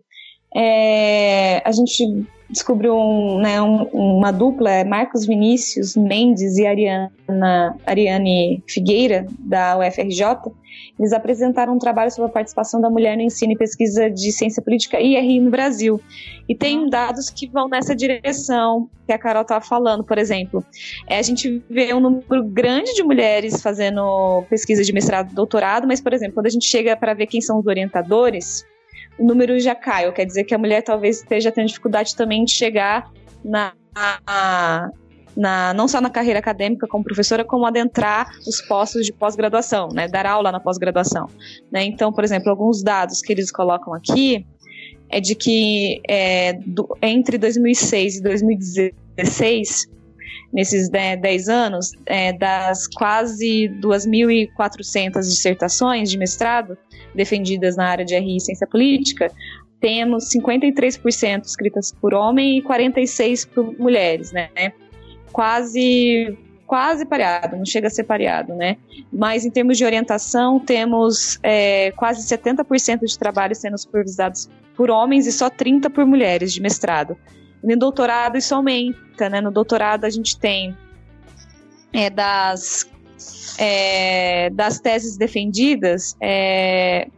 é, 0.54 1.62
a 1.64 1.72
gente 1.72 2.26
descobriu 2.50 2.96
um, 2.96 3.38
né, 3.40 3.60
um, 3.60 3.84
uma 3.92 4.30
dupla, 4.30 4.70
é 4.70 4.84
Marcos 4.84 5.26
Vinícius 5.26 5.96
Mendes 5.96 6.56
e 6.56 6.66
Ariana, 6.66 7.76
Ariane 7.86 8.62
Figueira, 8.66 9.26
da 9.38 9.78
UFRJ, 9.78 10.24
eles 10.98 11.12
apresentaram 11.12 11.74
um 11.74 11.78
trabalho 11.78 12.10
sobre 12.10 12.30
a 12.30 12.32
participação 12.32 12.80
da 12.80 12.90
mulher 12.90 13.16
no 13.16 13.22
ensino 13.22 13.52
e 13.52 13.56
pesquisa 13.56 14.10
de 14.10 14.32
ciência 14.32 14.62
política 14.62 15.00
e 15.00 15.16
RI 15.18 15.40
no 15.40 15.50
Brasil. 15.50 16.00
E 16.48 16.54
tem 16.54 16.88
dados 16.88 17.30
que 17.30 17.46
vão 17.46 17.68
nessa 17.68 17.94
direção 17.94 18.88
que 19.06 19.12
a 19.12 19.18
Carol 19.18 19.42
estava 19.42 19.64
falando, 19.64 20.02
por 20.02 20.18
exemplo. 20.18 20.64
É, 21.06 21.18
a 21.18 21.22
gente 21.22 21.62
vê 21.70 21.94
um 21.94 22.00
número 22.00 22.44
grande 22.44 22.94
de 22.94 23.02
mulheres 23.02 23.62
fazendo 23.62 24.42
pesquisa 24.50 24.82
de 24.82 24.92
mestrado 24.92 25.30
e 25.30 25.34
doutorado, 25.34 25.86
mas, 25.86 26.00
por 26.00 26.12
exemplo, 26.12 26.34
quando 26.34 26.46
a 26.46 26.50
gente 26.50 26.66
chega 26.66 26.96
para 26.96 27.14
ver 27.14 27.26
quem 27.26 27.40
são 27.40 27.58
os 27.60 27.66
orientadores, 27.66 28.64
o 29.18 29.24
número 29.24 29.58
já 29.58 29.74
cai. 29.74 30.10
Quer 30.12 30.24
dizer 30.24 30.44
que 30.44 30.54
a 30.54 30.58
mulher 30.58 30.82
talvez 30.82 31.18
esteja 31.18 31.50
tendo 31.50 31.66
dificuldade 31.66 32.14
também 32.14 32.44
de 32.44 32.52
chegar 32.52 33.10
na, 33.44 33.72
na, 35.36 35.72
não 35.74 35.88
só 35.88 36.00
na 36.00 36.10
carreira 36.10 36.38
acadêmica 36.38 36.86
como 36.86 37.04
professora, 37.04 37.44
como 37.44 37.66
adentrar 37.66 38.28
os 38.46 38.60
postos 38.62 39.04
de 39.04 39.12
pós-graduação, 39.12 39.88
né, 39.92 40.08
dar 40.08 40.26
aula 40.26 40.52
na 40.52 40.60
pós-graduação. 40.60 41.28
Né? 41.70 41.84
Então, 41.84 42.12
por 42.12 42.24
exemplo, 42.24 42.50
alguns 42.50 42.82
dados 42.82 43.20
que 43.20 43.32
eles 43.32 43.50
colocam 43.50 43.94
aqui 43.94 44.46
é 45.10 45.20
de 45.20 45.34
que 45.34 46.00
é, 46.08 46.52
do, 46.52 46.86
entre 47.00 47.38
2006 47.38 48.16
e 48.16 48.22
2016, 48.22 49.86
nesses 50.52 50.88
10 50.90 51.48
anos, 51.48 51.92
é, 52.06 52.32
das 52.32 52.86
quase 52.86 53.70
2.400 53.80 55.20
dissertações 55.20 56.10
de 56.10 56.18
mestrado 56.18 56.76
defendidas 57.18 57.76
na 57.76 57.86
área 57.86 58.04
de 58.04 58.16
RI 58.16 58.36
e 58.36 58.40
ciência 58.40 58.66
política, 58.66 59.30
temos 59.80 60.30
53% 60.30 61.44
escritas 61.44 61.92
por 61.92 62.14
homem 62.14 62.58
e 62.58 62.62
46% 62.62 63.48
por 63.54 63.78
mulheres, 63.78 64.32
né? 64.32 64.48
quase 65.32 66.36
quase 66.66 67.06
pareado, 67.06 67.56
não 67.56 67.64
chega 67.64 67.86
a 67.86 67.90
ser 67.90 68.04
pareado, 68.04 68.54
né? 68.54 68.76
Mas 69.10 69.46
em 69.46 69.50
termos 69.50 69.78
de 69.78 69.86
orientação, 69.86 70.60
temos 70.60 71.38
é, 71.42 71.92
quase 71.92 72.28
70% 72.28 73.06
de 73.06 73.18
trabalhos 73.18 73.56
sendo 73.56 73.78
supervisados 73.78 74.50
por 74.76 74.90
homens 74.90 75.26
e 75.26 75.32
só 75.32 75.48
30% 75.48 75.88
por 75.88 76.04
mulheres 76.04 76.52
de 76.52 76.60
mestrado. 76.60 77.16
No 77.64 77.74
doutorado 77.74 78.36
isso 78.36 78.54
aumenta, 78.54 79.30
né? 79.30 79.40
No 79.40 79.50
doutorado 79.50 80.04
a 80.04 80.10
gente 80.10 80.38
tem 80.38 80.76
é, 81.90 82.10
das, 82.10 82.86
é, 83.58 84.50
das 84.50 84.78
teses 84.78 85.16
defendidas, 85.16 86.16
é, 86.20 87.08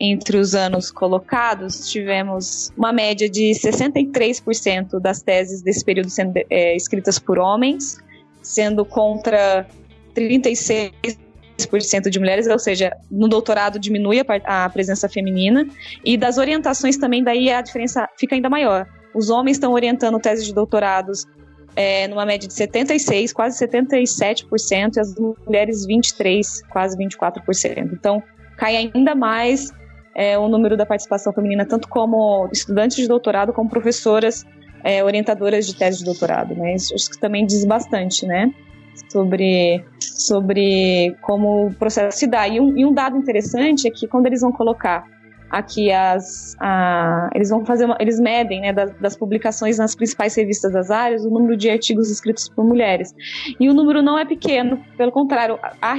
entre 0.00 0.38
os 0.38 0.54
anos 0.54 0.90
colocados, 0.90 1.90
tivemos 1.90 2.72
uma 2.76 2.90
média 2.90 3.28
de 3.28 3.50
63% 3.50 4.98
das 4.98 5.20
teses 5.20 5.60
desse 5.60 5.84
período 5.84 6.08
sendo 6.08 6.32
é, 6.48 6.74
escritas 6.74 7.18
por 7.18 7.38
homens, 7.38 7.98
sendo 8.42 8.82
contra 8.84 9.66
36% 10.14 12.08
de 12.08 12.18
mulheres, 12.18 12.46
ou 12.46 12.58
seja, 12.58 12.96
no 13.10 13.28
doutorado 13.28 13.78
diminui 13.78 14.20
a, 14.20 14.64
a, 14.64 14.70
presença 14.70 15.06
feminina, 15.06 15.68
e 16.02 16.16
das 16.16 16.38
orientações 16.38 16.96
também, 16.96 17.22
daí 17.22 17.50
a 17.50 17.60
diferença 17.60 18.08
fica 18.18 18.34
ainda 18.34 18.48
maior. 18.48 18.86
Os 19.14 19.28
homens 19.28 19.56
estão 19.56 19.72
orientando 19.72 20.18
teses 20.18 20.46
de 20.46 20.54
doutorados 20.54 21.26
é, 21.76 22.08
numa 22.08 22.26
média 22.26 22.48
de 22.48 22.54
76%, 22.54 23.32
quase 23.32 23.64
77%, 23.66 24.96
e 24.96 25.00
as 25.00 25.14
mulheres 25.46 25.86
23%, 25.86 26.66
quase 26.68 26.96
24%. 26.96 27.92
Então, 27.92 28.22
cai 28.56 28.76
ainda 28.76 29.14
mais 29.14 29.72
é, 30.14 30.38
o 30.38 30.48
número 30.48 30.76
da 30.76 30.84
participação 30.84 31.32
feminina, 31.32 31.64
tanto 31.64 31.88
como 31.88 32.48
estudantes 32.52 32.96
de 32.96 33.08
doutorado, 33.08 33.52
como 33.52 33.70
professoras 33.70 34.44
é, 34.82 35.04
orientadoras 35.04 35.66
de 35.66 35.74
tese 35.74 35.98
de 35.98 36.04
doutorado. 36.04 36.54
Né? 36.54 36.74
Isso, 36.74 36.94
isso 36.94 37.10
também 37.20 37.46
diz 37.46 37.64
bastante, 37.64 38.26
né? 38.26 38.52
Sobre, 39.10 39.84
sobre 39.98 41.16
como 41.22 41.66
o 41.68 41.74
processo 41.74 42.18
se 42.18 42.26
dá. 42.26 42.46
E 42.46 42.60
um, 42.60 42.76
e 42.76 42.84
um 42.84 42.92
dado 42.92 43.16
interessante 43.16 43.88
é 43.88 43.90
que 43.90 44.06
quando 44.06 44.26
eles 44.26 44.40
vão 44.40 44.52
colocar 44.52 45.04
aqui 45.50 45.90
as. 45.90 46.56
A, 46.60 47.28
eles 47.34 47.50
vão 47.50 47.64
fazer 47.64 47.84
uma, 47.84 47.96
Eles 47.98 48.20
medem, 48.20 48.60
né, 48.60 48.72
das, 48.72 48.92
das, 48.98 49.16
publicações 49.16 49.78
nas 49.78 49.94
principais 49.94 50.34
revistas 50.34 50.72
das 50.72 50.90
áreas, 50.90 51.24
o 51.24 51.30
número 51.30 51.56
de 51.56 51.68
artigos 51.68 52.10
escritos 52.10 52.48
por 52.48 52.64
mulheres. 52.64 53.12
E 53.58 53.68
o 53.68 53.74
número 53.74 54.00
não 54.02 54.18
é 54.18 54.24
pequeno, 54.24 54.82
pelo 54.96 55.10
contrário, 55.10 55.58
há, 55.82 55.94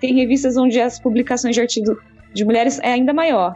tem 0.00 0.14
revistas 0.14 0.56
onde 0.56 0.80
as 0.80 1.00
publicações 1.00 1.54
de 1.54 1.60
artigos 1.60 1.96
de 2.32 2.44
mulheres 2.44 2.78
é 2.82 2.92
ainda 2.92 3.12
maior. 3.12 3.54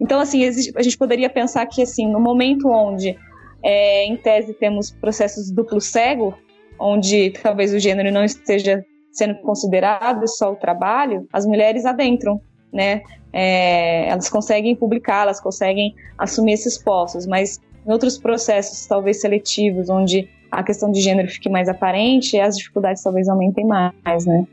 Então, 0.00 0.20
assim, 0.20 0.44
a 0.74 0.82
gente 0.82 0.96
poderia 0.96 1.28
pensar 1.28 1.66
que, 1.66 1.82
assim, 1.82 2.10
no 2.10 2.20
momento 2.20 2.68
onde, 2.68 3.16
é, 3.62 4.04
em 4.04 4.16
tese, 4.16 4.54
temos 4.54 4.90
processos 4.90 5.50
duplo 5.50 5.80
cego, 5.80 6.34
onde 6.78 7.30
talvez 7.42 7.74
o 7.74 7.78
gênero 7.78 8.10
não 8.10 8.24
esteja 8.24 8.84
sendo 9.12 9.34
considerado 9.40 10.28
só 10.28 10.52
o 10.52 10.56
trabalho, 10.56 11.26
as 11.32 11.46
mulheres 11.46 11.86
adentram, 11.86 12.40
né? 12.72 13.02
É, 13.38 14.08
elas 14.08 14.30
conseguem 14.30 14.74
publicar, 14.74 15.24
elas 15.24 15.38
conseguem 15.38 15.94
assumir 16.16 16.54
esses 16.54 16.78
postos, 16.78 17.26
mas 17.26 17.60
em 17.86 17.92
outros 17.92 18.16
processos, 18.16 18.86
talvez 18.86 19.20
seletivos, 19.20 19.90
onde 19.90 20.26
a 20.50 20.62
questão 20.62 20.90
de 20.90 21.02
gênero 21.02 21.28
fique 21.28 21.50
mais 21.50 21.68
aparente, 21.68 22.40
as 22.40 22.56
dificuldades 22.56 23.02
talvez 23.02 23.28
aumentem 23.28 23.66
mais, 23.66 24.24
né? 24.24 24.46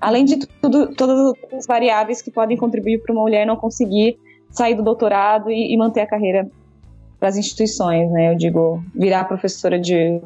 Além 0.00 0.24
de 0.24 0.38
tudo, 0.62 0.94
todas 0.94 1.34
as 1.52 1.66
variáveis 1.66 2.22
que 2.22 2.30
podem 2.30 2.56
contribuir 2.56 3.02
para 3.02 3.12
uma 3.12 3.22
mulher 3.22 3.44
não 3.44 3.56
conseguir 3.56 4.16
sair 4.48 4.76
do 4.76 4.84
doutorado 4.84 5.50
e, 5.50 5.74
e 5.74 5.76
manter 5.76 6.02
a 6.02 6.06
carreira 6.06 6.48
para 7.18 7.30
as 7.30 7.36
instituições, 7.36 8.08
né? 8.12 8.30
Eu 8.30 8.36
digo, 8.36 8.80
virar 8.94 9.24
professora 9.24 9.76
de 9.76 10.20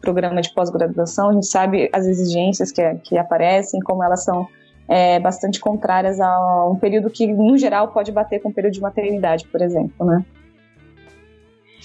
programa 0.00 0.40
de 0.40 0.52
pós-graduação, 0.52 1.30
a 1.30 1.32
gente 1.34 1.46
sabe 1.46 1.88
as 1.92 2.04
exigências 2.04 2.72
que, 2.72 2.82
que 3.04 3.16
aparecem, 3.16 3.78
como 3.78 4.02
elas 4.02 4.24
são 4.24 4.48
é, 4.88 5.20
bastante 5.20 5.60
contrárias 5.60 6.18
a 6.18 6.66
um 6.66 6.76
período 6.76 7.10
que, 7.10 7.26
no 7.26 7.58
geral, 7.58 7.88
pode 7.88 8.10
bater 8.10 8.40
com 8.40 8.48
o 8.48 8.52
período 8.52 8.74
de 8.74 8.80
maternidade, 8.80 9.46
por 9.46 9.60
exemplo, 9.60 10.06
né? 10.06 10.24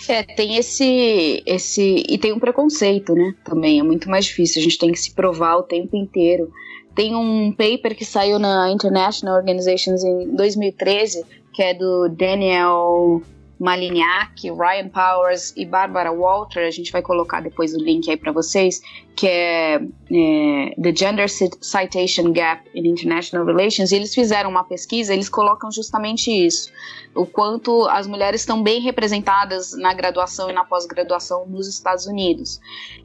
É, 0.07 0.23
tem 0.23 0.57
esse, 0.57 1.43
esse. 1.45 2.03
E 2.09 2.17
tem 2.17 2.33
um 2.33 2.39
preconceito, 2.39 3.13
né? 3.13 3.33
Também 3.43 3.79
é 3.79 3.83
muito 3.83 4.09
mais 4.09 4.25
difícil. 4.25 4.59
A 4.59 4.63
gente 4.63 4.77
tem 4.77 4.91
que 4.91 4.99
se 4.99 5.13
provar 5.13 5.57
o 5.57 5.63
tempo 5.63 5.95
inteiro. 5.95 6.51
Tem 6.95 7.15
um 7.15 7.51
paper 7.51 7.95
que 7.95 8.05
saiu 8.05 8.37
na 8.37 8.69
International 8.71 9.35
Organizations 9.35 10.03
em 10.03 10.35
2013, 10.35 11.25
que 11.53 11.63
é 11.63 11.73
do 11.73 12.09
Daniel 12.09 13.21
Maliniak, 13.63 14.51
Ryan 14.51 14.89
Powers 14.89 15.53
e 15.55 15.65
Barbara 15.65 16.11
Walter, 16.11 16.67
a 16.67 16.69
gente 16.69 16.91
vai 16.91 17.01
colocar 17.01 17.41
depois 17.41 17.73
o 17.73 17.77
link 17.77 18.09
aí 18.09 18.17
para 18.17 18.33
vocês, 18.33 18.81
que 19.15 19.25
é, 19.25 19.75
é, 19.75 20.75
The 20.81 20.93
Gender 20.93 21.29
Citation 21.29 22.33
Gap 22.33 22.69
in 22.75 22.85
International 22.85 23.45
Relations, 23.45 23.93
e 23.93 23.95
eles 23.95 24.13
fizeram 24.13 24.49
uma 24.49 24.65
pesquisa, 24.65 25.13
eles 25.13 25.29
colocam 25.29 25.71
justamente 25.71 26.29
isso, 26.29 26.69
o 27.15 27.25
quanto 27.25 27.87
as 27.87 28.05
mulheres 28.05 28.41
estão 28.41 28.61
bem 28.61 28.81
representadas 28.81 29.71
na 29.71 29.93
graduação 29.93 30.49
e 30.49 30.53
na 30.53 30.65
pós-graduação 30.65 31.45
nos 31.47 31.65
Estados 31.69 32.05
Unidos. 32.05 32.59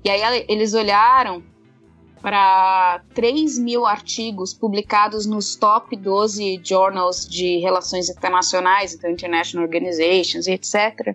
E 0.05 0.11
aí 0.11 0.45
eles 0.49 0.75
olharam 0.75 1.41
para 2.20 3.01
3 3.15 3.59
mil 3.59 3.86
artigos 3.86 4.53
publicados 4.53 5.27
nos 5.27 5.57
top 5.57 5.97
12 5.97 6.61
journals 6.62 7.28
de 7.28 7.59
relações 7.59 8.09
internacionais, 8.09 8.95
então 8.95 9.11
International 9.11 9.65
Organizations 9.65 10.47
e 10.47 10.53
etc. 10.53 11.15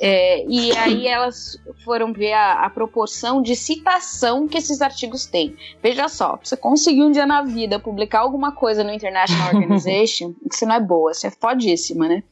É, 0.00 0.44
e 0.46 0.76
aí 0.76 1.06
elas 1.08 1.58
foram 1.84 2.12
ver 2.12 2.32
a, 2.32 2.64
a, 2.64 2.70
proporção 2.70 3.42
de 3.42 3.54
citação 3.54 4.48
que 4.48 4.58
esses 4.58 4.80
artigos 4.80 5.26
têm. 5.26 5.56
Veja 5.82 6.08
só, 6.08 6.38
você 6.42 6.56
conseguir 6.56 7.02
um 7.02 7.10
dia 7.10 7.26
na 7.26 7.42
vida 7.42 7.78
publicar 7.78 8.20
alguma 8.20 8.52
coisa 8.52 8.82
no 8.82 8.92
International 8.92 9.48
Organization, 9.54 10.34
você 10.50 10.66
não 10.66 10.74
é 10.74 10.80
boa, 10.80 11.12
você 11.14 11.28
é 11.28 11.30
fodíssima, 11.30 12.08
né? 12.08 12.22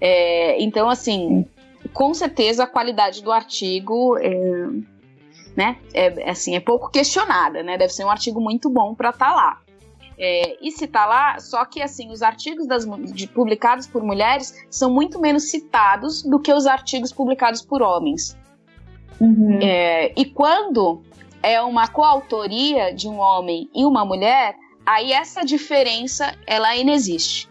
É, 0.00 0.60
então, 0.62 0.88
assim, 0.88 1.46
com 1.92 2.12
certeza 2.14 2.64
a 2.64 2.66
qualidade 2.66 3.22
do 3.22 3.32
artigo. 3.32 4.16
É, 4.18 4.66
né? 5.60 5.76
É, 5.92 6.30
assim, 6.30 6.56
é 6.56 6.60
pouco 6.60 6.88
questionada, 6.90 7.62
né? 7.62 7.76
Deve 7.76 7.92
ser 7.92 8.02
um 8.06 8.10
artigo 8.10 8.40
muito 8.40 8.70
bom 8.70 8.94
para 8.94 9.10
estar 9.10 9.28
tá 9.28 9.34
lá. 9.34 9.60
É, 10.18 10.56
e 10.58 10.70
se 10.70 10.86
tá 10.86 11.04
lá, 11.04 11.38
só 11.38 11.66
que 11.66 11.82
assim, 11.82 12.10
os 12.10 12.22
artigos 12.22 12.66
das, 12.66 12.86
de, 13.12 13.26
publicados 13.26 13.86
por 13.86 14.02
mulheres 14.02 14.54
são 14.70 14.90
muito 14.90 15.20
menos 15.20 15.50
citados 15.50 16.22
do 16.22 16.38
que 16.38 16.50
os 16.50 16.66
artigos 16.66 17.12
publicados 17.12 17.60
por 17.60 17.82
homens. 17.82 18.38
Uhum. 19.20 19.58
É, 19.60 20.14
e 20.16 20.24
quando 20.24 21.02
é 21.42 21.60
uma 21.60 21.86
coautoria 21.86 22.94
de 22.94 23.06
um 23.06 23.18
homem 23.18 23.68
e 23.74 23.84
uma 23.84 24.02
mulher, 24.02 24.56
aí 24.86 25.12
essa 25.12 25.42
diferença 25.42 26.34
ela 26.46 26.74
inexiste. 26.74 27.50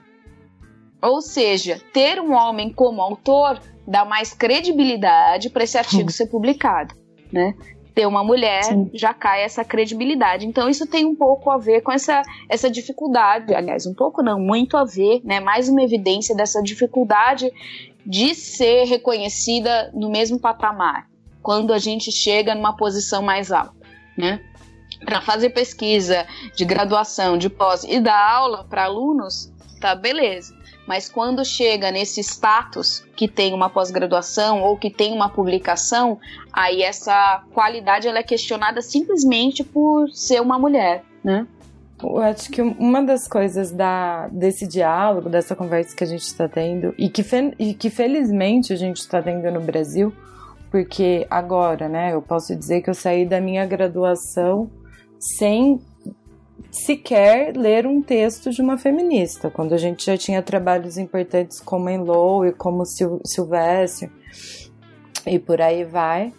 Ou 1.00 1.22
seja, 1.22 1.80
ter 1.94 2.20
um 2.20 2.34
homem 2.34 2.74
como 2.74 3.04
autor 3.04 3.62
dá 3.88 4.04
mais 4.04 4.34
credibilidade 4.34 5.52
para 5.52 5.64
esse 5.64 5.78
artigo 5.78 6.10
ser 6.12 6.26
publicado, 6.26 6.96
né? 7.32 7.54
Ter 8.00 8.06
uma 8.06 8.24
mulher, 8.24 8.64
Sim. 8.64 8.90
já 8.94 9.14
cai 9.14 9.44
essa 9.44 9.66
credibilidade. 9.66 10.46
Então 10.46 10.70
isso 10.70 10.88
tem 10.88 11.06
um 11.06 11.14
pouco 11.14 11.50
a 11.50 11.58
ver 11.58 11.82
com 11.82 11.92
essa, 11.92 12.22
essa 12.48 12.72
dificuldade, 12.72 13.54
aliás, 13.54 13.86
um 13.86 13.94
pouco 13.94 14.24
não, 14.24 14.40
muito 14.40 14.78
a 14.78 14.86
ver, 14.86 15.20
né? 15.22 15.42
Mais 15.42 15.68
uma 15.68 15.84
evidência 15.84 16.34
dessa 16.34 16.64
dificuldade 16.64 17.52
de 18.06 18.34
ser 18.34 18.86
reconhecida 18.86 19.92
no 19.94 20.10
mesmo 20.10 20.40
patamar, 20.40 21.10
quando 21.44 21.74
a 21.74 21.78
gente 21.78 22.10
chega 22.10 22.56
numa 22.56 22.74
posição 22.74 23.22
mais 23.22 23.52
alta, 23.52 23.76
né? 24.18 24.40
Para 25.04 25.20
fazer 25.20 25.50
pesquisa 25.50 26.26
de 26.56 26.64
graduação, 26.64 27.38
de 27.38 27.50
pós 27.50 27.84
e 27.84 28.00
dar 28.00 28.32
aula 28.32 28.64
para 28.64 28.86
alunos, 28.86 29.52
tá 29.82 29.94
beleza. 29.94 30.56
Mas 30.90 31.08
quando 31.08 31.46
chega 31.46 31.92
nesse 31.92 32.20
status 32.22 33.06
que 33.16 33.28
tem 33.28 33.54
uma 33.54 33.70
pós-graduação 33.70 34.64
ou 34.64 34.76
que 34.76 34.90
tem 34.90 35.14
uma 35.14 35.30
publicação, 35.30 36.18
aí 36.52 36.82
essa 36.82 37.44
qualidade 37.54 38.08
ela 38.08 38.18
é 38.18 38.24
questionada 38.24 38.82
simplesmente 38.82 39.64
por 39.64 40.10
ser 40.10 40.42
uma 40.42 40.58
mulher, 40.58 41.04
né? 41.24 41.46
Eu 42.02 42.18
acho 42.18 42.50
que 42.50 42.60
uma 42.60 43.04
das 43.04 43.28
coisas 43.28 43.72
da, 43.72 44.30
desse 44.30 44.66
diálogo, 44.66 45.30
dessa 45.30 45.56
conversa 45.56 45.96
que 45.96 46.04
a 46.04 46.08
gente 46.08 46.24
está 46.24 46.50
tendo, 46.50 46.96
e 46.98 47.08
que, 47.08 47.22
fe, 47.22 47.54
e 47.60 47.76
que 47.76 47.92
felizmente 47.92 48.74
a 48.74 48.76
gente 48.76 48.98
está 48.98 49.22
tendo 49.22 49.52
no 49.52 49.62
Brasil, 49.62 50.12
porque 50.72 51.28
agora, 51.30 51.88
né, 51.88 52.16
eu 52.16 52.22
posso 52.24 52.56
dizer 52.56 52.82
que 52.82 52.90
eu 52.90 52.96
saí 52.96 53.28
da 53.28 53.40
minha 53.40 53.64
graduação 53.64 54.72
sem 55.20 55.80
sequer 56.72 57.56
ler 57.56 57.86
um 57.86 58.02
texto 58.02 58.52
de 58.52 58.62
uma 58.62 58.78
feminista, 58.78 59.50
quando 59.50 59.74
a 59.74 59.78
gente 59.78 60.06
já 60.06 60.18
tinha 60.18 60.42
trabalhos 60.42 60.98
importantes 60.98 61.60
como 61.60 61.90
Enlow 61.90 62.46
e 62.46 62.52
como 62.52 62.86
Sil 62.86 63.22
Silvestre 63.26 64.12
e 65.26 65.40
por 65.40 65.62
aí 65.62 65.84
vai. 65.84 66.34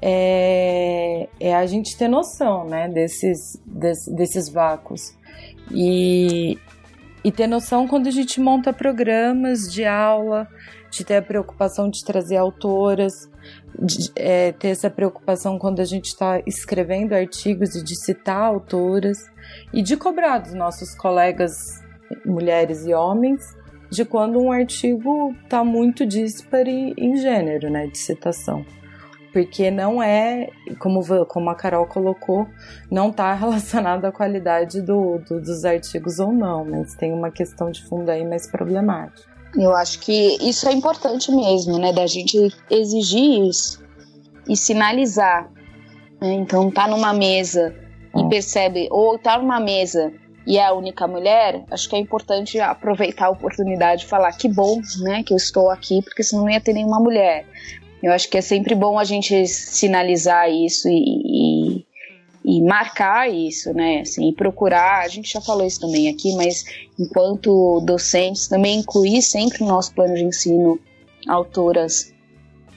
É, 0.00 1.28
é, 1.40 1.54
a 1.54 1.64
gente 1.66 1.96
ter 1.96 2.08
noção 2.08 2.64
né, 2.64 2.88
desses, 2.88 3.60
des, 3.64 4.06
desses 4.08 4.48
vácuos. 4.48 5.16
E, 5.70 6.58
e 7.24 7.32
ter 7.32 7.46
noção 7.46 7.88
quando 7.88 8.06
a 8.06 8.10
gente 8.10 8.40
monta 8.40 8.72
programas 8.72 9.72
de 9.72 9.84
aula, 9.84 10.46
de 10.90 11.04
ter 11.04 11.16
a 11.16 11.22
preocupação 11.22 11.88
de 11.88 12.04
trazer 12.04 12.36
autoras, 12.36 13.30
de, 13.78 14.10
é, 14.16 14.52
ter 14.52 14.68
essa 14.68 14.90
preocupação 14.90 15.58
quando 15.58 15.80
a 15.80 15.84
gente 15.84 16.06
está 16.06 16.40
escrevendo 16.46 17.12
artigos 17.12 17.74
e 17.74 17.84
de 17.84 17.96
citar 17.96 18.42
autoras 18.42 19.18
e 19.72 19.82
de 19.82 19.96
cobrar 19.96 20.38
dos 20.38 20.54
nossos 20.54 20.94
colegas 20.94 21.52
mulheres 22.24 22.86
e 22.86 22.94
homens 22.94 23.40
de 23.90 24.04
quando 24.04 24.40
um 24.40 24.50
artigo 24.50 25.34
está 25.44 25.64
muito 25.64 26.04
dispare 26.04 26.94
em 26.96 27.16
gênero, 27.16 27.70
né, 27.70 27.86
de 27.86 27.98
citação. 27.98 28.64
Porque 29.32 29.70
não 29.70 30.02
é, 30.02 30.48
como, 30.78 31.02
como 31.26 31.50
a 31.50 31.54
Carol 31.54 31.86
colocou, 31.86 32.48
não 32.90 33.10
está 33.10 33.32
relacionado 33.34 34.04
à 34.06 34.12
qualidade 34.12 34.80
do, 34.80 35.18
do, 35.18 35.40
dos 35.40 35.64
artigos 35.64 36.18
ou 36.18 36.32
não, 36.32 36.64
mas 36.64 36.94
tem 36.94 37.12
uma 37.12 37.30
questão 37.30 37.70
de 37.70 37.84
fundo 37.86 38.10
aí 38.10 38.24
mais 38.24 38.50
problemática. 38.50 39.35
Eu 39.54 39.74
acho 39.74 40.00
que 40.00 40.36
isso 40.40 40.68
é 40.68 40.72
importante 40.72 41.30
mesmo, 41.30 41.78
né? 41.78 41.92
Da 41.92 42.06
gente 42.06 42.52
exigir 42.70 43.42
isso 43.48 43.84
e 44.48 44.56
sinalizar. 44.56 45.50
Né? 46.20 46.34
Então, 46.34 46.70
tá 46.70 46.86
numa 46.86 47.12
mesa 47.12 47.74
e 48.14 48.20
hum. 48.20 48.28
percebe, 48.28 48.88
ou 48.90 49.18
tá 49.18 49.38
numa 49.38 49.60
mesa 49.60 50.12
e 50.46 50.58
é 50.58 50.64
a 50.64 50.72
única 50.72 51.08
mulher, 51.08 51.64
acho 51.70 51.88
que 51.88 51.96
é 51.96 51.98
importante 51.98 52.60
aproveitar 52.60 53.26
a 53.26 53.30
oportunidade 53.30 54.02
de 54.02 54.06
falar 54.06 54.32
que 54.32 54.48
bom, 54.48 54.80
né, 55.00 55.24
que 55.24 55.32
eu 55.32 55.36
estou 55.36 55.68
aqui, 55.70 56.00
porque 56.02 56.22
senão 56.22 56.44
não 56.44 56.50
ia 56.50 56.60
ter 56.60 56.72
nenhuma 56.72 57.00
mulher. 57.00 57.44
Eu 58.00 58.12
acho 58.12 58.28
que 58.28 58.38
é 58.38 58.40
sempre 58.40 58.74
bom 58.74 58.96
a 58.96 59.02
gente 59.02 59.46
sinalizar 59.48 60.48
isso 60.48 60.88
e, 60.88 61.80
e 61.80 61.85
e 62.46 62.62
marcar 62.62 63.28
isso, 63.28 63.74
né? 63.74 64.02
Assim, 64.02 64.32
procurar, 64.32 65.04
a 65.04 65.08
gente 65.08 65.32
já 65.32 65.40
falou 65.40 65.66
isso 65.66 65.80
também 65.80 66.08
aqui, 66.08 66.32
mas 66.36 66.64
enquanto 66.96 67.80
docentes, 67.80 68.46
também 68.46 68.78
incluir 68.78 69.20
sempre 69.20 69.58
no 69.62 69.66
nosso 69.66 69.92
plano 69.92 70.14
de 70.14 70.22
ensino 70.22 70.78
autoras 71.26 72.14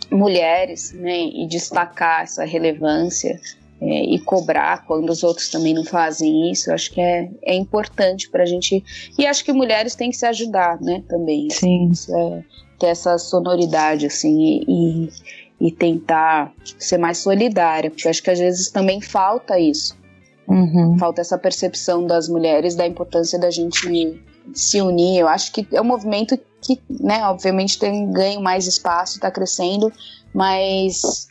mulheres, 0.09 0.91
né? 0.93 1.19
E 1.19 1.45
destacar 1.47 2.23
essa 2.23 2.43
relevância 2.43 3.39
é, 3.79 4.05
e 4.05 4.17
cobrar 4.17 4.87
quando 4.87 5.11
os 5.11 5.21
outros 5.21 5.49
também 5.49 5.75
não 5.75 5.85
fazem 5.85 6.51
isso. 6.51 6.73
Acho 6.73 6.91
que 6.91 6.99
é, 6.99 7.29
é 7.43 7.53
importante 7.53 8.27
para 8.27 8.41
a 8.41 8.47
gente. 8.47 8.83
E 9.19 9.27
acho 9.27 9.45
que 9.45 9.53
mulheres 9.53 9.93
têm 9.93 10.09
que 10.09 10.17
se 10.17 10.25
ajudar, 10.25 10.81
né? 10.81 11.03
Também. 11.07 11.47
Sim. 11.51 11.91
É, 12.09 12.43
ter 12.79 12.87
essa 12.87 13.19
sonoridade, 13.19 14.07
assim, 14.07 14.63
e, 14.67 15.05
e 15.05 15.09
tentar 15.71 16.53
ser 16.77 16.97
mais 16.97 17.17
solidária, 17.17 17.89
porque 17.89 18.07
acho 18.07 18.23
que 18.23 18.29
às 18.29 18.39
vezes 18.39 18.71
também 18.71 19.01
falta 19.01 19.59
isso. 19.59 19.97
Uhum. 20.47 20.97
Falta 20.97 21.21
essa 21.21 21.37
percepção 21.37 22.07
das 22.07 22.29
mulheres 22.29 22.75
da 22.75 22.87
importância 22.87 23.37
da 23.37 23.51
gente 23.51 23.87
se 24.53 24.81
unir. 24.81 25.19
Eu 25.19 25.27
acho 25.27 25.51
que 25.51 25.67
é 25.71 25.81
um 25.81 25.85
movimento 25.85 26.39
que, 26.61 26.81
né, 26.89 27.25
obviamente 27.25 27.77
tem 27.77 28.11
ganho 28.11 28.41
mais 28.41 28.65
espaço, 28.65 29.15
está 29.15 29.29
crescendo, 29.29 29.91
mas 30.33 31.27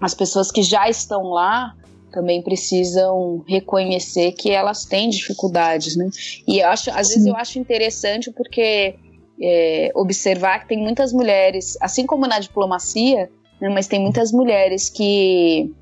as 0.00 0.14
pessoas 0.14 0.50
que 0.50 0.62
já 0.62 0.88
estão 0.88 1.24
lá 1.30 1.74
também 2.10 2.42
precisam 2.42 3.42
reconhecer 3.46 4.32
que 4.32 4.50
elas 4.50 4.84
têm 4.84 5.08
dificuldades, 5.08 5.96
né? 5.96 6.10
E 6.46 6.58
eu 6.58 6.68
acho, 6.68 6.90
às 6.90 7.08
Sim. 7.08 7.14
vezes 7.14 7.26
eu 7.26 7.36
acho 7.36 7.58
interessante 7.58 8.30
porque 8.30 8.96
é, 9.40 9.90
observar 9.94 10.60
que 10.60 10.68
tem 10.68 10.78
muitas 10.78 11.12
mulheres, 11.12 11.78
assim 11.80 12.04
como 12.06 12.26
na 12.26 12.38
diplomacia, 12.38 13.30
mas 13.70 13.86
tem 13.86 14.00
muitas 14.00 14.32
mulheres 14.32 14.88
que, 14.88 15.72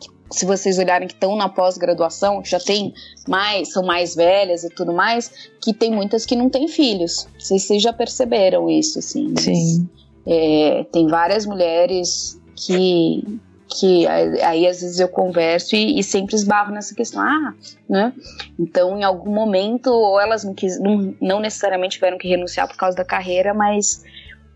que 0.00 0.08
se 0.30 0.46
vocês 0.46 0.78
olharem 0.78 1.08
que 1.08 1.14
estão 1.14 1.36
na 1.36 1.48
pós-graduação, 1.48 2.40
que 2.40 2.50
já 2.50 2.60
tem 2.60 2.92
mais, 3.28 3.72
são 3.72 3.84
mais 3.84 4.14
velhas 4.14 4.64
e 4.64 4.70
tudo 4.70 4.92
mais, 4.92 5.30
que 5.60 5.72
tem 5.72 5.90
muitas 5.90 6.24
que 6.24 6.36
não 6.36 6.48
têm 6.48 6.68
filhos. 6.68 7.26
Vocês, 7.38 7.62
vocês 7.62 7.82
já 7.82 7.92
perceberam 7.92 8.68
isso, 8.70 8.98
assim. 8.98 9.34
Sim. 9.36 9.88
É, 10.26 10.86
tem 10.90 11.06
várias 11.06 11.44
mulheres 11.44 12.40
que 12.56 13.40
que 13.78 14.06
aí 14.06 14.66
às 14.66 14.80
vezes 14.80 15.00
eu 15.00 15.08
converso 15.08 15.74
e, 15.74 15.98
e, 15.98 16.02
sempre 16.02 16.36
esbarro 16.36 16.72
nessa 16.72 16.94
questão, 16.94 17.20
ah, 17.20 17.54
né? 17.88 18.12
Então, 18.58 18.96
em 18.96 19.02
algum 19.02 19.32
momento, 19.32 19.88
ou 19.88 20.20
elas 20.20 20.44
não, 20.44 20.54
quis, 20.54 20.78
não, 20.78 21.14
não 21.20 21.40
necessariamente 21.40 21.94
tiveram 21.94 22.16
que 22.16 22.28
renunciar 22.28 22.68
por 22.68 22.76
causa 22.76 22.96
da 22.96 23.04
carreira, 23.04 23.52
mas 23.52 24.04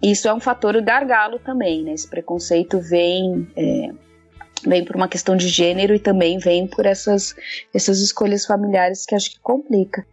isso 0.02 0.28
é 0.28 0.34
um 0.34 0.40
fator 0.40 0.80
gargalo 0.82 1.38
também, 1.38 1.82
né? 1.82 1.92
Esse 1.92 2.08
preconceito 2.08 2.80
vem, 2.80 3.48
é, 3.56 3.90
vem 4.66 4.84
por 4.84 4.96
uma 4.96 5.08
questão 5.08 5.36
de 5.36 5.48
gênero 5.48 5.94
e 5.94 5.98
também 5.98 6.38
vem 6.38 6.66
por 6.66 6.86
essas, 6.86 7.34
essas 7.74 8.00
escolhas 8.00 8.46
familiares 8.46 9.04
que 9.04 9.14
acho 9.14 9.30
que 9.30 9.40
complica 9.40 10.04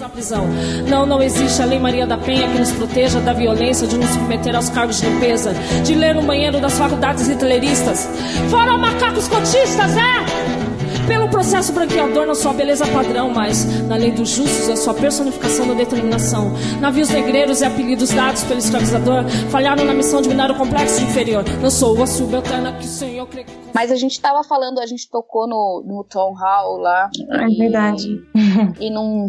à 0.00 0.08
prisão. 0.08 0.46
Não, 0.88 1.04
não 1.04 1.22
existe 1.22 1.60
a 1.60 1.66
Lei 1.66 1.78
Maria 1.78 2.06
da 2.06 2.16
Penha 2.16 2.50
que 2.50 2.58
nos 2.58 2.70
proteja 2.72 3.20
da 3.20 3.32
violência, 3.32 3.86
de 3.86 3.98
nos 3.98 4.08
submeter 4.10 4.54
aos 4.54 4.70
cargos 4.70 5.00
de 5.00 5.06
limpeza, 5.06 5.52
de 5.84 5.94
ler 5.94 6.14
no 6.14 6.22
banheiro 6.22 6.60
das 6.60 6.78
faculdades 6.78 7.28
hitleristas. 7.28 8.08
Fora 8.48 8.78
macacos 8.78 9.28
cotistas, 9.28 9.96
é! 9.96 10.61
Pelo 11.06 11.28
processo 11.28 11.72
branqueador 11.72 12.26
na 12.26 12.34
sua 12.34 12.52
beleza 12.52 12.86
padrão, 12.86 13.30
mas 13.30 13.64
na 13.88 13.96
lei 13.96 14.12
dos 14.12 14.30
justos 14.30 14.68
é 14.68 14.76
sua 14.76 14.94
personificação 14.94 15.66
da 15.66 15.74
determinação. 15.74 16.52
Navios 16.80 17.10
negreiros 17.10 17.60
e 17.60 17.64
apelidos 17.64 18.10
dados 18.10 18.44
pelo 18.44 18.58
escravizador 18.58 19.28
falharam 19.50 19.84
na 19.84 19.92
missão 19.94 20.22
de 20.22 20.28
minar 20.28 20.50
o 20.50 20.54
complexo 20.54 21.02
inferior. 21.02 21.44
Não 21.60 21.70
sou 21.70 22.00
a 22.02 22.06
subalterna 22.06 22.72
que 22.74 22.84
o 22.84 22.88
Senhor 22.88 23.26
crê 23.26 23.44
que... 23.44 23.52
Mas 23.74 23.90
a 23.90 23.96
gente 23.96 24.12
estava 24.12 24.44
falando, 24.44 24.78
a 24.78 24.86
gente 24.86 25.10
tocou 25.10 25.48
no, 25.48 25.82
no 25.84 26.04
Tom 26.04 26.34
Hall 26.34 26.76
lá. 26.76 27.10
É 27.30 27.48
e, 27.48 27.58
verdade. 27.58 28.22
E 28.78 28.90
não, 28.90 29.26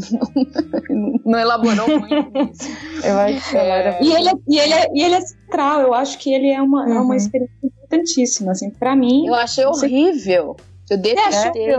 não, 0.89 1.19
não 1.25 1.39
elaborou 1.39 1.87
muito 1.87 2.37
isso. 2.51 2.69
Eu 3.03 3.17
acho 3.19 3.49
que 3.49 3.57
é... 3.57 3.99
e, 4.01 4.11
ele, 4.11 4.29
é, 4.29 4.33
e, 4.47 4.59
ele 4.59 4.73
é, 4.73 4.87
e 4.93 5.01
ele 5.01 5.15
é 5.15 5.21
central, 5.21 5.81
eu 5.81 5.93
acho 5.93 6.17
que 6.19 6.33
ele 6.33 6.49
é 6.49 6.61
uma, 6.61 6.83
uhum. 6.83 6.89
é 6.89 6.99
uma 6.99 7.03
uhum. 7.05 7.13
experiência 7.13 7.55
importantíssima, 7.63 8.51
assim, 8.51 8.69
pra 8.69 8.95
mim. 8.95 9.27
Eu 9.27 9.35
achei 9.35 9.65
horrível. 9.65 10.55
Eu 10.89 10.97
detestei. 10.97 11.75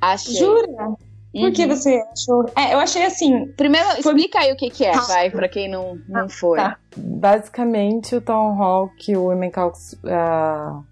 Achei. 0.00 0.34
Jura? 0.34 0.96
Por 1.30 1.42
uhum. 1.42 1.52
que 1.52 1.66
você 1.66 2.02
achou? 2.12 2.46
É, 2.56 2.72
eu 2.72 2.78
achei 2.78 3.04
assim. 3.04 3.46
Primeiro, 3.56 3.86
foi... 4.02 4.14
explica 4.14 4.40
aí 4.40 4.52
o 4.52 4.56
que, 4.56 4.70
que 4.70 4.84
é, 4.84 4.92
vai, 4.92 5.30
pra 5.30 5.48
quem 5.48 5.68
não, 5.68 5.98
não 6.08 6.24
ah, 6.24 6.28
foi. 6.28 6.58
Tá. 6.58 6.78
Basicamente, 6.96 8.16
o 8.16 8.20
Town 8.20 8.54
Hall 8.56 8.88
que 8.98 9.16
o 9.16 9.24
Women 9.24 9.50
Caucus 9.50 9.92
uh, 9.92 10.82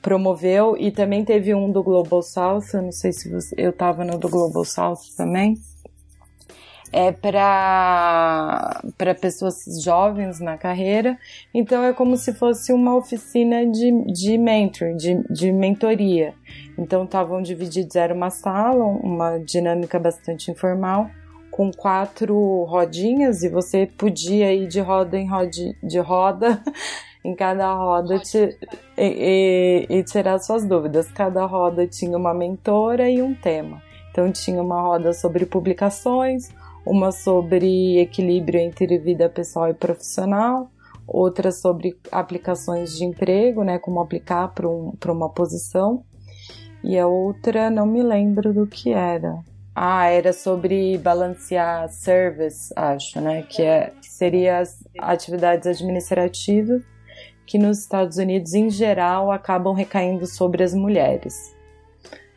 promoveu, 0.00 0.76
e 0.78 0.92
também 0.92 1.24
teve 1.24 1.54
um 1.54 1.72
do 1.72 1.82
Global 1.82 2.22
South, 2.22 2.66
eu 2.72 2.82
não 2.82 2.92
sei 2.92 3.12
se 3.12 3.28
você, 3.28 3.54
eu 3.58 3.72
tava 3.72 4.04
no 4.04 4.16
do 4.16 4.28
Global 4.28 4.64
South 4.64 5.00
também 5.16 5.56
é 6.94 7.10
para 7.10 8.80
pessoas 9.20 9.64
jovens 9.82 10.38
na 10.38 10.56
carreira, 10.56 11.18
então 11.52 11.82
é 11.82 11.92
como 11.92 12.16
se 12.16 12.32
fosse 12.32 12.72
uma 12.72 12.96
oficina 12.96 13.66
de, 13.66 13.90
de 14.12 14.38
mentoring, 14.38 14.96
de, 14.96 15.24
de 15.28 15.50
mentoria. 15.50 16.34
Então 16.78 17.02
estavam 17.02 17.42
divididos, 17.42 17.96
era 17.96 18.14
uma 18.14 18.30
sala, 18.30 18.84
uma 18.84 19.38
dinâmica 19.38 19.98
bastante 19.98 20.52
informal, 20.52 21.10
com 21.50 21.72
quatro 21.72 22.62
rodinhas 22.62 23.42
e 23.42 23.48
você 23.48 23.86
podia 23.86 24.54
ir 24.54 24.68
de 24.68 24.78
roda 24.78 25.18
em 25.18 25.28
roda, 25.28 25.50
de 25.82 25.98
roda 25.98 26.62
em 27.24 27.34
cada 27.34 27.74
roda 27.74 28.22
e, 28.96 28.98
e, 28.98 29.86
e 29.88 30.04
tirar 30.04 30.38
suas 30.38 30.64
dúvidas. 30.64 31.10
Cada 31.10 31.44
roda 31.44 31.88
tinha 31.88 32.16
uma 32.16 32.32
mentora 32.32 33.10
e 33.10 33.20
um 33.20 33.34
tema. 33.34 33.82
Então 34.12 34.30
tinha 34.30 34.62
uma 34.62 34.80
roda 34.80 35.12
sobre 35.12 35.44
publicações, 35.44 36.50
uma 36.84 37.10
sobre 37.12 37.98
equilíbrio 37.98 38.60
entre 38.60 38.98
vida 38.98 39.28
pessoal 39.28 39.70
e 39.70 39.74
profissional, 39.74 40.70
outra 41.06 41.50
sobre 41.50 41.96
aplicações 42.10 42.96
de 42.96 43.04
emprego, 43.04 43.62
né, 43.62 43.78
como 43.78 44.00
aplicar 44.00 44.48
para 44.48 44.68
um, 44.68 44.92
uma 45.06 45.30
posição, 45.30 46.04
e 46.82 46.98
a 46.98 47.06
outra 47.06 47.70
não 47.70 47.86
me 47.86 48.02
lembro 48.02 48.52
do 48.52 48.66
que 48.66 48.92
era. 48.92 49.38
Ah, 49.74 50.06
era 50.06 50.32
sobre 50.32 50.96
balancear 50.98 51.88
service, 51.88 52.72
acho, 52.76 53.20
né, 53.20 53.42
que, 53.42 53.62
é, 53.62 53.92
que 54.00 54.08
seria 54.08 54.58
as 54.58 54.84
atividades 54.98 55.66
administrativas 55.66 56.82
que 57.46 57.58
nos 57.58 57.78
Estados 57.78 58.16
Unidos, 58.16 58.54
em 58.54 58.70
geral, 58.70 59.30
acabam 59.30 59.74
recaindo 59.74 60.26
sobre 60.26 60.62
as 60.62 60.72
mulheres. 60.74 61.54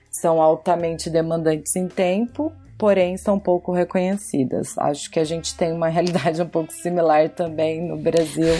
São 0.10 0.42
altamente 0.42 1.10
demandantes 1.10 1.76
em 1.76 1.88
tempo 1.88 2.52
porém 2.78 3.18
são 3.18 3.40
pouco 3.40 3.72
reconhecidas. 3.72 4.78
Acho 4.78 5.10
que 5.10 5.20
a 5.20 5.24
gente 5.24 5.56
tem 5.56 5.72
uma 5.74 5.88
realidade 5.88 6.42
um 6.42 6.48
pouco 6.48 6.72
similar 6.72 7.30
também 7.30 7.82
no 7.82 7.98
Brasil, 7.98 8.54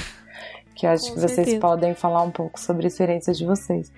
que 0.74 0.88
acho 0.88 1.10
Com 1.10 1.14
que 1.14 1.20
certeza. 1.22 1.44
vocês 1.44 1.60
podem 1.60 1.94
falar 1.94 2.24
um 2.24 2.32
pouco 2.32 2.60
sobre 2.60 2.86
a 2.86 2.88
experiência 2.88 3.34
de 3.34 3.46
vocês. 3.46 3.92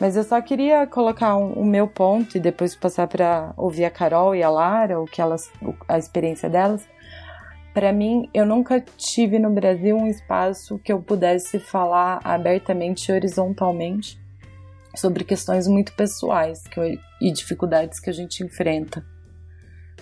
Mas 0.00 0.16
eu 0.16 0.22
só 0.22 0.40
queria 0.40 0.86
colocar 0.86 1.36
o 1.36 1.44
um, 1.44 1.62
um 1.62 1.64
meu 1.64 1.88
ponto 1.88 2.36
e 2.36 2.40
depois 2.40 2.76
passar 2.76 3.08
para 3.08 3.52
ouvir 3.56 3.84
a 3.84 3.90
Carol 3.90 4.34
e 4.34 4.42
a 4.42 4.50
Lara, 4.50 5.00
o 5.00 5.06
que 5.06 5.20
elas, 5.20 5.50
a 5.88 5.98
experiência 5.98 6.48
delas. 6.48 6.86
Para 7.72 7.92
mim, 7.92 8.28
eu 8.32 8.46
nunca 8.46 8.80
tive 8.96 9.36
no 9.40 9.50
Brasil 9.50 9.96
um 9.96 10.06
espaço 10.06 10.78
que 10.78 10.92
eu 10.92 11.02
pudesse 11.02 11.58
falar 11.58 12.20
abertamente 12.22 13.10
e 13.10 13.12
horizontalmente 13.12 14.16
sobre 14.94 15.24
questões 15.24 15.66
muito 15.66 15.92
pessoais 15.94 16.62
que 16.68 16.78
eu, 16.78 16.96
e 17.20 17.32
dificuldades 17.32 17.98
que 17.98 18.08
a 18.08 18.12
gente 18.12 18.44
enfrenta 18.44 19.04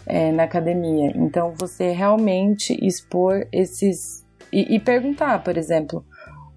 é, 0.07 0.33
na 0.33 0.45
academia. 0.45 1.12
Então, 1.15 1.53
você 1.57 1.91
realmente 1.91 2.77
expor 2.85 3.47
esses. 3.53 4.27
E, 4.53 4.74
e, 4.74 4.81
perguntar, 4.81 5.43
por 5.43 5.57
exemplo. 5.57 6.05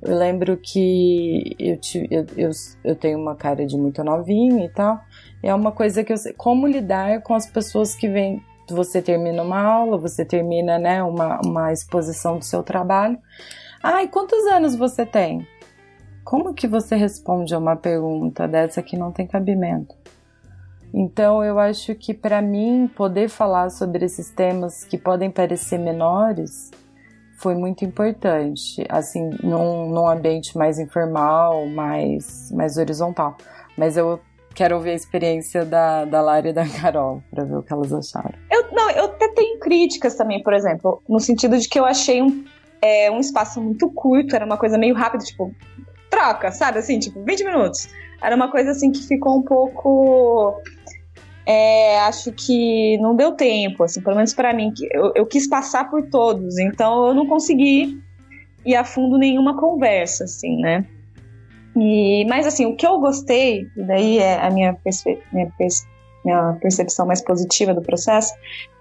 Eu 0.02 0.16
lembro 0.16 0.58
que 0.58 1.56
eu, 1.58 1.80
eu, 2.12 2.26
eu, 2.38 2.52
eu 2.84 2.96
tenho 2.96 3.18
uma 3.18 3.36
cara 3.36 3.66
de 3.66 3.76
muito 3.76 4.04
novinha 4.04 4.66
e 4.66 4.70
tal. 4.70 5.00
É 5.42 5.54
uma 5.54 5.72
coisa 5.72 6.04
que 6.04 6.14
eu 6.14 6.18
sei. 6.18 6.34
Como 6.34 6.68
lidar 6.68 7.22
com 7.22 7.34
as 7.34 7.48
pessoas 7.48 7.96
que 7.96 8.08
vêm. 8.08 8.44
Você 8.70 9.02
termina 9.02 9.42
uma 9.42 9.62
aula, 9.62 9.98
você 9.98 10.26
termina 10.26 10.78
né, 10.78 11.02
uma, 11.02 11.40
uma 11.44 11.72
exposição 11.72 12.38
do 12.38 12.46
seu 12.46 12.62
trabalho. 12.62 13.18
Ai, 13.82 14.08
quantos 14.08 14.46
anos 14.48 14.76
você 14.76 15.06
tem? 15.06 15.48
Como 16.24 16.56
que 16.56 16.68
você 16.68 16.96
responde 16.96 17.54
a 17.54 17.60
uma 17.60 17.76
pergunta 17.76 18.48
dessa 18.48 18.82
que 18.82 18.98
não 18.98 19.12
tem 19.12 19.28
cabimento? 19.28 19.96
Então 20.98 21.44
eu 21.44 21.60
acho 21.60 21.94
que 21.94 22.14
para 22.14 22.42
mim 22.42 22.90
poder 22.96 23.28
falar 23.28 23.70
sobre 23.70 24.06
esses 24.06 24.30
temas 24.30 24.86
que 24.86 24.98
podem 24.98 25.30
parecer 25.30 25.78
menores 25.78 26.72
foi 27.38 27.54
muito 27.54 27.84
importante, 27.84 28.82
assim, 28.88 29.30
num, 29.44 29.90
num 29.90 30.08
ambiente 30.08 30.58
mais 30.58 30.80
informal, 30.80 31.66
mais, 31.68 32.50
mais 32.50 32.78
horizontal. 32.78 33.36
Mas 33.78 33.98
eu 33.98 34.22
quero 34.56 34.78
ouvir 34.78 34.92
a 34.92 34.94
experiência 34.94 35.66
da, 35.66 36.06
da 36.06 36.22
Lara 36.22 36.48
e 36.48 36.54
da 36.54 36.64
Carol 36.82 37.22
para 37.30 37.44
ver 37.44 37.58
o 37.58 37.62
que 37.62 37.74
elas 37.74 37.92
acharam. 37.92 38.40
Eu, 38.50 38.72
não, 38.72 38.90
eu 38.92 39.04
até 39.04 39.28
tenho 39.34 39.60
críticas 39.60 40.16
também, 40.16 40.42
por 40.42 40.54
exemplo, 40.54 41.04
no 41.10 41.20
sentido 41.20 41.58
de 41.58 41.68
que 41.68 41.78
eu 41.78 41.84
achei 41.84 42.22
um, 42.22 42.46
é, 42.82 43.12
um 43.12 43.20
espaço 43.20 43.62
muito 43.62 43.92
curto, 43.92 44.34
era 44.34 44.46
uma 44.46 44.58
coisa 44.58 44.78
meio 44.78 44.96
rápida, 44.96 45.26
tipo, 45.26 45.54
troca, 46.10 46.54
sabe? 46.54 46.80
Assim, 46.80 47.00
tipo, 47.00 47.22
20 47.22 47.44
minutos. 47.44 47.90
Era 48.26 48.36
uma 48.36 48.50
coisa 48.50 48.72
assim 48.72 48.92
que 48.92 49.04
ficou 49.04 49.38
um 49.38 49.42
pouco 49.42 50.62
é, 51.46 52.00
acho 52.02 52.32
que 52.32 52.98
não 52.98 53.16
deu 53.16 53.34
tempo, 53.34 53.84
assim, 53.84 54.02
pelo 54.02 54.16
menos 54.16 54.34
para 54.34 54.54
mim. 54.54 54.74
Eu, 54.92 55.12
eu, 55.16 55.26
quis 55.26 55.48
passar 55.48 55.90
por 55.90 56.10
todos, 56.10 56.58
então 56.58 57.08
eu 57.08 57.14
não 57.14 57.28
consegui 57.28 58.02
ir 58.66 58.76
a 58.76 58.84
fundo 58.84 59.18
nenhuma 59.18 59.56
conversa, 59.56 60.24
assim, 60.24 60.58
né? 60.60 60.86
E, 61.76 62.26
mas 62.28 62.48
assim, 62.48 62.66
o 62.66 62.76
que 62.76 62.88
eu 62.88 63.00
gostei, 63.00 63.68
e 63.78 63.84
daí 63.84 64.18
é 64.18 64.44
a 64.44 64.50
minha, 64.50 64.76
minha, 65.32 65.52
minha 66.24 66.54
percepção 66.60 67.06
mais 67.06 67.22
positiva 67.22 67.74
do 67.74 67.82
processo, 67.82 68.34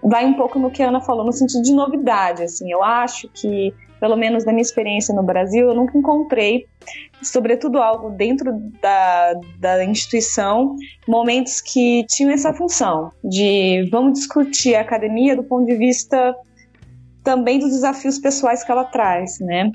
vai 0.03 0.25
um 0.25 0.33
pouco 0.33 0.57
no 0.57 0.71
que 0.71 0.81
a 0.81 0.87
Ana 0.87 1.01
falou, 1.01 1.23
no 1.23 1.33
sentido 1.33 1.61
de 1.61 1.73
novidade. 1.73 2.41
Assim, 2.41 2.71
eu 2.71 2.81
acho 2.81 3.29
que, 3.29 3.73
pelo 3.99 4.15
menos 4.15 4.45
na 4.45 4.51
minha 4.51 4.61
experiência 4.61 5.13
no 5.13 5.23
Brasil, 5.23 5.67
eu 5.67 5.75
nunca 5.75 5.97
encontrei, 5.97 6.65
sobretudo 7.21 7.79
algo 7.79 8.09
dentro 8.09 8.51
da, 8.81 9.33
da 9.59 9.83
instituição, 9.83 10.75
momentos 11.07 11.61
que 11.61 12.05
tinham 12.07 12.31
essa 12.31 12.53
função 12.53 13.11
de 13.23 13.87
vamos 13.91 14.19
discutir 14.19 14.75
a 14.75 14.81
academia 14.81 15.35
do 15.35 15.43
ponto 15.43 15.65
de 15.65 15.75
vista 15.75 16.35
também 17.25 17.57
dos 17.57 17.71
desafios 17.71 18.19
pessoais 18.19 18.63
que 18.63 18.71
ela 18.71 18.85
traz, 18.85 19.39
né? 19.39 19.71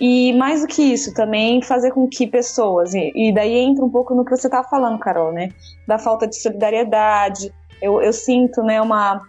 E 0.00 0.32
mais 0.32 0.62
do 0.62 0.66
que 0.66 0.82
isso, 0.82 1.12
também 1.12 1.60
fazer 1.62 1.90
com 1.90 2.08
que 2.08 2.26
pessoas, 2.26 2.94
e, 2.94 3.30
daí 3.32 3.58
entra 3.58 3.84
um 3.84 3.90
pouco 3.90 4.14
no 4.14 4.24
que 4.24 4.30
você 4.30 4.46
estava 4.46 4.66
falando, 4.66 4.98
Carol, 4.98 5.30
né? 5.30 5.50
Da 5.86 5.98
falta 5.98 6.26
de 6.26 6.34
solidariedade. 6.40 7.52
Eu, 7.82 8.00
eu 8.00 8.12
sinto, 8.12 8.62
né, 8.62 8.80
uma, 8.80 9.20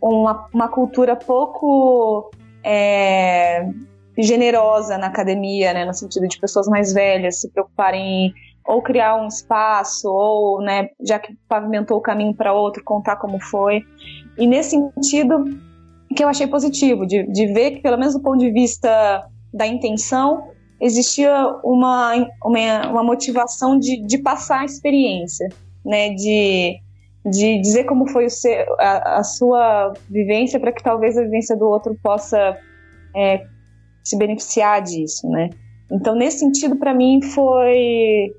uma, 0.00 0.48
uma 0.52 0.68
cultura 0.68 1.14
pouco 1.14 2.30
é, 2.64 3.68
generosa 4.18 4.98
na 4.98 5.06
academia, 5.06 5.72
né? 5.72 5.84
No 5.84 5.94
sentido 5.94 6.28
de 6.28 6.38
pessoas 6.38 6.66
mais 6.68 6.92
velhas 6.92 7.40
se 7.40 7.50
preocuparem 7.50 8.26
em 8.26 8.34
ou 8.70 8.80
criar 8.82 9.16
um 9.16 9.26
espaço, 9.26 10.08
ou, 10.08 10.60
né, 10.60 10.90
já 11.00 11.18
que 11.18 11.36
pavimentou 11.48 11.98
o 11.98 12.00
caminho 12.00 12.34
para 12.34 12.52
outro, 12.52 12.84
contar 12.84 13.16
como 13.16 13.40
foi. 13.40 13.84
E 14.38 14.46
nesse 14.46 14.70
sentido, 14.70 15.44
que 16.14 16.22
eu 16.22 16.28
achei 16.28 16.46
positivo, 16.46 17.06
de, 17.06 17.26
de 17.32 17.46
ver 17.46 17.72
que, 17.72 17.80
pelo 17.80 17.98
menos 17.98 18.14
do 18.14 18.20
ponto 18.20 18.38
de 18.38 18.52
vista 18.52 19.26
da 19.52 19.66
intenção, 19.66 20.50
existia 20.80 21.32
uma, 21.64 22.14
uma, 22.44 22.90
uma 22.90 23.02
motivação 23.02 23.78
de, 23.78 24.02
de 24.06 24.18
passar 24.18 24.60
a 24.60 24.64
experiência, 24.64 25.48
né? 25.84 26.10
De, 26.10 26.80
de 27.24 27.60
dizer 27.60 27.84
como 27.84 28.08
foi 28.08 28.26
o 28.26 28.30
seu, 28.30 28.74
a, 28.78 29.18
a 29.18 29.24
sua 29.24 29.92
vivência 30.08 30.58
para 30.58 30.72
que 30.72 30.82
talvez 30.82 31.18
a 31.18 31.22
vivência 31.22 31.56
do 31.56 31.66
outro 31.66 31.96
possa 32.02 32.58
é, 33.14 33.44
se 34.02 34.16
beneficiar 34.16 34.82
disso, 34.82 35.28
né? 35.28 35.50
Então, 35.92 36.14
nesse 36.14 36.38
sentido, 36.38 36.76
para 36.76 36.94
mim 36.94 37.20
foi 37.22 38.32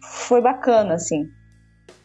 foi 0.00 0.40
bacana, 0.40 0.94
assim. 0.94 1.28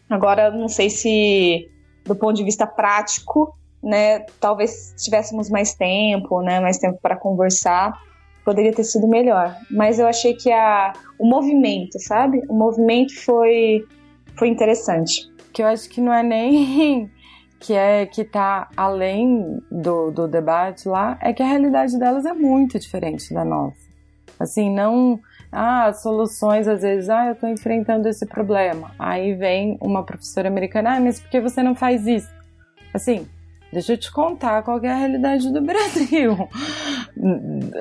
Agora, 0.09 0.51
não 0.51 0.67
sei 0.67 0.89
se 0.89 1.67
do 2.05 2.15
ponto 2.15 2.35
de 2.35 2.43
vista 2.43 2.65
prático 2.65 3.57
né, 3.87 4.19
talvez 4.39 4.93
tivéssemos 4.97 5.49
mais 5.49 5.73
tempo, 5.75 6.41
né, 6.41 6.59
mais 6.59 6.77
tempo 6.77 6.99
para 7.01 7.15
conversar, 7.15 7.93
poderia 8.43 8.73
ter 8.73 8.83
sido 8.83 9.07
melhor. 9.07 9.55
Mas 9.69 9.99
eu 9.99 10.07
achei 10.07 10.33
que 10.33 10.51
a, 10.51 10.93
o 11.19 11.27
movimento, 11.27 11.99
sabe? 11.99 12.41
O 12.49 12.53
movimento 12.53 13.13
foi, 13.23 13.85
foi 14.37 14.47
interessante. 14.49 15.27
Que 15.57 15.63
eu 15.63 15.67
acho 15.67 15.89
que 15.89 15.99
não 15.99 16.13
é 16.13 16.21
nem 16.21 17.09
que 17.59 17.73
é 17.73 18.05
que 18.05 18.23
tá 18.23 18.69
além 18.77 19.59
do, 19.71 20.11
do 20.11 20.27
debate 20.27 20.87
lá, 20.87 21.17
é 21.19 21.33
que 21.33 21.41
a 21.41 21.47
realidade 21.47 21.97
delas 21.97 22.27
é 22.27 22.33
muito 22.33 22.77
diferente 22.77 23.33
da 23.33 23.43
nossa. 23.43 23.75
Assim, 24.39 24.71
não 24.71 25.19
ah, 25.51 25.91
soluções, 25.93 26.67
às 26.67 26.83
vezes, 26.83 27.09
ah, 27.09 27.25
eu 27.25 27.33
estou 27.33 27.49
enfrentando 27.49 28.07
esse 28.07 28.23
problema. 28.27 28.91
Aí 28.99 29.33
vem 29.33 29.79
uma 29.81 30.03
professora 30.03 30.47
americana, 30.47 30.97
ah, 30.97 30.99
mas 30.99 31.19
por 31.19 31.31
que 31.31 31.41
você 31.41 31.63
não 31.63 31.73
faz 31.73 32.05
isso? 32.05 32.29
Assim, 32.93 33.27
Deixa 33.73 33.93
eu 33.93 33.97
te 33.97 34.09
contar 34.09 34.63
qual 34.63 34.79
é 34.81 34.87
a 34.87 34.95
realidade 34.95 35.51
do 35.51 35.59
Brasil. 35.65 36.47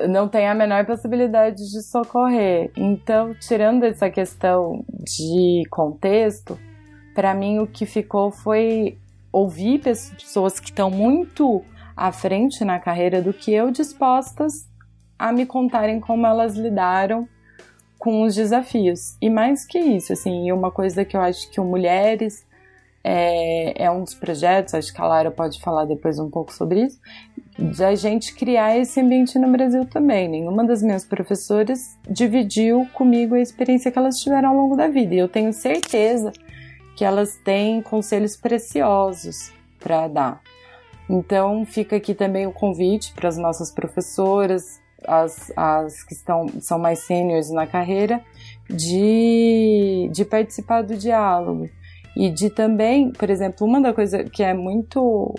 Não 0.09 0.27
tem 0.27 0.45
a 0.45 0.53
menor 0.53 0.85
possibilidade 0.85 1.71
de 1.71 1.81
socorrer. 1.81 2.71
Então, 2.75 3.33
tirando 3.35 3.85
essa 3.85 4.09
questão 4.09 4.83
de 4.89 5.63
contexto, 5.69 6.59
para 7.17 7.33
mim 7.33 7.57
o 7.57 7.65
que 7.65 7.87
ficou 7.87 8.29
foi 8.29 8.95
ouvir 9.31 9.79
pessoas 9.79 10.59
que 10.59 10.69
estão 10.69 10.91
muito 10.91 11.65
à 11.95 12.11
frente 12.11 12.63
na 12.63 12.77
carreira 12.77 13.23
do 13.23 13.33
que 13.33 13.51
eu, 13.51 13.71
dispostas 13.71 14.67
a 15.17 15.31
me 15.31 15.43
contarem 15.43 15.99
como 15.99 16.27
elas 16.27 16.55
lidaram 16.55 17.27
com 17.97 18.21
os 18.21 18.35
desafios. 18.35 19.17
E 19.19 19.31
mais 19.31 19.65
que 19.65 19.79
isso, 19.79 20.13
assim, 20.13 20.51
uma 20.51 20.69
coisa 20.69 21.03
que 21.03 21.17
eu 21.17 21.21
acho 21.21 21.49
que 21.49 21.59
o 21.59 21.65
Mulheres 21.65 22.45
é, 23.03 23.85
é 23.85 23.89
um 23.89 24.03
dos 24.03 24.13
projetos, 24.13 24.75
acho 24.75 24.93
que 24.93 25.01
a 25.01 25.07
Lara 25.07 25.31
pode 25.31 25.59
falar 25.59 25.85
depois 25.85 26.19
um 26.19 26.29
pouco 26.29 26.53
sobre 26.53 26.83
isso, 26.83 26.99
de 27.57 27.83
a 27.83 27.95
gente 27.95 28.35
criar 28.35 28.77
esse 28.77 29.01
ambiente 29.01 29.39
no 29.39 29.51
Brasil 29.51 29.85
também. 29.85 30.29
Nenhuma 30.29 30.63
das 30.63 30.83
minhas 30.83 31.03
professoras 31.03 31.97
dividiu 32.07 32.87
comigo 32.93 33.33
a 33.33 33.41
experiência 33.41 33.91
que 33.91 33.97
elas 33.97 34.19
tiveram 34.19 34.49
ao 34.49 34.55
longo 34.55 34.75
da 34.75 34.87
vida. 34.87 35.15
E 35.15 35.17
eu 35.17 35.27
tenho 35.27 35.51
certeza 35.51 36.31
que 36.97 37.05
elas 37.05 37.35
têm 37.37 37.79
conselhos 37.81 38.35
preciosos 38.35 39.53
para 39.79 40.07
dar. 40.07 40.41
Então 41.07 41.63
fica 41.63 41.95
aqui 41.95 42.15
também 42.15 42.47
o 42.47 42.51
convite 42.51 43.13
para 43.13 43.29
as 43.29 43.37
nossas 43.37 43.71
professoras, 43.71 44.81
as, 45.07 45.53
as 45.55 46.03
que 46.03 46.13
estão, 46.13 46.47
são 46.59 46.79
mais 46.79 47.05
sêniores 47.05 47.51
na 47.51 47.67
carreira, 47.67 48.19
de, 48.67 50.09
de 50.11 50.25
participar 50.25 50.81
do 50.81 50.97
diálogo. 50.97 51.69
E 52.15 52.31
de 52.31 52.49
também, 52.49 53.11
por 53.11 53.29
exemplo, 53.29 53.67
uma 53.67 53.79
da 53.79 53.93
coisa 53.93 54.23
que 54.23 54.41
é 54.41 54.55
muito. 54.55 55.35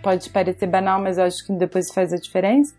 pode 0.00 0.30
parecer 0.30 0.68
banal, 0.68 1.02
mas 1.02 1.18
eu 1.18 1.24
acho 1.24 1.44
que 1.44 1.52
depois 1.52 1.90
faz 1.90 2.12
a 2.12 2.16
diferença. 2.16 2.72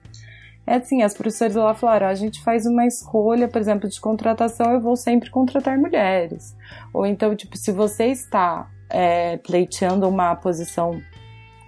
É 0.71 0.75
assim, 0.75 1.03
as 1.03 1.13
professoras 1.13 1.53
lá 1.53 1.73
falaram, 1.73 2.07
a 2.07 2.13
gente 2.13 2.41
faz 2.41 2.65
uma 2.65 2.87
escolha, 2.87 3.45
por 3.49 3.59
exemplo, 3.59 3.89
de 3.89 3.99
contratação, 3.99 4.71
eu 4.71 4.79
vou 4.79 4.95
sempre 4.95 5.29
contratar 5.29 5.77
mulheres. 5.77 6.55
Ou 6.93 7.05
então, 7.05 7.35
tipo, 7.35 7.57
se 7.57 7.73
você 7.73 8.05
está 8.05 8.71
é, 8.89 9.35
pleiteando 9.35 10.07
uma 10.07 10.33
posição, 10.33 11.01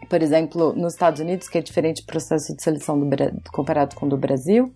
por 0.07 0.23
exemplo, 0.23 0.71
nos 0.71 0.93
Estados 0.93 1.19
Unidos, 1.19 1.49
que 1.49 1.57
é 1.57 1.61
diferente 1.61 2.01
do 2.01 2.05
processo 2.05 2.55
de 2.55 2.63
seleção 2.63 2.97
do, 2.97 3.05
comparado 3.51 3.93
com 3.93 4.05
o 4.05 4.09
do 4.09 4.15
Brasil, 4.15 4.73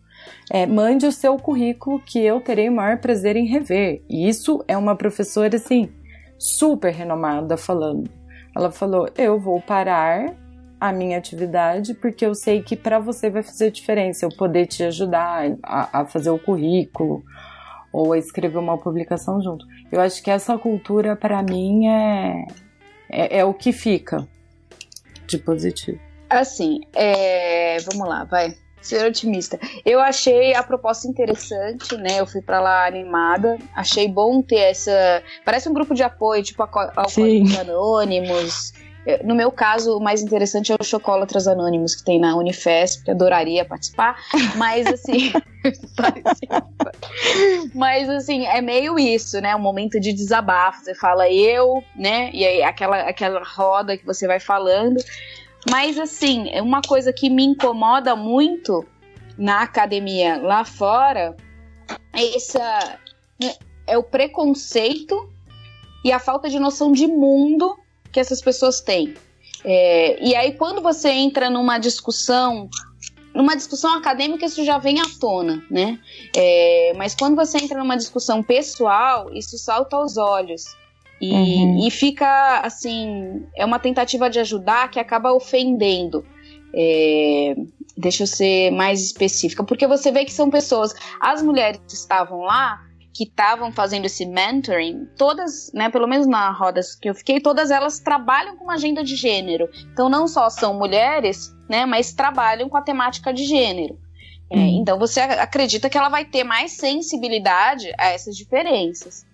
é, 0.52 0.66
mande 0.66 1.06
o 1.06 1.12
seu 1.14 1.38
currículo 1.38 2.02
que 2.02 2.20
eu 2.20 2.42
terei 2.42 2.68
o 2.68 2.74
maior 2.74 2.98
prazer 2.98 3.38
em 3.38 3.48
rever. 3.48 4.04
E 4.10 4.28
isso 4.28 4.62
é 4.68 4.76
uma 4.76 4.98
professora, 4.98 5.56
assim, 5.56 5.90
super 6.38 6.92
renomada 6.92 7.56
falando. 7.56 8.10
Ela 8.54 8.74
falou: 8.74 9.08
Eu 9.16 9.40
vou 9.40 9.62
parar 9.62 10.36
a 10.80 10.92
minha 10.92 11.18
atividade 11.18 11.94
porque 11.94 12.26
eu 12.26 12.36
sei 12.36 12.62
que 12.62 12.76
para 12.76 13.00
você 13.00 13.30
vai 13.30 13.44
fazer 13.44 13.72
diferença 13.72 14.26
eu 14.26 14.30
poder 14.30 14.68
te 14.68 14.84
ajudar 14.84 15.52
a, 15.64 16.02
a, 16.02 16.06
fazer 16.06 16.30
o 16.30 16.40
currículo 16.40 17.24
ou 17.92 18.14
a 18.14 18.18
escrever 18.18 18.58
uma 18.58 18.78
publicação 18.78 19.42
junto. 19.42 19.66
Eu 19.92 20.00
acho 20.00 20.22
que 20.22 20.30
essa 20.30 20.58
cultura 20.58 21.16
para 21.16 21.42
mim 21.42 21.88
é, 21.88 22.46
é, 23.10 23.40
é, 23.40 23.46
o 23.46 23.54
que 23.54 23.72
fica 23.72 24.28
de 25.26 25.38
positivo. 25.38 26.00
Assim, 26.30 26.82
é, 26.94 27.78
vamos 27.80 28.08
lá, 28.08 28.26
vai 28.26 28.56
ser 28.82 29.06
otimista. 29.06 29.60
Eu 29.86 30.00
achei 30.00 30.54
a 30.54 30.64
proposta 30.64 31.08
interessante, 31.08 31.96
né? 31.98 32.20
Eu 32.20 32.28
fui 32.28 32.42
para 32.42 32.60
lá 32.60 32.86
animada. 32.86 33.58
Achei 33.76 34.08
bom 34.08 34.42
ter 34.42 34.60
essa. 34.60 35.24
Parece 35.44 35.70
um 35.70 35.74
grupo 35.74 35.94
de 35.94 36.04
apoio, 36.04 36.44
tipo 36.44 36.62
Alcoólicos 36.64 37.58
Anônimos. 37.60 38.74
No 39.24 39.34
meu 39.34 39.52
caso, 39.52 39.98
o 39.98 40.02
mais 40.02 40.22
interessante 40.22 40.72
é 40.72 40.76
o 40.78 40.84
Chocólatras 40.84 41.48
Anônimos 41.48 41.96
que 41.96 42.04
tem 42.04 42.20
na 42.20 42.36
Unifesp, 42.36 43.10
adoraria 43.10 43.64
participar, 43.64 44.18
mas 44.58 44.86
assim. 44.86 45.32
mas 47.74 48.10
assim, 48.10 48.46
é 48.46 48.62
meio 48.62 49.00
isso, 49.00 49.40
né? 49.40 49.56
Um 49.56 49.60
momento 49.60 50.00
de 50.00 50.12
desabafo. 50.12 50.84
Você 50.84 50.94
fala 50.94 51.30
eu, 51.30 51.82
né? 51.96 52.30
E 52.34 52.46
aí 52.46 52.64
aquela, 52.64 53.00
aquela 53.02 53.42
roda 53.44 53.98
que 53.98 54.06
você 54.06 54.28
vai 54.28 54.42
falando. 54.42 54.98
Mas 55.70 55.98
assim, 55.98 56.50
uma 56.60 56.82
coisa 56.82 57.14
que 57.14 57.30
me 57.30 57.44
incomoda 57.44 58.14
muito 58.14 58.86
na 59.38 59.62
academia 59.62 60.38
lá 60.42 60.66
fora 60.66 61.36
é 62.14 62.36
essa 62.36 63.00
né, 63.42 63.54
é 63.86 63.98
o 63.98 64.04
preconceito 64.04 65.32
e 66.04 66.12
a 66.12 66.20
falta 66.20 66.50
de 66.50 66.60
noção 66.60 66.92
de 66.92 67.08
mundo 67.08 67.78
que 68.18 68.22
essas 68.22 68.42
pessoas 68.42 68.82
têm. 68.82 69.14
É, 69.64 70.18
e 70.24 70.36
aí 70.36 70.54
quando 70.54 70.82
você 70.82 71.10
entra 71.10 71.52
numa 71.52 71.78
discussão 71.78 72.68
numa 73.32 73.56
discussão 73.56 73.96
acadêmica 73.96 74.44
isso 74.44 74.66
já 74.66 74.80
vem 74.80 75.00
à 75.00 75.06
tona, 75.20 75.64
né? 75.70 76.00
É, 76.36 76.94
mas 76.98 77.14
quando 77.14 77.36
você 77.36 77.60
entra 77.60 77.78
numa 77.78 77.96
discussão 77.96 78.42
pessoal, 78.42 79.32
isso 79.32 79.56
salta 79.60 79.96
aos 79.96 80.18
olhos. 80.18 80.66
E, 81.22 81.32
uhum. 81.32 81.88
e 81.88 81.92
fica 81.92 82.62
assim, 82.62 83.46
é 83.56 83.64
uma 83.64 83.78
tentativa 83.78 84.32
de 84.32 84.40
ajudar 84.40 84.90
que 84.90 85.00
acaba 85.00 85.32
ofendendo. 85.32 86.26
É, 86.74 87.56
deixa 87.96 88.24
eu 88.24 88.28
ser 88.28 88.72
mais 88.72 89.00
específica, 89.04 89.64
porque 89.64 89.86
você 89.86 90.12
vê 90.12 90.26
que 90.26 90.34
são 90.34 90.50
pessoas, 90.50 90.96
as 91.22 91.44
mulheres 91.44 91.80
que 91.88 91.94
estavam 91.94 92.40
lá, 92.40 92.82
que 93.18 93.24
estavam 93.24 93.72
fazendo 93.72 94.06
esse 94.06 94.28
mentoring, 94.28 95.08
todas, 95.18 95.72
né, 95.74 95.90
pelo 95.90 96.08
menos 96.08 96.28
na 96.28 96.52
rodas 96.52 96.94
que 96.94 97.10
eu 97.10 97.16
fiquei, 97.16 97.42
todas 97.42 97.72
elas 97.72 98.00
trabalham 98.00 98.56
com 98.56 98.66
uma 98.66 98.76
agenda 98.76 99.04
de 99.04 99.16
gênero. 99.16 99.68
Então 99.92 100.08
não 100.08 100.28
só 100.28 100.52
são 100.52 100.76
mulheres, 100.76 101.52
né, 101.68 101.84
mas 101.88 102.14
trabalham 102.14 102.70
com 102.70 102.78
a 102.78 102.82
temática 102.82 103.34
de 103.34 103.44
gênero. 103.44 103.98
É, 104.52 104.56
uhum. 104.56 104.82
Então 104.82 105.00
você 105.00 105.20
acredita 105.20 105.90
que 105.90 105.98
ela 105.98 106.10
vai 106.10 106.26
ter 106.26 106.44
mais 106.44 106.74
sensibilidade 106.74 107.92
a 107.98 108.10
essas 108.10 108.38
diferenças. 108.38 109.26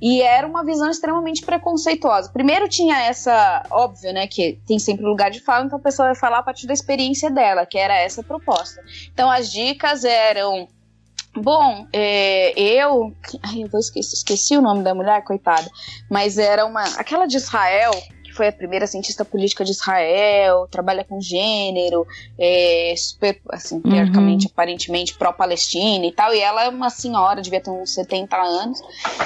E 0.00 0.22
era 0.22 0.46
uma 0.46 0.64
visão 0.64 0.88
extremamente 0.88 1.44
preconceituosa. 1.44 2.30
Primeiro 2.30 2.68
tinha 2.68 3.02
essa, 3.02 3.66
óbvio, 3.70 4.14
né, 4.14 4.26
que 4.26 4.58
tem 4.66 4.78
sempre 4.78 5.04
lugar 5.04 5.30
de 5.30 5.40
fala, 5.40 5.66
então 5.66 5.78
a 5.78 5.82
pessoa 5.82 6.08
vai 6.08 6.16
falar 6.16 6.38
a 6.38 6.42
partir 6.42 6.66
da 6.66 6.72
experiência 6.72 7.30
dela, 7.30 7.66
que 7.66 7.76
era 7.76 7.98
essa 7.98 8.22
proposta. 8.22 8.82
Então 9.12 9.30
as 9.30 9.52
dicas 9.52 10.04
eram 10.04 10.68
Bom, 11.36 11.86
é, 11.92 12.58
eu. 12.58 13.12
Ai, 13.42 13.62
eu 13.62 13.68
vou 13.68 13.80
esquecer, 13.80 14.14
esqueci 14.14 14.56
o 14.56 14.62
nome 14.62 14.82
da 14.82 14.94
mulher, 14.94 15.22
coitada. 15.24 15.70
Mas 16.10 16.38
era 16.38 16.64
uma. 16.64 16.82
Aquela 16.98 17.26
de 17.26 17.36
Israel, 17.36 17.92
foi 18.36 18.48
a 18.48 18.52
primeira 18.52 18.86
cientista 18.86 19.24
política 19.24 19.64
de 19.64 19.72
Israel, 19.72 20.68
trabalha 20.70 21.02
com 21.02 21.20
gênero, 21.20 22.06
é 22.38 22.94
super, 22.96 23.40
assim, 23.50 23.76
uhum. 23.76 23.82
teoricamente, 23.82 24.46
aparentemente 24.46 25.16
pró-Palestina 25.16 26.04
e 26.04 26.12
tal. 26.12 26.34
E 26.34 26.40
ela 26.40 26.64
é 26.64 26.68
uma 26.68 26.90
senhora, 26.90 27.40
devia 27.40 27.60
ter 27.60 27.70
uns 27.70 27.94
70 27.94 28.36
anos, 28.36 28.80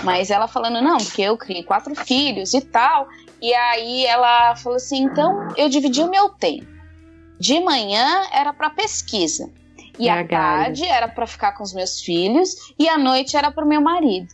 mas 0.05 0.31
ela 0.31 0.47
falando, 0.47 0.81
não, 0.81 0.99
porque 0.99 1.23
eu 1.23 1.37
criei 1.37 1.65
quatro 1.65 1.95
filhos 1.95 2.55
e 2.55 2.61
tal. 2.61 3.09
E 3.43 3.53
aí 3.53 4.07
ela 4.07 4.55
falou 4.57 4.77
assim: 4.77 5.03
então 5.03 5.49
eu 5.57 5.69
dividi 5.69 6.03
o 6.03 6.11
meu 6.11 6.28
tempo. 6.28 6.66
De 7.39 7.59
manhã 7.61 8.27
era 8.32 8.53
para 8.53 8.70
pesquisa. 8.70 9.51
E 10.01 10.09
à 10.09 10.27
tarde 10.27 10.85
era 10.85 11.09
para 11.09 11.27
ficar 11.27 11.53
com 11.53 11.63
os 11.63 11.75
meus 11.75 12.01
filhos 12.01 12.55
e 12.79 12.89
à 12.89 12.97
noite 12.97 13.37
era 13.37 13.51
para 13.51 13.65
o 13.65 13.69
meu 13.69 13.81
marido. 13.81 14.29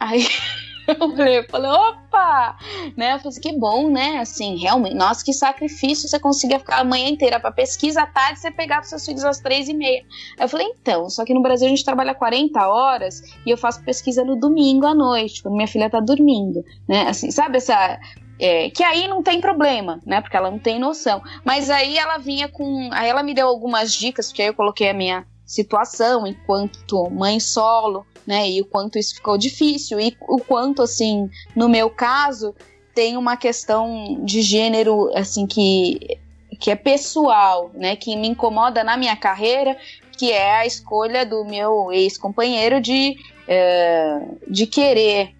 Aí 0.00 0.26
eu 0.88 0.96
falei, 0.96 1.38
eu 1.38 1.44
falei, 1.48 1.70
opa! 1.70 2.56
Né? 2.96 3.12
Eu 3.12 3.18
falei 3.18 3.28
assim, 3.28 3.40
que 3.40 3.58
bom, 3.58 3.90
né? 3.90 4.18
Assim, 4.18 4.56
realmente, 4.56 4.94
nossa, 4.94 5.24
que 5.24 5.32
sacrifício 5.32 6.08
você 6.08 6.18
conseguia 6.18 6.58
ficar 6.58 6.80
a 6.80 6.84
manhã 6.84 7.08
inteira 7.08 7.38
para 7.38 7.52
pesquisa, 7.52 8.02
à 8.02 8.06
tarde 8.06 8.40
você 8.40 8.50
pegava 8.50 8.84
seus 8.84 9.04
filhos 9.04 9.24
às 9.24 9.40
três 9.40 9.68
e 9.68 9.74
meia. 9.74 10.02
Aí 10.38 10.44
eu 10.44 10.48
falei, 10.48 10.66
então, 10.68 11.10
só 11.10 11.24
que 11.24 11.34
no 11.34 11.42
Brasil 11.42 11.66
a 11.66 11.70
gente 11.70 11.84
trabalha 11.84 12.14
40 12.14 12.66
horas 12.66 13.20
e 13.44 13.50
eu 13.50 13.58
faço 13.58 13.84
pesquisa 13.84 14.24
no 14.24 14.36
domingo 14.36 14.86
à 14.86 14.94
noite, 14.94 15.42
quando 15.42 15.56
minha 15.56 15.68
filha 15.68 15.90
tá 15.90 16.00
dormindo, 16.00 16.64
né? 16.88 17.08
Assim, 17.08 17.30
sabe 17.30 17.58
essa 17.58 17.98
é, 18.38 18.70
que 18.70 18.82
aí 18.82 19.08
não 19.08 19.22
tem 19.22 19.40
problema, 19.40 20.00
né? 20.06 20.20
Porque 20.20 20.36
ela 20.36 20.50
não 20.50 20.58
tem 20.58 20.78
noção. 20.78 21.22
Mas 21.44 21.68
aí 21.70 21.98
ela 21.98 22.18
vinha 22.18 22.48
com. 22.48 22.88
Aí 22.92 23.08
ela 23.08 23.22
me 23.22 23.34
deu 23.34 23.48
algumas 23.48 23.92
dicas, 23.92 24.28
porque 24.28 24.42
aí 24.42 24.48
eu 24.48 24.54
coloquei 24.54 24.88
a 24.88 24.94
minha 24.94 25.26
situação 25.44 26.26
enquanto 26.26 27.10
mãe 27.10 27.40
solo, 27.40 28.06
né? 28.26 28.48
E 28.48 28.60
o 28.60 28.66
quanto 28.66 28.98
isso 28.98 29.14
ficou 29.14 29.36
difícil 29.38 29.98
e 29.98 30.16
o 30.28 30.38
quanto 30.38 30.82
assim, 30.82 31.28
no 31.56 31.68
meu 31.68 31.90
caso, 31.90 32.54
tem 32.94 33.16
uma 33.16 33.36
questão 33.36 34.20
de 34.24 34.42
gênero 34.42 35.10
assim 35.16 35.46
que 35.46 36.18
que 36.60 36.70
é 36.70 36.76
pessoal, 36.76 37.70
né? 37.74 37.96
Que 37.96 38.16
me 38.16 38.28
incomoda 38.28 38.82
na 38.82 38.96
minha 38.96 39.16
carreira, 39.16 39.76
que 40.16 40.32
é 40.32 40.56
a 40.56 40.66
escolha 40.66 41.24
do 41.24 41.44
meu 41.44 41.92
ex-companheiro 41.92 42.80
de 42.80 43.16
é, 43.46 44.20
de 44.48 44.66
querer 44.66 45.37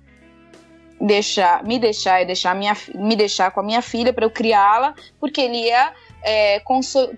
deixar, 1.00 1.62
me 1.64 1.78
deixar 1.78 2.22
e 2.22 2.24
deixar 2.24 2.54
minha, 2.54 2.76
me 2.94 3.16
deixar 3.16 3.50
com 3.50 3.60
a 3.60 3.62
minha 3.62 3.82
filha 3.82 4.12
para 4.12 4.24
eu 4.24 4.30
criá-la, 4.30 4.94
porque 5.20 5.40
ele 5.40 5.58
ia 5.66 5.92
é, 6.22 6.60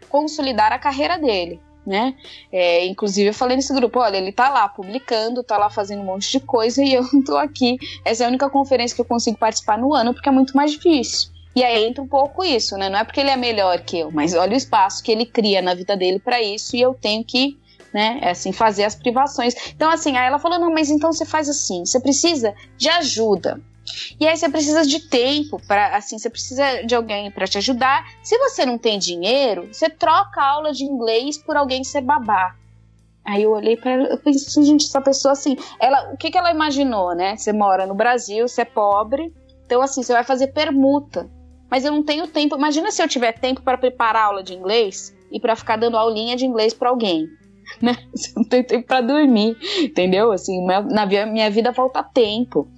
consolidar 0.08 0.72
a 0.72 0.78
carreira 0.78 1.18
dele 1.18 1.60
né? 1.86 2.14
É, 2.52 2.86
inclusive 2.86 3.30
eu 3.30 3.34
falei 3.34 3.56
nesse 3.56 3.72
grupo, 3.74 3.98
olha, 3.98 4.16
ele 4.16 4.32
tá 4.32 4.48
lá 4.48 4.68
publicando, 4.68 5.42
tá 5.42 5.56
lá 5.56 5.70
fazendo 5.70 6.02
um 6.02 6.04
monte 6.04 6.30
de 6.30 6.40
coisa 6.40 6.82
e 6.82 6.94
eu 6.94 7.02
não 7.12 7.22
tô 7.24 7.36
aqui. 7.36 7.78
Essa 8.04 8.24
é 8.24 8.26
a 8.26 8.28
única 8.28 8.48
conferência 8.48 8.94
que 8.94 9.00
eu 9.00 9.06
consigo 9.06 9.36
participar 9.36 9.78
no 9.78 9.94
ano 9.94 10.14
porque 10.14 10.28
é 10.28 10.32
muito 10.32 10.56
mais 10.56 10.72
difícil. 10.72 11.30
E 11.54 11.64
aí 11.64 11.84
entra 11.84 12.02
um 12.02 12.06
pouco 12.06 12.44
isso, 12.44 12.76
né? 12.76 12.88
Não 12.88 12.98
é 12.98 13.04
porque 13.04 13.18
ele 13.18 13.30
é 13.30 13.36
melhor 13.36 13.80
que 13.80 13.98
eu, 13.98 14.10
mas 14.12 14.34
olha 14.34 14.52
o 14.52 14.56
espaço 14.56 15.02
que 15.02 15.10
ele 15.10 15.26
cria 15.26 15.60
na 15.60 15.74
vida 15.74 15.96
dele 15.96 16.20
para 16.20 16.40
isso 16.40 16.76
e 16.76 16.80
eu 16.80 16.94
tenho 16.94 17.24
que 17.24 17.58
né? 17.92 18.18
É 18.22 18.30
assim, 18.30 18.52
fazer 18.52 18.84
as 18.84 18.94
privações. 18.94 19.54
Então, 19.74 19.90
assim, 19.90 20.16
aí 20.16 20.26
ela 20.26 20.38
falou: 20.38 20.58
não, 20.58 20.72
mas 20.72 20.90
então 20.90 21.12
você 21.12 21.24
faz 21.24 21.48
assim, 21.48 21.84
você 21.84 22.00
precisa 22.00 22.54
de 22.76 22.88
ajuda. 22.88 23.60
E 24.18 24.26
aí 24.26 24.36
você 24.36 24.48
precisa 24.48 24.86
de 24.86 25.08
tempo 25.08 25.60
para 25.66 25.96
assim, 25.96 26.18
você 26.18 26.30
precisa 26.30 26.82
de 26.84 26.94
alguém 26.94 27.30
para 27.30 27.46
te 27.46 27.58
ajudar. 27.58 28.04
Se 28.22 28.38
você 28.38 28.64
não 28.64 28.78
tem 28.78 28.98
dinheiro, 28.98 29.68
você 29.72 29.88
troca 29.88 30.40
a 30.40 30.50
aula 30.50 30.72
de 30.72 30.84
inglês 30.84 31.38
por 31.38 31.56
alguém 31.56 31.82
ser 31.82 32.02
babá. 32.02 32.54
Aí 33.24 33.42
eu 33.42 33.52
olhei 33.52 33.76
para 33.76 33.92
ela, 33.92 34.08
eu 34.08 34.18
pensei 34.18 34.46
assim, 34.46 34.64
gente, 34.64 34.86
essa 34.86 35.00
pessoa 35.00 35.32
assim, 35.32 35.56
ela, 35.78 36.12
o 36.12 36.16
que 36.16 36.30
que 36.30 36.38
ela 36.38 36.50
imaginou, 36.50 37.14
né? 37.14 37.36
Você 37.36 37.52
mora 37.52 37.86
no 37.86 37.94
Brasil, 37.94 38.48
você 38.48 38.62
é 38.62 38.64
pobre, 38.64 39.32
então 39.66 39.82
assim, 39.82 40.02
você 40.02 40.12
vai 40.12 40.24
fazer 40.24 40.48
permuta. 40.48 41.28
Mas 41.70 41.84
eu 41.84 41.92
não 41.92 42.02
tenho 42.02 42.26
tempo. 42.26 42.56
Imagina 42.56 42.90
se 42.90 43.02
eu 43.02 43.08
tiver 43.08 43.32
tempo 43.32 43.62
para 43.62 43.78
preparar 43.78 44.24
aula 44.24 44.42
de 44.42 44.54
inglês 44.54 45.14
e 45.30 45.38
para 45.38 45.54
ficar 45.54 45.76
dando 45.76 45.96
aulinha 45.96 46.34
de 46.34 46.44
inglês 46.44 46.74
para 46.74 46.88
alguém. 46.88 47.28
Né? 47.80 47.96
Você 48.14 48.32
não 48.36 48.44
tem 48.44 48.62
tempo 48.62 48.86
para 48.86 49.00
dormir, 49.00 49.56
entendeu? 49.78 50.32
Assim, 50.32 50.64
na 50.64 51.06
minha 51.06 51.50
vida 51.50 51.72
falta 51.72 52.02
tempo. 52.02 52.68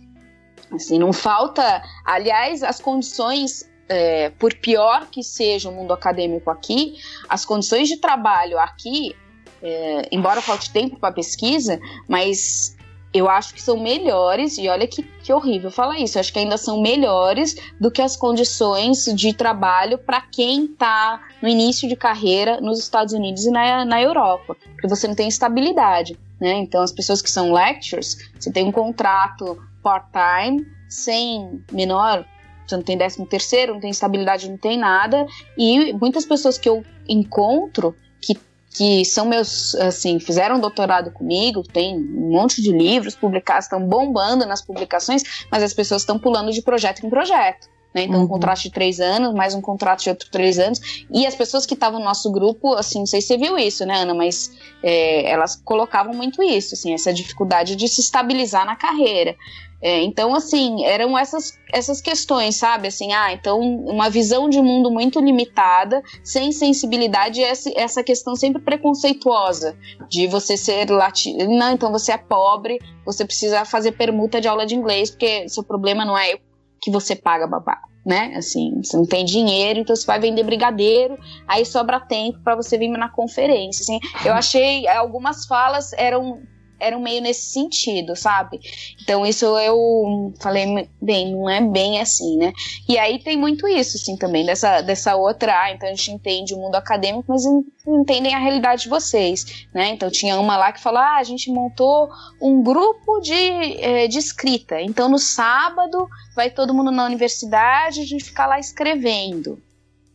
Assim, 0.70 0.98
não 0.98 1.12
falta. 1.12 1.82
Aliás, 2.04 2.62
as 2.62 2.80
condições 2.80 3.68
é, 3.88 4.30
por 4.30 4.54
pior 4.54 5.06
que 5.10 5.22
seja 5.22 5.68
o 5.68 5.72
mundo 5.72 5.92
acadêmico 5.92 6.50
aqui, 6.50 6.94
as 7.28 7.44
condições 7.44 7.88
de 7.88 7.98
trabalho 7.98 8.58
aqui, 8.58 9.14
é, 9.62 10.08
embora 10.10 10.40
falte 10.40 10.72
tempo 10.72 10.98
para 10.98 11.12
pesquisa, 11.12 11.78
mas 12.08 12.71
eu 13.14 13.28
acho 13.28 13.52
que 13.54 13.62
são 13.62 13.78
melhores, 13.78 14.56
e 14.58 14.68
olha 14.68 14.86
que, 14.86 15.02
que 15.02 15.32
horrível 15.32 15.70
falar 15.70 15.98
isso, 15.98 16.16
eu 16.16 16.20
acho 16.20 16.32
que 16.32 16.38
ainda 16.38 16.56
são 16.56 16.80
melhores 16.80 17.54
do 17.78 17.90
que 17.90 18.00
as 18.00 18.16
condições 18.16 19.04
de 19.04 19.34
trabalho 19.34 19.98
para 19.98 20.20
quem 20.20 20.64
está 20.64 21.20
no 21.42 21.48
início 21.48 21.88
de 21.88 21.94
carreira 21.96 22.60
nos 22.60 22.78
Estados 22.78 23.12
Unidos 23.12 23.44
e 23.44 23.50
na, 23.50 23.84
na 23.84 24.00
Europa, 24.00 24.56
porque 24.72 24.88
você 24.88 25.06
não 25.06 25.14
tem 25.14 25.28
estabilidade. 25.28 26.18
Né? 26.40 26.54
Então, 26.54 26.82
as 26.82 26.90
pessoas 26.90 27.22
que 27.22 27.30
são 27.30 27.52
lectures, 27.52 28.16
você 28.38 28.50
tem 28.50 28.64
um 28.64 28.72
contrato 28.72 29.62
part-time, 29.82 30.66
sem 30.88 31.62
menor, 31.70 32.24
você 32.66 32.76
não 32.76 32.82
tem 32.82 32.96
décimo 32.96 33.26
terceiro, 33.26 33.74
não 33.74 33.80
tem 33.80 33.90
estabilidade, 33.90 34.50
não 34.50 34.56
tem 34.56 34.78
nada. 34.78 35.26
E 35.58 35.92
muitas 35.92 36.24
pessoas 36.24 36.58
que 36.58 36.68
eu 36.68 36.84
encontro 37.08 37.94
que, 38.20 38.38
que 38.74 39.04
são 39.04 39.26
meus, 39.26 39.74
assim, 39.74 40.18
fizeram 40.18 40.58
doutorado 40.58 41.10
comigo, 41.10 41.62
tem 41.62 41.96
um 41.96 42.30
monte 42.30 42.62
de 42.62 42.72
livros 42.72 43.14
publicados, 43.14 43.66
estão 43.66 43.86
bombando 43.86 44.46
nas 44.46 44.62
publicações, 44.62 45.22
mas 45.50 45.62
as 45.62 45.74
pessoas 45.74 46.02
estão 46.02 46.18
pulando 46.18 46.50
de 46.50 46.62
projeto 46.62 47.04
em 47.04 47.10
projeto. 47.10 47.68
Né? 47.94 48.04
Então, 48.04 48.18
uhum. 48.18 48.24
um 48.24 48.28
contrato 48.28 48.62
de 48.62 48.70
três 48.70 49.00
anos, 49.00 49.34
mais 49.34 49.54
um 49.54 49.60
contrato 49.60 50.02
de 50.02 50.10
outros 50.10 50.30
três 50.30 50.58
anos. 50.58 51.04
E 51.10 51.26
as 51.26 51.34
pessoas 51.34 51.66
que 51.66 51.74
estavam 51.74 51.98
no 51.98 52.04
nosso 52.04 52.30
grupo, 52.30 52.74
assim, 52.74 53.00
não 53.00 53.06
sei 53.06 53.20
se 53.20 53.28
você 53.28 53.36
viu 53.36 53.58
isso, 53.58 53.84
né, 53.84 54.02
Ana? 54.02 54.14
Mas 54.14 54.50
é, 54.82 55.30
elas 55.30 55.56
colocavam 55.56 56.14
muito 56.14 56.42
isso, 56.42 56.74
assim, 56.74 56.94
essa 56.94 57.12
dificuldade 57.12 57.76
de 57.76 57.88
se 57.88 58.00
estabilizar 58.00 58.64
na 58.64 58.76
carreira. 58.76 59.36
É, 59.84 60.00
então, 60.02 60.32
assim, 60.32 60.84
eram 60.84 61.18
essas, 61.18 61.58
essas 61.72 62.00
questões, 62.00 62.54
sabe? 62.54 62.86
Assim, 62.86 63.12
ah, 63.12 63.32
então, 63.32 63.58
uma 63.58 64.08
visão 64.08 64.48
de 64.48 64.60
mundo 64.62 64.92
muito 64.92 65.18
limitada, 65.18 66.00
sem 66.22 66.52
sensibilidade, 66.52 67.42
essa, 67.42 67.68
essa 67.74 68.04
questão 68.04 68.36
sempre 68.36 68.62
preconceituosa 68.62 69.76
de 70.08 70.28
você 70.28 70.56
ser 70.56 70.88
latino. 70.88 71.58
Não, 71.58 71.72
então 71.72 71.90
você 71.90 72.12
é 72.12 72.16
pobre, 72.16 72.78
você 73.04 73.24
precisa 73.24 73.64
fazer 73.64 73.92
permuta 73.92 74.40
de 74.40 74.46
aula 74.46 74.64
de 74.64 74.76
inglês, 74.76 75.10
porque 75.10 75.48
seu 75.48 75.64
problema 75.64 76.04
não 76.04 76.16
é 76.16 76.38
que 76.82 76.90
você 76.90 77.14
paga 77.16 77.46
babá. 77.46 77.80
Né? 78.04 78.34
Assim, 78.34 78.82
você 78.82 78.96
não 78.96 79.06
tem 79.06 79.24
dinheiro, 79.24 79.78
então 79.78 79.94
você 79.94 80.04
vai 80.04 80.18
vender 80.18 80.42
brigadeiro, 80.42 81.16
aí 81.46 81.64
sobra 81.64 82.00
tempo 82.00 82.40
para 82.42 82.56
você 82.56 82.76
vir 82.76 82.88
na 82.88 83.08
conferência. 83.08 83.82
Assim, 83.82 84.00
eu 84.26 84.32
achei 84.32 84.88
algumas 84.88 85.46
falas 85.46 85.92
eram 85.92 86.42
eram 86.82 87.00
meio 87.00 87.22
nesse 87.22 87.52
sentido, 87.52 88.16
sabe? 88.16 88.60
Então 89.00 89.24
isso 89.24 89.46
eu 89.58 90.34
falei, 90.40 90.88
bem, 91.00 91.32
não 91.32 91.48
é 91.48 91.60
bem 91.60 92.00
assim, 92.00 92.36
né? 92.36 92.52
E 92.88 92.98
aí 92.98 93.18
tem 93.20 93.36
muito 93.36 93.68
isso, 93.68 93.96
assim, 93.96 94.16
também, 94.16 94.44
dessa, 94.44 94.80
dessa 94.82 95.14
outra, 95.14 95.62
ah, 95.62 95.72
então 95.72 95.88
a 95.88 95.92
gente 95.92 96.10
entende 96.10 96.54
o 96.54 96.58
mundo 96.58 96.74
acadêmico, 96.74 97.24
mas 97.28 97.44
entendem 97.86 98.34
a 98.34 98.38
realidade 98.38 98.82
de 98.82 98.88
vocês, 98.88 99.66
né? 99.72 99.90
Então 99.90 100.10
tinha 100.10 100.38
uma 100.38 100.56
lá 100.56 100.72
que 100.72 100.80
falou, 100.80 101.00
ah, 101.00 101.16
a 101.18 101.22
gente 101.22 101.50
montou 101.50 102.08
um 102.40 102.62
grupo 102.62 103.20
de, 103.20 103.34
é, 103.80 104.08
de 104.08 104.18
escrita, 104.18 104.80
então 104.80 105.08
no 105.08 105.18
sábado 105.18 106.08
vai 106.34 106.50
todo 106.50 106.74
mundo 106.74 106.90
na 106.90 107.04
universidade, 107.04 108.00
a 108.00 108.06
gente 108.06 108.24
fica 108.24 108.44
lá 108.46 108.58
escrevendo. 108.58 109.62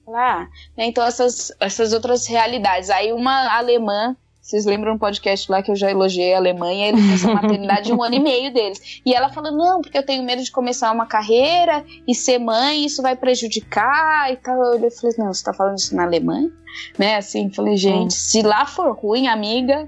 Lá, 0.05 0.47
né? 0.77 0.85
Então 0.85 1.03
essas, 1.03 1.51
essas 1.59 1.91
outras 1.91 2.25
realidades. 2.27 2.89
Aí 2.89 3.11
uma 3.11 3.53
alemã 3.57 4.15
vocês 4.47 4.65
lembram 4.65 4.93
um 4.93 4.97
podcast 4.97 5.51
lá 5.51 5.61
que 5.61 5.69
eu 5.69 5.75
já 5.75 5.91
elogiei 5.91 6.33
a 6.33 6.37
Alemanha, 6.37 6.87
eles 6.87 7.15
essa 7.15 7.33
maternidade 7.33 7.87
de 7.87 7.93
um 7.93 8.01
ano 8.01 8.15
e 8.15 8.19
meio 8.21 8.53
deles. 8.53 9.01
E 9.05 9.13
ela 9.13 9.27
falou: 9.27 9.51
não, 9.51 9.81
porque 9.81 9.97
eu 9.97 10.05
tenho 10.05 10.23
medo 10.23 10.41
de 10.41 10.49
começar 10.49 10.89
uma 10.93 11.05
carreira 11.05 11.83
e 12.07 12.15
ser 12.15 12.39
mãe, 12.39 12.85
isso 12.85 13.01
vai 13.01 13.13
prejudicar 13.13 14.31
e 14.31 14.37
tal. 14.37 14.57
Eu 14.75 14.89
falei: 14.89 15.15
não, 15.17 15.33
você 15.33 15.43
tá 15.43 15.53
falando 15.53 15.77
isso 15.77 15.93
na 15.93 16.03
Alemanha? 16.03 16.49
Né? 16.97 17.17
Assim, 17.17 17.49
falei: 17.49 17.75
gente, 17.75 18.07
hum. 18.07 18.09
se 18.09 18.41
lá 18.41 18.65
for 18.65 18.95
ruim, 18.95 19.27
amiga, 19.27 19.85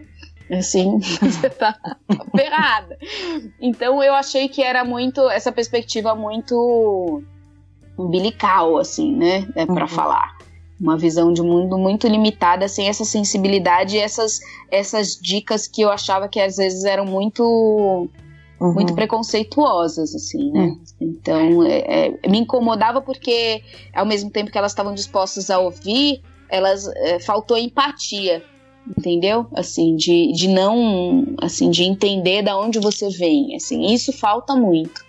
assim, 0.51 0.99
você 1.23 1.49
tá 1.49 1.79
ferrada. 2.35 2.97
Então 3.61 4.03
eu 4.03 4.13
achei 4.13 4.49
que 4.49 4.61
era 4.61 4.83
muito, 4.83 5.21
essa 5.29 5.53
perspectiva 5.53 6.13
muito 6.15 7.23
umbilical, 7.97 8.77
assim, 8.77 9.15
né? 9.15 9.47
É, 9.55 9.65
para 9.65 9.83
uhum. 9.83 9.87
falar. 9.87 10.38
Uma 10.79 10.97
visão 10.97 11.33
de 11.33 11.41
mundo 11.41 11.77
muito 11.77 12.07
limitada, 12.07 12.67
sem 12.67 12.87
essa 12.87 13.03
sensibilidade 13.03 13.97
e 13.97 13.99
essas, 13.99 14.39
essas 14.71 15.15
dicas 15.15 15.67
que 15.67 15.81
eu 15.81 15.89
achava 15.89 16.29
que 16.29 16.39
às 16.39 16.57
vezes 16.57 16.85
eram 16.85 17.05
muito 17.05 18.09
uhum. 18.59 18.73
muito 18.73 18.93
preconceituosas, 18.93 20.13
assim, 20.13 20.51
né? 20.51 20.61
Uhum. 20.61 20.81
Então, 20.99 21.63
é, 21.65 22.07
é, 22.07 22.29
me 22.29 22.39
incomodava 22.39 23.01
porque, 23.01 23.63
ao 23.93 24.05
mesmo 24.05 24.29
tempo 24.29 24.51
que 24.51 24.57
elas 24.57 24.71
estavam 24.71 24.93
dispostas 24.93 25.49
a 25.49 25.59
ouvir, 25.59 26.21
elas 26.49 26.87
é, 26.87 27.19
faltou 27.19 27.57
empatia, 27.57 28.43
entendeu? 28.87 29.47
Assim, 29.53 29.95
de, 29.95 30.31
de 30.33 30.47
não, 30.47 31.25
assim, 31.41 31.69
de 31.69 31.83
entender 31.83 32.41
da 32.41 32.57
onde 32.57 32.79
você 32.79 33.09
vem, 33.09 33.55
assim, 33.55 33.93
isso 33.93 34.11
falta 34.11 34.55
muito, 34.55 35.03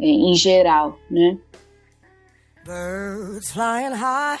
é, 0.00 0.06
em 0.06 0.34
geral, 0.34 0.98
né? 1.10 1.38
Birds 2.64 3.52
flying 3.52 3.94
high, 3.94 4.40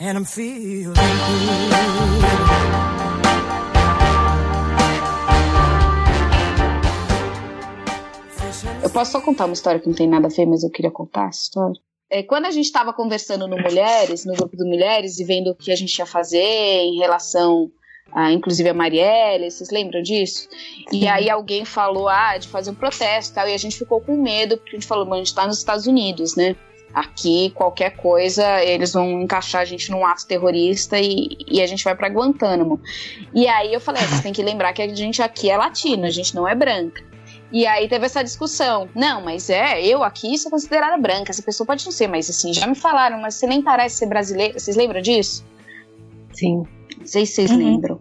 And 0.00 0.18
I'm 0.18 0.24
feeling 0.24 0.92
good. 0.92 1.04
Eu 8.82 8.90
posso 8.90 9.12
só 9.12 9.20
contar 9.20 9.44
uma 9.44 9.52
história 9.52 9.78
que 9.78 9.86
não 9.86 9.94
tem 9.94 10.08
nada 10.08 10.26
a 10.26 10.30
ver, 10.30 10.46
mas 10.46 10.64
eu 10.64 10.70
queria 10.70 10.90
contar 10.90 11.28
essa 11.28 11.42
história. 11.42 11.80
É, 12.10 12.24
quando 12.24 12.46
a 12.46 12.50
gente 12.50 12.64
estava 12.64 12.92
conversando 12.92 13.46
no 13.46 13.56
Mulheres, 13.56 14.24
no 14.24 14.34
grupo 14.34 14.56
do 14.56 14.66
Mulheres, 14.66 15.20
e 15.20 15.24
vendo 15.24 15.50
o 15.52 15.54
que 15.54 15.70
a 15.70 15.76
gente 15.76 15.96
ia 15.96 16.06
fazer 16.06 16.38
em 16.38 16.98
relação 16.98 17.70
a, 18.14 18.32
inclusive 18.32 18.68
a 18.68 18.74
Marielle, 18.74 19.50
vocês 19.50 19.70
lembram 19.70 20.00
disso? 20.00 20.48
E 20.92 21.08
aí 21.08 21.28
alguém 21.28 21.64
falou, 21.64 22.08
ah, 22.08 22.38
de 22.38 22.46
fazer 22.46 22.70
um 22.70 22.74
protesto 22.74 23.32
e 23.32 23.34
tal, 23.34 23.48
e 23.48 23.52
a 23.52 23.58
gente 23.58 23.76
ficou 23.76 24.00
com 24.00 24.16
medo, 24.16 24.56
porque 24.56 24.76
a 24.76 24.78
gente 24.78 24.86
falou, 24.86 25.12
a 25.12 25.16
gente 25.16 25.26
está 25.26 25.46
nos 25.46 25.58
Estados 25.58 25.86
Unidos, 25.86 26.36
né? 26.36 26.54
Aqui, 26.94 27.50
qualquer 27.50 27.96
coisa, 27.96 28.62
eles 28.62 28.92
vão 28.92 29.22
encaixar 29.22 29.62
a 29.62 29.64
gente 29.64 29.90
num 29.90 30.06
ato 30.06 30.24
terrorista 30.28 30.96
e, 30.96 31.36
e 31.44 31.60
a 31.60 31.66
gente 31.66 31.82
vai 31.82 31.96
para 31.96 32.06
Guantánamo. 32.08 32.80
E 33.34 33.48
aí 33.48 33.74
eu 33.74 33.80
falei, 33.80 34.00
ah, 34.04 34.06
você 34.06 34.22
tem 34.22 34.32
que 34.32 34.44
lembrar 34.44 34.72
que 34.72 34.80
a 34.80 34.94
gente 34.94 35.20
aqui 35.20 35.50
é 35.50 35.56
latino, 35.56 36.06
a 36.06 36.10
gente 36.10 36.36
não 36.36 36.46
é 36.46 36.54
branca. 36.54 37.02
E 37.50 37.66
aí 37.66 37.88
teve 37.88 38.06
essa 38.06 38.22
discussão. 38.22 38.88
Não, 38.94 39.22
mas 39.22 39.50
é, 39.50 39.84
eu 39.84 40.04
aqui 40.04 40.38
sou 40.38 40.50
considerada 40.50 40.96
branca. 40.96 41.30
Essa 41.30 41.42
pessoa 41.42 41.66
pode 41.66 41.84
não 41.84 41.92
ser, 41.92 42.06
mas 42.06 42.30
assim, 42.30 42.52
já 42.52 42.66
me 42.66 42.74
falaram, 42.76 43.20
mas 43.20 43.34
você 43.34 43.46
nem 43.46 43.60
parece 43.60 43.96
ser 43.96 44.06
brasileira. 44.06 44.58
Vocês 44.58 44.76
lembram 44.76 45.00
disso? 45.00 45.44
Sim. 46.32 46.64
Não 46.98 47.06
sei 47.06 47.26
se 47.26 47.34
vocês 47.34 47.50
uhum. 47.50 47.58
lembram. 47.58 47.93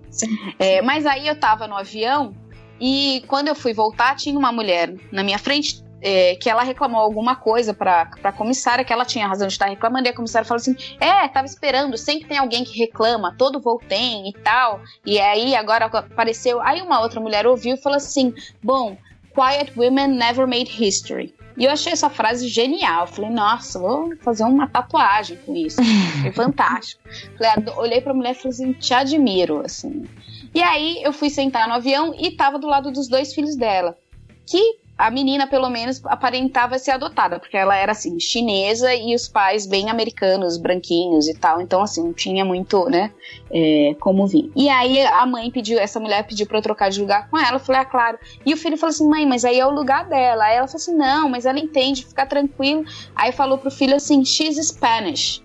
É, 0.60 0.82
mas 0.82 1.06
aí 1.06 1.28
eu 1.28 1.40
tava 1.40 1.68
no 1.68 1.76
avião 1.76 2.34
e 2.80 3.24
quando 3.28 3.48
eu 3.48 3.56
fui 3.56 3.74
voltar, 3.74 4.16
tinha 4.16 4.38
uma 4.38 4.52
mulher 4.52 4.94
na 5.12 5.24
minha 5.24 5.38
frente 5.38 5.84
é, 6.02 6.36
que 6.36 6.50
ela 6.50 6.64
reclamou 6.64 7.00
alguma 7.00 7.36
coisa 7.36 7.74
pra, 7.74 8.06
pra 8.06 8.34
comissária, 8.34 8.84
que 8.84 8.92
ela 8.92 9.06
tinha 9.06 9.26
razão 9.26 9.48
de 9.48 9.54
estar 9.54 9.68
reclamando, 9.68 10.08
e 10.08 10.10
a 10.10 10.14
comissária 10.14 10.46
falou 10.46 10.60
assim: 10.60 10.76
É, 11.00 11.28
tava 11.30 11.46
esperando, 11.46 11.98
sempre 11.98 12.28
tem 12.28 12.38
alguém 12.38 12.66
que 12.66 12.78
reclama, 12.78 13.34
todo 13.38 13.62
voo 13.62 13.80
tem 13.88 14.28
e 14.28 14.34
tal. 14.34 14.82
E 15.06 15.18
aí 15.20 15.56
agora 15.56 15.86
apareceu. 15.86 16.62
Aí 16.62 16.82
uma 16.82 17.00
outra 17.00 17.22
mulher 17.22 17.48
ouviu 17.48 17.76
e 17.76 17.82
falou 17.82 17.96
assim: 17.96 18.34
Bom, 18.62 18.98
Quiet 19.34 19.72
Women 19.78 20.10
Never 20.10 20.46
Made 20.46 20.72
History. 20.78 21.34
E 21.58 21.66
eu 21.66 21.72
achei 21.72 21.94
essa 21.94 22.10
frase 22.10 22.48
genial. 22.48 23.08
Falei, 23.08 23.30
nossa, 23.30 23.80
vou 23.80 24.16
fazer 24.18 24.44
uma 24.44 24.68
tatuagem 24.68 25.38
com 25.46 25.56
isso. 25.56 25.82
Foi 26.22 26.32
fantástico. 26.32 27.02
Falei, 27.38 27.74
olhei 27.78 28.02
pra 28.02 28.14
mulher 28.14 28.32
e 28.32 28.36
falei 28.36 28.50
assim, 28.50 28.74
te 28.74 28.94
admiro, 28.94 29.62
assim. 29.64 30.06
E 30.54 30.62
aí 30.62 31.02
eu 31.04 31.14
fui 31.14 31.30
sentar 31.30 31.68
no 31.68 31.74
avião 31.74 32.14
e 32.18 32.32
tava 32.32 32.60
do 32.60 32.68
lado 32.68 32.92
dos 32.92 33.08
dois 33.08 33.34
filhos 33.34 33.56
dela. 33.56 33.98
Que 34.46 34.83
a 35.04 35.12
menina, 35.12 35.46
pelo 35.46 35.70
menos, 35.70 36.02
aparentava 36.06 36.80
ser 36.80 36.92
adotada, 36.92 37.38
porque 37.38 37.58
ela 37.58 37.76
era, 37.76 37.92
assim, 37.92 38.18
chinesa 38.22 38.96
e 38.96 39.14
os 39.14 39.28
pais 39.28 39.66
bem 39.66 39.90
americanos, 39.90 40.56
branquinhos 40.56 41.28
e 41.28 41.34
tal. 41.34 41.60
Então, 41.60 41.82
assim, 41.82 42.02
não 42.02 42.14
tinha 42.14 42.46
muito, 42.46 42.86
né, 42.86 43.12
é, 43.52 43.98
como 44.00 44.26
vir. 44.26 44.50
E 44.56 44.70
aí 44.70 45.06
a 45.06 45.26
mãe 45.26 45.52
pediu, 45.52 45.78
essa 45.78 46.00
mulher 46.00 46.26
pediu 46.26 46.48
pra 46.48 46.58
eu 46.58 46.62
trocar 46.62 46.90
de 46.90 47.02
lugar 47.02 47.30
com 47.30 47.38
ela. 47.38 47.58
Eu 47.58 47.60
falei, 47.60 47.82
ah, 47.82 47.86
claro. 47.86 48.18
E 48.46 48.54
o 48.54 48.58
filho 48.58 48.78
falou 48.78 48.92
assim, 48.92 49.10
mãe, 49.10 49.26
mas 49.26 49.44
aí 49.44 49.60
é 49.60 49.66
o 49.66 49.72
lugar 49.72 50.08
dela. 50.08 50.46
Aí 50.46 50.56
ela 50.56 50.68
falou 50.68 50.82
assim, 50.82 50.96
não, 50.96 51.28
mas 51.28 51.46
ela 51.46 51.60
entende, 51.60 52.06
fica 52.06 52.26
tranquilo. 52.26 52.86
Aí 53.14 53.34
falou 53.34 53.58
pro 53.58 53.70
filho 53.70 53.98
assim, 53.98 54.24
she's 54.24 54.56
Spanish. 54.66 55.44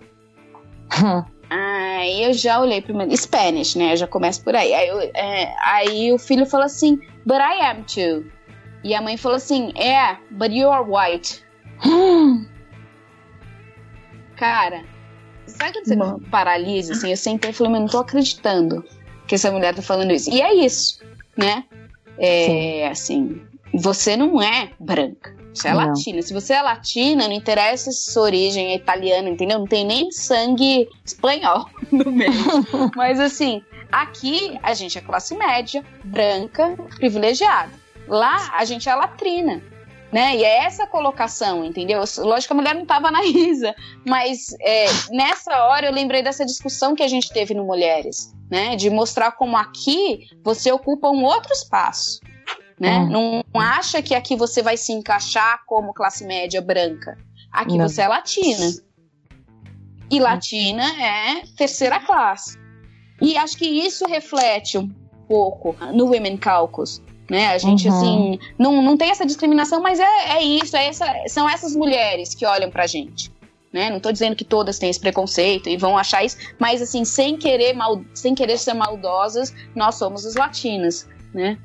Aí 1.51 2.25
eu 2.25 2.33
já 2.35 2.61
olhei 2.61 2.83
primeiro. 2.83 3.17
Spanish, 3.17 3.75
né? 3.75 3.95
Eu 3.95 3.97
já 3.97 4.07
começo 4.07 4.45
por 4.45 4.55
aí. 4.55 4.75
Aí, 4.75 4.87
eu, 4.87 5.01
é, 5.01 5.57
aí 5.65 6.13
o 6.13 6.19
filho 6.19 6.45
falou 6.45 6.67
assim, 6.67 7.01
but 7.25 7.39
I 7.39 7.63
am 7.63 7.85
too. 7.85 8.38
E 8.85 8.95
a 8.95 9.03
mãe 9.03 9.17
falou 9.17 9.37
assim: 9.37 9.73
É, 9.77 10.17
but 10.31 10.53
you 10.53 10.71
are 10.71 10.85
white. 10.85 11.43
Cara, 14.37 14.85
sabe 15.47 15.73
quando 15.73 15.87
você 15.87 15.97
Mano. 15.97 16.21
paralisa? 16.31 16.93
Assim, 16.93 17.11
eu 17.11 17.17
sentei 17.17 17.51
e 17.51 17.53
falei: 17.53 17.73
Mas 17.73 17.81
não 17.83 17.89
tô 17.89 17.99
acreditando 17.99 18.85
que 19.27 19.35
essa 19.35 19.51
mulher 19.51 19.75
tá 19.75 19.83
falando 19.83 20.13
isso. 20.13 20.31
E 20.31 20.41
é 20.41 20.55
isso, 20.55 21.01
né? 21.37 21.65
É, 22.19 22.47
Sim. 22.47 22.83
assim, 22.85 23.43
você 23.75 24.17
não 24.17 24.43
é 24.43 24.71
branca. 24.79 25.37
Você 25.55 25.69
é 25.69 25.73
não. 25.73 25.87
latina. 25.87 26.23
Se 26.23 26.33
você 26.33 26.55
é 26.55 26.63
latina, 26.63 27.27
não 27.27 27.35
interessa 27.35 27.91
se 27.91 28.13
sua 28.13 28.23
origem 28.25 28.69
é 28.69 28.77
italiana, 28.77 29.29
entendeu? 29.29 29.59
Não 29.59 29.67
tem 29.67 29.85
nem 29.85 30.11
sangue 30.11 30.89
espanhol 31.05 31.69
no 31.91 32.11
meio. 32.11 32.33
Mas 32.95 33.19
assim, 33.19 33.63
aqui 33.91 34.59
a 34.63 34.73
gente 34.75 34.99
é 34.99 35.01
classe 35.01 35.37
média, 35.37 35.85
branca, 36.05 36.77
privilegiada. 36.97 37.73
Lá 38.09 38.51
a 38.55 38.65
gente 38.65 38.89
é 38.89 38.95
latrina. 38.95 39.63
Né? 40.11 40.37
E 40.37 40.45
é 40.45 40.65
essa 40.65 40.87
colocação, 40.87 41.63
entendeu? 41.63 42.03
Lógico 42.19 42.49
que 42.49 42.53
a 42.55 42.57
mulher 42.57 42.75
não 42.75 42.83
estava 42.83 43.11
na 43.11 43.21
risa, 43.21 43.75
mas 44.07 44.55
é, 44.63 44.87
nessa 45.11 45.65
hora 45.65 45.85
eu 45.85 45.93
lembrei 45.93 46.23
dessa 46.23 46.47
discussão 46.47 46.95
que 46.95 47.03
a 47.03 47.09
gente 47.09 47.31
teve 47.31 47.53
no 47.53 47.67
Mulheres, 47.67 48.35
né? 48.51 48.75
De 48.75 48.89
mostrar 48.89 49.33
como 49.33 49.55
aqui 49.55 50.27
você 50.43 50.73
ocupa 50.73 51.11
um 51.11 51.25
outro 51.25 51.53
espaço, 51.53 52.21
né? 52.81 53.01
Hum. 53.01 53.43
Não 53.53 53.61
acha 53.61 54.01
que 54.01 54.15
aqui 54.15 54.35
você 54.35 54.63
vai 54.63 54.79
se 54.79 54.93
encaixar 54.93 55.61
como 55.67 55.93
classe 55.93 56.25
média 56.25 56.63
branca. 56.63 57.19
Aqui 57.53 57.77
não. 57.77 57.87
você 57.87 58.01
é 58.01 58.09
latina. 58.09 58.67
E 60.11 60.19
latina 60.19 60.85
é 61.03 61.43
terceira 61.55 62.01
classe. 62.01 62.59
E 63.21 63.37
acho 63.37 63.59
que 63.59 63.67
isso 63.67 64.07
reflete 64.07 64.79
um 64.79 64.89
pouco 65.27 65.77
no 65.93 66.07
Women 66.07 66.39
Caucus, 66.39 67.03
né? 67.29 67.49
A 67.49 67.59
gente, 67.59 67.89
uhum. 67.89 67.97
assim, 67.97 68.39
não, 68.59 68.83
não 68.83 68.97
tem 68.97 69.11
essa 69.11 69.27
discriminação, 69.27 69.83
mas 69.83 70.01
é, 70.01 70.37
é 70.37 70.43
isso, 70.43 70.77
é 70.77 70.87
essa, 70.87 71.07
são 71.29 71.49
essas 71.49 71.77
mulheres 71.77 72.35
que 72.35 72.47
olham 72.47 72.71
pra 72.71 72.87
gente. 72.87 73.31
Né? 73.71 73.91
Não 73.91 73.99
estou 73.99 74.11
dizendo 74.11 74.35
que 74.35 74.45
todas 74.45 74.79
têm 74.79 74.89
esse 74.89 74.99
preconceito 74.99 75.69
e 75.69 75.77
vão 75.77 75.99
achar 75.99 76.25
isso, 76.25 76.39
mas 76.59 76.81
assim, 76.81 77.05
sem 77.05 77.37
querer, 77.37 77.75
mal, 77.75 78.03
sem 78.15 78.35
querer 78.35 78.57
ser 78.57 78.73
maldosas, 78.73 79.55
nós 79.75 79.97
somos 79.97 80.25
as 80.25 80.35
latinas, 80.35 81.07
né? 81.35 81.59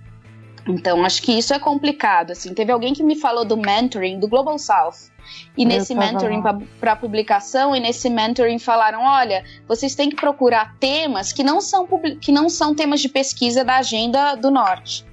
Então, 0.68 1.04
acho 1.04 1.22
que 1.22 1.38
isso 1.38 1.54
é 1.54 1.60
complicado. 1.60 2.32
Assim, 2.32 2.54
teve 2.54 2.72
alguém 2.72 2.94
que 2.94 3.04
me 3.04 3.16
falou 3.16 3.44
do 3.44 3.58
mentoring 3.58 4.18
do 4.18 4.30
Global 4.30 4.58
South. 4.58 5.12
E 5.58 5.66
nesse 5.66 5.94
mentoring 5.94 6.42
para 6.80 6.96
publicação 6.96 7.76
e 7.76 7.82
nesse 7.82 8.10
mentoring 8.10 8.60
falaram, 8.60 9.02
olha, 9.02 9.44
vocês 9.68 9.94
têm 9.94 10.10
que 10.10 10.16
procurar 10.16 10.76
temas 10.80 11.34
que 11.34 11.44
não 11.44 11.60
são 11.60 11.88
que 12.20 12.32
não 12.32 12.50
são 12.50 12.74
temas 12.74 13.02
de 13.02 13.10
pesquisa 13.10 13.64
da 13.64 13.78
agenda 13.78 14.36
do 14.36 14.50
norte 14.50 15.06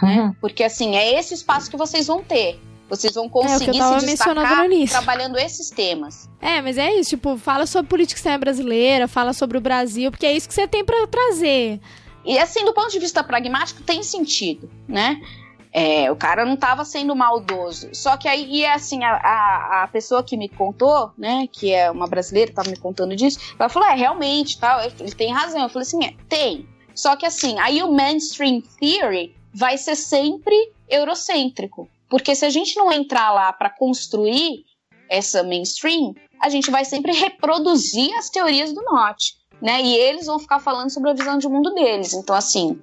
né? 0.00 0.22
Uhum. 0.22 0.34
Porque 0.40 0.62
assim, 0.62 0.96
é 0.96 1.18
esse 1.18 1.34
espaço 1.34 1.70
que 1.70 1.76
vocês 1.76 2.06
vão 2.06 2.22
ter. 2.22 2.60
Vocês 2.88 3.14
vão 3.14 3.26
conseguir 3.26 3.80
é, 3.80 4.00
se 4.00 4.06
destacar 4.06 4.68
trabalhando 4.90 5.38
esses 5.38 5.70
temas. 5.70 6.28
É, 6.40 6.60
mas 6.60 6.76
é 6.76 6.92
isso, 6.92 7.10
tipo, 7.10 7.38
fala 7.38 7.64
sobre 7.64 7.88
política 7.88 8.18
externa 8.18 8.38
brasileira, 8.38 9.08
fala 9.08 9.32
sobre 9.32 9.56
o 9.56 9.62
Brasil, 9.62 10.10
porque 10.10 10.26
é 10.26 10.32
isso 10.32 10.46
que 10.46 10.52
você 10.52 10.68
tem 10.68 10.84
para 10.84 11.06
trazer. 11.06 11.80
E 12.22 12.38
assim, 12.38 12.64
do 12.66 12.74
ponto 12.74 12.90
de 12.90 12.98
vista 12.98 13.24
pragmático, 13.24 13.82
tem 13.82 14.02
sentido, 14.02 14.70
né? 14.86 15.20
É, 15.72 16.12
o 16.12 16.16
cara 16.16 16.44
não 16.44 16.52
estava 16.52 16.84
sendo 16.84 17.16
maldoso. 17.16 17.88
Só 17.94 18.18
que 18.18 18.28
aí, 18.28 18.58
e 18.58 18.66
assim, 18.66 19.02
a, 19.02 19.14
a, 19.14 19.82
a, 19.84 19.88
pessoa 19.88 20.22
que 20.22 20.36
me 20.36 20.46
contou, 20.46 21.10
né, 21.16 21.48
que 21.50 21.72
é 21.72 21.90
uma 21.90 22.06
brasileira, 22.06 22.50
estava 22.50 22.68
me 22.68 22.76
contando 22.76 23.16
disso, 23.16 23.40
ela 23.58 23.70
falou: 23.70 23.88
é, 23.88 23.94
realmente, 23.94 24.60
tal, 24.60 24.82
ele 24.82 25.14
tem 25.14 25.32
razão. 25.32 25.62
Eu 25.62 25.68
falei 25.70 25.86
assim: 25.86 26.04
é, 26.04 26.14
tem. 26.28 26.68
Só 26.94 27.16
que 27.16 27.24
assim, 27.24 27.58
aí 27.58 27.82
o 27.82 27.90
mainstream 27.90 28.62
theory 28.78 29.34
vai 29.52 29.76
ser 29.76 29.96
sempre 29.96 30.54
eurocêntrico. 30.88 31.88
Porque 32.08 32.34
se 32.34 32.44
a 32.44 32.50
gente 32.50 32.76
não 32.76 32.92
entrar 32.92 33.32
lá 33.32 33.52
para 33.52 33.70
construir 33.70 34.64
essa 35.08 35.42
mainstream, 35.42 36.14
a 36.40 36.48
gente 36.48 36.70
vai 36.70 36.84
sempre 36.84 37.12
reproduzir 37.12 38.12
as 38.16 38.28
teorias 38.28 38.72
do 38.72 38.82
norte, 38.82 39.36
né? 39.60 39.80
E 39.82 39.94
eles 39.94 40.26
vão 40.26 40.38
ficar 40.38 40.58
falando 40.58 40.90
sobre 40.90 41.10
a 41.10 41.14
visão 41.14 41.38
de 41.38 41.48
mundo 41.48 41.72
deles. 41.74 42.12
Então, 42.12 42.34
assim, 42.34 42.80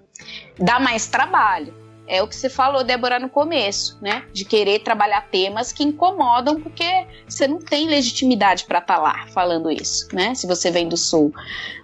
dá 0.57 0.79
mais 0.79 1.07
trabalho 1.07 1.78
é 2.09 2.23
o 2.23 2.27
que 2.27 2.35
você 2.35 2.49
falou, 2.49 2.83
Débora, 2.83 3.19
no 3.19 3.29
começo, 3.29 3.97
né? 4.01 4.23
De 4.33 4.43
querer 4.43 4.79
trabalhar 4.79 5.21
temas 5.29 5.71
que 5.71 5.83
incomodam, 5.83 6.59
porque 6.59 7.05
você 7.27 7.47
não 7.47 7.59
tem 7.59 7.87
legitimidade 7.87 8.65
para 8.65 8.79
estar 8.79 8.95
tá 8.95 9.01
lá 9.01 9.27
falando 9.27 9.71
isso, 9.71 10.07
né? 10.11 10.33
Se 10.33 10.47
você 10.47 10.71
vem 10.71 10.89
do 10.89 10.97
Sul. 10.97 11.31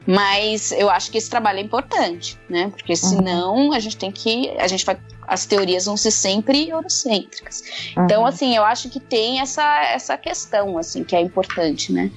Mas 0.08 0.72
eu 0.72 0.90
acho 0.90 1.12
que 1.12 1.20
esse 1.20 1.30
trabalho 1.30 1.60
é 1.60 1.62
importante, 1.62 2.40
né? 2.50 2.72
Porque 2.76 2.94
uhum. 2.94 2.98
senão 2.98 3.56
uhum. 3.56 3.74
a 3.74 3.80
gente 3.80 3.98
tem 3.98 4.12
que. 4.12 4.50
A 4.58 4.68
gente 4.68 4.84
vai. 4.84 4.98
As 5.28 5.46
teorias 5.46 5.86
vão 5.86 5.96
ser 5.96 6.12
sempre 6.12 6.70
eurocêntricas. 6.70 7.64
Uhum. 7.96 8.06
Então, 8.06 8.26
assim, 8.26 8.56
eu 8.56 8.64
acho 8.64 8.90
que 8.90 9.00
tem 9.00 9.40
essa, 9.40 9.84
essa 9.86 10.18
questão, 10.18 10.78
assim, 10.78 11.04
que 11.04 11.16
é 11.16 11.22
importante, 11.22 11.92
né? 11.94 12.12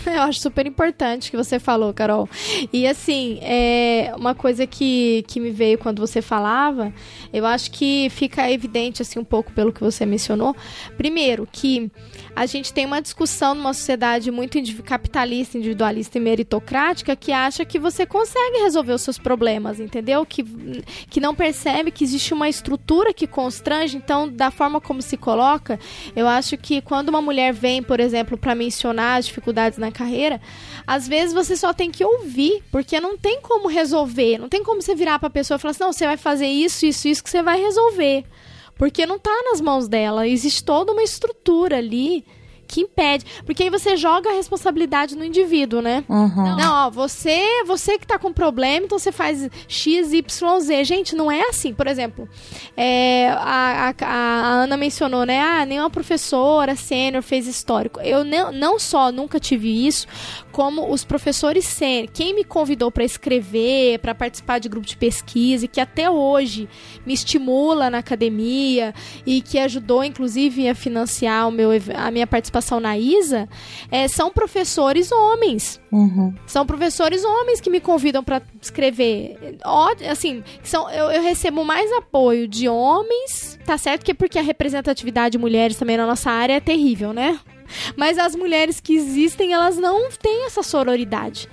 Eu 0.06 0.22
acho 0.22 0.40
super 0.40 0.66
importante 0.66 1.30
que 1.30 1.36
você 1.36 1.58
falou, 1.58 1.92
Carol. 1.92 2.28
E 2.72 2.86
assim, 2.86 3.38
é 3.42 4.12
uma 4.16 4.34
coisa 4.34 4.66
que, 4.66 5.24
que 5.26 5.40
me 5.40 5.50
veio 5.50 5.78
quando 5.78 6.00
você 6.00 6.22
falava, 6.22 6.92
eu 7.32 7.46
acho 7.46 7.70
que 7.70 8.08
fica 8.10 8.50
evidente 8.50 9.02
assim 9.02 9.18
um 9.18 9.24
pouco 9.24 9.52
pelo 9.52 9.72
que 9.72 9.80
você 9.80 10.04
mencionou. 10.06 10.54
Primeiro, 10.96 11.48
que 11.50 11.90
a 12.34 12.46
gente 12.46 12.72
tem 12.72 12.86
uma 12.86 13.00
discussão 13.00 13.54
numa 13.54 13.74
sociedade 13.74 14.30
muito 14.30 14.58
capitalista, 14.82 15.58
individualista 15.58 16.18
e 16.18 16.20
meritocrática 16.20 17.16
que 17.16 17.32
acha 17.32 17.64
que 17.64 17.78
você 17.78 18.06
consegue 18.06 18.58
resolver 18.62 18.92
os 18.92 19.02
seus 19.02 19.18
problemas, 19.18 19.80
entendeu? 19.80 20.24
Que, 20.24 20.44
que 21.08 21.20
não 21.20 21.34
percebe 21.34 21.90
que 21.90 22.04
existe 22.04 22.32
uma 22.32 22.48
estrutura 22.48 23.12
que 23.12 23.26
constrange. 23.26 23.96
Então, 23.96 24.28
da 24.28 24.50
forma 24.50 24.80
como 24.80 25.02
se 25.02 25.16
coloca, 25.16 25.78
eu 26.14 26.26
acho 26.26 26.56
que 26.56 26.80
quando 26.80 27.08
uma 27.08 27.22
mulher 27.22 27.52
vem, 27.52 27.82
por 27.82 28.00
exemplo, 28.00 28.36
para 28.36 28.54
mencionar 28.54 29.18
as 29.18 29.26
dificuldades 29.26 29.78
na 29.78 29.89
carreira, 29.90 30.40
às 30.86 31.06
vezes 31.08 31.34
você 31.34 31.56
só 31.56 31.72
tem 31.72 31.90
que 31.90 32.04
ouvir, 32.04 32.62
porque 32.70 33.00
não 33.00 33.16
tem 33.16 33.40
como 33.40 33.68
resolver, 33.68 34.38
não 34.38 34.48
tem 34.48 34.62
como 34.62 34.82
você 34.82 34.94
virar 34.94 35.18
para 35.18 35.28
a 35.28 35.30
pessoa 35.30 35.56
e 35.56 35.60
falar 35.60 35.70
assim: 35.70 35.84
"Não, 35.84 35.92
você 35.92 36.06
vai 36.06 36.16
fazer 36.16 36.46
isso, 36.46 36.86
isso, 36.86 37.08
isso 37.08 37.22
que 37.24 37.30
você 37.30 37.42
vai 37.42 37.60
resolver". 37.60 38.24
Porque 38.76 39.04
não 39.04 39.18
tá 39.18 39.42
nas 39.50 39.60
mãos 39.60 39.88
dela, 39.88 40.26
existe 40.26 40.64
toda 40.64 40.92
uma 40.92 41.02
estrutura 41.02 41.76
ali 41.76 42.24
que 42.70 42.82
impede. 42.82 43.24
Porque 43.44 43.64
aí 43.64 43.70
você 43.70 43.96
joga 43.96 44.30
a 44.30 44.32
responsabilidade 44.32 45.16
no 45.16 45.24
indivíduo, 45.24 45.82
né? 45.82 46.04
Uhum. 46.08 46.56
Não, 46.56 46.86
ó, 46.86 46.90
você, 46.90 47.64
você 47.66 47.98
que 47.98 48.06
tá 48.06 48.18
com 48.18 48.32
problema, 48.32 48.86
então 48.86 48.98
você 48.98 49.10
faz 49.10 49.48
X, 49.66 50.12
Y, 50.12 50.60
Z. 50.60 50.84
Gente, 50.84 51.16
não 51.16 51.30
é 51.30 51.42
assim. 51.48 51.74
Por 51.74 51.88
exemplo, 51.88 52.28
é, 52.76 53.30
a, 53.30 53.92
a, 54.00 54.06
a, 54.06 54.48
Ana 54.62 54.76
mencionou, 54.76 55.26
né? 55.26 55.40
Ah, 55.40 55.66
nenhuma 55.66 55.90
professora 55.90 56.76
sênior 56.76 57.22
fez 57.22 57.48
histórico. 57.48 58.00
Eu 58.00 58.24
não, 58.24 58.52
não 58.52 58.78
só 58.78 59.10
nunca 59.10 59.40
tive 59.40 59.86
isso, 59.86 60.06
como 60.52 60.92
os 60.92 61.04
professores 61.04 61.64
sênior. 61.64 62.12
Quem 62.12 62.34
me 62.34 62.44
convidou 62.44 62.90
para 62.92 63.02
escrever, 63.02 63.98
para 63.98 64.14
participar 64.14 64.60
de 64.60 64.68
grupo 64.68 64.86
de 64.86 64.96
pesquisa, 64.96 65.64
e 65.64 65.68
que 65.68 65.80
até 65.80 66.08
hoje 66.08 66.68
me 67.04 67.12
estimula 67.12 67.90
na 67.90 67.98
academia 67.98 68.94
e 69.26 69.40
que 69.40 69.58
ajudou, 69.58 70.04
inclusive, 70.04 70.68
a 70.68 70.74
financiar 70.74 71.48
o 71.48 71.50
meu, 71.50 71.70
a 71.96 72.10
minha 72.10 72.26
participação 72.26 72.59
participação 72.60 72.78
na 72.78 72.96
ISA 72.96 73.48
é, 73.90 74.06
são 74.06 74.30
professores 74.30 75.10
homens. 75.10 75.80
Uhum. 75.90 76.34
São 76.46 76.64
professores 76.64 77.24
homens 77.24 77.60
que 77.60 77.70
me 77.70 77.80
convidam 77.80 78.22
para 78.22 78.42
escrever. 78.60 79.58
Ó, 79.64 79.88
assim, 80.08 80.44
são, 80.62 80.88
eu, 80.90 81.10
eu, 81.10 81.22
recebo 81.22 81.64
mais 81.64 81.90
apoio 81.92 82.46
de 82.46 82.68
homens, 82.68 83.58
tá 83.64 83.76
certo? 83.76 84.04
Que 84.04 84.12
é 84.12 84.14
porque 84.14 84.38
a 84.38 84.42
representatividade 84.42 85.32
de 85.32 85.38
mulheres 85.38 85.76
também 85.76 85.96
na 85.96 86.06
nossa 86.06 86.30
área 86.30 86.54
é 86.54 86.60
terrível, 86.60 87.12
né? 87.12 87.40
Mas 87.96 88.18
as 88.18 88.36
mulheres 88.36 88.80
que 88.80 88.94
existem, 88.94 89.52
elas 89.52 89.76
não 89.76 90.10
têm 90.10 90.46
essa 90.46 90.62
sororidade 90.62 91.48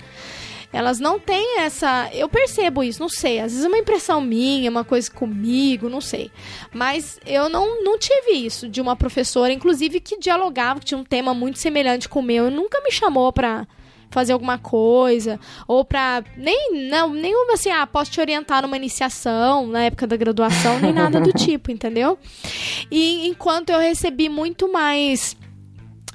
elas 0.72 1.00
não 1.00 1.18
têm 1.18 1.60
essa. 1.60 2.10
Eu 2.12 2.28
percebo 2.28 2.84
isso, 2.84 3.00
não 3.00 3.08
sei. 3.08 3.40
Às 3.40 3.52
vezes 3.52 3.64
é 3.64 3.68
uma 3.68 3.78
impressão 3.78 4.20
minha, 4.20 4.70
uma 4.70 4.84
coisa 4.84 5.10
comigo, 5.10 5.88
não 5.88 6.00
sei. 6.00 6.30
Mas 6.72 7.18
eu 7.24 7.48
não, 7.48 7.82
não 7.82 7.98
tive 7.98 8.32
isso 8.32 8.68
de 8.68 8.80
uma 8.80 8.94
professora, 8.94 9.52
inclusive, 9.52 10.00
que 10.00 10.18
dialogava, 10.18 10.80
que 10.80 10.86
tinha 10.86 10.98
um 10.98 11.04
tema 11.04 11.32
muito 11.32 11.58
semelhante 11.58 12.08
com 12.08 12.20
o 12.20 12.22
meu, 12.22 12.50
nunca 12.50 12.80
me 12.82 12.90
chamou 12.90 13.32
pra 13.32 13.66
fazer 14.10 14.32
alguma 14.32 14.58
coisa 14.58 15.38
ou 15.66 15.84
para 15.84 16.24
nem 16.34 16.88
não 16.88 17.12
nenhuma 17.12 17.52
assim 17.52 17.70
ah 17.70 17.86
posso 17.86 18.10
te 18.10 18.18
orientar 18.18 18.62
numa 18.62 18.74
iniciação 18.74 19.66
na 19.66 19.84
época 19.84 20.06
da 20.06 20.16
graduação 20.16 20.78
nem 20.80 20.94
nada 20.94 21.20
do 21.20 21.30
tipo 21.36 21.70
entendeu 21.70 22.18
e 22.90 23.28
enquanto 23.28 23.68
eu 23.68 23.78
recebi 23.78 24.30
muito 24.30 24.72
mais 24.72 25.36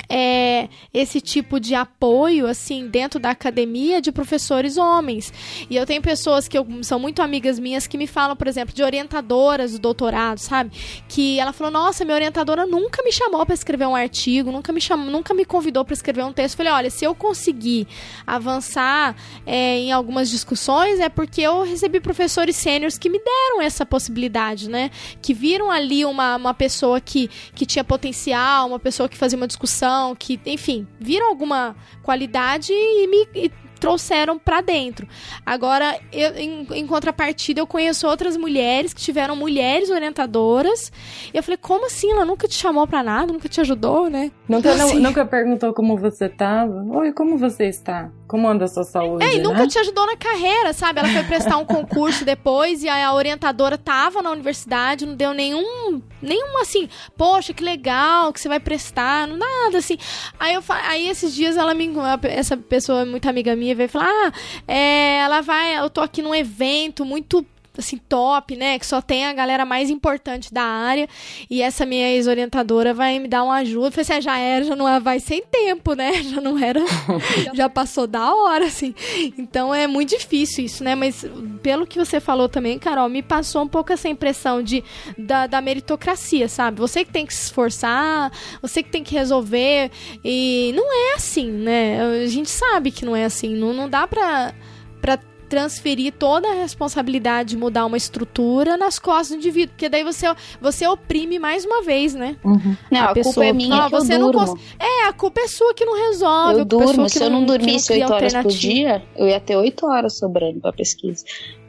é, 0.10 0.70
esse 0.94 1.22
tipo 1.22 1.60
de 1.60 1.76
apoio, 1.76 2.48
assim, 2.48 2.88
dentro 2.88 3.20
da 3.20 3.32
academia 3.32 4.02
de 4.02 4.12
professores 4.12 4.78
homens. 4.78 5.34
E 5.70 5.76
eu 5.76 5.86
tenho 5.86 6.02
pessoas 6.02 6.48
que 6.48 6.58
eu, 6.58 6.68
são 6.82 7.00
muito 7.00 7.22
amigas 7.22 7.58
minhas 7.60 7.88
que 7.88 7.98
me 7.98 8.08
falam, 8.08 8.36
por 8.36 8.48
exemplo, 8.48 8.74
de 8.74 8.84
orientadoras 8.84 9.74
do 9.74 9.80
doutorado, 9.80 10.38
sabe? 10.38 10.72
Que 11.08 11.40
ela 11.40 11.54
falou: 11.54 11.72
Nossa, 11.72 12.04
minha 12.04 12.16
orientadora 12.16 12.66
nunca 12.66 13.04
me 13.04 13.12
chamou 13.12 13.46
para 13.46 13.56
escrever 13.56 13.88
um 13.88 13.96
artigo, 13.96 14.52
nunca 14.52 14.72
me 14.74 14.82
chamou, 14.82 15.10
nunca 15.10 15.34
me 15.34 15.46
convidou 15.46 15.84
para 15.86 15.94
escrever 15.94 16.24
um 16.24 16.34
texto. 16.34 16.54
Eu 16.54 16.58
falei: 16.58 16.74
Olha, 16.74 16.90
se 16.90 17.06
eu 17.06 17.16
conseguir 17.16 17.88
avançar 18.26 19.16
é, 19.46 19.78
em 19.78 19.92
algumas 19.92 20.30
discussões, 20.30 21.00
é 21.00 21.10
porque 21.10 21.42
eu 21.42 21.64
recebi 21.64 22.00
professores 22.00 22.56
sêniores 22.56 22.98
que 22.98 23.10
me 23.10 23.20
deram 23.20 23.62
essa 23.62 23.86
possibilidade, 23.86 24.70
né? 24.70 24.92
Que 25.22 25.34
viram 25.34 25.72
ali 25.72 26.06
uma, 26.06 26.36
uma 26.36 26.54
pessoa 26.54 27.00
que, 27.00 27.30
que 27.56 27.66
tinha 27.66 27.84
potencial, 27.84 28.68
uma 28.68 28.80
pessoa 28.80 29.08
que 29.08 29.18
fazia 29.18 29.38
uma 29.38 29.48
discussão 29.48 30.03
que, 30.16 30.40
enfim, 30.46 30.88
viram 31.00 31.30
alguma 31.30 31.76
qualidade 32.02 32.74
e 32.74 33.08
me 33.08 33.28
e 33.34 33.52
trouxeram 33.84 34.40
para 34.40 34.62
dentro. 34.62 35.06
Agora, 35.46 36.00
eu, 36.10 36.34
em, 36.38 36.66
em, 36.72 36.88
contrapartida, 36.88 37.60
eu 37.60 37.68
conheço 37.68 38.08
outras 38.08 38.38
mulheres 38.38 38.94
que 38.94 39.02
tiveram 39.02 39.36
mulheres 39.36 39.90
orientadoras. 39.90 40.90
E 41.34 41.38
eu 41.38 41.44
falei, 41.44 41.58
como 41.58 41.88
assim? 41.88 42.10
Ela 42.10 42.24
nunca 42.24 42.48
te 42.48 42.56
chamou 42.56 42.88
para 42.88 43.04
nada, 43.04 43.34
nunca 43.34 43.50
te 43.50 43.60
ajudou, 43.60 44.10
né? 44.10 44.32
Nunca, 44.48 44.72
assim. 44.72 45.00
nunca 45.00 45.26
perguntou 45.26 45.74
como 45.74 45.98
você 45.98 46.30
tava? 46.30 46.82
Oi, 46.92 47.12
como 47.12 47.38
você 47.38 47.66
está? 47.66 48.10
Como 48.26 48.48
anda 48.48 48.64
a 48.64 48.68
sua 48.70 48.86
saúde? 48.86 49.26
É, 49.26 49.36
e 49.36 49.42
nunca 49.42 49.64
né? 49.64 49.68
te 49.68 49.78
ajudou 49.78 50.06
na 50.06 50.16
carreira, 50.16 50.72
sabe? 50.72 51.00
Ela 51.00 51.10
foi 51.10 51.24
prestar 51.26 51.58
um 51.58 51.66
concurso 51.66 52.24
depois 52.24 52.84
e 52.84 52.88
a 52.88 53.14
orientadora 53.14 53.78
tava 53.78 54.22
na 54.22 54.32
universidade, 54.32 55.06
não 55.06 55.16
deu 55.16 55.34
nenhum. 55.34 56.02
Nenhum 56.24 56.60
assim, 56.60 56.90
poxa, 57.18 57.54
que 57.54 57.64
legal 57.64 58.32
que 58.32 58.40
você 58.40 58.48
vai 58.48 58.60
prestar, 58.60 59.28
nada 59.28 59.78
assim. 59.78 59.98
Aí, 60.40 60.54
eu, 60.54 60.64
aí 60.68 61.10
esses 61.10 61.36
dias 61.36 61.58
ela 61.58 61.74
me. 61.74 61.92
Essa 62.24 62.56
pessoa 62.56 63.02
é 63.02 63.06
muito 63.06 63.28
amiga 63.28 63.56
minha 63.56 63.76
veio 63.76 63.90
falar: 63.90 64.08
ah, 64.08 64.32
é, 64.68 65.20
ela 65.20 65.42
vai, 65.42 65.78
eu 65.78 65.90
tô 65.90 66.02
aqui 66.02 66.22
num 66.22 66.34
evento 66.34 67.04
muito 67.06 67.46
assim, 67.78 67.98
top, 67.98 68.56
né? 68.56 68.78
Que 68.78 68.86
só 68.86 69.02
tem 69.02 69.26
a 69.26 69.34
galera 69.34 69.66
mais 69.66 69.90
importante 69.90 70.54
da 70.54 70.64
área. 70.64 71.08
E 71.50 71.62
essa 71.62 71.86
minha 71.86 72.10
ex-orientadora 72.10 72.94
vai 72.94 73.20
me 73.20 73.28
dar 73.28 73.44
uma 73.44 73.56
ajuda. 73.56 73.88
Eu 73.88 73.92
falei 73.92 74.02
assim, 74.04 74.14
ah, 74.14 74.22
já 74.22 74.38
era, 74.38 74.66
já 74.66 74.76
não 74.76 74.88
é, 74.88 75.00
vai 75.00 75.20
sem 75.20 75.44
tempo, 75.44 75.94
né? 75.94 76.14
Já 76.24 76.42
não 76.42 76.58
era. 76.58 76.80
já 77.54 77.70
passou 77.70 78.08
da 78.08 78.34
hora, 78.34 78.66
assim. 78.66 78.96
Então 79.38 79.74
é 79.74 79.88
muito 79.88 80.18
difícil 80.18 80.66
isso, 80.66 80.84
né? 80.84 80.96
Mas 80.96 81.26
pelo 81.62 81.86
que 81.86 81.98
você 81.98 82.20
falou 82.20 82.48
também, 82.48 82.80
Carol, 82.80 83.10
me 83.10 83.22
passou 83.22 83.64
um 83.64 83.68
pouco 83.68 83.92
essa 83.92 84.08
impressão 84.08 84.64
de, 84.64 84.84
da, 85.18 85.48
da 85.48 85.62
meritocracia, 85.62 86.48
sabe? 86.48 86.80
Você 86.80 87.04
que 87.06 87.12
tem 87.12 87.26
que 87.26 87.34
se 87.34 87.44
esforçar, 87.44 88.32
você 88.62 88.82
que 88.82 88.90
tem 88.90 89.04
que 89.04 89.14
resolver. 89.14 89.92
E 90.24 90.72
não 90.76 91.12
é 91.12 91.16
assim, 91.16 91.52
né? 91.52 92.02
A 92.24 92.28
gente 92.28 92.50
sabe 92.50 92.92
que 92.92 93.06
não 93.06 93.16
é 93.16 93.26
assim. 93.26 93.56
Não, 93.56 93.74
não 93.74 93.90
dá 93.90 94.08
pra, 94.08 94.54
pra 95.02 95.20
transferir 95.54 96.12
toda 96.14 96.50
a 96.50 96.54
responsabilidade 96.56 97.50
de 97.50 97.58
mudar 97.58 97.86
uma 97.86 97.96
estrutura 97.96 98.76
nas 98.76 98.98
costas 98.98 99.30
do 99.30 99.36
indivíduo, 99.36 99.70
porque 99.70 99.88
daí 99.88 100.04
você, 100.04 100.26
você 100.60 100.88
oprime 100.88 101.38
mais 101.38 101.64
uma 101.64 101.84
vez, 101.84 102.16
né? 102.16 102.36
Uhum. 102.44 102.76
Não, 102.90 103.02
a, 103.02 103.04
a 103.12 103.14
pessoa, 103.14 103.34
culpa 103.36 103.46
é 103.46 103.54
minha 103.54 103.76
não, 103.78 103.90
você 103.90 104.18
não 104.18 104.32
cons... 104.32 104.60
É, 104.80 105.08
a 105.08 105.14
culpa 105.14 105.42
é 105.42 105.48
sua 105.48 105.72
que 105.76 105.86
não 105.86 105.96
resolve. 106.10 106.62
Eu 106.62 106.66
durmo, 106.66 107.08
se 107.08 107.24
eu 107.24 107.30
não, 107.30 107.42
não 107.42 107.46
dormisse 107.46 107.94
oito 107.94 108.12
horas 108.12 108.34
por 108.34 108.52
dia, 108.52 109.04
eu 109.16 109.28
ia 109.28 109.40
ter 109.40 109.56
oito 109.56 109.86
horas 109.86 110.18
sobrando 110.18 110.60
pra 110.60 110.74
pesquisa. 110.74 111.24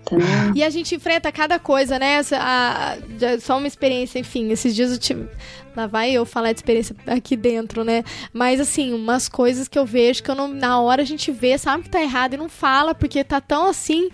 Tá. 0.05 0.17
E 0.55 0.63
a 0.63 0.71
gente 0.71 0.95
enfrenta 0.95 1.33
cada 1.33 1.59
coisa, 1.59 1.99
né? 1.99 2.21
A, 2.33 2.93
a, 2.93 3.41
só 3.41 3.57
uma 3.59 3.67
experiência, 3.67 4.19
enfim. 4.19 4.51
Esses 4.51 4.75
dias 4.75 4.93
eu 4.93 4.99
tive. 4.99 5.29
Lá 5.77 5.87
vai 5.87 6.13
eu 6.13 6.25
falar 6.25 6.53
de 6.53 6.59
experiência 6.59 6.95
aqui 7.07 7.37
dentro, 7.37 7.83
né? 7.83 8.05
Mas 8.33 8.61
assim, 8.61 8.93
umas 8.93 9.29
coisas 9.29 9.67
que 9.67 9.79
eu 9.79 9.85
vejo 9.85 10.23
que 10.23 10.31
eu 10.31 10.35
não, 10.35 10.47
na 10.49 10.81
hora 10.81 11.03
a 11.03 11.07
gente 11.07 11.33
vê, 11.33 11.59
sabe 11.59 11.85
que 11.85 11.91
tá 11.91 12.01
errado 12.01 12.35
e 12.35 12.37
não 12.37 12.49
fala, 12.49 12.95
porque 12.95 13.25
tá 13.25 13.41
tão 13.41 13.67
assim 13.67 14.09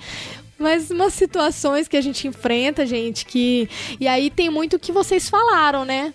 mas 0.60 0.90
umas 0.90 1.14
situações 1.14 1.88
que 1.88 1.96
a 1.96 2.02
gente 2.02 2.28
enfrenta, 2.28 2.84
gente, 2.84 3.24
que. 3.24 3.66
E 3.98 4.06
aí 4.06 4.28
tem 4.30 4.50
muito 4.50 4.76
o 4.76 4.78
que 4.78 4.92
vocês 4.92 5.28
falaram, 5.28 5.86
né? 5.86 6.12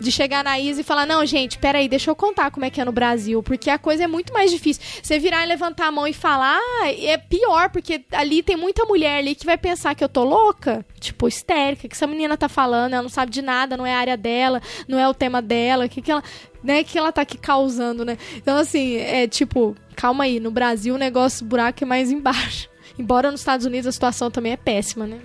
De 0.00 0.12
chegar 0.12 0.44
na 0.44 0.58
Isa 0.58 0.80
e 0.80 0.84
falar: 0.84 1.06
não, 1.06 1.24
gente, 1.24 1.58
peraí, 1.58 1.88
deixa 1.88 2.10
eu 2.10 2.16
contar 2.16 2.50
como 2.50 2.64
é 2.64 2.70
que 2.70 2.80
é 2.80 2.84
no 2.84 2.92
Brasil, 2.92 3.42
porque 3.42 3.70
a 3.70 3.78
coisa 3.78 4.04
é 4.04 4.06
muito 4.06 4.32
mais 4.32 4.50
difícil. 4.50 4.82
Você 5.02 5.18
virar 5.18 5.44
e 5.44 5.46
levantar 5.46 5.86
a 5.86 5.92
mão 5.92 6.06
e 6.06 6.12
falar, 6.12 6.58
ah, 6.58 6.90
é 6.90 7.16
pior, 7.16 7.70
porque 7.70 8.04
ali 8.12 8.42
tem 8.42 8.56
muita 8.56 8.84
mulher 8.84 9.18
ali 9.18 9.34
que 9.34 9.46
vai 9.46 9.56
pensar 9.56 9.94
que 9.94 10.04
eu 10.04 10.08
tô 10.08 10.24
louca, 10.24 10.84
tipo, 11.00 11.28
histérica, 11.28 11.88
que 11.88 11.94
essa 11.94 12.06
menina 12.06 12.36
tá 12.36 12.48
falando, 12.48 12.94
ela 12.94 13.02
não 13.02 13.08
sabe 13.08 13.32
de 13.32 13.42
nada, 13.42 13.76
não 13.76 13.86
é 13.86 13.94
a 13.94 13.98
área 13.98 14.16
dela, 14.16 14.60
não 14.86 14.98
é 14.98 15.08
o 15.08 15.14
tema 15.14 15.40
dela, 15.40 15.88
que 15.88 16.02
que 16.02 16.10
ela, 16.10 16.22
né, 16.62 16.84
que 16.84 16.98
ela 16.98 17.12
tá 17.12 17.22
aqui 17.22 17.38
causando, 17.38 18.04
né? 18.04 18.16
Então, 18.36 18.58
assim, 18.58 18.96
é 18.96 19.26
tipo, 19.26 19.76
calma 19.94 20.24
aí, 20.24 20.38
no 20.40 20.50
Brasil 20.50 20.94
o 20.94 20.98
negócio, 20.98 21.44
o 21.44 21.48
buraco 21.48 21.82
é 21.82 21.86
mais 21.86 22.10
embaixo. 22.10 22.68
Embora 22.98 23.30
nos 23.30 23.40
Estados 23.40 23.66
Unidos 23.66 23.86
a 23.86 23.92
situação 23.92 24.30
também 24.30 24.52
é 24.52 24.56
péssima, 24.56 25.06
né? 25.06 25.18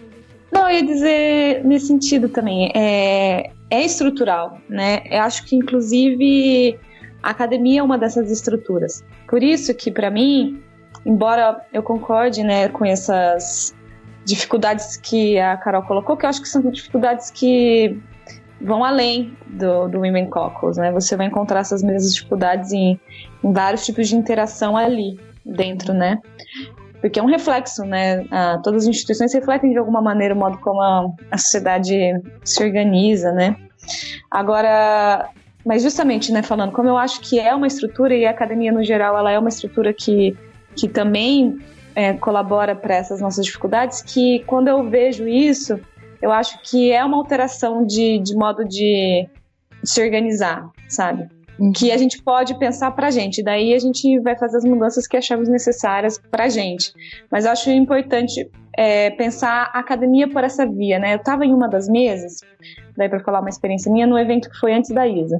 Não, 0.51 0.69
eu 0.69 0.77
ia 0.77 0.85
dizer 0.85 1.63
nesse 1.63 1.87
sentido 1.87 2.27
também. 2.27 2.71
É, 2.75 3.51
é 3.69 3.85
estrutural, 3.85 4.57
né? 4.67 5.01
Eu 5.09 5.21
acho 5.21 5.45
que, 5.45 5.55
inclusive, 5.55 6.77
a 7.23 7.29
academia 7.29 7.79
é 7.79 7.83
uma 7.83 7.97
dessas 7.97 8.29
estruturas. 8.29 9.03
Por 9.27 9.41
isso 9.41 9.73
que, 9.73 9.89
para 9.89 10.11
mim, 10.11 10.61
embora 11.05 11.65
eu 11.71 11.81
concorde 11.81 12.43
né, 12.43 12.67
com 12.67 12.83
essas 12.83 13.73
dificuldades 14.25 14.97
que 14.97 15.39
a 15.39 15.57
Carol 15.57 15.83
colocou, 15.83 16.17
que 16.17 16.25
eu 16.25 16.29
acho 16.29 16.41
que 16.41 16.49
são 16.49 16.61
dificuldades 16.69 17.31
que 17.31 17.97
vão 18.59 18.83
além 18.83 19.35
do, 19.47 19.87
do 19.87 19.99
Women 19.99 20.29
Caucus, 20.29 20.77
né? 20.77 20.91
Você 20.91 21.15
vai 21.15 21.27
encontrar 21.27 21.61
essas 21.61 21.81
mesmas 21.81 22.13
dificuldades 22.13 22.71
em, 22.71 22.99
em 23.43 23.53
vários 23.53 23.85
tipos 23.85 24.07
de 24.07 24.15
interação 24.15 24.77
ali 24.77 25.19
dentro, 25.45 25.93
né? 25.93 26.19
Porque 27.01 27.19
é 27.19 27.23
um 27.23 27.25
reflexo, 27.25 27.83
né? 27.83 28.25
Ah, 28.31 28.59
todas 28.63 28.83
as 28.83 28.89
instituições 28.89 29.33
refletem 29.33 29.71
de 29.71 29.77
alguma 29.77 30.01
maneira 30.01 30.35
o 30.35 30.37
modo 30.37 30.57
como 30.59 30.79
a, 30.79 31.09
a 31.31 31.37
sociedade 31.37 32.21
se 32.45 32.63
organiza, 32.63 33.31
né? 33.31 33.55
Agora, 34.29 35.29
mas 35.65 35.81
justamente, 35.81 36.31
né, 36.31 36.43
falando 36.43 36.71
como 36.71 36.87
eu 36.87 36.97
acho 36.97 37.19
que 37.21 37.39
é 37.39 37.53
uma 37.53 37.67
estrutura 37.67 38.15
e 38.15 38.25
a 38.25 38.29
academia 38.29 38.71
no 38.71 38.83
geral 38.83 39.17
ela 39.17 39.31
é 39.31 39.39
uma 39.39 39.49
estrutura 39.49 39.93
que, 39.93 40.37
que 40.75 40.87
também 40.87 41.59
é, 41.95 42.13
colabora 42.13 42.75
para 42.75 42.95
essas 42.95 43.19
nossas 43.19 43.45
dificuldades, 43.45 44.01
que 44.01 44.43
quando 44.45 44.67
eu 44.67 44.87
vejo 44.87 45.27
isso, 45.27 45.79
eu 46.21 46.31
acho 46.31 46.61
que 46.61 46.91
é 46.91 47.03
uma 47.03 47.17
alteração 47.17 47.85
de, 47.85 48.19
de 48.19 48.35
modo 48.35 48.63
de, 48.63 49.27
de 49.83 49.89
se 49.89 50.01
organizar, 50.01 50.69
sabe? 50.87 51.27
Que 51.75 51.91
a 51.91 51.97
gente 51.97 52.21
pode 52.23 52.57
pensar 52.57 52.91
para 52.91 53.07
a 53.07 53.11
gente. 53.11 53.43
Daí 53.43 53.73
a 53.73 53.79
gente 53.79 54.19
vai 54.19 54.35
fazer 54.35 54.57
as 54.57 54.65
mudanças 54.65 55.05
que 55.05 55.15
achamos 55.15 55.47
necessárias 55.47 56.19
para 56.31 56.45
a 56.45 56.49
gente. 56.49 56.91
Mas 57.29 57.45
eu 57.45 57.51
acho 57.51 57.69
importante 57.69 58.49
é, 58.75 59.11
pensar 59.11 59.69
a 59.73 59.79
academia 59.79 60.27
por 60.27 60.43
essa 60.43 60.65
via, 60.65 60.97
né? 60.97 61.13
Eu 61.13 61.17
estava 61.17 61.45
em 61.45 61.53
uma 61.53 61.67
das 61.67 61.87
mesas, 61.87 62.41
daí 62.97 63.09
para 63.09 63.19
falar 63.19 63.41
uma 63.41 63.49
experiência 63.49 63.91
minha, 63.91 64.07
no 64.07 64.17
evento 64.17 64.49
que 64.49 64.57
foi 64.57 64.73
antes 64.73 64.89
da 64.91 65.07
ISA. 65.07 65.39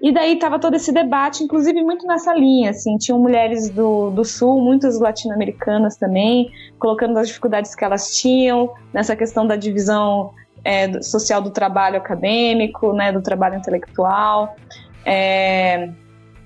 E 0.00 0.12
daí 0.12 0.34
estava 0.34 0.58
todo 0.58 0.74
esse 0.74 0.92
debate, 0.92 1.44
inclusive 1.44 1.82
muito 1.82 2.06
nessa 2.06 2.32
linha, 2.34 2.70
assim, 2.70 2.96
tinham 2.96 3.18
mulheres 3.18 3.68
do, 3.68 4.10
do 4.10 4.24
Sul, 4.24 4.60
muitas 4.60 4.98
latino-americanas 4.98 5.96
também, 5.96 6.50
colocando 6.78 7.18
as 7.18 7.28
dificuldades 7.28 7.74
que 7.74 7.84
elas 7.84 8.16
tinham 8.16 8.72
nessa 8.94 9.14
questão 9.14 9.46
da 9.46 9.56
divisão 9.56 10.32
é, 10.64 11.02
social 11.02 11.42
do 11.42 11.50
trabalho 11.50 11.96
acadêmico, 11.96 12.92
né, 12.92 13.12
do 13.12 13.20
trabalho 13.20 13.56
intelectual. 13.56 14.56
É, 15.04 15.90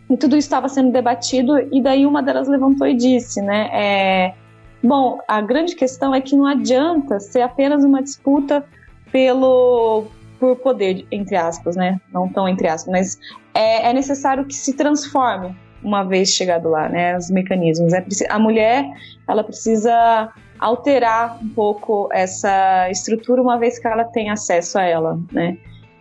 e 0.09 0.17
tudo 0.17 0.37
isso 0.37 0.47
estava 0.47 0.69
sendo 0.69 0.93
debatido, 0.93 1.59
e 1.73 1.83
daí 1.83 2.07
uma 2.07 2.23
delas 2.23 2.49
levantou 2.49 2.87
e 2.87 2.95
disse, 2.95 3.41
né? 3.43 3.69
É, 3.73 4.35
bom, 4.83 5.19
a 5.27 5.41
grande 5.41 5.75
questão 5.75 6.15
é 6.15 6.21
que 6.21 6.37
não 6.37 6.47
adianta 6.47 7.19
ser 7.19 7.43
apenas 7.43 7.85
uma 7.85 8.03
disputa 8.03 8.65
pelo 9.11 10.05
por 10.39 10.57
poder, 10.57 11.07
entre 11.11 11.35
aspas, 11.35 11.77
né? 11.77 12.01
Não 12.13 12.29
tão 12.29 12.47
entre 12.47 12.69
aspas, 12.69 12.93
mas 12.93 13.19
é, 13.55 13.89
é 13.89 13.93
necessário 13.93 14.45
que 14.45 14.55
se 14.55 14.75
transforme 14.75 15.57
uma 15.83 16.03
vez 16.03 16.31
chegado 16.31 16.69
lá, 16.69 16.89
né? 16.89 17.17
Os 17.17 17.31
mecanismos. 17.31 17.93
É, 17.93 18.05
a 18.29 18.39
mulher, 18.39 18.85
ela 19.27 19.43
precisa 19.43 20.31
alterar 20.59 21.39
um 21.43 21.49
pouco 21.49 22.09
essa 22.13 22.91
estrutura 22.91 23.43
uma 23.43 23.59
vez 23.59 23.79
que 23.79 23.87
ela 23.87 24.05
tem 24.05 24.31
acesso 24.31 24.79
a 24.79 24.83
ela, 24.83 25.19
né? 25.33 25.57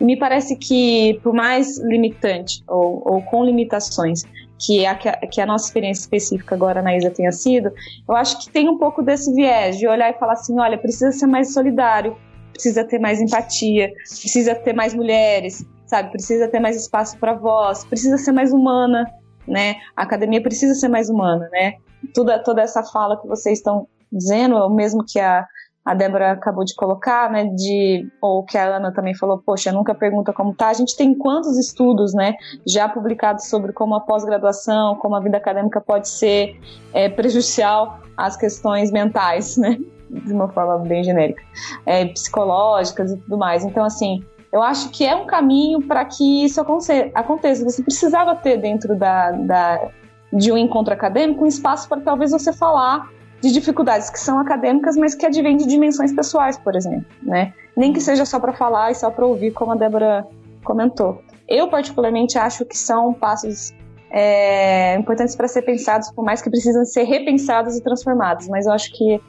Me 0.05 0.17
parece 0.17 0.55
que, 0.55 1.19
por 1.23 1.33
mais 1.33 1.77
limitante 1.79 2.63
ou, 2.67 3.01
ou 3.05 3.21
com 3.23 3.43
limitações 3.43 4.23
que 4.59 4.85
a, 4.85 4.95
que 4.95 5.41
a 5.41 5.45
nossa 5.45 5.65
experiência 5.65 6.01
específica 6.01 6.55
agora 6.55 6.81
na 6.81 6.95
ISA 6.95 7.09
tenha 7.09 7.31
sido, 7.31 7.71
eu 8.07 8.15
acho 8.15 8.39
que 8.39 8.49
tem 8.49 8.69
um 8.69 8.77
pouco 8.77 9.01
desse 9.01 9.33
viés 9.33 9.77
de 9.77 9.87
olhar 9.87 10.09
e 10.09 10.19
falar 10.19 10.33
assim: 10.33 10.57
olha, 10.59 10.77
precisa 10.77 11.11
ser 11.11 11.27
mais 11.27 11.53
solidário, 11.53 12.15
precisa 12.53 12.83
ter 12.83 12.99
mais 12.99 13.19
empatia, 13.19 13.91
precisa 14.03 14.55
ter 14.55 14.73
mais 14.73 14.93
mulheres, 14.93 15.65
sabe? 15.85 16.11
Precisa 16.11 16.47
ter 16.47 16.59
mais 16.59 16.77
espaço 16.77 17.17
para 17.17 17.33
voz, 17.33 17.83
precisa 17.85 18.17
ser 18.17 18.31
mais 18.31 18.53
humana, 18.53 19.05
né? 19.47 19.75
A 19.95 20.03
academia 20.03 20.41
precisa 20.41 20.75
ser 20.75 20.87
mais 20.87 21.09
humana, 21.09 21.49
né? 21.51 21.73
Toda, 22.13 22.39
toda 22.39 22.61
essa 22.61 22.83
fala 22.83 23.19
que 23.19 23.27
vocês 23.27 23.57
estão 23.57 23.87
dizendo, 24.11 24.55
o 24.55 24.69
mesmo 24.69 25.03
que 25.03 25.19
a 25.19 25.45
a 25.85 25.93
Débora 25.93 26.31
acabou 26.31 26.65
de 26.65 26.73
colocar, 26.73 27.29
né, 27.29 27.45
de, 27.45 28.09
ou 28.19 28.43
que 28.43 28.57
a 28.57 28.77
Ana 28.77 28.91
também 28.91 29.13
falou, 29.13 29.37
poxa, 29.37 29.71
nunca 29.71 29.93
pergunta 29.93 30.33
como 30.33 30.55
tá. 30.55 30.69
A 30.69 30.73
gente 30.73 30.97
tem 30.97 31.13
quantos 31.13 31.59
estudos, 31.59 32.13
né, 32.15 32.33
já 32.67 32.89
publicados 32.89 33.47
sobre 33.47 33.71
como 33.71 33.93
a 33.93 33.99
pós-graduação, 33.99 34.95
como 34.95 35.15
a 35.15 35.19
vida 35.19 35.37
acadêmica 35.37 35.79
pode 35.79 36.09
ser 36.09 36.59
é, 36.91 37.07
prejudicial 37.07 37.99
às 38.17 38.35
questões 38.35 38.91
mentais, 38.91 39.57
né, 39.57 39.77
de 40.09 40.33
uma 40.33 40.47
forma 40.49 40.79
bem 40.79 41.03
genérica, 41.03 41.43
é, 41.85 42.05
psicológicas 42.05 43.11
e 43.11 43.17
tudo 43.17 43.37
mais. 43.37 43.63
Então, 43.63 43.85
assim, 43.85 44.23
eu 44.51 44.63
acho 44.63 44.89
que 44.89 45.05
é 45.05 45.15
um 45.15 45.27
caminho 45.27 45.85
para 45.85 46.03
que 46.03 46.45
isso 46.45 46.59
aconteça. 46.59 47.63
Você 47.63 47.83
precisava 47.83 48.35
ter 48.35 48.57
dentro 48.57 48.97
da, 48.97 49.31
da 49.31 49.91
de 50.33 50.51
um 50.51 50.57
encontro 50.57 50.93
acadêmico 50.93 51.43
um 51.43 51.47
espaço 51.47 51.87
para 51.87 52.01
talvez 52.01 52.31
você 52.31 52.51
falar 52.51 53.09
de 53.45 53.51
dificuldades 53.51 54.09
que 54.09 54.19
são 54.19 54.39
acadêmicas, 54.39 54.97
mas 54.97 55.13
que 55.13 55.23
advêm 55.23 55.55
de 55.55 55.67
dimensões 55.67 56.11
pessoais, 56.11 56.57
por 56.57 56.75
exemplo, 56.75 57.05
né? 57.21 57.53
Nem 57.77 57.93
que 57.93 58.01
seja 58.01 58.25
só 58.25 58.39
para 58.39 58.53
falar 58.53 58.91
e 58.91 58.95
só 58.95 59.11
para 59.11 59.23
ouvir, 59.23 59.51
como 59.51 59.71
a 59.71 59.75
Débora 59.75 60.25
comentou. 60.63 61.21
Eu, 61.47 61.67
particularmente, 61.67 62.39
acho 62.39 62.65
que 62.65 62.75
são 62.75 63.13
passos 63.13 63.71
é, 64.09 64.95
importantes 64.95 65.35
para 65.35 65.47
ser 65.47 65.61
pensados, 65.61 66.11
por 66.11 66.25
mais 66.25 66.41
que 66.41 66.49
precisam 66.49 66.83
ser 66.85 67.03
repensados 67.03 67.77
e 67.77 67.83
transformados, 67.83 68.47
mas 68.47 68.65
eu 68.65 68.73
acho 68.73 68.91
que 68.91 69.21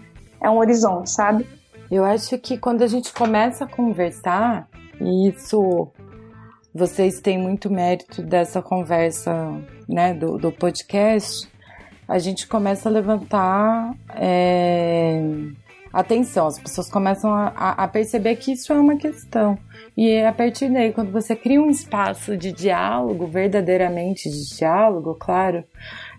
é 0.43 0.49
um 0.49 0.57
horizonte, 0.57 1.11
sabe? 1.11 1.47
Eu 1.91 2.03
acho 2.03 2.39
que 2.39 2.57
quando 2.57 2.83
a 2.83 2.87
gente 2.87 3.13
começa 3.13 3.65
a 3.65 3.69
conversar, 3.69 4.67
e 4.99 5.29
isso 5.29 5.89
vocês 6.75 7.21
têm 7.21 7.39
muito 7.39 7.71
mérito 7.71 8.23
dessa 8.23 8.63
conversa, 8.63 9.61
né, 9.87 10.15
do, 10.15 10.39
do 10.39 10.51
podcast, 10.51 11.47
a 12.09 12.19
gente 12.19 12.47
começa 12.47 12.89
a 12.89 12.93
levantar 12.93 13.95
é, 14.15 15.21
atenção, 15.93 16.47
as 16.47 16.59
pessoas 16.59 16.91
começam 16.91 17.33
a, 17.33 17.49
a, 17.49 17.89
perceber 17.89 18.37
que 18.37 18.53
isso 18.53 18.73
é 18.73 18.77
uma 18.77 18.97
questão. 18.97 19.59
E 19.97 20.21
a 20.21 20.33
partir 20.33 20.69
daí, 20.69 20.93
quando 20.93 21.11
você 21.11 21.35
cria 21.35 21.61
um 21.61 21.71
espaço 21.71 22.37
de 22.37 22.53
diálogo, 22.53 23.27
verdadeiramente 23.27 24.31
de 24.31 24.57
diálogo, 24.57 25.15
claro, 25.15 25.65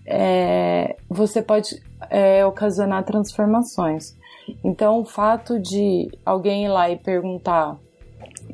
é, 0.06 0.96
você 1.08 1.42
pode 1.42 1.82
é, 2.10 2.46
ocasionar 2.46 3.04
transformações. 3.04 4.16
Então, 4.64 5.02
o 5.02 5.06
fato 5.06 5.60
de 5.60 6.10
alguém 6.26 6.66
ir 6.66 6.70
lá 6.70 6.90
e 6.90 6.98
perguntar, 6.98 7.78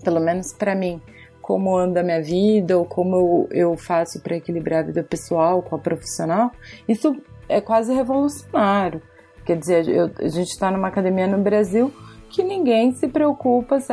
pelo 0.04 0.20
menos 0.20 0.52
para 0.52 0.76
mim, 0.76 1.02
como 1.44 1.78
anda 1.78 2.00
a 2.00 2.04
minha 2.04 2.22
vida 2.22 2.78
ou 2.78 2.86
como 2.86 3.16
eu, 3.16 3.48
eu 3.52 3.78
faço 3.78 4.22
para 4.22 4.38
equilibrar 4.38 4.80
a 4.80 4.88
vida 4.88 5.04
pessoal 5.04 5.62
com 5.62 5.76
a 5.76 5.80
profissional, 5.80 6.52
isso 6.88 7.16
é 7.50 7.60
quase 7.60 7.94
revolucionário. 7.94 9.02
Quer 9.46 9.58
dizer, 9.58 9.90
eu, 9.90 10.10
a 10.18 10.30
gente 10.30 10.48
está 10.48 10.72
numa 10.72 10.88
academia 10.88 11.28
no 11.28 11.38
Brasil 11.38 11.94
que 12.30 12.42
ninguém 12.42 12.94
se 12.94 13.10
preocupa, 13.10 13.80
se 13.80 13.92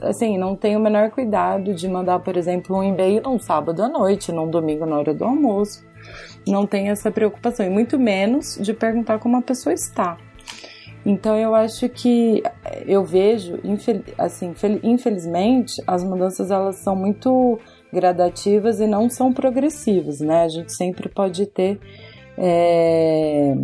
assim, 0.00 0.38
não 0.38 0.56
tem 0.56 0.76
o 0.76 0.80
menor 0.80 1.10
cuidado 1.10 1.74
de 1.74 1.86
mandar, 1.86 2.18
por 2.20 2.36
exemplo, 2.36 2.76
um 2.76 2.82
e-mail 2.82 3.22
num 3.22 3.38
sábado 3.38 3.82
à 3.82 3.88
noite, 3.88 4.32
num 4.32 4.50
domingo 4.50 4.86
na 4.86 4.98
hora 4.98 5.14
do 5.14 5.24
almoço. 5.24 5.86
Não 6.46 6.66
tem 6.66 6.88
essa 6.88 7.10
preocupação, 7.10 7.66
e 7.66 7.70
muito 7.70 7.98
menos 7.98 8.56
de 8.60 8.72
perguntar 8.72 9.18
como 9.18 9.36
a 9.36 9.42
pessoa 9.42 9.74
está. 9.74 10.16
Então 11.08 11.34
eu 11.38 11.54
acho 11.54 11.88
que 11.88 12.42
eu 12.86 13.02
vejo, 13.02 13.58
assim, 14.18 14.54
infelizmente, 14.82 15.82
as 15.86 16.04
mudanças 16.04 16.50
elas 16.50 16.76
são 16.76 16.94
muito 16.94 17.58
gradativas 17.90 18.78
e 18.78 18.86
não 18.86 19.08
são 19.08 19.32
progressivas, 19.32 20.20
né? 20.20 20.42
A 20.42 20.48
gente 20.48 20.70
sempre 20.70 21.08
pode 21.08 21.46
ter 21.46 21.80
é, 22.36 23.54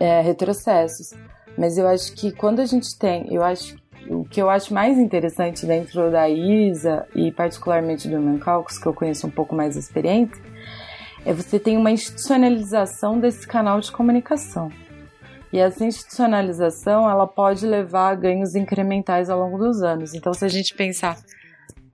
é, 0.00 0.20
retrocessos. 0.22 1.14
Mas 1.56 1.78
eu 1.78 1.86
acho 1.86 2.12
que 2.16 2.32
quando 2.32 2.58
a 2.58 2.66
gente 2.66 2.98
tem, 2.98 3.32
eu 3.32 3.44
acho 3.44 3.76
o 4.10 4.24
que 4.24 4.42
eu 4.42 4.50
acho 4.50 4.74
mais 4.74 4.98
interessante 4.98 5.64
dentro 5.64 6.10
da 6.10 6.28
ISA 6.28 7.06
e 7.14 7.30
particularmente 7.30 8.08
do 8.08 8.20
Mancalcos, 8.20 8.78
que 8.78 8.86
eu 8.86 8.92
conheço 8.92 9.28
um 9.28 9.30
pouco 9.30 9.54
mais 9.54 9.76
experiente, 9.76 10.34
é 11.24 11.32
você 11.32 11.60
tem 11.60 11.76
uma 11.76 11.92
institucionalização 11.92 13.20
desse 13.20 13.46
canal 13.46 13.78
de 13.78 13.92
comunicação. 13.92 14.68
E 15.52 15.58
essa 15.58 15.84
institucionalização, 15.84 17.08
ela 17.08 17.26
pode 17.26 17.66
levar 17.66 18.10
a 18.10 18.14
ganhos 18.14 18.54
incrementais 18.54 19.28
ao 19.28 19.38
longo 19.38 19.58
dos 19.58 19.82
anos. 19.82 20.14
Então, 20.14 20.32
se 20.32 20.44
a 20.44 20.48
gente 20.48 20.74
pensar 20.74 21.18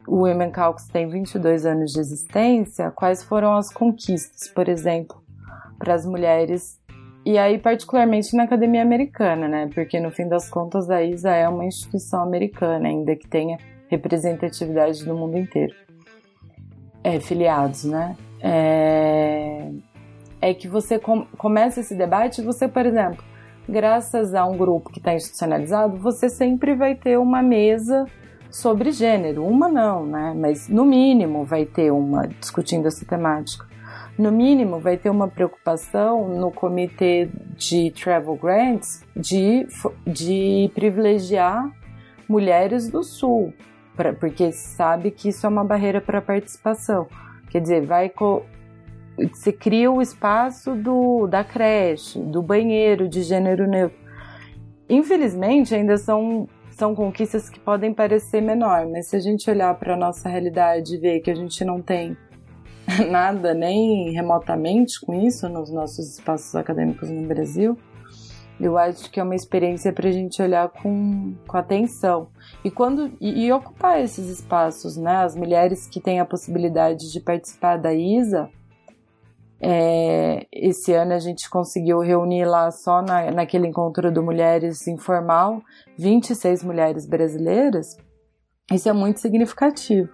o 0.07 0.23
Women 0.23 0.53
tem 0.91 1.09
22 1.09 1.67
anos 1.67 1.93
de 1.93 2.01
existência, 2.01 2.91
quais 2.91 3.23
foram 3.23 3.55
as 3.55 3.71
conquistas, 3.71 4.49
por 4.49 4.67
exemplo, 4.69 5.23
para 5.79 5.95
as 5.95 6.07
mulheres 6.07 6.79
e 7.27 7.37
aí, 7.37 7.59
particularmente 7.59 8.35
na 8.35 8.45
academia 8.45 8.81
americana, 8.81 9.47
né? 9.47 9.69
Porque 9.75 10.01
no 10.01 10.11
fim 10.11 10.27
das 10.27 10.49
contas 10.49 10.89
a 10.89 11.03
ISA 11.03 11.31
é 11.31 11.47
uma 11.47 11.67
instituição 11.67 12.23
americana, 12.23 12.89
ainda 12.89 13.15
que 13.15 13.29
tenha 13.29 13.59
representatividade 13.89 15.07
no 15.07 15.15
mundo 15.15 15.37
inteiro. 15.37 15.75
É, 17.05 17.21
filiados, 17.21 17.85
né? 17.85 18.17
É, 18.41 19.71
é 20.41 20.55
que 20.55 20.67
você 20.67 20.99
com... 20.99 21.27
começa 21.37 21.81
esse 21.81 21.95
debate, 21.95 22.41
você, 22.41 22.67
por 22.67 22.87
exemplo, 22.87 23.23
graças 23.69 24.35
a 24.35 24.45
um 24.47 24.57
grupo 24.57 24.91
que 24.91 24.99
está 24.99 25.15
institucionalizado, 25.15 25.97
você 25.97 26.29
sempre 26.29 26.75
vai 26.75 26.95
ter 26.95 27.19
uma 27.19 27.43
mesa 27.43 28.07
sobre 28.51 28.91
gênero. 28.91 29.45
Uma 29.45 29.69
não, 29.69 30.07
né? 30.07 30.35
Mas 30.37 30.69
no 30.69 30.85
mínimo 30.85 31.45
vai 31.45 31.67
ter 31.67 31.91
uma 31.93 32.27
discutindo 32.27 32.87
essa 32.87 33.05
temática 33.05 33.69
no 34.19 34.33
mínimo, 34.33 34.81
vai 34.81 34.97
ter 34.97 35.11
uma 35.11 35.29
preocupação 35.29 36.29
no 36.29 36.51
comitê 36.51 37.31
de 37.57 37.93
travel 37.93 38.35
grants 38.35 39.05
de, 39.15 39.67
de 40.05 40.71
privilegiar 40.75 41.71
mulheres 42.29 42.91
do 42.91 43.05
Sul, 43.05 43.55
pra, 43.97 44.13
porque 44.13 44.51
sabe 44.51 45.13
que 45.13 45.29
isso 45.29 45.47
é 45.47 45.49
uma 45.49 45.65
barreira 45.65 46.01
para 46.01 46.21
participação. 46.21 47.07
Quer 47.49 47.61
dizer, 47.61 47.87
vai 47.87 48.09
se 49.35 49.53
cria 49.53 49.91
o 49.91 50.01
espaço 50.01 50.75
do, 50.75 51.27
da 51.27 51.43
creche, 51.43 52.19
do 52.19 52.43
banheiro 52.43 53.09
de 53.09 53.23
gênero 53.23 53.67
neutro. 53.67 53.99
Infelizmente, 54.89 55.75
ainda 55.75 55.97
são, 55.97 56.49
são 56.71 56.95
conquistas 56.95 57.51
que 57.51 57.61
podem 57.61 57.93
parecer 57.93 58.41
menor, 58.41 58.87
mas 58.87 59.09
se 59.09 59.17
a 59.17 59.21
gente 59.21 59.51
olhar 59.51 59.75
para 59.79 59.95
a 59.95 59.97
nossa 59.97 60.29
realidade 60.29 60.95
e 60.95 60.99
ver 60.99 61.21
que 61.21 61.31
a 61.31 61.35
gente 61.35 61.65
não 61.65 61.83
tem 61.83 62.17
nada 63.11 63.53
nem 63.53 64.13
remotamente 64.13 65.01
com 65.01 65.15
isso 65.15 65.49
nos 65.49 65.71
nossos 65.71 66.19
espaços 66.19 66.55
acadêmicos 66.55 67.11
no 67.11 67.27
Brasil, 67.27 67.77
eu 68.61 68.77
acho 68.77 69.11
que 69.11 69.21
é 69.21 69.23
uma 69.23 69.37
experiência 69.37 69.93
para 69.93 70.09
a 70.09 70.13
gente 70.13 70.43
olhar 70.43 70.69
com, 70.69 71.35
com 71.47 71.57
atenção 71.57 72.29
e 72.65 72.71
quando 72.71 73.13
e, 73.21 73.47
e, 73.47 73.53
ocupar 73.53 74.03
esses 74.03 74.29
espaços, 74.29 74.97
né? 74.97 75.19
As 75.19 75.37
mulheres 75.37 75.87
que 75.87 76.01
têm 76.01 76.19
a 76.19 76.25
possibilidade 76.25 77.13
de 77.13 77.21
participar 77.21 77.77
da 77.77 77.95
ISA, 77.95 78.51
é, 79.61 80.47
esse 80.53 80.93
ano 80.93 81.15
a 81.15 81.19
gente 81.19 81.51
conseguiu 81.51 81.99
reunir 81.99 82.45
lá 82.45 82.71
só 82.71 83.03
na, 83.03 83.31
naquele 83.31 83.67
encontro 83.67 84.13
do 84.13 84.23
mulheres 84.23 84.87
informal 84.87 85.61
26 85.99 86.63
mulheres 86.63 87.07
brasileiras. 87.07 87.97
Isso 88.73 88.89
é 88.89 88.93
muito 88.93 89.21
significativo. 89.21 90.09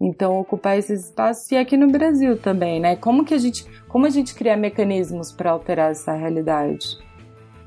Então, 0.00 0.40
ocupar 0.40 0.78
esses 0.78 1.06
espaços 1.06 1.50
e 1.52 1.56
aqui 1.56 1.76
no 1.76 1.86
Brasil 1.86 2.38
também, 2.38 2.80
né? 2.80 2.96
Como 2.96 3.24
que 3.24 3.34
a 3.34 3.38
gente, 3.38 3.66
como 3.86 4.06
a 4.06 4.10
gente 4.10 4.34
cria 4.34 4.56
mecanismos 4.56 5.30
para 5.30 5.50
alterar 5.50 5.90
essa 5.90 6.12
realidade? 6.14 6.98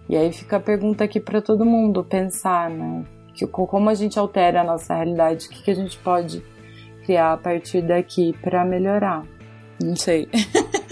E 0.10 0.18
aí 0.18 0.34
fica 0.34 0.58
a 0.58 0.60
pergunta 0.60 1.04
aqui 1.04 1.20
para 1.20 1.41
todo 1.41 1.64
mundo 1.64 2.04
pensar, 2.04 2.70
né? 2.70 3.06
Que, 3.36 3.48
como 3.48 3.90
a 3.90 3.94
gente 3.94 4.20
altera 4.20 4.62
a 4.62 4.64
nossa 4.64 4.95
realidade? 4.95 5.48
O 5.48 5.50
que, 5.50 5.64
que 5.64 5.72
a 5.72 5.76
gente 5.76 5.98
pode 6.00 6.44
criar 7.06 7.34
a 7.34 7.38
partir 7.38 7.82
daqui 7.82 8.34
para 8.41 8.66
melhorar? 8.66 9.24
Não 9.82 9.95
sei. 9.95 10.28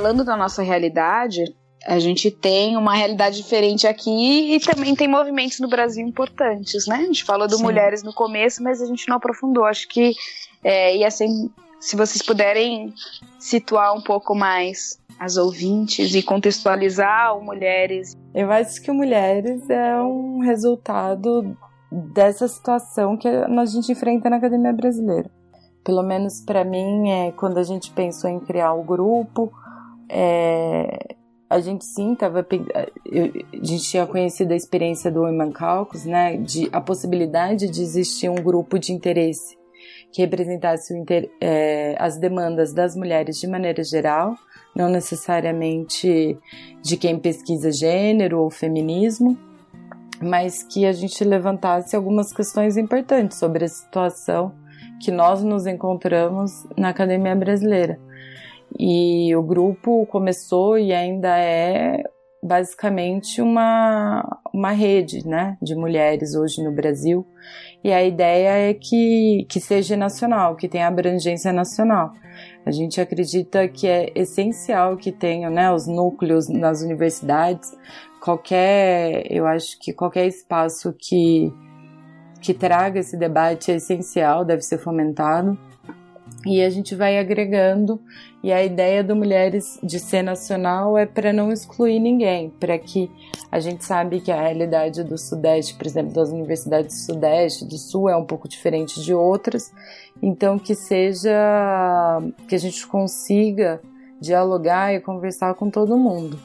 falando 0.00 0.24
da 0.24 0.34
nossa 0.36 0.62
realidade, 0.62 1.44
a 1.86 1.98
gente 1.98 2.30
tem 2.30 2.76
uma 2.76 2.94
realidade 2.94 3.36
diferente 3.36 3.86
aqui 3.86 4.54
e 4.54 4.60
também 4.60 4.94
tem 4.94 5.08
movimentos 5.08 5.60
no 5.60 5.68
Brasil 5.68 6.06
importantes, 6.06 6.86
né? 6.86 6.96
A 6.96 7.06
gente 7.06 7.24
falou 7.24 7.48
do 7.48 7.56
Sim. 7.56 7.62
mulheres 7.62 8.02
no 8.02 8.12
começo, 8.12 8.62
mas 8.62 8.82
a 8.82 8.86
gente 8.86 9.08
não 9.08 9.16
aprofundou. 9.16 9.64
Acho 9.64 9.88
que 9.88 10.14
é, 10.62 10.96
ia 10.96 11.10
ser, 11.10 11.28
se 11.78 11.96
vocês 11.96 12.22
puderem 12.22 12.92
situar 13.38 13.94
um 13.94 14.02
pouco 14.02 14.34
mais 14.34 15.00
as 15.18 15.36
ouvintes 15.36 16.14
e 16.14 16.22
contextualizar 16.22 17.36
o 17.36 17.44
Mulheres. 17.44 18.16
Eu 18.34 18.50
acho 18.50 18.80
que 18.80 18.90
o 18.90 18.94
Mulheres 18.94 19.68
é 19.68 19.96
um 20.02 20.38
resultado 20.40 21.56
dessa 21.90 22.48
situação 22.48 23.16
que 23.16 23.28
a 23.28 23.64
gente 23.66 23.92
enfrenta 23.92 24.30
na 24.30 24.36
academia 24.36 24.72
brasileira. 24.72 25.30
Pelo 25.84 26.02
menos 26.02 26.40
para 26.40 26.64
mim, 26.64 27.10
é 27.10 27.32
quando 27.32 27.58
a 27.58 27.62
gente 27.62 27.90
pensou 27.90 28.30
em 28.30 28.40
criar 28.40 28.72
o 28.72 28.82
grupo, 28.82 29.52
é, 30.08 31.16
a 31.50 31.58
gente 31.58 31.84
sim 31.84 32.12
estava 32.12 32.46
a 32.46 33.56
gente 33.56 33.82
tinha 33.82 34.06
conhecido 34.06 34.52
a 34.52 34.56
experiência 34.56 35.10
do 35.10 35.22
Women 35.22 35.50
Caucus, 35.50 36.04
né, 36.04 36.36
de 36.36 36.68
a 36.70 36.80
possibilidade 36.80 37.68
de 37.68 37.82
existir 37.82 38.28
um 38.28 38.36
grupo 38.36 38.78
de 38.78 38.92
interesse 38.92 39.58
que 40.12 40.22
representasse 40.22 40.96
inter, 40.96 41.28
é, 41.40 41.96
as 41.98 42.16
demandas 42.18 42.72
das 42.72 42.94
mulheres 42.94 43.38
de 43.38 43.48
maneira 43.48 43.82
geral, 43.82 44.36
não 44.74 44.88
necessariamente 44.88 46.38
de 46.82 46.96
quem 46.96 47.18
pesquisa 47.18 47.72
gênero 47.72 48.40
ou 48.40 48.50
feminismo, 48.50 49.36
mas 50.22 50.62
que 50.62 50.86
a 50.86 50.92
gente 50.92 51.24
levantasse 51.24 51.96
algumas 51.96 52.32
questões 52.32 52.76
importantes 52.76 53.38
sobre 53.38 53.64
a 53.64 53.68
situação 53.68 54.52
que 55.00 55.10
nós 55.10 55.42
nos 55.42 55.66
encontramos 55.66 56.66
na 56.76 56.90
academia 56.90 57.34
brasileira. 57.34 57.98
E 58.78 59.34
o 59.34 59.42
grupo 59.42 60.06
começou 60.06 60.78
e 60.78 60.92
ainda 60.92 61.36
é 61.38 62.02
basicamente 62.42 63.42
uma, 63.42 64.40
uma 64.52 64.70
rede 64.70 65.26
né, 65.26 65.58
de 65.60 65.74
mulheres 65.74 66.34
hoje 66.34 66.62
no 66.62 66.72
Brasil. 66.72 67.26
E 67.84 67.92
a 67.92 68.02
ideia 68.02 68.70
é 68.70 68.74
que, 68.74 69.46
que 69.48 69.60
seja 69.60 69.96
nacional, 69.96 70.56
que 70.56 70.68
tenha 70.68 70.86
abrangência 70.86 71.52
nacional. 71.52 72.12
A 72.64 72.70
gente 72.70 73.00
acredita 73.00 73.68
que 73.68 73.86
é 73.86 74.10
essencial 74.14 74.96
que 74.96 75.12
tenham 75.12 75.50
né, 75.50 75.70
os 75.72 75.86
núcleos 75.86 76.48
nas 76.48 76.82
universidades, 76.82 77.70
qualquer, 78.20 79.26
eu 79.30 79.46
acho 79.46 79.78
que 79.78 79.92
qualquer 79.92 80.26
espaço 80.26 80.94
que, 80.98 81.52
que 82.40 82.54
traga 82.54 83.00
esse 83.00 83.16
debate 83.16 83.72
é 83.72 83.76
essencial, 83.76 84.44
deve 84.44 84.62
ser 84.62 84.78
fomentado. 84.78 85.58
E 86.46 86.62
a 86.62 86.70
gente 86.70 86.94
vai 86.94 87.18
agregando. 87.18 88.00
E 88.42 88.52
a 88.52 88.64
ideia 88.64 89.04
do 89.04 89.14
Mulheres 89.14 89.78
de 89.82 89.98
Ser 89.98 90.22
Nacional 90.22 90.96
é 90.96 91.04
para 91.04 91.32
não 91.32 91.52
excluir 91.52 92.00
ninguém, 92.00 92.48
para 92.58 92.78
que 92.78 93.10
a 93.52 93.60
gente 93.60 93.84
sabe 93.84 94.20
que 94.20 94.32
a 94.32 94.40
realidade 94.40 95.04
do 95.04 95.18
Sudeste, 95.18 95.74
por 95.74 95.86
exemplo, 95.86 96.14
das 96.14 96.30
universidades 96.30 96.96
do 96.96 97.12
Sudeste, 97.12 97.64
do 97.66 97.76
Sul, 97.76 98.08
é 98.08 98.16
um 98.16 98.24
pouco 98.24 98.48
diferente 98.48 99.02
de 99.02 99.12
outras, 99.12 99.70
então 100.22 100.58
que 100.58 100.74
seja 100.74 101.30
que 102.48 102.54
a 102.54 102.58
gente 102.58 102.86
consiga 102.86 103.80
dialogar 104.18 104.94
e 104.94 105.00
conversar 105.00 105.54
com 105.54 105.68
todo 105.68 105.98
mundo. 105.98 106.38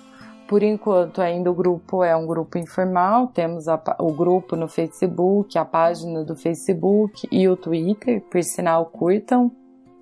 Por 0.47 0.61
enquanto, 0.61 1.21
ainda 1.21 1.49
o 1.49 1.55
grupo 1.55 2.03
é 2.03 2.15
um 2.15 2.27
grupo 2.27 2.57
informal, 2.57 3.27
temos 3.27 3.67
a, 3.67 3.81
o 3.99 4.11
grupo 4.11 4.55
no 4.55 4.67
Facebook, 4.67 5.57
a 5.57 5.65
página 5.65 6.23
do 6.23 6.35
Facebook 6.35 7.27
e 7.31 7.47
o 7.47 7.55
Twitter, 7.55 8.21
por 8.21 8.43
sinal, 8.43 8.85
curtam, 8.85 9.51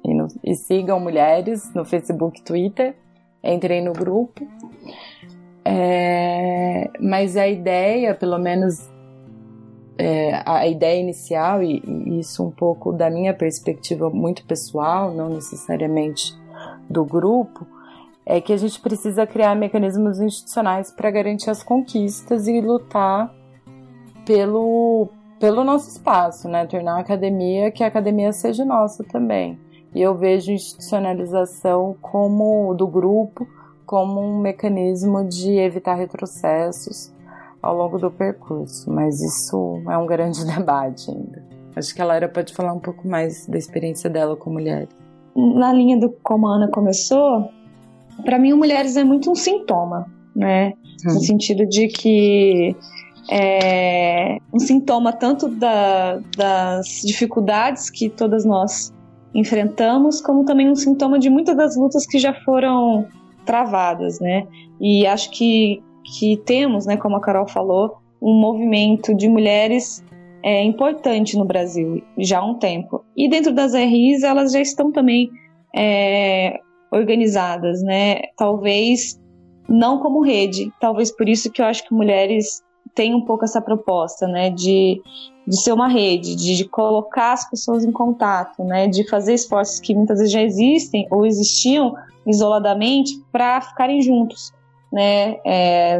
e, 0.03 0.13
no, 0.13 0.27
e 0.43 0.55
sigam 0.55 0.99
mulheres 0.99 1.73
no 1.73 1.85
Facebook 1.85 2.41
Twitter. 2.41 2.95
Entrem 3.43 3.83
no 3.83 3.93
grupo. 3.93 4.47
É, 5.65 6.89
mas 6.99 7.37
a 7.37 7.47
ideia, 7.47 8.13
pelo 8.13 8.37
menos 8.37 8.89
é, 9.97 10.41
a 10.45 10.67
ideia 10.67 10.99
inicial, 10.99 11.63
e, 11.63 11.81
e, 11.85 12.19
isso 12.19 12.43
um 12.43 12.51
pouco 12.51 12.91
da 12.91 13.09
minha 13.09 13.33
perspectiva 13.33 14.09
muito 14.09 14.45
pessoal, 14.45 15.13
não 15.13 15.29
necessariamente 15.29 16.33
do 16.89 17.05
grupo, 17.05 17.65
é 18.25 18.39
que 18.39 18.53
a 18.53 18.57
gente 18.57 18.79
precisa 18.79 19.27
criar 19.27 19.55
mecanismos 19.55 20.19
institucionais 20.19 20.91
para 20.91 21.11
garantir 21.11 21.49
as 21.49 21.61
conquistas 21.61 22.47
e 22.47 22.61
lutar 22.61 23.33
pelo, 24.25 25.09
pelo 25.39 25.63
nosso 25.63 25.89
espaço, 25.89 26.47
né? 26.47 26.65
Tornar 26.65 26.97
a 26.97 26.99
academia 26.99 27.71
que 27.71 27.83
a 27.83 27.87
academia 27.87 28.31
seja 28.31 28.63
nossa 28.63 29.03
também. 29.03 29.59
E 29.93 30.01
eu 30.01 30.15
vejo 30.15 30.51
institucionalização 30.51 31.95
como 32.01 32.73
do 32.73 32.87
grupo 32.87 33.47
como 33.85 34.21
um 34.21 34.39
mecanismo 34.39 35.23
de 35.27 35.51
evitar 35.57 35.95
retrocessos 35.95 37.13
ao 37.61 37.75
longo 37.75 37.97
do 37.97 38.09
percurso, 38.09 38.89
mas 38.91 39.21
isso 39.21 39.81
é 39.89 39.97
um 39.97 40.05
grande 40.05 40.43
debate 40.47 41.11
ainda. 41.11 41.43
Acho 41.75 41.93
que 41.93 42.01
a 42.01 42.05
Lara 42.05 42.27
pode 42.27 42.53
falar 42.53 42.73
um 42.73 42.79
pouco 42.79 43.07
mais 43.07 43.47
da 43.47 43.57
experiência 43.57 44.09
dela 44.09 44.35
com 44.35 44.49
mulheres. 44.49 44.89
na 45.35 45.71
linha 45.73 45.99
do 45.99 46.09
como 46.23 46.47
a 46.47 46.55
Ana 46.55 46.67
começou, 46.67 47.49
para 48.23 48.37
mim, 48.37 48.53
mulheres 48.53 48.95
é 48.95 49.03
muito 49.03 49.31
um 49.31 49.35
sintoma, 49.35 50.05
né? 50.35 50.73
No 51.03 51.19
sentido 51.19 51.65
de 51.65 51.87
que 51.87 52.75
é 53.29 54.37
um 54.53 54.59
sintoma 54.59 55.11
tanto 55.13 55.47
da, 55.47 56.19
das 56.37 57.01
dificuldades 57.03 57.89
que 57.89 58.09
todas 58.09 58.45
nós 58.45 58.93
enfrentamos, 59.33 60.21
como 60.21 60.45
também 60.45 60.69
um 60.69 60.75
sintoma 60.75 61.17
de 61.17 61.29
muitas 61.29 61.55
das 61.55 61.75
lutas 61.75 62.05
que 62.05 62.19
já 62.19 62.33
foram 62.33 63.07
travadas, 63.45 64.19
né? 64.19 64.47
E 64.79 65.05
acho 65.07 65.31
que, 65.31 65.81
que 66.17 66.37
temos, 66.37 66.85
né, 66.85 66.97
como 66.97 67.15
a 67.15 67.21
Carol 67.21 67.47
falou, 67.47 67.97
um 68.21 68.33
movimento 68.33 69.13
de 69.13 69.27
mulheres 69.27 70.03
é, 70.41 70.63
importante 70.63 71.37
no 71.37 71.45
Brasil 71.45 72.03
já 72.17 72.39
há 72.39 72.45
um 72.45 72.55
tempo. 72.55 73.03
E 73.15 73.29
dentro 73.29 73.53
das 73.53 73.73
RIs, 73.73 74.23
elas 74.23 74.51
já 74.51 74.59
estão 74.59 74.91
também 74.91 75.29
é, 75.75 76.59
organizadas, 76.91 77.81
né? 77.81 78.19
Talvez 78.37 79.19
não 79.67 79.99
como 79.99 80.21
rede, 80.21 80.71
talvez 80.79 81.11
por 81.11 81.27
isso 81.27 81.51
que 81.51 81.61
eu 81.61 81.65
acho 81.65 81.87
que 81.87 81.93
mulheres 81.93 82.61
têm 82.93 83.15
um 83.15 83.21
pouco 83.21 83.45
essa 83.45 83.61
proposta, 83.61 84.27
né? 84.27 84.49
De, 84.49 85.01
de 85.47 85.61
ser 85.61 85.73
uma 85.73 85.87
rede, 85.87 86.35
de, 86.35 86.55
de 86.55 86.65
colocar 86.65 87.33
as 87.33 87.49
pessoas 87.49 87.83
em 87.83 87.91
contato, 87.91 88.63
né? 88.63 88.87
De 88.87 89.07
fazer 89.09 89.33
esforços 89.33 89.79
que 89.79 89.93
muitas 89.93 90.19
vezes 90.19 90.31
já 90.31 90.41
existem 90.41 91.07
ou 91.11 91.25
existiam 91.25 91.95
isoladamente 92.25 93.21
para 93.31 93.59
ficarem 93.61 94.01
juntos, 94.01 94.53
né? 94.91 95.37
É, 95.45 95.99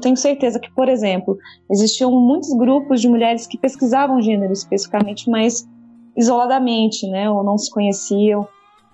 tenho 0.00 0.16
certeza 0.16 0.58
que, 0.58 0.70
por 0.70 0.88
exemplo, 0.88 1.38
existiam 1.70 2.10
muitos 2.12 2.52
grupos 2.54 3.00
de 3.00 3.08
mulheres 3.08 3.46
que 3.46 3.58
pesquisavam 3.58 4.20
gênero 4.20 4.52
especificamente, 4.52 5.28
mas 5.28 5.66
isoladamente, 6.16 7.06
né? 7.08 7.30
Ou 7.30 7.42
não 7.42 7.58
se 7.58 7.70
conheciam, 7.70 8.46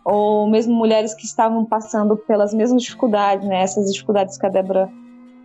ou 0.05 0.48
mesmo 0.48 0.74
mulheres 0.74 1.15
que 1.15 1.24
estavam 1.24 1.65
passando 1.65 2.16
pelas 2.16 2.55
mesmas 2.55 2.82
dificuldades, 2.82 3.47
né? 3.47 3.62
Essas 3.62 3.93
dificuldades 3.93 4.39
que 4.39 4.47
a 4.47 4.48
Débora 4.48 4.90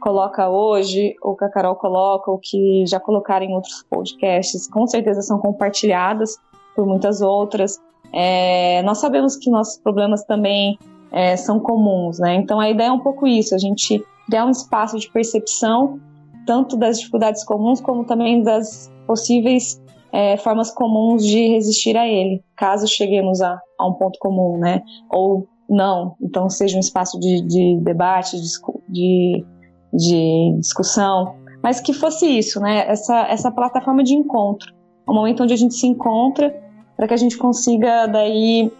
coloca 0.02 0.50
hoje, 0.50 1.16
ou 1.22 1.36
que 1.36 1.46
a 1.46 1.50
Carol 1.50 1.76
coloca, 1.76 2.32
ou 2.32 2.40
que 2.40 2.84
já 2.88 3.00
colocaram 3.00 3.46
em 3.46 3.54
outros 3.54 3.86
podcasts, 3.90 4.68
com 4.68 4.86
certeza 4.88 5.22
são 5.22 5.40
compartilhadas 5.40 6.38
por 6.76 6.86
muitas 6.86 7.22
outras. 7.22 7.80
É, 8.12 8.82
nós 8.84 8.98
sabemos 8.98 9.38
que 9.38 9.50
nossos 9.50 9.78
problemas 9.78 10.26
também 10.26 10.78
é, 11.12 11.38
são 11.38 11.60
comuns, 11.60 12.20
né? 12.20 12.36
Então 12.36 12.60
a 12.60 12.70
ideia 12.70 12.88
é 12.88 12.92
um 12.92 13.00
pouco 13.00 13.28
isso, 13.28 13.54
a 13.56 13.58
gente 13.58 14.04
criar 14.26 14.46
um 14.46 14.50
espaço 14.50 14.98
de 14.98 15.10
percepção 15.10 16.00
tanto 16.46 16.76
das 16.76 16.98
dificuldades 17.00 17.44
comuns 17.44 17.80
como 17.80 18.04
também 18.04 18.42
das 18.42 18.92
possíveis 19.06 19.80
é, 20.12 20.36
formas 20.38 20.72
comuns 20.72 21.26
de 21.26 21.48
resistir 21.48 21.96
a 21.96 22.08
ele, 22.08 22.44
caso 22.56 22.88
cheguemos 22.88 23.42
a, 23.42 23.60
a, 23.80 23.88
um 23.88 23.94
ponto 23.94 24.18
comum, 24.20 24.58
né? 24.58 24.82
Ou 25.10 25.48
não, 25.70 26.16
então 26.22 26.50
seja 26.50 26.76
um 26.76 26.82
espaço 26.82 27.20
de, 27.20 27.42
de 27.42 27.80
debate, 27.82 28.36
de, 28.42 28.50
de 28.90 29.46
discussão, 29.94 31.36
mas 31.62 31.80
que 31.80 31.94
fosse 31.94 32.26
isso, 32.26 32.60
né? 32.60 32.86
Essa, 32.88 33.28
essa 33.28 33.52
plataforma 33.52 34.04
de 34.04 34.14
encontro, 34.14 34.74
um 35.08 35.14
momento 35.14 35.44
onde 35.44 35.54
a 35.54 35.58
gente 35.58 35.74
se 35.74 35.88
encontra 35.88 36.56
para 36.96 37.08
que 37.08 37.14
a 37.14 37.18
gente 37.18 37.38
consiga 37.38 38.08
daí 38.08 38.72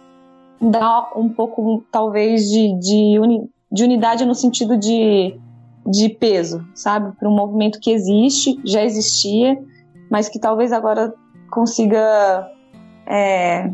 dar 0.60 1.10
um 1.16 1.28
pouco, 1.28 1.84
talvez, 1.90 2.48
de, 2.50 2.78
de, 2.78 3.18
uni, 3.18 3.50
de 3.70 3.84
unidade 3.84 4.24
no 4.24 4.34
sentido 4.34 4.76
de, 4.76 5.36
de 5.86 6.08
peso, 6.08 6.64
sabe? 6.74 7.16
Para 7.16 7.28
um 7.28 7.34
movimento 7.34 7.80
que 7.80 7.90
existe, 7.90 8.60
já 8.64 8.84
existia, 8.84 9.58
mas 10.10 10.28
que 10.28 10.38
talvez 10.38 10.72
agora 10.72 11.12
consiga 11.50 12.48
é, 13.06 13.70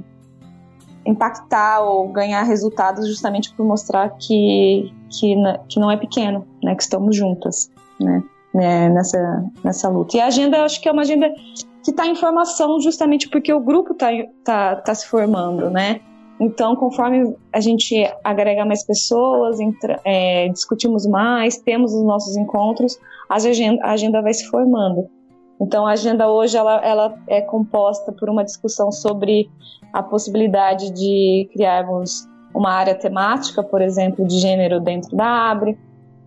impactar 1.08 1.80
ou 1.80 2.08
ganhar 2.08 2.42
resultados 2.42 3.08
justamente 3.08 3.52
por 3.54 3.64
mostrar 3.64 4.10
que, 4.18 4.92
que, 5.08 5.34
que 5.68 5.80
não 5.80 5.90
é 5.90 5.96
pequeno, 5.96 6.46
né? 6.62 6.74
Que 6.74 6.82
estamos 6.82 7.16
juntas, 7.16 7.70
né? 7.98 8.22
né 8.52 8.88
nessa, 8.90 9.44
nessa 9.64 9.88
luta. 9.88 10.16
E 10.16 10.20
a 10.20 10.26
agenda, 10.26 10.62
acho 10.62 10.80
que 10.80 10.88
é 10.88 10.92
uma 10.92 11.02
agenda 11.02 11.32
que 11.82 11.90
está 11.90 12.06
em 12.06 12.14
formação 12.14 12.78
justamente 12.80 13.28
porque 13.28 13.52
o 13.52 13.60
grupo 13.60 13.92
está 13.92 14.08
tá, 14.44 14.76
tá 14.76 14.94
se 14.94 15.06
formando, 15.06 15.70
né? 15.70 16.00
Então, 16.40 16.76
conforme 16.76 17.34
a 17.52 17.58
gente 17.58 17.94
agrega 18.22 18.64
mais 18.64 18.84
pessoas, 18.84 19.58
entra, 19.58 19.98
é, 20.04 20.48
discutimos 20.50 21.04
mais, 21.06 21.56
temos 21.56 21.92
os 21.92 22.04
nossos 22.04 22.36
encontros, 22.36 22.98
a 23.28 23.36
agenda, 23.36 23.82
a 23.82 23.92
agenda 23.92 24.22
vai 24.22 24.32
se 24.32 24.46
formando. 24.46 25.08
Então, 25.60 25.86
a 25.86 25.92
agenda 25.92 26.30
hoje 26.30 26.56
ela, 26.56 26.76
ela 26.84 27.14
é 27.26 27.40
composta 27.40 28.12
por 28.12 28.28
uma 28.30 28.44
discussão 28.44 28.92
sobre 28.92 29.50
a 29.92 30.02
possibilidade 30.02 30.90
de 30.90 31.48
criarmos 31.52 32.28
uma 32.54 32.70
área 32.70 32.94
temática, 32.94 33.62
por 33.62 33.80
exemplo, 33.82 34.26
de 34.26 34.38
gênero 34.38 34.80
dentro 34.80 35.16
da 35.16 35.50
Abre, 35.50 35.78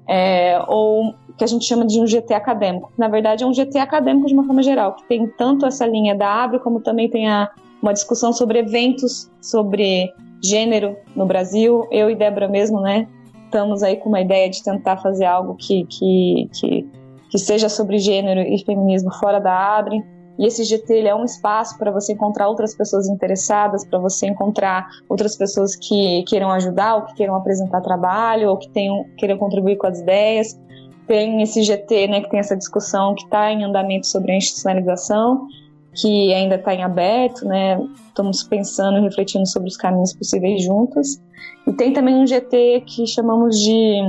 é, 0.08 0.62
ou 0.68 1.14
que 1.38 1.44
a 1.44 1.48
gente 1.48 1.66
chama 1.66 1.86
de 1.86 2.00
um 2.00 2.06
GT 2.06 2.34
acadêmico. 2.34 2.92
Na 2.98 3.08
verdade, 3.08 3.44
é 3.44 3.48
um 3.48 3.54
GT 3.54 3.80
acadêmico 3.80 4.28
de 4.28 4.34
uma 4.34 4.46
forma 4.46 4.62
geral, 4.62 4.96
que 4.96 5.04
tem 5.08 5.28
tanto 5.28 5.66
essa 5.66 5.86
linha 5.86 6.16
da 6.16 6.44
Abre, 6.44 6.60
como 6.60 6.82
também 6.82 7.10
tem 7.10 7.30
a, 7.30 7.50
uma 7.82 7.94
discussão 7.94 8.34
sobre 8.34 8.60
eventos 8.60 9.32
sobre 9.42 10.14
gênero 10.44 10.96
no 11.16 11.26
Brasil. 11.26 11.88
Eu 11.92 12.10
e 12.10 12.16
Débora 12.16 12.48
mesmo, 12.48 12.82
né, 12.82 13.08
estamos 13.46 13.84
aí 13.84 13.98
com 13.98 14.10
uma 14.10 14.22
ideia 14.22 14.50
de 14.50 14.64
tentar 14.64 14.98
fazer 14.98 15.26
algo 15.26 15.56
que, 15.56 15.86
que, 15.86 16.50
que 16.54 16.90
que 17.32 17.40
seja 17.40 17.70
sobre 17.70 17.98
gênero 17.98 18.42
e 18.42 18.64
feminismo 18.64 19.12
fora 19.14 19.40
da 19.40 19.54
Abre. 19.54 20.04
E 20.38 20.46
esse 20.46 20.64
GT 20.64 20.94
ele 20.94 21.08
é 21.08 21.16
um 21.16 21.24
espaço 21.24 21.78
para 21.78 21.92
você 21.92 22.14
encontrar 22.14 22.50
outras 22.50 22.76
pessoas 22.76 23.08
interessadas, 23.08 23.86
para 23.86 24.00
você 24.00 24.28
encontrar 24.28 24.88
outras 25.08 25.38
pessoas 25.38 25.76
que 25.76 26.24
queiram 26.28 26.52
ajudar, 26.52 26.96
ou 26.96 27.02
que 27.04 27.16
queiram 27.16 27.36
apresentar 27.36 27.80
trabalho, 27.82 28.50
ou 28.50 28.58
que 28.58 28.70
tenham, 28.70 29.06
queiram 29.18 29.38
contribuir 29.38 29.78
com 29.78 29.88
as 29.88 30.00
ideias. 30.00 30.60
Tem 31.08 31.42
esse 31.42 31.64
GT, 31.64 32.08
né, 32.08 32.22
que 32.22 32.30
tem 32.30 32.40
essa 32.40 32.56
discussão 32.56 33.16
que 33.16 33.24
está 33.24 33.52
em 33.52 33.64
andamento 33.64 34.08
sobre 34.08 34.32
a 34.32 34.36
institucionalização, 34.36 35.48
que 35.94 36.34
ainda 36.34 36.56
está 36.56 36.74
em 36.74 36.84
aberto, 36.84 37.46
né? 37.46 37.80
Estamos 38.08 38.44
pensando 38.44 38.98
e 38.98 39.02
refletindo 39.02 39.46
sobre 39.48 39.70
os 39.70 39.78
caminhos 39.78 40.14
possíveis 40.14 40.64
juntos. 40.64 41.22
E 41.68 41.74
tem 41.74 41.94
também 41.94 42.16
um 42.16 42.26
GT 42.26 42.84
que 42.88 43.06
chamamos 43.06 43.60
de 43.60 44.02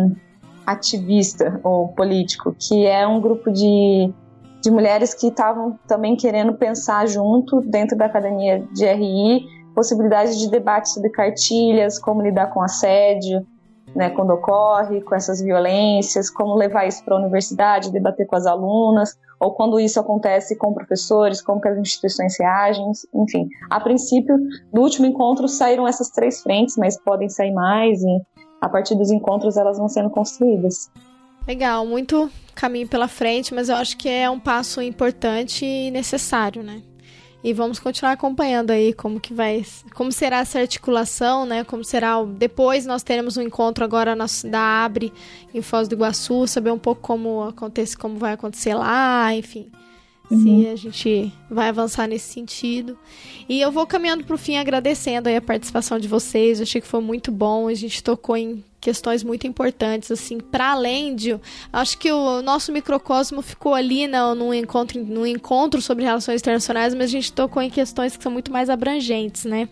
ativista 0.66 1.60
ou 1.62 1.88
político, 1.88 2.54
que 2.58 2.86
é 2.86 3.06
um 3.06 3.20
grupo 3.20 3.50
de, 3.50 4.12
de 4.60 4.70
mulheres 4.70 5.14
que 5.14 5.28
estavam 5.28 5.78
também 5.86 6.16
querendo 6.16 6.54
pensar 6.54 7.06
junto, 7.06 7.60
dentro 7.60 7.96
da 7.96 8.06
academia 8.06 8.66
de 8.72 8.86
RI, 8.86 9.44
possibilidades 9.74 10.38
de 10.38 10.50
debate 10.50 10.90
sobre 10.90 11.10
cartilhas, 11.10 11.98
como 11.98 12.22
lidar 12.22 12.48
com 12.48 12.62
assédio, 12.62 13.46
né, 13.94 14.10
quando 14.10 14.30
ocorre, 14.30 15.02
com 15.02 15.14
essas 15.14 15.40
violências, 15.40 16.30
como 16.30 16.54
levar 16.54 16.86
isso 16.86 17.04
para 17.04 17.14
a 17.14 17.18
universidade, 17.18 17.92
debater 17.92 18.26
com 18.26 18.36
as 18.36 18.46
alunas, 18.46 19.18
ou 19.38 19.52
quando 19.52 19.78
isso 19.78 19.98
acontece 19.98 20.56
com 20.56 20.72
professores, 20.72 21.42
como 21.42 21.60
que 21.60 21.68
as 21.68 21.76
instituições 21.76 22.38
reagem, 22.38 22.84
enfim. 23.14 23.48
A 23.68 23.80
princípio, 23.80 24.38
do 24.72 24.80
último 24.80 25.06
encontro 25.06 25.48
saíram 25.48 25.86
essas 25.86 26.10
três 26.10 26.40
frentes, 26.42 26.76
mas 26.76 26.98
podem 27.02 27.28
sair 27.28 27.52
mais, 27.52 28.02
e 28.02 28.22
a 28.62 28.68
partir 28.68 28.94
dos 28.94 29.10
encontros 29.10 29.56
elas 29.56 29.76
vão 29.76 29.88
sendo 29.88 30.08
construídas. 30.08 30.88
Legal, 31.46 31.84
muito 31.84 32.30
caminho 32.54 32.86
pela 32.86 33.08
frente, 33.08 33.52
mas 33.52 33.68
eu 33.68 33.74
acho 33.74 33.96
que 33.96 34.08
é 34.08 34.30
um 34.30 34.38
passo 34.38 34.80
importante 34.80 35.66
e 35.66 35.90
necessário, 35.90 36.62
né? 36.62 36.80
E 37.42 37.52
vamos 37.52 37.80
continuar 37.80 38.12
acompanhando 38.12 38.70
aí 38.70 38.92
como 38.92 39.18
que 39.18 39.34
vai, 39.34 39.64
como 39.96 40.12
será 40.12 40.38
essa 40.38 40.60
articulação, 40.60 41.44
né? 41.44 41.64
Como 41.64 41.82
será 41.82 42.22
depois 42.22 42.86
nós 42.86 43.02
teremos 43.02 43.36
um 43.36 43.42
encontro 43.42 43.82
agora 43.84 44.14
na, 44.14 44.26
da 44.44 44.84
Abre 44.84 45.12
em 45.52 45.60
Foz 45.60 45.88
do 45.88 45.96
Iguaçu, 45.96 46.46
saber 46.46 46.70
um 46.70 46.78
pouco 46.78 47.00
como 47.00 47.42
acontece, 47.42 47.98
como 47.98 48.16
vai 48.16 48.34
acontecer 48.34 48.74
lá, 48.74 49.34
enfim. 49.34 49.72
Se 50.36 50.68
a 50.68 50.76
gente 50.76 51.32
vai 51.50 51.68
avançar 51.68 52.06
nesse 52.06 52.32
sentido. 52.32 52.98
E 53.48 53.60
eu 53.60 53.70
vou 53.70 53.86
caminhando 53.86 54.24
para 54.24 54.34
o 54.34 54.38
fim 54.38 54.56
agradecendo 54.56 55.28
a 55.28 55.40
participação 55.40 55.98
de 55.98 56.08
vocês. 56.08 56.58
Eu 56.58 56.64
achei 56.64 56.80
que 56.80 56.86
foi 56.86 57.00
muito 57.00 57.30
bom. 57.30 57.68
A 57.68 57.74
gente 57.74 58.02
tocou 58.02 58.36
em 58.36 58.64
questões 58.80 59.22
muito 59.22 59.46
importantes, 59.46 60.10
assim, 60.10 60.40
para 60.40 60.72
além 60.72 61.14
de, 61.14 61.38
acho 61.72 61.96
que 61.96 62.10
o 62.10 62.42
nosso 62.42 62.72
microcosmo 62.72 63.40
ficou 63.40 63.74
ali 63.74 64.08
no, 64.08 64.34
no 64.34 64.52
encontro, 64.52 65.02
no 65.04 65.24
encontro 65.24 65.80
sobre 65.80 66.04
relações 66.04 66.40
internacionais, 66.40 66.92
mas 66.92 67.04
a 67.04 67.06
gente 67.06 67.32
tocou 67.32 67.62
em 67.62 67.70
questões 67.70 68.16
que 68.16 68.22
são 68.22 68.32
muito 68.32 68.52
mais 68.52 68.68
abrangentes, 68.68 69.44
né? 69.44 69.68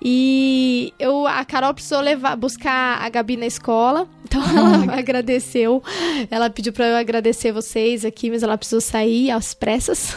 E 0.00 0.94
eu, 0.98 1.26
a 1.26 1.44
Carol 1.44 1.74
precisou 1.74 2.00
levar, 2.00 2.36
buscar 2.36 3.02
a 3.02 3.08
Gabi 3.08 3.36
na 3.36 3.46
escola, 3.46 4.08
então 4.24 4.42
ela 4.42 4.98
agradeceu. 4.98 5.82
Ela 6.30 6.48
pediu 6.48 6.72
para 6.72 6.86
eu 6.86 6.96
agradecer 6.96 7.52
vocês 7.52 8.04
aqui, 8.04 8.30
mas 8.30 8.42
ela 8.42 8.56
precisou 8.56 8.80
sair 8.80 9.30
às 9.30 9.54
pressas. 9.54 10.16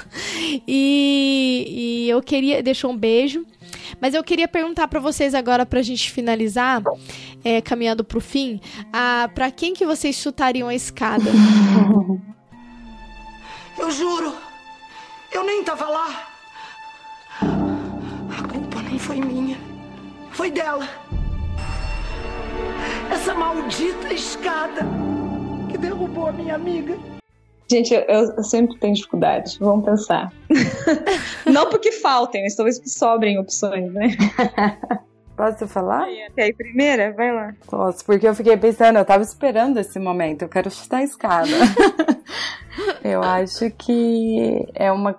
E, 0.67 1.65
e 2.05 2.09
eu 2.09 2.21
queria, 2.21 2.61
deixou 2.61 2.91
um 2.91 2.97
beijo. 2.97 3.45
Mas 3.99 4.13
eu 4.13 4.23
queria 4.23 4.47
perguntar 4.47 4.87
para 4.87 4.99
vocês 4.99 5.33
agora, 5.33 5.65
pra 5.65 5.81
gente 5.81 6.11
finalizar, 6.11 6.81
é, 7.43 7.61
caminhando 7.61 8.03
pro 8.03 8.21
fim, 8.21 8.59
a, 8.91 9.29
pra 9.33 9.51
quem 9.51 9.73
que 9.73 9.85
vocês 9.85 10.15
chutariam 10.15 10.67
a 10.67 10.75
escada? 10.75 11.29
Eu 13.77 13.89
juro, 13.89 14.35
eu 15.31 15.43
nem 15.43 15.63
tava 15.63 15.87
lá. 15.87 16.27
A 17.41 18.43
culpa 18.47 18.81
não 18.83 18.99
foi 18.99 19.19
minha. 19.19 19.70
Foi 20.31 20.51
dela. 20.51 20.87
Essa 23.11 23.33
maldita 23.33 24.13
escada 24.13 24.81
que 25.69 25.77
derrubou 25.77 26.27
a 26.27 26.31
minha 26.31 26.55
amiga. 26.55 26.97
Gente, 27.69 27.93
eu, 27.93 28.01
eu 28.01 28.43
sempre 28.43 28.77
tenho 28.79 28.93
dificuldade. 28.93 29.57
Vamos 29.59 29.85
pensar. 29.85 30.31
Não 31.45 31.69
porque 31.69 31.91
faltem, 31.91 32.43
mas 32.43 32.55
talvez 32.55 32.77
que 32.77 32.89
sobrem 32.89 33.39
opções, 33.39 33.91
né? 33.93 34.09
Posso 35.37 35.67
falar? 35.67 36.05
Quer 36.35 36.49
ir 36.49 36.53
primeira? 36.53 37.13
Vai 37.13 37.33
lá. 37.33 37.53
Posso, 37.67 38.05
porque 38.05 38.27
eu 38.27 38.35
fiquei 38.35 38.57
pensando, 38.57 38.99
eu 38.99 39.05
tava 39.05 39.23
esperando 39.23 39.79
esse 39.79 39.97
momento, 39.97 40.43
eu 40.43 40.49
quero 40.49 40.69
chutar 40.69 40.97
a 40.97 41.03
escada. 41.03 41.49
eu 43.03 43.23
acho 43.23 43.71
que 43.71 44.67
é 44.75 44.91
uma. 44.91 45.15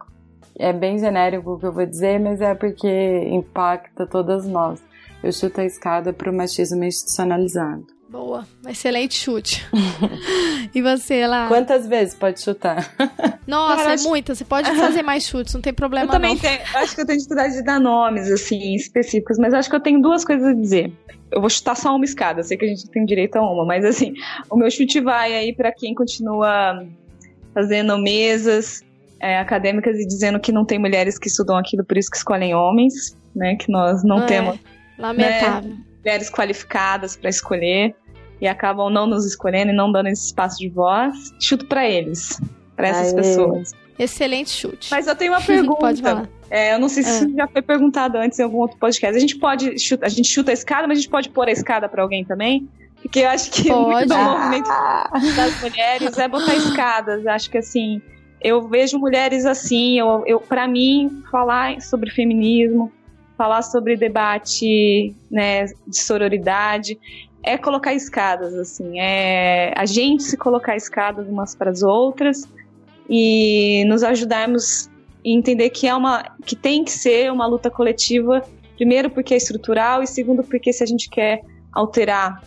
É 0.59 0.73
bem 0.73 0.99
genérico 0.99 1.53
o 1.53 1.59
que 1.59 1.67
eu 1.67 1.73
vou 1.73 1.87
dizer, 1.87 2.21
mas 2.21 2.41
é 2.41 2.55
porque 2.55 3.25
impacta 3.31 4.07
todas 4.07 4.47
nós. 4.47 4.79
Eu 5.23 5.33
chuto 5.33 5.61
a 5.61 5.65
escada 5.65 6.13
pro 6.13 6.33
machismo 6.33 6.83
institucionalizado. 6.83 7.87
Boa, 8.13 8.47
excelente 8.69 9.17
chute. 9.17 9.65
e 10.75 10.83
você 10.83 11.27
lá? 11.27 11.49
Quantas 11.49 11.87
vezes 11.87 12.15
pode 12.15 12.43
chutar? 12.43 12.95
Nossa, 13.47 13.77
Cara, 13.77 13.91
é 13.91 13.95
acho... 13.95 14.09
muitas. 14.09 14.37
Você 14.37 14.45
pode 14.45 14.71
fazer 14.77 15.03
mais 15.03 15.27
chutes, 15.27 15.55
não 15.55 15.63
tem 15.63 15.73
problema. 15.73 16.07
Eu 16.07 16.11
também 16.11 16.35
não. 16.35 16.41
tenho. 16.41 16.61
Acho 16.75 16.95
que 16.95 17.01
eu 17.01 17.07
tenho 17.07 17.17
dificuldade 17.17 17.55
de 17.55 17.63
dar 17.63 17.81
nomes 17.81 18.31
assim 18.31 18.75
específicos, 18.75 19.39
mas 19.39 19.55
acho 19.55 19.71
que 19.71 19.77
eu 19.77 19.81
tenho 19.81 20.03
duas 20.03 20.27
coisas 20.27 20.47
a 20.47 20.53
dizer. 20.53 20.93
Eu 21.31 21.41
vou 21.41 21.49
chutar 21.49 21.75
só 21.75 21.97
uma 21.97 22.05
escada, 22.05 22.43
sei 22.43 22.59
que 22.59 22.67
a 22.67 22.69
gente 22.69 22.87
tem 22.91 23.07
direito 23.07 23.37
a 23.37 23.41
uma, 23.41 23.65
mas 23.65 23.83
assim, 23.83 24.13
o 24.51 24.57
meu 24.57 24.71
chute 24.71 25.01
vai 25.01 25.33
aí 25.33 25.55
para 25.55 25.73
quem 25.73 25.95
continua 25.95 26.85
fazendo 27.55 27.97
mesas 27.97 28.83
é, 29.19 29.39
acadêmicas 29.39 29.97
e 29.99 30.07
dizendo 30.07 30.39
que 30.39 30.53
não 30.53 30.67
tem 30.67 30.79
mulheres 30.79 31.17
que 31.17 31.29
estudam 31.29 31.57
aquilo, 31.57 31.83
por 31.83 31.97
isso 31.97 32.11
que 32.11 32.19
escolhem 32.19 32.55
homens, 32.55 33.17
né? 33.35 33.57
Que 33.57 33.73
nós 33.73 34.05
não, 34.05 34.25
é, 34.25 34.27
temos. 34.27 34.59
Lamentável. 34.99 35.71
Né, 35.71 35.77
mulheres 35.99 36.31
qualificadas 36.31 37.17
para 37.17 37.31
escolher 37.31 37.95
e 38.41 38.49
acabam 38.49 38.91
não 38.91 39.07
nos 39.07 39.25
escolhendo 39.25 39.71
e 39.71 39.75
não 39.75 39.91
dando 39.93 40.09
esse 40.09 40.27
espaço 40.27 40.59
de 40.59 40.69
voz. 40.69 41.33
Chuto 41.41 41.67
para 41.67 41.89
eles, 41.89 42.41
para 42.75 42.89
essas 42.89 43.09
Aê. 43.09 43.15
pessoas. 43.15 43.73
Excelente 43.99 44.51
chute. 44.51 44.91
Mas 44.91 45.07
eu 45.07 45.15
tenho 45.15 45.33
uma 45.33 45.41
pergunta. 45.41 45.79
pode 45.79 46.03
falar. 46.03 46.29
É, 46.51 46.75
eu 46.75 46.79
não 46.79 46.89
sei 46.89 47.03
se 47.03 47.25
é. 47.25 47.37
já 47.37 47.47
foi 47.47 47.63
perguntado 47.63 48.19
antes 48.19 48.39
em 48.39 48.43
algum 48.43 48.59
outro 48.59 48.77
podcast. 48.79 49.17
A 49.17 49.21
gente 49.21 49.37
pode 49.37 49.79
chutar, 49.79 50.07
a 50.07 50.09
gente 50.09 50.29
chuta 50.29 50.51
a 50.51 50.55
escada, 50.55 50.89
mas 50.89 50.99
a 50.99 51.01
gente 51.01 51.11
pode 51.11 51.29
pôr 51.31 51.47
a 51.49 51.53
escada 51.53 51.89
para 51.89 52.03
alguém 52.03 52.25
também? 52.25 52.69
Porque 53.01 53.21
eu 53.21 53.29
acho 53.29 53.51
que 53.51 53.69
pode. 53.69 53.91
muito 53.91 54.09
do 54.09 54.17
movimento 54.17 54.69
das 55.37 55.61
mulheres 55.61 56.19
é 56.19 56.29
botar 56.29 56.55
escadas. 56.55 57.27
Acho 57.27 57.51
que 57.51 57.59
assim, 57.59 58.03
eu 58.41 58.69
vejo 58.69 58.99
mulheres 58.99 59.47
assim, 59.47 59.99
eu, 59.99 60.25
eu 60.27 60.41
para 60.41 60.67
mim 60.67 61.23
falar 61.31 61.81
sobre 61.81 62.11
feminismo, 62.11 62.93
falar 63.43 63.63
sobre 63.63 63.97
debate, 63.97 65.17
né, 65.29 65.65
de 65.85 65.99
sororidade, 65.99 66.97
é 67.43 67.59
colocar 67.59 67.93
escadas, 67.93 68.55
assim, 68.55 69.01
é 69.01 69.75
a 69.77 69.85
gente 69.85 70.23
se 70.23 70.37
colocar 70.37 70.77
escadas 70.77 71.27
umas 71.27 71.53
para 71.53 71.69
as 71.69 71.83
outras 71.83 72.49
e 73.11 73.85
nos 73.89 74.05
ajudarmos 74.05 74.89
a 74.89 75.29
entender 75.29 75.71
que 75.71 75.89
é 75.89 75.95
uma 75.95 76.23
que 76.47 76.55
tem 76.55 76.85
que 76.85 76.93
ser 76.93 77.33
uma 77.33 77.45
luta 77.45 77.69
coletiva, 77.69 78.45
primeiro 78.77 79.11
porque 79.11 79.35
é 79.35 79.39
estrutural 79.39 80.05
e 80.05 80.07
segundo 80.07 80.45
porque 80.45 80.73
se 80.73 80.85
a 80.85 80.87
gente 80.87 81.11
quer 81.11 81.43
alterar 81.73 82.45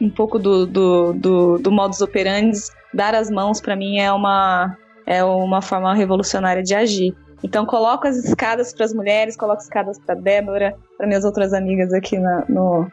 um 0.00 0.08
pouco 0.08 0.38
do, 0.38 0.68
do, 0.68 1.12
do, 1.14 1.58
do 1.58 1.72
modus 1.72 2.00
operandi, 2.00 2.60
dar 2.94 3.12
as 3.12 3.28
mãos 3.28 3.60
para 3.60 3.74
mim 3.74 3.98
é 3.98 4.12
uma 4.12 4.76
é 5.04 5.24
uma 5.24 5.60
forma 5.60 5.92
revolucionária 5.94 6.62
de 6.62 6.76
agir. 6.76 7.12
Então 7.42 7.64
coloco 7.64 8.06
as 8.06 8.16
escadas 8.16 8.72
para 8.72 8.84
as 8.84 8.92
mulheres, 8.92 9.36
coloco 9.36 9.62
escadas 9.62 9.98
para 9.98 10.14
Débora, 10.14 10.74
para 10.96 11.06
minhas 11.06 11.24
outras 11.24 11.52
amigas 11.52 11.92
aqui 11.92 12.18
na, 12.18 12.44
no, 12.48 12.90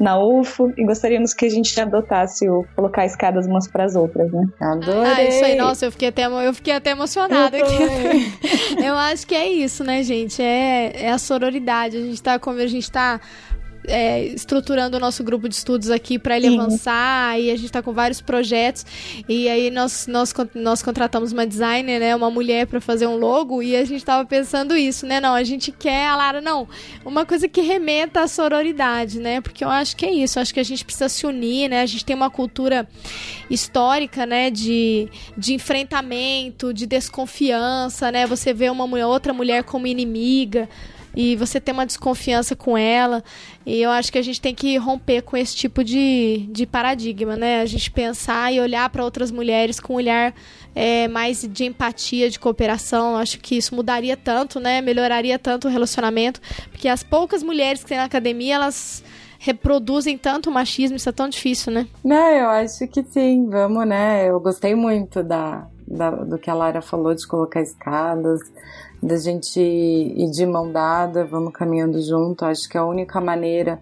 na 0.00 0.18
UFO 0.18 0.72
e 0.76 0.84
gostaríamos 0.84 1.32
que 1.32 1.46
a 1.46 1.50
gente 1.50 1.80
adotasse 1.80 2.48
o 2.48 2.64
colocar 2.74 3.06
escadas 3.06 3.46
umas 3.46 3.68
para 3.68 3.84
as 3.84 3.94
outras, 3.94 4.30
né? 4.32 4.46
Adorei. 4.60 5.12
Ah, 5.12 5.24
isso 5.24 5.44
aí, 5.44 5.56
nossa, 5.56 5.86
eu 5.86 5.92
fiquei 5.92 6.08
até, 6.08 6.26
eu 6.26 6.54
fiquei 6.54 6.74
até 6.74 6.90
emocionada 6.90 7.56
eu 7.56 7.64
aqui. 7.64 8.82
eu 8.84 8.94
acho 8.94 9.26
que 9.26 9.34
é 9.34 9.48
isso, 9.48 9.84
né, 9.84 10.02
gente? 10.02 10.42
É, 10.42 11.04
é 11.04 11.10
a 11.10 11.18
sororidade. 11.18 11.96
A 11.96 12.00
gente 12.00 12.22
tá 12.22 12.38
como 12.38 12.60
a 12.60 12.66
gente 12.66 12.90
tá 12.90 13.20
é, 13.86 14.24
estruturando 14.26 14.96
o 14.96 15.00
nosso 15.00 15.22
grupo 15.22 15.48
de 15.48 15.54
estudos 15.54 15.90
aqui 15.90 16.18
para 16.18 16.36
ele 16.36 16.48
Sim. 16.48 16.58
avançar 16.58 17.38
e 17.38 17.50
a 17.50 17.56
gente 17.56 17.66
está 17.66 17.82
com 17.82 17.92
vários 17.92 18.20
projetos 18.20 18.84
e 19.28 19.48
aí 19.48 19.70
nós, 19.70 20.06
nós, 20.06 20.32
nós 20.54 20.82
contratamos 20.82 21.32
uma 21.32 21.46
designer, 21.46 22.00
né, 22.00 22.16
uma 22.16 22.30
mulher 22.30 22.66
para 22.66 22.80
fazer 22.80 23.06
um 23.06 23.16
logo 23.16 23.62
e 23.62 23.76
a 23.76 23.84
gente 23.84 23.98
estava 23.98 24.24
pensando 24.24 24.76
isso, 24.76 25.06
né, 25.06 25.20
não, 25.20 25.34
a 25.34 25.44
gente 25.44 25.70
quer, 25.70 26.08
a 26.08 26.16
Lara, 26.16 26.40
não, 26.40 26.68
uma 27.04 27.26
coisa 27.26 27.48
que 27.48 27.60
remeta 27.60 28.20
à 28.20 28.28
sororidade, 28.28 29.18
né, 29.18 29.40
porque 29.40 29.64
eu 29.64 29.68
acho 29.68 29.96
que 29.96 30.06
é 30.06 30.12
isso, 30.12 30.40
acho 30.40 30.54
que 30.54 30.60
a 30.60 30.64
gente 30.64 30.84
precisa 30.84 31.08
se 31.08 31.26
unir, 31.26 31.68
né, 31.68 31.82
a 31.82 31.86
gente 31.86 32.04
tem 32.04 32.16
uma 32.16 32.30
cultura 32.30 32.88
histórica, 33.50 34.24
né, 34.24 34.50
de, 34.50 35.08
de 35.36 35.54
enfrentamento, 35.54 36.72
de 36.72 36.86
desconfiança, 36.86 38.10
né, 38.10 38.26
você 38.26 38.52
vê 38.54 38.70
uma 38.70 38.86
mulher, 38.86 39.06
outra 39.06 39.32
mulher 39.32 39.62
como 39.64 39.86
inimiga, 39.86 40.68
e 41.16 41.36
você 41.36 41.60
tem 41.60 41.72
uma 41.72 41.86
desconfiança 41.86 42.56
com 42.56 42.76
ela. 42.76 43.22
E 43.64 43.80
eu 43.80 43.90
acho 43.90 44.12
que 44.12 44.18
a 44.18 44.22
gente 44.22 44.40
tem 44.40 44.54
que 44.54 44.76
romper 44.76 45.22
com 45.22 45.36
esse 45.36 45.54
tipo 45.54 45.82
de, 45.82 46.46
de 46.50 46.66
paradigma, 46.66 47.36
né? 47.36 47.60
A 47.60 47.66
gente 47.66 47.90
pensar 47.90 48.52
e 48.52 48.60
olhar 48.60 48.88
para 48.90 49.04
outras 49.04 49.30
mulheres 49.30 49.80
com 49.80 49.94
um 49.94 49.96
olhar 49.96 50.34
é, 50.74 51.08
mais 51.08 51.46
de 51.48 51.64
empatia, 51.64 52.28
de 52.28 52.38
cooperação. 52.38 53.12
Eu 53.12 53.18
acho 53.18 53.38
que 53.38 53.56
isso 53.56 53.74
mudaria 53.74 54.16
tanto, 54.16 54.58
né? 54.58 54.80
Melhoraria 54.80 55.38
tanto 55.38 55.68
o 55.68 55.70
relacionamento, 55.70 56.40
porque 56.70 56.88
as 56.88 57.02
poucas 57.02 57.42
mulheres 57.42 57.82
que 57.82 57.88
tem 57.88 57.98
na 57.98 58.04
academia, 58.04 58.56
elas 58.56 59.02
reproduzem 59.38 60.16
tanto 60.16 60.48
o 60.48 60.52
machismo, 60.52 60.96
isso 60.96 61.08
é 61.08 61.12
tão 61.12 61.28
difícil, 61.28 61.70
né? 61.70 61.86
Não, 62.02 62.16
eu 62.16 62.48
acho 62.48 62.86
que 62.88 63.02
sim, 63.04 63.46
vamos, 63.48 63.86
né? 63.86 64.28
Eu 64.28 64.40
gostei 64.40 64.74
muito 64.74 65.22
da, 65.22 65.66
da 65.86 66.10
do 66.10 66.38
que 66.38 66.48
a 66.48 66.54
Lara 66.54 66.80
falou 66.80 67.14
de 67.14 67.26
colocar 67.26 67.60
escadas 67.60 68.40
da 69.04 69.18
gente 69.18 69.60
ir 69.60 70.30
de 70.30 70.46
mão 70.46 70.72
dada, 70.72 71.26
vamos 71.26 71.52
caminhando 71.52 72.00
junto. 72.00 72.44
Acho 72.44 72.66
que 72.66 72.78
a 72.78 72.84
única 72.84 73.20
maneira 73.20 73.78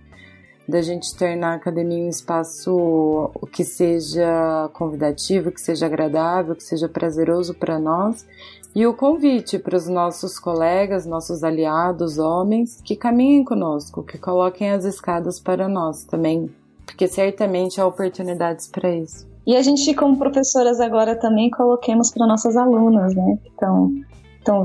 da 0.69 0.83
gente 0.83 1.15
tornar 1.17 1.53
a 1.53 1.55
academia 1.55 2.05
um 2.05 2.09
espaço 2.09 3.31
que 3.53 3.65
seja 3.65 4.69
convidativo, 4.73 5.53
que 5.53 5.61
seja 5.61 5.87
agradável, 5.87 6.57
que 6.57 6.65
seja 6.65 6.89
prazeroso 6.89 7.55
para 7.55 7.79
nós. 7.79 8.27
E 8.75 8.85
o 8.85 8.95
convite 8.95 9.59
para 9.59 9.77
os 9.77 9.87
nossos 9.87 10.39
colegas, 10.39 11.07
nossos 11.07 11.45
aliados, 11.45 12.19
homens, 12.19 12.81
que 12.83 12.97
caminhem 12.97 13.45
conosco, 13.45 14.03
que 14.03 14.19
coloquem 14.19 14.71
as 14.71 14.85
escadas 14.85 15.39
para 15.39 15.69
nós 15.69 16.05
também, 16.05 16.51
porque 16.85 17.07
certamente 17.07 17.81
há 17.81 17.87
oportunidades 17.87 18.67
para 18.67 18.91
isso. 18.91 19.31
E 19.47 19.55
a 19.57 19.63
gente, 19.63 19.93
como 19.95 20.17
professoras 20.17 20.81
agora, 20.81 21.15
também 21.15 21.51
coloquemos 21.51 22.11
para 22.11 22.27
nossas 22.27 22.57
alunas, 22.57 23.15
né? 23.15 23.39
Então, 23.55 23.93
estão 23.93 24.12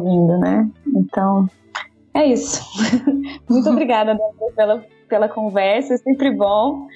vindo, 0.02 0.38
né? 0.40 0.70
Então, 0.88 1.48
é 2.14 2.26
isso. 2.26 2.64
Muito 3.50 3.70
obrigada, 3.70 4.14
Débora, 4.14 4.54
pela, 4.56 4.86
pela 5.08 5.30
conversa, 5.30 5.94
é 5.94 5.98
sempre 5.98 6.32
bom. 6.32 6.88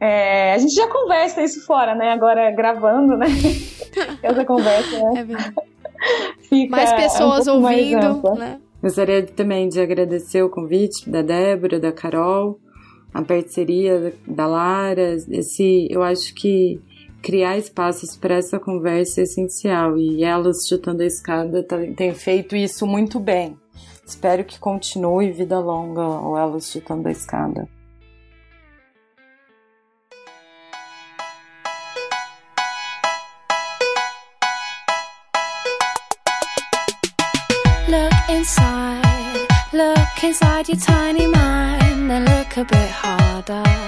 É, 0.00 0.54
a 0.54 0.58
gente 0.58 0.74
já 0.74 0.86
conversa 0.86 1.42
isso 1.42 1.66
fora, 1.66 1.94
né? 1.94 2.12
Agora 2.12 2.50
gravando, 2.52 3.16
né? 3.16 3.26
Essa 4.22 4.44
conversa, 4.44 4.98
né? 4.98 5.20
É 5.20 5.24
verdade. 5.24 5.54
Fica 6.48 6.76
mais 6.76 6.92
pessoas 6.92 7.46
um 7.48 7.62
ouvindo, 7.62 8.22
né? 8.36 8.60
Gostaria 8.80 9.26
também 9.26 9.68
de 9.68 9.80
agradecer 9.80 10.42
o 10.42 10.48
convite 10.48 11.10
da 11.10 11.20
Débora, 11.20 11.80
da 11.80 11.90
Carol, 11.90 12.60
a 13.12 13.22
parceria 13.22 14.14
da 14.26 14.46
Lara. 14.46 15.16
Esse, 15.28 15.88
eu 15.90 16.02
acho 16.02 16.32
que 16.34 16.80
criar 17.22 17.58
espaços 17.58 18.16
para 18.16 18.34
essa 18.36 18.58
conversa 18.58 19.20
é 19.20 19.24
essencial 19.24 19.98
e 19.98 20.24
elas 20.24 20.66
chutando 20.66 21.02
a 21.02 21.06
escada 21.06 21.62
têm 21.96 22.14
feito 22.14 22.56
isso 22.56 22.86
muito 22.86 23.18
bem. 23.18 23.56
Espero 24.06 24.44
que 24.44 24.58
continue 24.58 25.32
vida 25.32 25.58
longa 25.58 26.02
ou 26.02 26.36
elas 26.36 26.70
chutando 26.70 27.08
a 27.08 27.10
escada. 27.10 27.68
Look 37.88 38.30
inside, 38.30 39.48
look 39.72 40.24
inside 40.24 40.68
your 40.68 40.78
tiny 40.78 41.26
mind 41.26 42.10
and 42.10 42.24
look 42.24 42.56
a 42.56 42.64
bit 42.64 42.90
harder. 42.90 43.87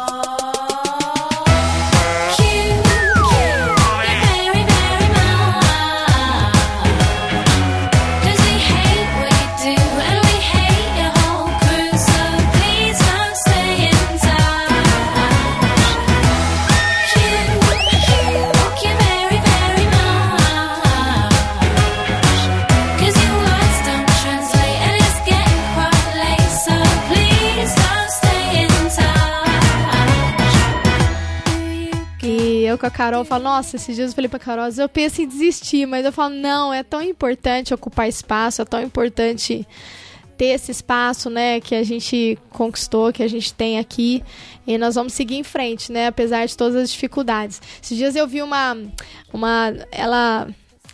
Com 32.81 32.87
a 32.87 32.89
Carol, 32.89 33.21
eu 33.21 33.25
falo, 33.25 33.43
nossa, 33.43 33.75
esses 33.75 33.95
dias 33.95 34.09
eu 34.09 34.15
falei 34.15 34.27
pra 34.27 34.39
Carol, 34.39 34.67
eu 34.75 34.89
penso 34.89 35.21
em 35.21 35.27
desistir, 35.27 35.85
mas 35.85 36.03
eu 36.03 36.11
falo, 36.11 36.33
não, 36.33 36.73
é 36.73 36.81
tão 36.81 36.99
importante 36.99 37.75
ocupar 37.75 38.09
espaço, 38.09 38.59
é 38.59 38.65
tão 38.65 38.81
importante 38.81 39.67
ter 40.35 40.45
esse 40.45 40.71
espaço, 40.71 41.29
né, 41.29 41.59
que 41.59 41.75
a 41.75 41.83
gente 41.83 42.39
conquistou, 42.49 43.13
que 43.13 43.21
a 43.21 43.27
gente 43.27 43.53
tem 43.53 43.77
aqui, 43.77 44.23
e 44.65 44.79
nós 44.79 44.95
vamos 44.95 45.13
seguir 45.13 45.35
em 45.35 45.43
frente, 45.43 45.91
né, 45.91 46.07
apesar 46.07 46.47
de 46.47 46.57
todas 46.57 46.75
as 46.75 46.91
dificuldades. 46.91 47.61
Esses 47.83 47.95
dias 47.95 48.15
eu 48.15 48.27
vi 48.27 48.41
uma, 48.41 48.75
uma, 49.31 49.71
ela 49.91 50.47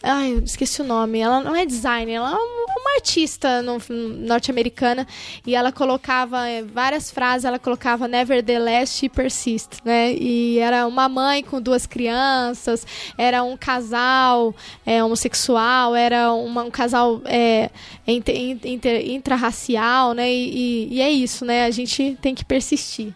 Ai, 0.04 0.34
eu 0.34 0.40
esqueci 0.40 0.82
o 0.82 0.86
nome. 0.86 1.20
Ela 1.20 1.42
não 1.42 1.56
é 1.56 1.66
designer, 1.66 2.14
ela 2.14 2.32
é 2.32 2.36
uma 2.36 2.96
artista 2.96 3.62
norte-americana. 3.62 5.08
E 5.46 5.56
ela 5.56 5.72
colocava 5.72 6.48
é, 6.48 6.62
várias 6.62 7.10
frases, 7.10 7.46
ela 7.46 7.58
colocava 7.58 8.08
Nevertheless 8.08 8.98
she 8.98 9.10
persist, 9.10 9.80
né? 9.84 10.14
E 10.14 10.60
era 10.60 10.86
uma 10.86 11.10
mãe 11.10 11.44
com 11.44 11.62
duas 11.62 11.86
crianças, 11.86 12.86
era 13.18 13.44
um 13.44 13.58
casal 13.58 14.54
é, 14.86 15.04
homossexual, 15.04 15.96
era 15.96 16.32
uma, 16.32 16.64
um 16.64 16.72
casal 16.72 17.22
é, 17.26 17.70
inter, 18.08 18.58
inter, 18.64 19.10
intrarracial, 19.10 20.14
né? 20.14 20.32
E, 20.32 20.94
e, 20.94 21.02
é 21.02 21.10
isso, 21.10 21.44
né? 21.44 21.66
A 21.66 21.72
gente 21.72 22.18
tem 22.22 22.36
que 22.36 22.46
persistir. 22.46 23.14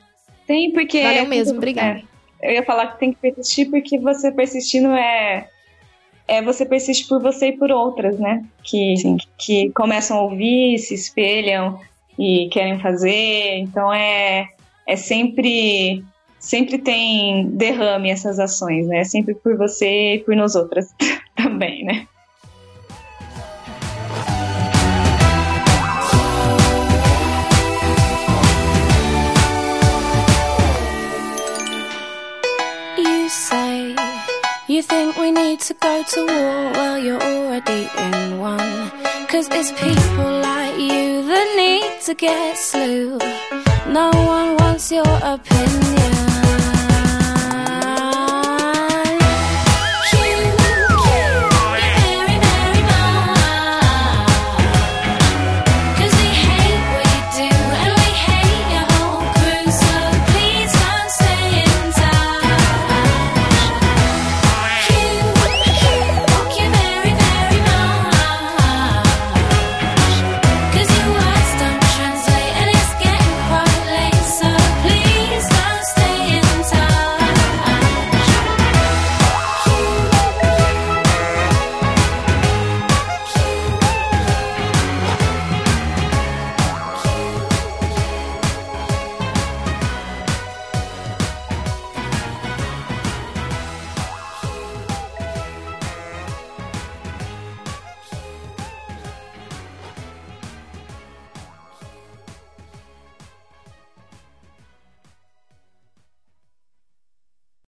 Tem, 0.48 0.72
porque. 0.72 1.02
Valeu 1.02 1.28
mesmo, 1.28 1.58
obrigada. 1.58 2.02
É, 2.42 2.50
eu 2.50 2.56
ia 2.56 2.64
falar 2.64 2.88
que 2.88 3.00
tem 3.00 3.14
que 3.14 3.20
persistir 3.20 3.70
porque 3.70 4.00
você 4.00 4.32
persistindo 4.32 4.90
é 4.90 5.48
é 6.28 6.42
você 6.42 6.66
persiste 6.66 7.08
por 7.08 7.22
você 7.22 7.48
e 7.48 7.58
por 7.58 7.72
outras, 7.72 8.18
né? 8.20 8.46
Que, 8.64 8.96
que 9.38 9.70
começam 9.72 10.18
a 10.18 10.22
ouvir, 10.22 10.78
se 10.80 10.94
espelham 10.94 11.80
e 12.18 12.50
querem 12.52 12.80
fazer. 12.80 13.58
Então 13.58 13.94
é, 13.94 14.48
é 14.88 14.96
sempre 14.96 16.04
sempre 16.40 16.80
tem 16.80 17.50
derrame 17.52 18.10
essas 18.10 18.40
ações, 18.40 18.88
né? 18.88 19.04
Sempre 19.04 19.36
por 19.36 19.56
você 19.58 20.16
e 20.16 20.20
por 20.20 20.36
nós 20.36 20.56
outras 20.56 20.94
também, 21.36 21.86
né? 21.86 22.08
You 34.82 34.88
think 34.88 35.16
we 35.16 35.30
need 35.30 35.60
to 35.60 35.76
go 35.76 36.02
to 36.02 36.20
war? 36.22 36.72
Well, 36.74 36.98
you're 36.98 37.22
already 37.22 37.88
in 37.96 38.40
one. 38.40 38.90
Cause 39.28 39.48
it's 39.52 39.72
people 39.74 40.42
like 40.42 40.76
you 40.80 41.22
that 41.28 41.54
need 41.56 42.02
to 42.06 42.16
get 42.16 42.58
slew. 42.58 43.20
No 43.88 44.10
one 44.10 44.58
wants 44.58 44.92
your 44.92 45.06
opinion. 45.22 46.51